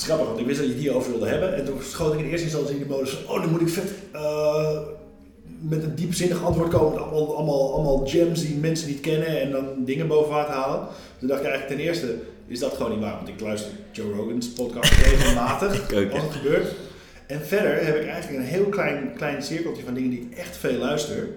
Is 0.00 0.06
grappig, 0.06 0.26
want 0.26 0.40
ik 0.40 0.46
wist 0.46 0.58
dat 0.58 0.66
je 0.66 0.72
het 0.72 0.82
hierover 0.82 1.10
wilde 1.10 1.26
hebben. 1.26 1.56
En 1.56 1.64
toen 1.64 1.78
schoot 1.82 2.14
ik 2.14 2.20
in 2.20 2.26
eerste 2.26 2.46
instantie 2.46 2.74
in 2.74 2.82
de 2.82 2.88
modus 2.88 3.10
van: 3.10 3.34
oh, 3.34 3.42
dan 3.42 3.50
moet 3.50 3.60
ik 3.60 3.68
vet. 3.68 3.92
Uh, 4.14 4.78
met 5.60 5.82
een 5.82 5.94
diepzinnig 5.94 6.44
antwoord 6.44 6.70
komen. 6.70 7.02
Allemaal, 7.02 7.36
allemaal, 7.36 7.74
allemaal 7.74 8.06
gems 8.06 8.40
die 8.40 8.56
mensen 8.56 8.88
niet 8.88 9.00
kennen 9.00 9.40
en 9.40 9.50
dan 9.50 9.64
dingen 9.84 10.08
boven 10.08 10.30
water 10.30 10.54
halen. 10.54 10.86
Toen 11.18 11.28
dacht 11.28 11.40
ik 11.40 11.46
eigenlijk 11.46 11.78
ten 11.78 11.86
eerste 11.86 12.18
is 12.46 12.58
dat 12.58 12.72
gewoon 12.72 12.90
niet 12.90 13.00
waar. 13.00 13.16
Want 13.16 13.28
ik 13.28 13.40
luister 13.40 13.72
Joe 13.92 14.12
Rogan's 14.12 14.48
podcast 14.48 14.92
regelmatig 15.04 15.92
als 16.12 16.22
het 16.22 16.32
gebeurt. 16.32 16.74
En 17.26 17.40
verder 17.40 17.84
heb 17.84 17.96
ik 17.96 18.06
eigenlijk 18.06 18.42
een 18.42 18.48
heel 18.48 18.64
klein, 18.64 19.12
klein 19.16 19.42
cirkeltje 19.42 19.82
van 19.84 19.94
dingen 19.94 20.10
die 20.10 20.20
ik 20.20 20.38
echt 20.38 20.56
veel 20.56 20.78
luister. 20.78 21.28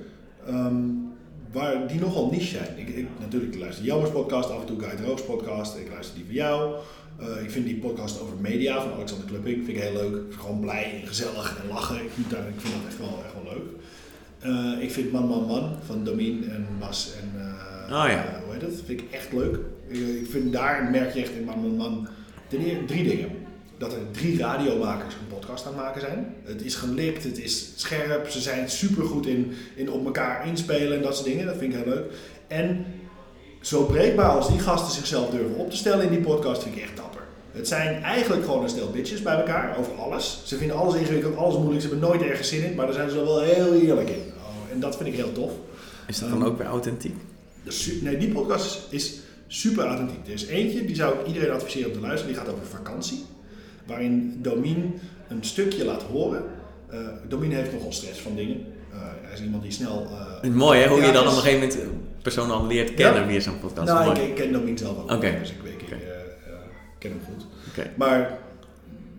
Um, 0.49 1.11
waar 1.51 1.87
die 1.87 1.99
nogal 1.99 2.29
niche 2.31 2.57
zijn. 2.57 2.77
Ik, 2.77 2.87
ik, 2.87 3.07
natuurlijk, 3.19 3.53
ik 3.53 3.59
luister 3.59 3.85
Jammers 3.85 4.11
podcast, 4.11 4.49
af 4.49 4.59
en 4.59 4.65
toe 4.65 4.79
Guy 4.79 5.05
Rooks 5.05 5.23
podcast. 5.23 5.77
Ik 5.77 5.89
luister 5.89 6.15
die 6.15 6.25
van 6.25 6.33
jou. 6.33 6.75
Uh, 7.21 7.43
ik 7.43 7.51
vind 7.51 7.65
die 7.65 7.77
podcast 7.77 8.21
over 8.21 8.35
media 8.37 8.81
van 8.81 8.93
Alexander 8.93 9.27
Klupping 9.27 9.65
vind 9.65 9.77
ik 9.77 9.83
heel 9.83 9.93
leuk. 9.93 10.33
Gewoon 10.33 10.59
blij 10.59 10.99
en 11.01 11.07
gezellig 11.07 11.59
en 11.61 11.67
lachen. 11.69 11.95
Ik 11.95 12.11
vind, 12.13 12.29
dat, 12.29 12.39
ik 12.39 12.61
vind 12.61 12.73
dat 12.73 12.87
echt 12.87 12.97
wel, 12.97 13.23
echt 13.25 13.33
wel 13.33 13.53
leuk. 13.53 13.67
Uh, 14.45 14.83
ik 14.83 14.91
vind 14.91 15.11
Man 15.11 15.27
Man 15.27 15.45
Man 15.45 15.75
van 15.85 16.03
Domien 16.03 16.49
en 16.49 16.67
Bas 16.79 17.13
en 17.21 17.31
uh, 17.35 18.03
oh, 18.03 18.09
ja. 18.09 18.41
hoe 18.43 18.53
heet 18.53 18.61
dat? 18.61 18.81
Vind 18.85 19.01
ik 19.01 19.11
echt 19.11 19.33
leuk. 19.33 19.57
Ik 19.87 20.27
vind 20.29 20.53
daar 20.53 20.89
merk 20.91 21.13
je 21.13 21.21
echt 21.21 21.31
in 21.31 21.43
Man 21.43 21.61
Man 21.61 21.75
Man 21.75 22.07
drie 22.87 23.03
dingen 23.03 23.29
dat 23.77 23.93
er 23.93 24.11
drie 24.11 24.37
radiomakers 24.37 25.13
een 25.13 25.37
podcast 25.37 25.65
aan 25.65 25.73
het 25.73 25.81
maken 25.81 26.01
zijn. 26.01 26.35
Het 26.43 26.61
is 26.61 26.75
gelipt, 26.75 27.23
het 27.23 27.39
is 27.39 27.71
scherp, 27.75 28.29
ze 28.29 28.41
zijn 28.41 28.69
super 28.69 29.05
goed 29.05 29.27
in, 29.27 29.51
in 29.75 29.91
op 29.91 30.05
elkaar 30.05 30.47
inspelen 30.47 30.97
en 30.97 31.03
dat 31.03 31.15
soort 31.15 31.27
dingen. 31.27 31.45
Dat 31.45 31.57
vind 31.57 31.73
ik 31.73 31.79
heel 31.83 31.93
leuk. 31.93 32.11
En 32.47 32.85
zo 33.63 33.83
breekbaar 33.83 34.29
als 34.29 34.47
die 34.47 34.59
gasten 34.59 34.93
zichzelf 34.93 35.29
durven 35.29 35.55
op 35.55 35.69
te 35.69 35.77
stellen 35.77 36.05
in 36.05 36.11
die 36.11 36.21
podcast, 36.21 36.63
vind 36.63 36.75
ik 36.75 36.81
echt 36.81 36.95
dapper. 36.95 37.21
Het 37.51 37.67
zijn 37.67 38.03
eigenlijk 38.03 38.45
gewoon 38.45 38.63
een 38.63 38.69
stel 38.69 38.89
bitches 38.89 39.21
bij 39.21 39.35
elkaar 39.35 39.77
over 39.77 39.93
alles. 39.93 40.41
Ze 40.45 40.57
vinden 40.57 40.77
alles 40.77 40.95
ingewikkeld, 40.95 41.35
alles 41.35 41.55
moeilijk, 41.55 41.81
ze 41.81 41.87
hebben 41.87 42.09
nooit 42.09 42.21
ergens 42.21 42.47
zin 42.47 42.63
in, 42.63 42.75
maar 42.75 42.85
daar 42.85 42.95
zijn 42.95 43.09
ze 43.09 43.15
wel 43.15 43.41
heel 43.41 43.73
eerlijk 43.73 44.09
in. 44.09 44.21
Oh, 44.37 44.71
en 44.71 44.79
dat 44.79 44.97
vind 44.97 45.09
ik 45.09 45.15
heel 45.15 45.31
tof. 45.31 45.51
Is 46.07 46.19
dat 46.19 46.29
dan 46.29 46.41
um, 46.41 46.47
ook 46.47 46.57
weer 46.57 46.67
authentiek? 46.67 47.15
nee, 48.01 48.17
die 48.17 48.31
podcast 48.31 48.87
is 48.89 49.19
super 49.47 49.85
authentiek. 49.85 50.27
Er 50.27 50.33
is 50.33 50.45
eentje, 50.45 50.85
die 50.85 50.95
zou 50.95 51.19
ik 51.19 51.27
iedereen 51.27 51.51
adviseren 51.51 51.87
om 51.87 51.93
te 51.93 51.99
luisteren, 51.99 52.33
die 52.33 52.43
gaat 52.43 52.53
over 52.53 52.65
vakantie 52.65 53.25
waarin 53.85 54.39
Domin 54.41 54.99
een 55.27 55.43
stukje 55.43 55.85
laat 55.85 56.01
horen. 56.01 56.43
Uh, 56.93 56.99
Domin 57.27 57.51
heeft 57.51 57.71
nogal 57.71 57.91
stress 57.91 58.19
van 58.19 58.35
dingen. 58.35 58.65
Uh, 58.93 58.99
hij 59.21 59.22
is 59.33 59.41
iemand 59.41 59.63
die 59.63 59.71
snel. 59.71 60.07
Uh, 60.43 60.53
mooi 60.53 60.79
hè, 60.79 60.87
hoe 60.87 61.01
je 61.01 61.11
dan 61.11 61.27
op 61.27 61.33
een 61.33 61.41
gegeven 61.41 61.59
moment 61.59 61.77
persoon 62.21 62.51
al 62.51 62.67
leert 62.67 62.93
kennen 62.93 63.21
ja. 63.21 63.27
via 63.27 63.39
zo'n 63.39 63.59
podcast. 63.59 63.87
Nou, 63.87 64.11
ik, 64.11 64.27
ik, 64.27 64.35
ken 64.35 64.51
Domin 64.51 64.77
zelf 64.77 64.97
ook. 64.97 65.11
Okay. 65.11 65.39
Dus 65.39 65.51
ik, 65.51 65.61
weet, 65.63 65.73
ik 65.73 65.87
okay. 65.87 65.99
ken 66.97 67.11
hem 67.11 67.19
goed. 67.25 67.45
Okay. 67.69 67.91
Maar 67.95 68.37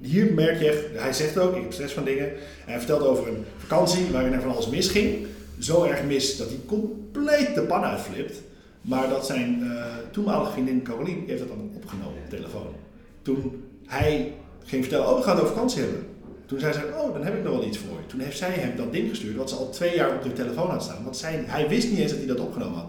hier 0.00 0.32
merk 0.32 0.58
je 0.60 0.68
echt, 0.68 1.02
hij 1.02 1.12
zegt 1.12 1.38
ook, 1.38 1.56
ik 1.56 1.62
heb 1.62 1.72
stress 1.72 1.94
van 1.94 2.04
dingen. 2.04 2.32
Hij 2.64 2.78
vertelt 2.78 3.02
over 3.02 3.28
een 3.28 3.44
vakantie 3.56 4.10
waarin 4.12 4.32
er 4.32 4.40
van 4.40 4.50
alles 4.50 4.68
misging. 4.68 5.26
Zo 5.58 5.84
erg 5.84 6.04
mis 6.04 6.36
dat 6.36 6.48
hij 6.48 6.58
compleet 6.66 7.54
de 7.54 7.62
pan 7.62 7.84
uitflipt. 7.84 8.40
Maar 8.80 9.08
dat 9.08 9.26
zijn 9.26 9.72
toenmalige 10.10 10.52
vriendin 10.52 10.82
Caroline 10.82 11.20
heeft 11.26 11.38
dat 11.38 11.48
dan 11.48 11.70
opgenomen 11.74 12.18
op 12.24 12.30
telefoon. 12.30 12.74
Toen 13.22 13.64
hij 13.86 14.32
ging 14.64 14.82
vertellen, 14.82 15.08
oh 15.08 15.16
we 15.16 15.22
gaan 15.22 15.34
het 15.34 15.42
over 15.44 15.54
vakantie 15.54 15.82
hebben. 15.82 16.06
Toen 16.46 16.58
zei 16.58 16.72
ze, 16.72 16.80
oh 17.00 17.12
dan 17.12 17.24
heb 17.24 17.36
ik 17.36 17.42
nog 17.42 17.52
wel 17.52 17.66
iets 17.66 17.78
voor 17.78 17.96
je. 18.00 18.06
Toen 18.06 18.20
heeft 18.20 18.38
zij 18.38 18.50
hem 18.50 18.76
dat 18.76 18.92
ding 18.92 19.08
gestuurd, 19.08 19.36
wat 19.36 19.50
ze 19.50 19.56
al 19.56 19.70
twee 19.70 19.94
jaar 19.94 20.14
op 20.14 20.22
de 20.22 20.32
telefoon 20.32 20.70
had 20.70 20.82
staan. 20.82 21.04
Want 21.04 21.16
zij, 21.16 21.44
hij 21.46 21.68
wist 21.68 21.90
niet 21.90 21.98
eens 21.98 22.10
dat 22.10 22.18
hij 22.18 22.28
dat 22.28 22.40
opgenomen 22.40 22.78
had. 22.78 22.88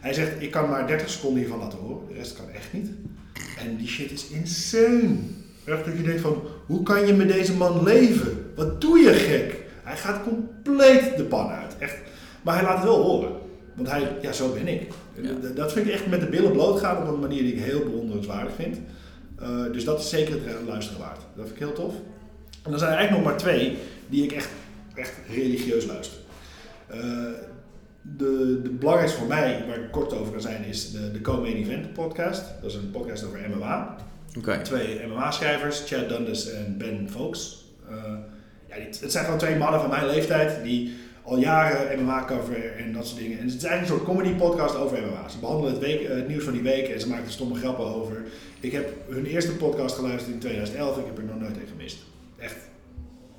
Hij 0.00 0.12
zegt, 0.12 0.42
ik 0.42 0.50
kan 0.50 0.68
maar 0.68 0.86
30 0.86 1.10
seconden 1.10 1.40
hiervan 1.40 1.58
laten 1.58 1.78
horen, 1.78 2.08
de 2.08 2.14
rest 2.14 2.36
kan 2.36 2.50
echt 2.50 2.72
niet. 2.72 2.88
En 3.58 3.76
die 3.76 3.88
shit 3.88 4.10
is 4.10 4.28
insane. 4.28 5.16
Echt 5.64 5.84
dat 5.84 5.96
je 5.96 6.02
denkt 6.02 6.20
van, 6.20 6.42
hoe 6.66 6.82
kan 6.82 7.06
je 7.06 7.12
met 7.12 7.28
deze 7.28 7.54
man 7.54 7.82
leven? 7.82 8.52
Wat 8.56 8.80
doe 8.80 8.98
je 8.98 9.12
gek? 9.12 9.64
Hij 9.82 9.96
gaat 9.96 10.22
compleet 10.22 11.16
de 11.16 11.24
pan 11.24 11.48
uit. 11.48 11.78
Echt. 11.78 11.96
Maar 12.42 12.54
hij 12.54 12.64
laat 12.64 12.76
het 12.76 12.84
wel 12.84 13.02
horen. 13.02 13.32
Want 13.74 13.90
hij, 13.90 14.16
ja 14.22 14.32
zo 14.32 14.52
ben 14.52 14.68
ik. 14.68 14.92
Dat 15.54 15.72
vind 15.72 15.86
ik 15.86 15.92
echt 15.92 16.06
met 16.06 16.20
de 16.20 16.26
billen 16.26 16.52
bloot 16.52 16.80
gaan 16.80 17.02
op 17.02 17.14
een 17.14 17.20
manier 17.20 17.42
die 17.42 17.54
ik 17.54 17.62
heel 17.62 17.82
bewonderenswaardig 17.82 18.54
vind. 18.54 18.78
Uh, 19.42 19.72
dus 19.72 19.84
dat 19.84 20.00
is 20.00 20.08
zeker 20.08 20.32
het 20.32 20.66
luisteren 20.66 21.00
waard. 21.00 21.20
Dat 21.36 21.46
vind 21.46 21.50
ik 21.60 21.66
heel 21.66 21.72
tof. 21.72 21.94
En 22.62 22.70
dan 22.70 22.78
zijn 22.78 22.90
er 22.92 22.96
eigenlijk 22.96 23.24
nog 23.24 23.32
maar 23.32 23.42
twee 23.42 23.78
die 24.08 24.24
ik 24.24 24.32
echt, 24.32 24.48
echt 24.94 25.12
religieus 25.28 25.86
luister. 25.86 26.18
Uh, 26.94 26.96
de, 28.02 28.60
de 28.62 28.70
belangrijkste 28.70 29.18
voor 29.18 29.28
mij, 29.28 29.64
waar 29.66 29.78
ik 29.78 29.90
kort 29.90 30.12
over 30.12 30.32
kan 30.32 30.40
zijn, 30.40 30.64
is 30.64 30.90
de, 30.90 31.10
de 31.10 31.20
Co-Main 31.20 31.56
Event 31.56 31.92
podcast. 31.92 32.42
Dat 32.62 32.70
is 32.70 32.76
een 32.76 32.90
podcast 32.90 33.24
over 33.24 33.40
MMA. 33.48 33.96
Okay. 34.38 34.62
Twee 34.62 35.06
MMA-schrijvers, 35.06 35.82
Chad 35.86 36.08
Dundas 36.08 36.50
en 36.50 36.74
Ben 36.78 37.08
Folks. 37.10 37.64
Uh, 37.90 37.96
ja, 38.68 38.76
het 39.00 39.12
zijn 39.12 39.24
gewoon 39.24 39.38
twee 39.38 39.56
mannen 39.56 39.80
van 39.80 39.90
mijn 39.90 40.06
leeftijd 40.06 40.62
die 40.62 40.96
al 41.22 41.38
jaren 41.38 42.02
MMA 42.02 42.24
cover 42.24 42.76
en 42.76 42.92
dat 42.92 43.06
soort 43.06 43.20
dingen. 43.20 43.38
En 43.38 43.44
het 43.44 43.54
is 43.54 43.64
eigenlijk 43.64 43.80
een 43.80 43.98
soort 43.98 44.16
comedy 44.16 44.38
podcast 44.38 44.76
over 44.76 44.98
MMA. 45.02 45.28
Ze 45.28 45.38
behandelen 45.38 45.72
het, 45.72 45.82
week, 45.82 46.08
het 46.08 46.28
nieuws 46.28 46.44
van 46.44 46.52
die 46.52 46.62
week 46.62 46.88
en 46.88 47.00
ze 47.00 47.08
maken 47.08 47.24
er 47.24 47.30
stomme 47.30 47.54
grappen 47.54 47.84
over. 47.84 48.24
Ik 48.60 48.72
heb 48.72 48.94
hun 49.08 49.26
eerste 49.26 49.52
podcast 49.52 49.94
geluisterd 49.94 50.34
in 50.34 50.38
2011. 50.38 50.98
Ik 50.98 51.06
heb 51.06 51.18
er 51.18 51.24
nog 51.24 51.40
nooit 51.40 51.56
een 51.56 51.68
gemist. 51.68 51.98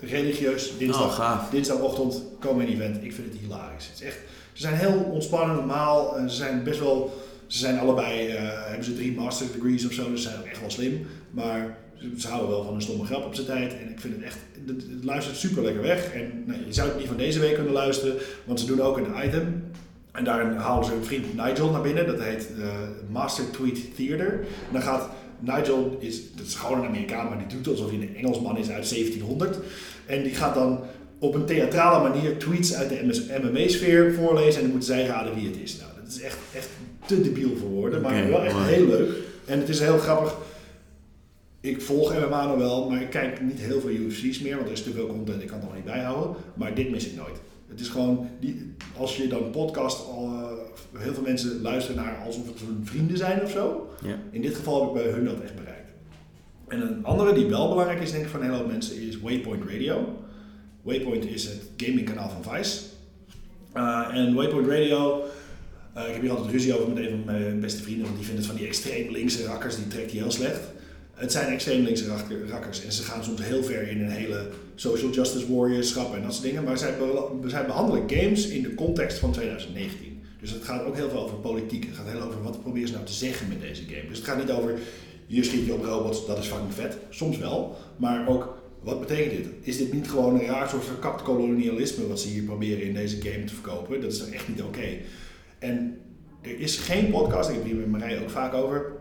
Religieus. 0.01 0.77
Dinsdag, 0.77 1.19
oh, 1.19 1.51
dinsdagochtend 1.51 2.23
komen 2.39 2.65
een 2.65 2.73
event. 2.73 3.03
Ik 3.03 3.13
vind 3.13 3.31
het 3.31 3.41
hilarisch. 3.41 3.87
Het 3.87 4.01
is 4.01 4.05
echt, 4.05 4.17
ze 4.53 4.61
zijn 4.61 4.75
heel 4.75 5.09
ontspannen, 5.11 5.55
normaal. 5.55 6.15
Ze 6.27 6.35
zijn 6.35 6.63
best 6.63 6.79
wel. 6.79 7.21
Ze 7.47 7.57
zijn 7.57 7.79
allebei. 7.79 8.33
Uh, 8.33 8.39
hebben 8.65 8.85
ze 8.85 8.95
drie 8.95 9.15
master 9.15 9.47
degrees 9.53 9.85
of 9.85 9.91
zo. 9.91 10.11
Dus 10.11 10.23
ze 10.23 10.29
zijn 10.29 10.45
echt 10.45 10.59
wel 10.59 10.69
slim. 10.69 11.07
Maar 11.31 11.77
ze 12.17 12.27
houden 12.27 12.49
wel 12.49 12.63
van 12.63 12.73
een 12.73 12.81
stomme 12.81 13.05
grap 13.05 13.25
op 13.25 13.35
zijn 13.35 13.47
tijd. 13.47 13.73
En 13.73 13.89
ik 13.89 13.99
vind 13.99 14.15
het 14.15 14.23
echt. 14.23 14.37
Het, 14.67 15.03
luistert 15.03 15.37
super 15.37 15.63
lekker 15.63 15.81
weg. 15.81 16.13
En 16.13 16.43
nou, 16.45 16.59
je 16.65 16.73
zou 16.73 16.87
het 16.89 16.97
niet 16.97 17.07
van 17.07 17.17
deze 17.17 17.39
week 17.39 17.55
kunnen 17.55 17.73
luisteren. 17.73 18.15
Want 18.45 18.59
ze 18.59 18.65
doen 18.65 18.81
ook 18.81 18.97
een 18.97 19.25
item. 19.25 19.63
En 20.11 20.23
daarin 20.23 20.53
halen 20.53 20.85
ze 20.85 20.91
hun 20.91 21.05
vriend 21.05 21.35
Nigel 21.35 21.69
naar 21.69 21.81
binnen. 21.81 22.07
Dat 22.07 22.21
heet 22.21 22.49
uh, 22.57 22.65
Master 23.09 23.51
Tweet 23.51 23.95
Theater. 23.95 24.31
En 24.39 24.73
dan 24.73 24.81
gaat 24.81 25.09
Nigel, 25.41 25.97
is, 25.99 26.33
dat 26.35 26.45
is 26.45 26.55
gewoon 26.55 26.79
een 26.79 26.87
Amerikaan, 26.87 27.27
maar 27.27 27.37
die 27.37 27.57
doet 27.57 27.67
alsof 27.67 27.89
hij 27.89 27.99
een 27.99 28.15
Engelsman 28.15 28.57
is 28.57 28.69
uit 28.69 28.89
1700. 28.89 29.57
En 30.05 30.23
die 30.23 30.33
gaat 30.33 30.55
dan 30.55 30.79
op 31.19 31.35
een 31.35 31.45
theatrale 31.45 32.09
manier 32.09 32.37
tweets 32.37 32.73
uit 32.73 32.89
de 32.89 33.39
MMA-sfeer 33.43 34.13
voorlezen. 34.13 34.55
En 34.55 34.61
dan 34.61 34.71
moeten 34.71 34.95
zij 34.95 35.05
raden 35.05 35.35
wie 35.35 35.47
het 35.47 35.57
is. 35.63 35.77
Nou, 35.77 35.91
dat 35.99 36.07
is 36.07 36.21
echt, 36.21 36.37
echt 36.55 36.69
te 37.05 37.21
debiel 37.21 37.57
voor 37.57 37.69
woorden, 37.69 38.01
maar 38.01 38.29
wel 38.29 38.43
echt 38.43 38.55
heel 38.57 38.87
leuk. 38.87 39.09
En 39.45 39.59
het 39.59 39.69
is 39.69 39.79
heel 39.79 39.97
grappig. 39.97 40.37
Ik 41.61 41.81
volg 41.81 42.13
MMA 42.13 42.47
nog 42.47 42.57
wel, 42.57 42.89
maar 42.89 43.01
ik 43.01 43.09
kijk 43.09 43.41
niet 43.41 43.59
heel 43.59 43.81
veel 43.81 43.89
UFC's 43.89 44.39
meer, 44.39 44.55
want 44.55 44.67
er 44.67 44.73
is 44.73 44.83
te 44.83 44.91
veel 44.91 45.07
content, 45.07 45.41
ik 45.41 45.47
kan 45.47 45.57
het 45.57 45.65
nog 45.65 45.75
niet 45.75 45.85
bijhouden. 45.85 46.35
Maar 46.53 46.75
dit 46.75 46.89
mis 46.89 47.07
ik 47.07 47.15
nooit. 47.15 47.39
Het 47.67 47.79
is 47.79 47.87
gewoon, 47.87 48.29
die, 48.39 48.73
als 48.97 49.17
je 49.17 49.27
dan 49.27 49.49
podcast, 49.51 50.07
al, 50.07 50.25
uh, 50.25 51.01
heel 51.01 51.13
veel 51.13 51.23
mensen 51.23 51.61
luisteren 51.61 52.03
naar 52.03 52.23
alsof 52.25 52.47
het 52.47 52.59
hun 52.59 52.81
vrienden 52.83 53.17
zijn 53.17 53.41
of 53.43 53.51
zo. 53.51 53.89
Ja. 54.03 54.15
In 54.31 54.41
dit 54.41 54.55
geval 54.55 54.79
heb 54.79 54.89
ik 54.89 55.03
bij 55.03 55.11
hun 55.11 55.25
dat 55.25 55.39
echt 55.43 55.55
bereikt. 55.55 55.80
En 56.71 56.81
een 56.81 57.05
andere 57.05 57.33
die 57.33 57.45
wel 57.45 57.69
belangrijk 57.69 58.01
is, 58.01 58.11
denk 58.11 58.23
ik, 58.23 58.29
voor 58.29 58.39
een 58.39 58.45
hele 58.45 58.57
hoop 58.57 58.67
mensen, 58.67 59.07
is 59.07 59.19
Waypoint 59.19 59.63
Radio. 59.63 60.23
Waypoint 60.81 61.25
is 61.25 61.43
het 61.43 61.61
gamingkanaal 61.77 62.29
van 62.29 62.53
Vice. 62.53 62.79
Uh, 63.75 64.07
en 64.13 64.33
Waypoint 64.33 64.67
Radio, 64.67 65.23
uh, 65.97 66.07
ik 66.07 66.13
heb 66.13 66.21
hier 66.21 66.31
altijd 66.31 66.51
ruzie 66.51 66.79
over 66.79 66.93
met 66.93 66.97
een 66.97 67.09
van 67.09 67.23
mijn 67.25 67.59
beste 67.59 67.81
vrienden, 67.81 68.03
want 68.03 68.15
die 68.15 68.25
vinden 68.25 68.43
het 68.43 68.51
van 68.51 68.61
die 68.61 68.67
extreem 68.67 69.11
linkse 69.11 69.45
rakkers, 69.45 69.75
die 69.75 69.87
trekt 69.87 70.11
hij 70.11 70.19
heel 70.19 70.31
slecht. 70.31 70.59
Het 71.13 71.31
zijn 71.31 71.53
extreem 71.53 71.83
linkse 71.83 72.05
rakkers 72.49 72.85
en 72.85 72.91
ze 72.91 73.03
gaan 73.03 73.23
soms 73.23 73.43
heel 73.43 73.63
ver 73.63 73.87
in 73.87 74.01
een 74.01 74.11
hele 74.11 74.47
social 74.75 75.11
justice 75.11 75.53
warriorschap 75.53 76.15
en 76.15 76.21
dat 76.21 76.33
soort 76.33 76.45
dingen. 76.45 76.63
Maar 76.63 76.77
zij, 76.77 76.93
zij 77.45 77.65
behandelen 77.65 78.09
games 78.09 78.47
in 78.47 78.61
de 78.61 78.75
context 78.75 79.17
van 79.17 79.31
2019. 79.31 80.23
Dus 80.39 80.51
het 80.51 80.63
gaat 80.63 80.85
ook 80.85 80.95
heel 80.95 81.09
veel 81.09 81.23
over 81.23 81.35
politiek. 81.35 81.85
Het 81.85 81.95
gaat 81.95 82.07
heel 82.07 82.21
over 82.21 82.43
wat 82.43 82.61
proberen 82.61 82.87
ze 82.87 82.93
nou 82.93 83.05
te 83.05 83.13
zeggen 83.13 83.47
met 83.47 83.61
deze 83.61 83.83
game. 83.83 84.07
Dus 84.07 84.17
het 84.17 84.27
gaat 84.27 84.37
niet 84.37 84.51
over 84.51 84.79
je 85.35 85.43
schiet 85.43 85.65
je 85.65 85.73
op 85.73 85.83
robots, 85.83 86.25
dat 86.25 86.37
is 86.37 86.47
fucking 86.47 86.73
vet. 86.73 86.97
Soms 87.09 87.37
wel. 87.37 87.77
Maar 87.97 88.27
ook 88.27 88.57
wat 88.83 88.99
betekent 88.99 89.31
dit? 89.31 89.47
Is 89.61 89.77
dit 89.77 89.93
niet 89.93 90.09
gewoon 90.09 90.39
een 90.39 90.45
raar 90.45 90.69
soort 90.69 90.85
verkapt 90.85 91.21
kolonialisme 91.21 92.07
wat 92.07 92.19
ze 92.19 92.27
hier 92.27 92.43
proberen 92.43 92.83
in 92.83 92.93
deze 92.93 93.21
game 93.21 93.43
te 93.43 93.53
verkopen? 93.53 94.01
Dat 94.01 94.11
is 94.11 94.29
echt 94.29 94.47
niet 94.47 94.61
oké. 94.61 94.97
En 95.59 95.97
er 96.41 96.59
is 96.59 96.77
geen 96.77 97.11
podcast, 97.11 97.49
ik 97.49 97.55
heb 97.55 97.65
hier 97.65 97.75
met 97.75 97.87
Marij 97.87 98.21
ook 98.21 98.29
vaak 98.29 98.53
over, 98.53 98.99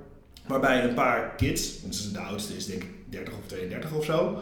Waarbij 0.50 0.84
een 0.84 0.94
paar 0.94 1.34
kids, 1.34 1.80
want 1.82 2.12
de 2.12 2.18
oudste 2.18 2.56
is 2.56 2.66
denk 2.66 2.82
ik 2.82 2.90
30 3.08 3.34
of 3.34 3.46
32 3.46 3.94
of 3.94 4.04
zo, 4.04 4.38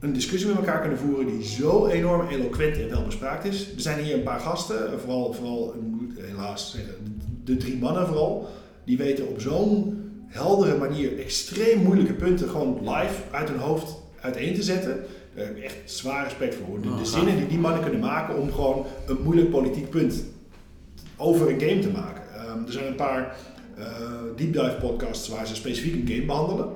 een 0.00 0.12
discussie 0.12 0.48
met 0.48 0.58
elkaar 0.58 0.80
kunnen 0.80 0.98
voeren 0.98 1.26
die 1.26 1.44
zo 1.44 1.86
enorm 1.86 2.28
eloquent 2.28 2.76
en 2.76 2.88
welbespraakt 2.88 3.44
is. 3.44 3.72
Er 3.74 3.80
zijn 3.80 4.04
hier 4.04 4.14
een 4.14 4.22
paar 4.22 4.40
gasten, 4.40 5.00
vooral, 5.00 5.32
vooral 5.32 5.74
helaas 6.16 6.76
de 7.44 7.56
drie 7.56 7.76
mannen 7.76 8.06
vooral, 8.06 8.48
die 8.84 8.96
weten 8.96 9.28
op 9.28 9.40
zo'n 9.40 10.05
heldere 10.26 10.78
manier 10.78 11.18
extreem 11.18 11.82
moeilijke 11.82 12.14
punten 12.14 12.48
gewoon 12.48 12.78
live 12.80 13.22
uit 13.30 13.48
hun 13.48 13.58
hoofd 13.58 13.96
uiteen 14.20 14.54
te 14.54 14.62
zetten. 14.62 15.04
echt 15.62 15.76
zwaar 15.84 16.24
respect 16.24 16.54
voor. 16.54 16.80
De, 16.80 16.96
de 16.96 17.04
zinnen 17.04 17.36
die 17.36 17.46
die 17.46 17.58
mannen 17.58 17.82
kunnen 17.82 18.00
maken 18.00 18.36
om 18.36 18.52
gewoon 18.52 18.86
een 19.06 19.22
moeilijk 19.22 19.50
politiek 19.50 19.90
punt 19.90 20.24
over 21.16 21.50
een 21.50 21.60
game 21.60 21.78
te 21.78 21.90
maken. 21.90 22.22
Um, 22.50 22.66
er 22.66 22.72
zijn 22.72 22.86
een 22.86 22.94
paar 22.94 23.36
uh, 23.78 23.84
deep 24.36 24.52
dive 24.52 24.76
podcasts 24.80 25.28
waar 25.28 25.46
ze 25.46 25.54
specifiek 25.54 25.94
een 25.94 26.14
game 26.14 26.26
behandelen. 26.26 26.68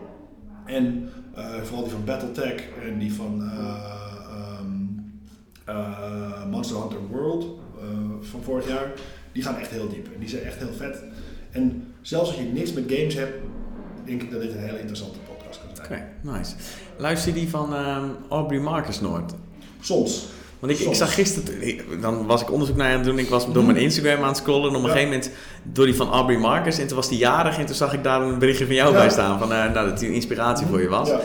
En 0.64 1.10
uh, 1.36 1.62
vooral 1.62 1.82
die 1.82 1.92
van 1.92 2.04
Battletech 2.04 2.68
en 2.82 2.98
die 2.98 3.12
van 3.12 3.42
uh, 3.42 4.60
um, 4.60 6.50
Monster 6.50 6.80
Hunter 6.80 7.06
World 7.10 7.58
van 8.20 8.42
vorig 8.42 8.68
jaar, 8.68 8.92
die 9.32 9.42
gaan 9.42 9.56
echt 9.56 9.70
heel 9.70 9.88
diep. 9.88 10.06
En 10.14 10.20
die 10.20 10.28
zijn 10.28 10.42
echt 10.42 10.58
heel 10.58 10.72
vet. 10.76 11.02
En 11.50 11.89
zelfs 12.02 12.28
als 12.28 12.38
je 12.38 12.44
niks 12.44 12.72
met 12.72 12.84
games 12.88 13.14
hebt, 13.14 13.32
denk 14.04 14.22
ik 14.22 14.30
dat 14.30 14.40
dit 14.40 14.50
een 14.52 14.58
hele 14.60 14.78
interessante 14.78 15.18
podcast 15.18 15.60
kan 15.66 15.76
zijn. 15.76 16.02
Oké, 16.22 16.32
nice. 16.38 16.52
Luister 16.96 17.32
die 17.34 17.48
van 17.48 17.72
um, 17.74 18.16
Aubrey 18.28 18.58
Marcus 18.60 19.00
Noord? 19.00 19.32
Soms. 19.80 20.26
Want 20.58 20.72
ik, 20.72 20.78
ik 20.78 20.94
zag 20.94 21.14
gisteren, 21.14 22.00
dan 22.00 22.26
was 22.26 22.40
ik 22.42 22.52
onderzoek 22.52 22.76
naar 22.76 22.88
aan 22.90 22.94
het 22.96 23.04
doen. 23.04 23.18
Ik 23.18 23.28
was 23.28 23.52
door 23.52 23.64
mijn 23.64 23.76
Instagram 23.76 24.22
aan 24.22 24.28
het 24.28 24.36
scrollen. 24.36 24.68
En 24.70 24.76
op 24.76 24.82
een 24.82 24.88
Ja. 24.88 24.94
gegeven 24.94 25.12
moment 25.12 25.30
door 25.62 25.84
die 25.86 25.94
van 25.94 26.08
Aubrey 26.10 26.38
Marcus. 26.38 26.78
En 26.78 26.86
toen 26.86 26.96
was 26.96 27.08
die 27.08 27.18
jarig. 27.18 27.58
En 27.58 27.66
toen 27.66 27.74
zag 27.74 27.92
ik 27.92 28.02
daar 28.04 28.22
een 28.22 28.38
berichtje 28.38 28.66
van 28.66 28.74
jou 28.74 28.92
Ja. 28.92 28.98
bij 28.98 29.10
staan. 29.10 29.38
Van, 29.38 29.52
eh, 29.52 29.72
nou, 29.72 29.88
dat 29.88 29.98
hij 30.00 30.08
een 30.08 30.14
inspiratie 30.14 30.66
voor 30.66 30.80
je 30.80 30.88
was. 30.88 31.08
Ja. 31.08 31.20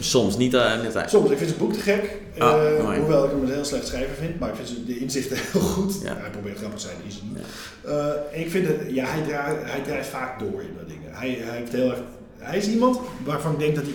Soms, 0.00 0.36
niet 0.36 0.54
uh, 0.54 0.82
net 0.82 0.96
uit. 0.96 1.10
Soms, 1.10 1.30
ik 1.30 1.36
vind 1.36 1.48
zijn 1.48 1.60
boek 1.60 1.72
te 1.72 1.80
gek. 1.80 2.16
Ah, 2.38 2.78
eh, 2.78 2.98
hoewel 2.98 3.24
ik 3.24 3.30
hem 3.30 3.42
een 3.42 3.50
heel 3.50 3.64
slecht 3.64 3.86
schrijver 3.86 4.14
vind, 4.14 4.38
maar 4.38 4.48
ik 4.48 4.54
vind 4.54 4.86
de 4.86 4.98
inzichten 4.98 5.36
heel 5.52 5.60
goed. 5.60 6.00
Ja. 6.02 6.16
Hij 6.16 6.30
probeert 6.30 6.58
grappig 6.58 6.80
te 6.80 6.86
zijn, 6.86 6.96
is 7.06 7.14
hij 7.14 7.22
niet. 7.28 7.38
Ja. 7.82 7.90
Eh, 7.90 8.40
ik 8.40 8.50
vind 8.50 8.66
het, 8.66 8.76
ja, 8.88 9.04
hij 9.04 9.22
draait, 9.22 9.70
hij 9.70 9.82
draait 9.82 10.06
vaak 10.06 10.38
door 10.38 10.60
in 10.62 10.74
dat 10.78 10.88
dingen. 10.88 11.10
Hij, 11.12 11.38
hij, 11.40 11.56
heeft 11.56 11.72
heel 11.72 11.90
erg, 11.90 11.98
hij 12.38 12.56
is 12.58 12.68
iemand 12.68 13.00
waarvan 13.24 13.52
ik 13.52 13.58
denk 13.58 13.74
dat 13.74 13.84
hij 13.84 13.94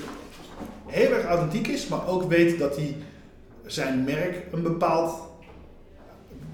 heel 0.86 1.12
erg 1.12 1.26
authentiek 1.26 1.68
is, 1.68 1.88
maar 1.88 2.08
ook 2.08 2.30
weet 2.30 2.60
dat 2.60 2.76
hij 2.76 2.96
zijn 3.66 4.04
merk 4.04 4.44
een 4.52 4.64
bepaald. 4.64 5.24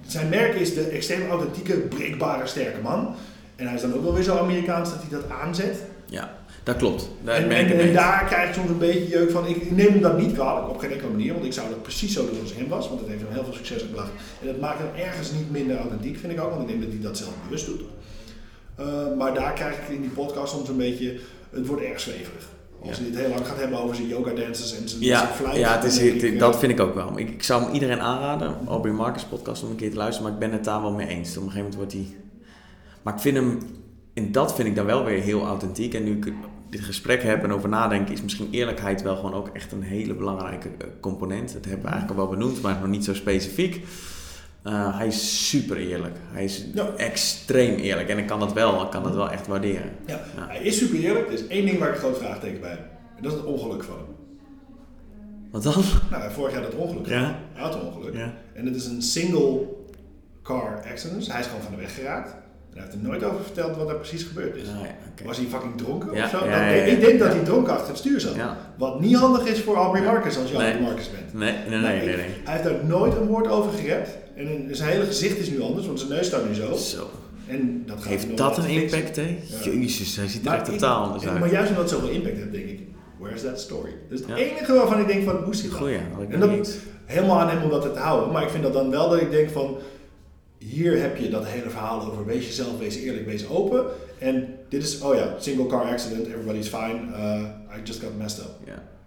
Zijn 0.07 0.29
merk 0.29 0.53
is 0.53 0.73
de 0.73 0.83
extreem 0.83 1.29
authentieke, 1.29 1.73
breekbare, 1.73 2.47
sterke 2.47 2.81
man. 2.81 3.15
En 3.55 3.65
hij 3.65 3.75
is 3.75 3.81
dan 3.81 3.93
ook 3.93 4.03
wel 4.03 4.13
weer 4.13 4.23
zo 4.23 4.37
Amerikaans 4.37 4.89
dat 4.89 4.99
hij 5.01 5.19
dat 5.19 5.29
aanzet. 5.29 5.77
Ja, 6.05 6.40
dat 6.63 6.75
klopt. 6.77 7.09
En, 7.25 7.93
daar 7.93 8.25
krijg 8.25 8.47
ik 8.49 8.53
soms 8.55 8.69
een 8.69 8.77
beetje 8.77 9.07
jeuk 9.07 9.31
van. 9.31 9.47
Ik, 9.47 9.71
neem 9.71 9.87
hem 9.91 10.01
dat 10.01 10.17
niet 10.17 10.33
kwalijk, 10.33 10.69
op 10.69 10.77
geen 10.77 10.91
enkele 10.91 11.09
manier, 11.11 11.33
want 11.33 11.45
ik 11.45 11.53
zou 11.53 11.69
dat 11.69 11.81
precies 11.81 12.13
zo 12.13 12.25
doen 12.29 12.39
als 12.41 12.53
hem 12.55 12.67
was, 12.67 12.87
want 12.87 12.99
dat 12.99 13.09
heeft 13.09 13.21
hem 13.21 13.31
heel 13.33 13.43
veel 13.43 13.53
succes 13.53 13.81
gebracht. 13.81 14.09
En 14.41 14.47
dat 14.47 14.59
maakt 14.59 14.77
hem 14.79 15.05
ergens 15.05 15.31
niet 15.31 15.51
minder 15.51 15.77
authentiek, 15.77 16.17
vind 16.17 16.31
ik 16.33 16.41
ook, 16.41 16.49
want 16.49 16.61
ik 16.61 16.67
denk 16.67 16.81
dat 16.81 16.89
hij 16.91 17.01
dat 17.01 17.17
zelf 17.17 17.33
bewust 17.43 17.65
doet. 17.65 17.81
Eh, 18.75 18.85
maar 19.17 19.33
daar 19.33 19.53
krijg 19.53 19.75
ik 19.77 19.95
in 19.95 20.01
die 20.01 20.09
podcast 20.09 20.53
soms 20.53 20.69
een 20.69 20.77
beetje, 20.77 21.19
het 21.49 21.67
wordt 21.67 21.83
erg 21.83 21.99
zweverig. 21.99 22.49
Als 22.81 22.89
Ja. 22.89 23.03
hij 23.03 23.05
het 23.11 23.19
heel 23.19 23.29
lang 23.29 23.47
gaat 23.47 23.57
hebben 23.59 23.79
over 23.79 23.95
zijn 23.95 24.07
yoga 24.07 24.31
dances 24.33 24.77
en 24.77 24.89
zijn, 24.89 25.01
Ja, 25.01 25.29
zijn 25.43 25.59
ja 25.59 25.75
het 25.75 25.83
is, 25.83 25.99
het- 25.99 26.23
ik, 26.23 26.39
dat 26.39 26.59
vind 26.59 26.71
ik 26.71 26.79
ook 26.79 26.95
wel. 26.95 27.19
Ik, 27.19 27.29
ik 27.29 27.43
zou 27.43 27.63
hem 27.63 27.73
iedereen 27.73 27.99
aanraden, 27.99 28.55
Aubrey 28.67 28.93
Marcus 28.93 29.23
podcast, 29.23 29.63
om 29.63 29.69
een 29.69 29.75
keer 29.75 29.89
te 29.91 29.95
luisteren. 29.97 30.23
Maar 30.23 30.41
ik 30.41 30.47
ben 30.47 30.57
het 30.57 30.65
daar 30.65 30.81
wel 30.81 30.91
mee 30.91 31.07
eens. 31.07 31.29
Op 31.37 31.43
een 31.43 31.51
gegeven 31.51 31.57
moment 31.57 31.75
wordt 31.75 31.93
hij... 31.93 32.05
Maar 33.01 33.13
ik 33.13 33.19
vind 33.19 33.35
hem... 33.37 33.59
En 34.13 34.31
dat 34.31 34.55
vind 34.55 34.67
ik 34.67 34.75
dan 34.75 34.85
wel 34.85 35.05
weer 35.05 35.21
heel 35.21 35.45
authentiek. 35.45 35.93
En 35.93 36.03
nu 36.03 36.19
dit 36.71 36.81
gesprek 36.81 37.23
heb 37.23 37.43
en 37.43 37.51
over 37.51 37.69
nadenk, 37.69 38.09
is 38.09 38.21
misschien 38.21 38.47
eerlijkheid 38.51 39.01
wel 39.01 39.15
gewoon 39.15 39.33
ook 39.33 39.47
echt 39.53 39.71
een 39.71 39.81
hele 39.83 40.13
belangrijke 40.13 40.67
eh, 40.67 40.87
component. 40.99 41.53
Dat 41.53 41.65
hebben 41.65 41.83
we 41.85 41.89
eigenlijk 41.91 42.19
al 42.19 42.27
wel 42.27 42.37
benoemd, 42.37 42.61
maar 42.61 42.77
nog 42.79 42.89
niet 42.89 43.05
zo 43.05 43.13
specifiek. 43.13 43.85
Eh, 44.63 44.97
hij 44.97 45.07
is 45.07 45.47
super 45.49 45.77
eerlijk. 45.77 46.15
Hij 46.31 46.43
is 46.43 46.65
Ja. 46.73 46.87
extreem 46.97 47.75
eerlijk. 47.75 48.09
En 48.09 48.17
ik 48.17 48.27
kan 48.27 48.39
dat 48.39 48.53
wel, 48.53 48.81
ik 48.83 48.89
kan 48.89 49.03
dat 49.03 49.15
wel 49.15 49.29
echt 49.31 49.47
waarderen. 49.47 49.91
Ja, 50.05 50.19
Ja. 50.35 50.47
hij 50.47 50.61
is 50.61 50.77
super 50.77 50.99
eerlijk. 50.99 51.27
Er 51.27 51.33
is 51.33 51.47
één 51.47 51.65
ding 51.65 51.79
waar 51.79 51.89
ik 51.89 51.95
groot 51.99 52.17
vraagteken 52.17 52.61
bij 52.61 52.69
heb. 52.69 52.79
En 53.15 53.23
dat 53.23 53.31
is 53.31 53.37
het 53.37 53.47
ongeluk 53.47 53.83
van 53.83 53.95
hem. 53.95 54.05
Wat 55.51 55.63
dan? 55.63 55.83
Nou, 56.11 56.31
vorig 56.31 56.53
jaar 56.53 56.61
dat 56.61 56.75
ongeluk. 56.75 57.07
Ja. 57.07 57.39
Auto-ongeluk. 57.57 58.13
Ja. 58.15 58.33
En 58.53 58.65
het 58.65 58.75
is 58.75 58.85
een 58.85 59.01
single 59.01 59.67
car 60.43 60.83
accident. 60.91 61.19
Dus 61.19 61.31
hij 61.31 61.39
is 61.39 61.45
gewoon 61.45 61.61
van 61.61 61.71
de 61.71 61.77
weg 61.81 61.95
geraakt. 61.95 62.35
En 62.73 62.77
hij 62.77 62.81
heeft 62.83 62.93
er 62.93 63.09
nooit 63.09 63.23
over 63.23 63.43
verteld 63.43 63.77
wat 63.77 63.89
er 63.89 63.95
precies 63.95 64.23
gebeurd 64.23 64.55
is. 64.55 64.67
Was 65.25 65.37
hij 65.37 65.45
fucking 65.45 65.77
dronken 65.77 66.13
Ja, 66.13 66.23
of 66.23 66.29
zo? 66.29 66.37
ja, 66.37 66.45
Nou, 66.45 66.61
ja, 66.63 66.69
ik 66.83 67.01
denk 67.01 67.19
dat 67.19 67.33
hij 67.33 67.43
dronken 67.43 67.73
achter 67.73 67.87
het 67.87 67.97
stuur 67.97 68.19
zat. 68.19 68.35
Wat 68.77 68.99
niet 68.99 69.15
handig 69.15 69.45
is 69.45 69.59
voor 69.61 69.75
Aubrey 69.75 70.03
Marcus 70.03 70.37
als 70.37 70.49
je 70.51 70.57
Nee. 70.57 70.65
Aubrey 70.67 70.83
Marcus 70.87 71.09
bent. 71.11 71.33
Nee, 71.33 71.53
nee, 71.69 71.79
nee, 71.79 72.05
nee. 72.05 72.15
nee. 72.15 72.25
Hij 72.43 72.53
heeft 72.53 72.63
daar 72.63 72.85
nooit 72.85 73.15
een 73.15 73.27
woord 73.27 73.47
over 73.47 73.71
gerept. 73.71 74.09
En 74.35 74.67
zijn 74.71 74.91
hele 74.91 75.05
gezicht 75.05 75.37
is 75.37 75.49
nu 75.49 75.61
anders, 75.61 75.85
want 75.87 75.99
zijn 75.99 76.11
neus 76.11 76.25
staat 76.27 76.47
nu 76.47 76.53
zo. 76.55 76.75
Zo. 76.75 77.09
En 77.47 77.83
dat 77.85 77.97
gaat 77.99 78.07
Heeft 78.07 78.37
dat 78.37 78.57
een 78.57 78.65
impact, 78.69 79.15
hè? 79.15 79.37
Jezus, 79.63 80.15
hij 80.15 80.27
ziet 80.27 80.45
er 80.45 80.53
echt 80.53 80.65
totaal 80.65 81.03
anders 81.03 81.25
uit. 81.27 81.39
Maar 81.39 81.51
juist 81.51 81.69
omdat 81.69 81.89
het 81.89 81.99
zoveel 81.99 82.09
impact 82.15 82.35
heeft, 82.35 82.51
denk 82.51 82.65
ik, 82.65 82.79
where's 83.19 83.41
that 83.43 83.59
story? 83.59 83.89
Dat 84.09 84.19
is 84.19 84.25
het 84.25 84.37
enige 84.37 84.73
waarvan 84.73 84.99
ik 84.99 85.07
denk 85.07 85.23
van, 85.23 85.35
hoe 85.35 85.53
dat? 85.53 85.71
Goeie, 85.71 85.95
ik 85.95 86.29
En 86.33 86.39
dat- 86.39 86.51
niet. 86.51 86.79
helemaal 87.05 87.39
aan 87.39 87.49
hem 87.49 87.63
om 87.63 87.69
dat 87.69 87.81
te 87.93 87.99
houden. 87.99 88.31
Maar 88.31 88.43
ik 88.43 88.49
vind 88.49 88.63
dat 88.63 88.73
dan 88.73 88.89
wel 88.89 89.09
dat 89.09 89.21
ik 89.21 89.31
denk 89.31 89.49
van... 89.49 89.77
Hier 90.69 91.01
heb 91.01 91.17
je 91.17 91.29
dat 91.29 91.45
hele 91.45 91.69
verhaal 91.69 92.01
over 92.11 92.25
wees 92.25 92.45
jezelf, 92.45 92.77
wees 92.79 92.95
eerlijk, 92.95 93.25
wees 93.25 93.47
open. 93.49 93.85
En 94.19 94.47
dit 94.69 94.83
is, 94.83 95.01
oh 95.01 95.15
ja, 95.15 95.35
single 95.39 95.65
car 95.65 95.83
accident, 95.83 96.27
everybody's 96.27 96.67
fine. 96.67 96.99
uh, 97.09 97.77
I 97.77 97.81
just 97.83 97.99
got 97.99 98.17
messed 98.17 98.39
up. 98.43 98.49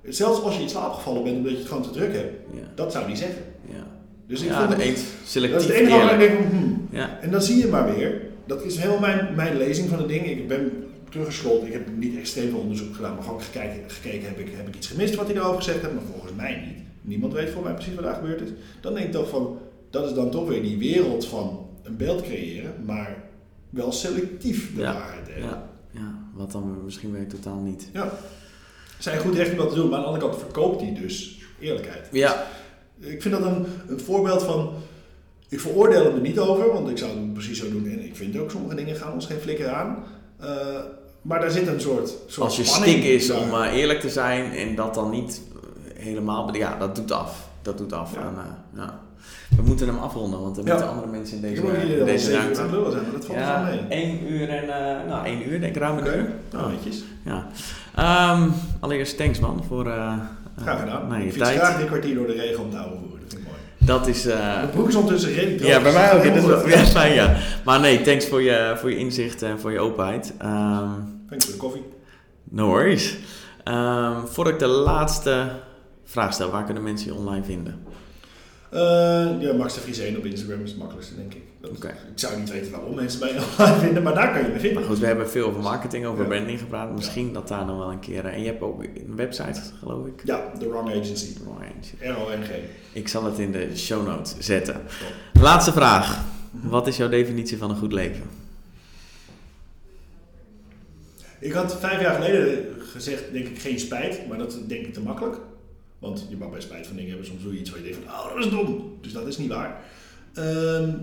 Zelfs 0.02 0.42
als 0.42 0.56
je 0.56 0.62
in 0.62 0.68
slaap 0.68 0.92
gevallen 0.92 1.22
bent 1.24 1.36
omdat 1.36 1.52
je 1.52 1.58
het 1.58 1.66
gewoon 1.66 1.82
te 1.82 1.90
druk 1.90 2.12
hebt. 2.14 2.32
Dat 2.74 2.92
zou 2.92 3.04
hij 3.04 3.16
zeggen. 3.16 3.42
ja. 3.68 3.86
Dus 4.26 4.40
ik 4.42 4.48
ja, 4.48 4.58
vond 4.58 4.68
het- 4.68 4.78
dat 5.52 5.60
is 5.60 5.66
het 5.66 5.76
enige 5.80 5.96
waar 6.04 6.22
ik 6.22 6.28
denk 6.28 6.42
van, 6.42 6.58
hmm. 6.58 6.88
Ja, 6.90 7.18
En 7.20 7.30
dan 7.30 7.42
zie 7.42 7.56
je 7.58 7.66
maar 7.66 7.94
weer. 7.96 8.20
Dat 8.46 8.64
is 8.64 8.76
helemaal 8.76 9.00
mijn, 9.00 9.34
mijn 9.34 9.56
lezing 9.56 9.88
van 9.88 9.98
het 9.98 10.08
ding. 10.08 10.26
Ik 10.26 10.48
ben 10.48 10.72
teruggescrollt. 11.10 11.66
Ik 11.66 11.72
heb 11.72 11.82
niet 11.96 12.16
extreem 12.18 12.50
veel 12.50 12.58
onderzoek 12.58 12.94
gedaan. 12.94 13.14
Maar 13.14 13.22
gewoon 13.24 13.42
gekeken, 13.42 13.80
gekeken 13.86 14.28
heb, 14.28 14.38
ik, 14.38 14.48
heb 14.56 14.68
ik 14.68 14.76
iets 14.76 14.86
gemist 14.86 15.14
wat 15.14 15.26
hij 15.26 15.36
erover 15.36 15.56
gezegd 15.56 15.80
heeft. 15.80 15.94
Maar 15.94 16.02
volgens 16.12 16.32
mij 16.36 16.62
niet. 16.66 16.84
Niemand 17.00 17.32
weet 17.32 17.50
voor 17.50 17.62
mij 17.62 17.72
precies 17.74 17.94
wat 17.94 18.04
daar 18.04 18.14
gebeurd 18.14 18.40
is. 18.40 18.48
Dan 18.80 18.94
denk 18.94 19.06
ik 19.06 19.12
toch 19.12 19.28
van, 19.28 19.58
dat 19.94 20.08
is 20.08 20.14
dan 20.14 20.30
toch 20.30 20.48
weer 20.48 20.62
die 20.62 20.78
wereld 20.78 21.26
van 21.26 21.66
een 21.82 21.96
beeld 21.96 22.22
creëren. 22.22 22.74
Maar 22.84 23.22
wel 23.70 23.92
selectief 23.92 24.74
de 24.74 24.80
Ja, 24.80 24.92
waarheid 24.92 25.26
ja, 25.38 25.70
ja, 25.90 26.18
wat 26.34 26.52
dan 26.52 26.84
misschien 26.84 27.12
weer 27.12 27.28
totaal 27.28 27.58
niet. 27.58 27.88
Ja. 27.92 28.12
Zijn 28.98 29.18
goed 29.20 29.34
recht 29.34 29.50
om 29.50 29.56
dat 29.56 29.68
te 29.68 29.74
doen. 29.74 29.88
Maar 29.88 29.98
aan 29.98 30.04
de 30.04 30.10
andere 30.10 30.28
kant 30.28 30.42
verkoopt 30.42 30.80
hij 30.80 30.94
dus 31.00 31.40
eerlijkheid. 31.60 32.08
Ja, 32.12 32.46
Ik 32.98 33.22
vind 33.22 33.34
dat 33.34 33.44
een, 33.44 33.66
een 33.88 34.00
voorbeeld 34.00 34.42
van. 34.42 34.72
Ik 35.48 35.60
veroordeel 35.60 36.04
hem 36.04 36.14
er 36.14 36.20
niet 36.20 36.38
over, 36.38 36.72
want 36.72 36.88
ik 36.88 36.98
zou 36.98 37.10
het 37.10 37.32
precies 37.32 37.58
zo 37.58 37.70
doen. 37.70 37.86
En 37.86 38.04
ik 38.04 38.16
vind 38.16 38.38
ook 38.38 38.50
sommige 38.50 38.74
dingen 38.74 38.96
gaan 38.96 39.12
ons 39.12 39.26
geen 39.26 39.40
flikker 39.40 39.68
aan. 39.68 40.04
Eh, 40.38 40.48
maar 41.22 41.40
daar 41.40 41.50
zit 41.50 41.66
een 41.66 41.80
soort. 41.80 42.08
soort 42.26 42.46
als 42.46 42.56
je 42.56 42.64
spanning 42.64 42.98
stik 42.98 43.04
is 43.12 43.26
daar. 43.26 43.38
om 43.38 43.54
eh, 43.62 43.74
eerlijk 43.76 44.00
te 44.00 44.08
zijn 44.08 44.52
en 44.52 44.74
dat 44.74 44.94
dan 44.94 45.10
niet 45.10 45.40
helemaal... 45.94 46.54
Ja, 46.56 46.78
dat 46.78 46.96
doet 46.96 47.12
af. 47.12 47.48
Dat 47.62 47.78
doet 47.78 47.92
af. 47.92 48.14
Ja. 48.14 48.20
En, 48.20 48.34
eh, 48.36 48.80
ja. 48.82 49.00
We 49.56 49.62
moeten 49.62 49.86
hem 49.86 49.98
afronden, 49.98 50.40
want 50.40 50.56
er 50.58 50.64
Ja. 50.66 50.70
moeten 50.72 50.88
andere 50.90 51.08
mensen 51.10 51.36
in 51.36 51.44
Ik 51.44 51.50
deze, 51.62 51.86
hier 51.86 51.98
in 51.98 52.04
deze 52.04 52.32
ruimte. 52.32 52.60
het 52.60 52.70
lullen 52.70 52.90
zijn, 52.92 53.02
maar 53.02 53.12
dat 53.12 53.24
valt 53.26 53.38
er 53.38 53.44
Ja, 53.44 53.64
wel 53.64 53.72
mee. 53.74 53.80
één 53.88 54.32
uur 54.32 54.48
en... 54.48 54.62
eh, 54.68 55.08
nou, 55.08 55.26
één 55.26 55.48
uur, 55.52 55.60
denk 55.60 55.74
ik, 55.74 55.80
ruim 55.82 55.98
een 55.98 56.04
Oké, 56.06 56.16
uur. 56.16 56.30
nou 56.52 56.70
netjes. 56.72 57.02
Ja. 57.24 57.46
Ehm, 57.94 58.48
allereerst 58.80 59.16
thanks 59.16 59.38
man 59.38 59.64
voor 59.68 59.86
eh, 59.86 60.12
Graag 60.62 60.80
gedaan. 60.80 61.08
nou, 61.08 61.20
je 61.20 61.26
ik 61.26 61.32
fiets 61.32 61.44
tijd. 61.44 61.58
graag 61.58 61.74
drie 61.74 61.86
kwartier 61.86 62.14
door 62.14 62.26
de 62.26 62.32
regen 62.32 62.62
om 62.62 62.70
te 62.70 62.76
houden 62.76 62.98
voeren. 62.98 63.20
Dat 63.20 63.28
vind 63.30 63.42
ik 63.42 63.48
mooi. 63.48 63.58
Dat 63.78 64.06
is... 64.06 64.24
Mijn 64.24 64.70
broek 64.70 64.88
is 64.88 64.94
ondertussen 64.94 65.32
redelijk 65.32 65.58
droog. 65.58 65.70
ja, 65.70 65.80
bij 65.82 65.92
dus 65.92 66.00
mij 66.00 66.06
dat 66.10 66.16
ook. 66.16 66.22
Dit 66.22 66.36
is 66.36 66.44
wel- 66.44 66.68
ja, 66.78 66.84
fijn, 66.84 67.14
ja. 67.14 67.36
Maar 67.64 67.80
nee, 67.80 68.00
thanks 68.02 68.26
voor 68.26 68.42
je, 68.42 68.74
voor 68.76 68.90
je 68.90 68.96
inzicht 68.96 69.42
en 69.42 69.60
voor 69.60 69.72
je 69.72 69.78
openheid. 69.78 70.32
Ehm, 70.38 70.88
Thanks 71.28 71.44
voor 71.44 71.54
de 71.54 71.60
koffie. 71.60 71.82
no 72.44 72.66
worries. 72.66 73.16
Ehm, 73.64 74.12
voordat 74.26 74.52
ik 74.52 74.58
de 74.58 74.66
laatste 74.66 75.46
vraag 76.04 76.32
stel, 76.32 76.50
waar 76.50 76.64
kunnen 76.64 76.82
mensen 76.82 77.06
je 77.12 77.18
online 77.18 77.44
vinden? 77.44 77.78
Eh, 78.74 79.40
ja, 79.40 79.52
Max 79.52 79.74
de 79.74 79.80
Vries 79.80 79.98
1 79.98 80.16
op 80.16 80.24
Instagram 80.24 80.62
is 80.62 80.70
het 80.70 80.78
makkelijkste, 80.78 81.14
denk 81.16 81.34
ik. 81.34 81.42
Dat. 81.60 81.70
Ik 81.84 81.90
zou 82.14 82.38
niet 82.40 82.50
weten 82.50 82.70
waarom 82.72 82.94
mensen 82.94 83.20
mij 83.20 83.30
online 83.58 83.78
vinden, 83.80 84.02
maar 84.02 84.14
daar 84.14 84.32
kan 84.32 84.42
je 84.42 84.48
me 84.48 84.58
vinden. 84.58 84.78
Maar 84.80 84.88
goed, 84.90 84.98
we 84.98 85.06
hebben 85.06 85.30
veel 85.30 85.46
over 85.46 85.60
marketing, 85.60 86.06
over 86.06 86.22
Ja. 86.22 86.28
branding 86.28 86.58
gepraat. 86.58 86.92
Misschien 86.94 87.32
dat 87.32 87.48
daar 87.48 87.64
nog 87.64 87.78
wel 87.78 87.90
een 87.90 88.00
keer... 88.00 88.24
eh, 88.24 88.32
En 88.34 88.40
je 88.40 88.46
hebt 88.46 88.60
ook 88.62 88.82
een 88.82 89.16
website, 89.16 89.60
geloof 89.78 90.06
ik. 90.06 90.22
Ja, 90.24 90.52
The 90.58 90.68
Wrong 90.68 90.88
Agency. 90.88 91.26
Right. 91.60 91.92
R-O-N-G. 92.16 92.48
Ik 92.92 93.08
zal 93.08 93.24
het 93.24 93.38
in 93.38 93.52
de 93.52 93.76
show 93.76 94.06
notes 94.06 94.34
zetten. 94.38 94.74
Top. 94.74 95.42
Laatste 95.42 95.72
vraag. 95.72 96.24
Wat 96.50 96.86
is 96.86 96.96
jouw 96.96 97.08
definitie 97.08 97.58
van 97.58 97.70
een 97.70 97.76
goed 97.76 97.92
leven? 97.92 98.22
Ik 101.38 101.52
had 101.52 101.76
vijf 101.80 102.00
jaar 102.00 102.14
geleden 102.14 102.64
gezegd, 102.92 103.32
denk 103.32 103.46
ik, 103.46 103.58
geen 103.58 103.78
spijt, 103.78 104.28
maar 104.28 104.38
dat 104.38 104.58
denk 104.66 104.86
ik 104.86 104.92
te 104.94 105.00
makkelijk. 105.00 105.36
Want 106.04 106.26
je 106.28 106.36
mag 106.36 106.50
bij 106.50 106.60
spijt 106.60 106.86
van 106.86 106.96
dingen 106.96 107.10
hebben, 107.10 107.28
soms 107.28 107.42
doe 107.42 107.52
je 107.52 107.60
iets 107.60 107.70
waar 107.70 107.78
je 107.78 107.84
denkt 107.84 108.04
van, 108.04 108.14
oh, 108.14 108.34
dat 108.34 108.44
is 108.44 108.50
dom. 108.50 108.98
Dus 109.00 109.12
dat 109.12 109.26
is 109.26 109.38
niet 109.38 109.48
waar. 109.48 109.84
Ehm, 110.34 110.94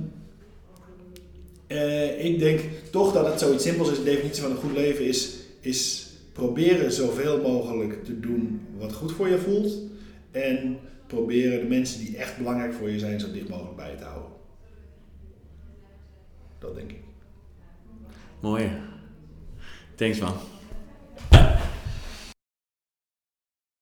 eh, 1.68 2.26
ik 2.26 2.40
denk 2.40 2.60
toch 2.92 3.14
dat 3.14 3.26
het 3.26 3.40
zoiets 3.40 3.64
simpels 3.64 3.92
is. 3.92 3.98
De 3.98 4.04
definitie 4.04 4.42
van 4.42 4.52
een 4.52 4.58
goed 4.58 4.72
leven 4.72 5.06
is, 5.06 5.36
is 5.60 6.10
proberen 6.34 6.92
zoveel 6.92 7.42
mogelijk 7.42 8.06
te 8.06 8.20
doen 8.20 8.62
wat 8.78 8.94
goed 8.94 9.12
voor 9.12 9.30
je 9.30 9.38
voelt. 9.38 9.78
En 10.32 10.80
proberen 11.08 11.60
de 11.60 11.68
mensen 11.68 12.00
die 12.00 12.18
echt 12.18 12.38
belangrijk 12.38 12.74
voor 12.74 12.90
je 12.90 13.00
zijn, 13.00 13.20
zo 13.20 13.32
dicht 13.32 13.50
mogelijk 13.50 13.76
bij 13.76 13.92
je 13.92 13.98
te 13.98 14.04
houden. 14.04 14.32
Dat 16.60 16.76
denk 16.76 16.92
ik. 16.92 17.00
Mooi. 18.40 18.72
Thanks 19.96 20.20
man. 20.20 20.34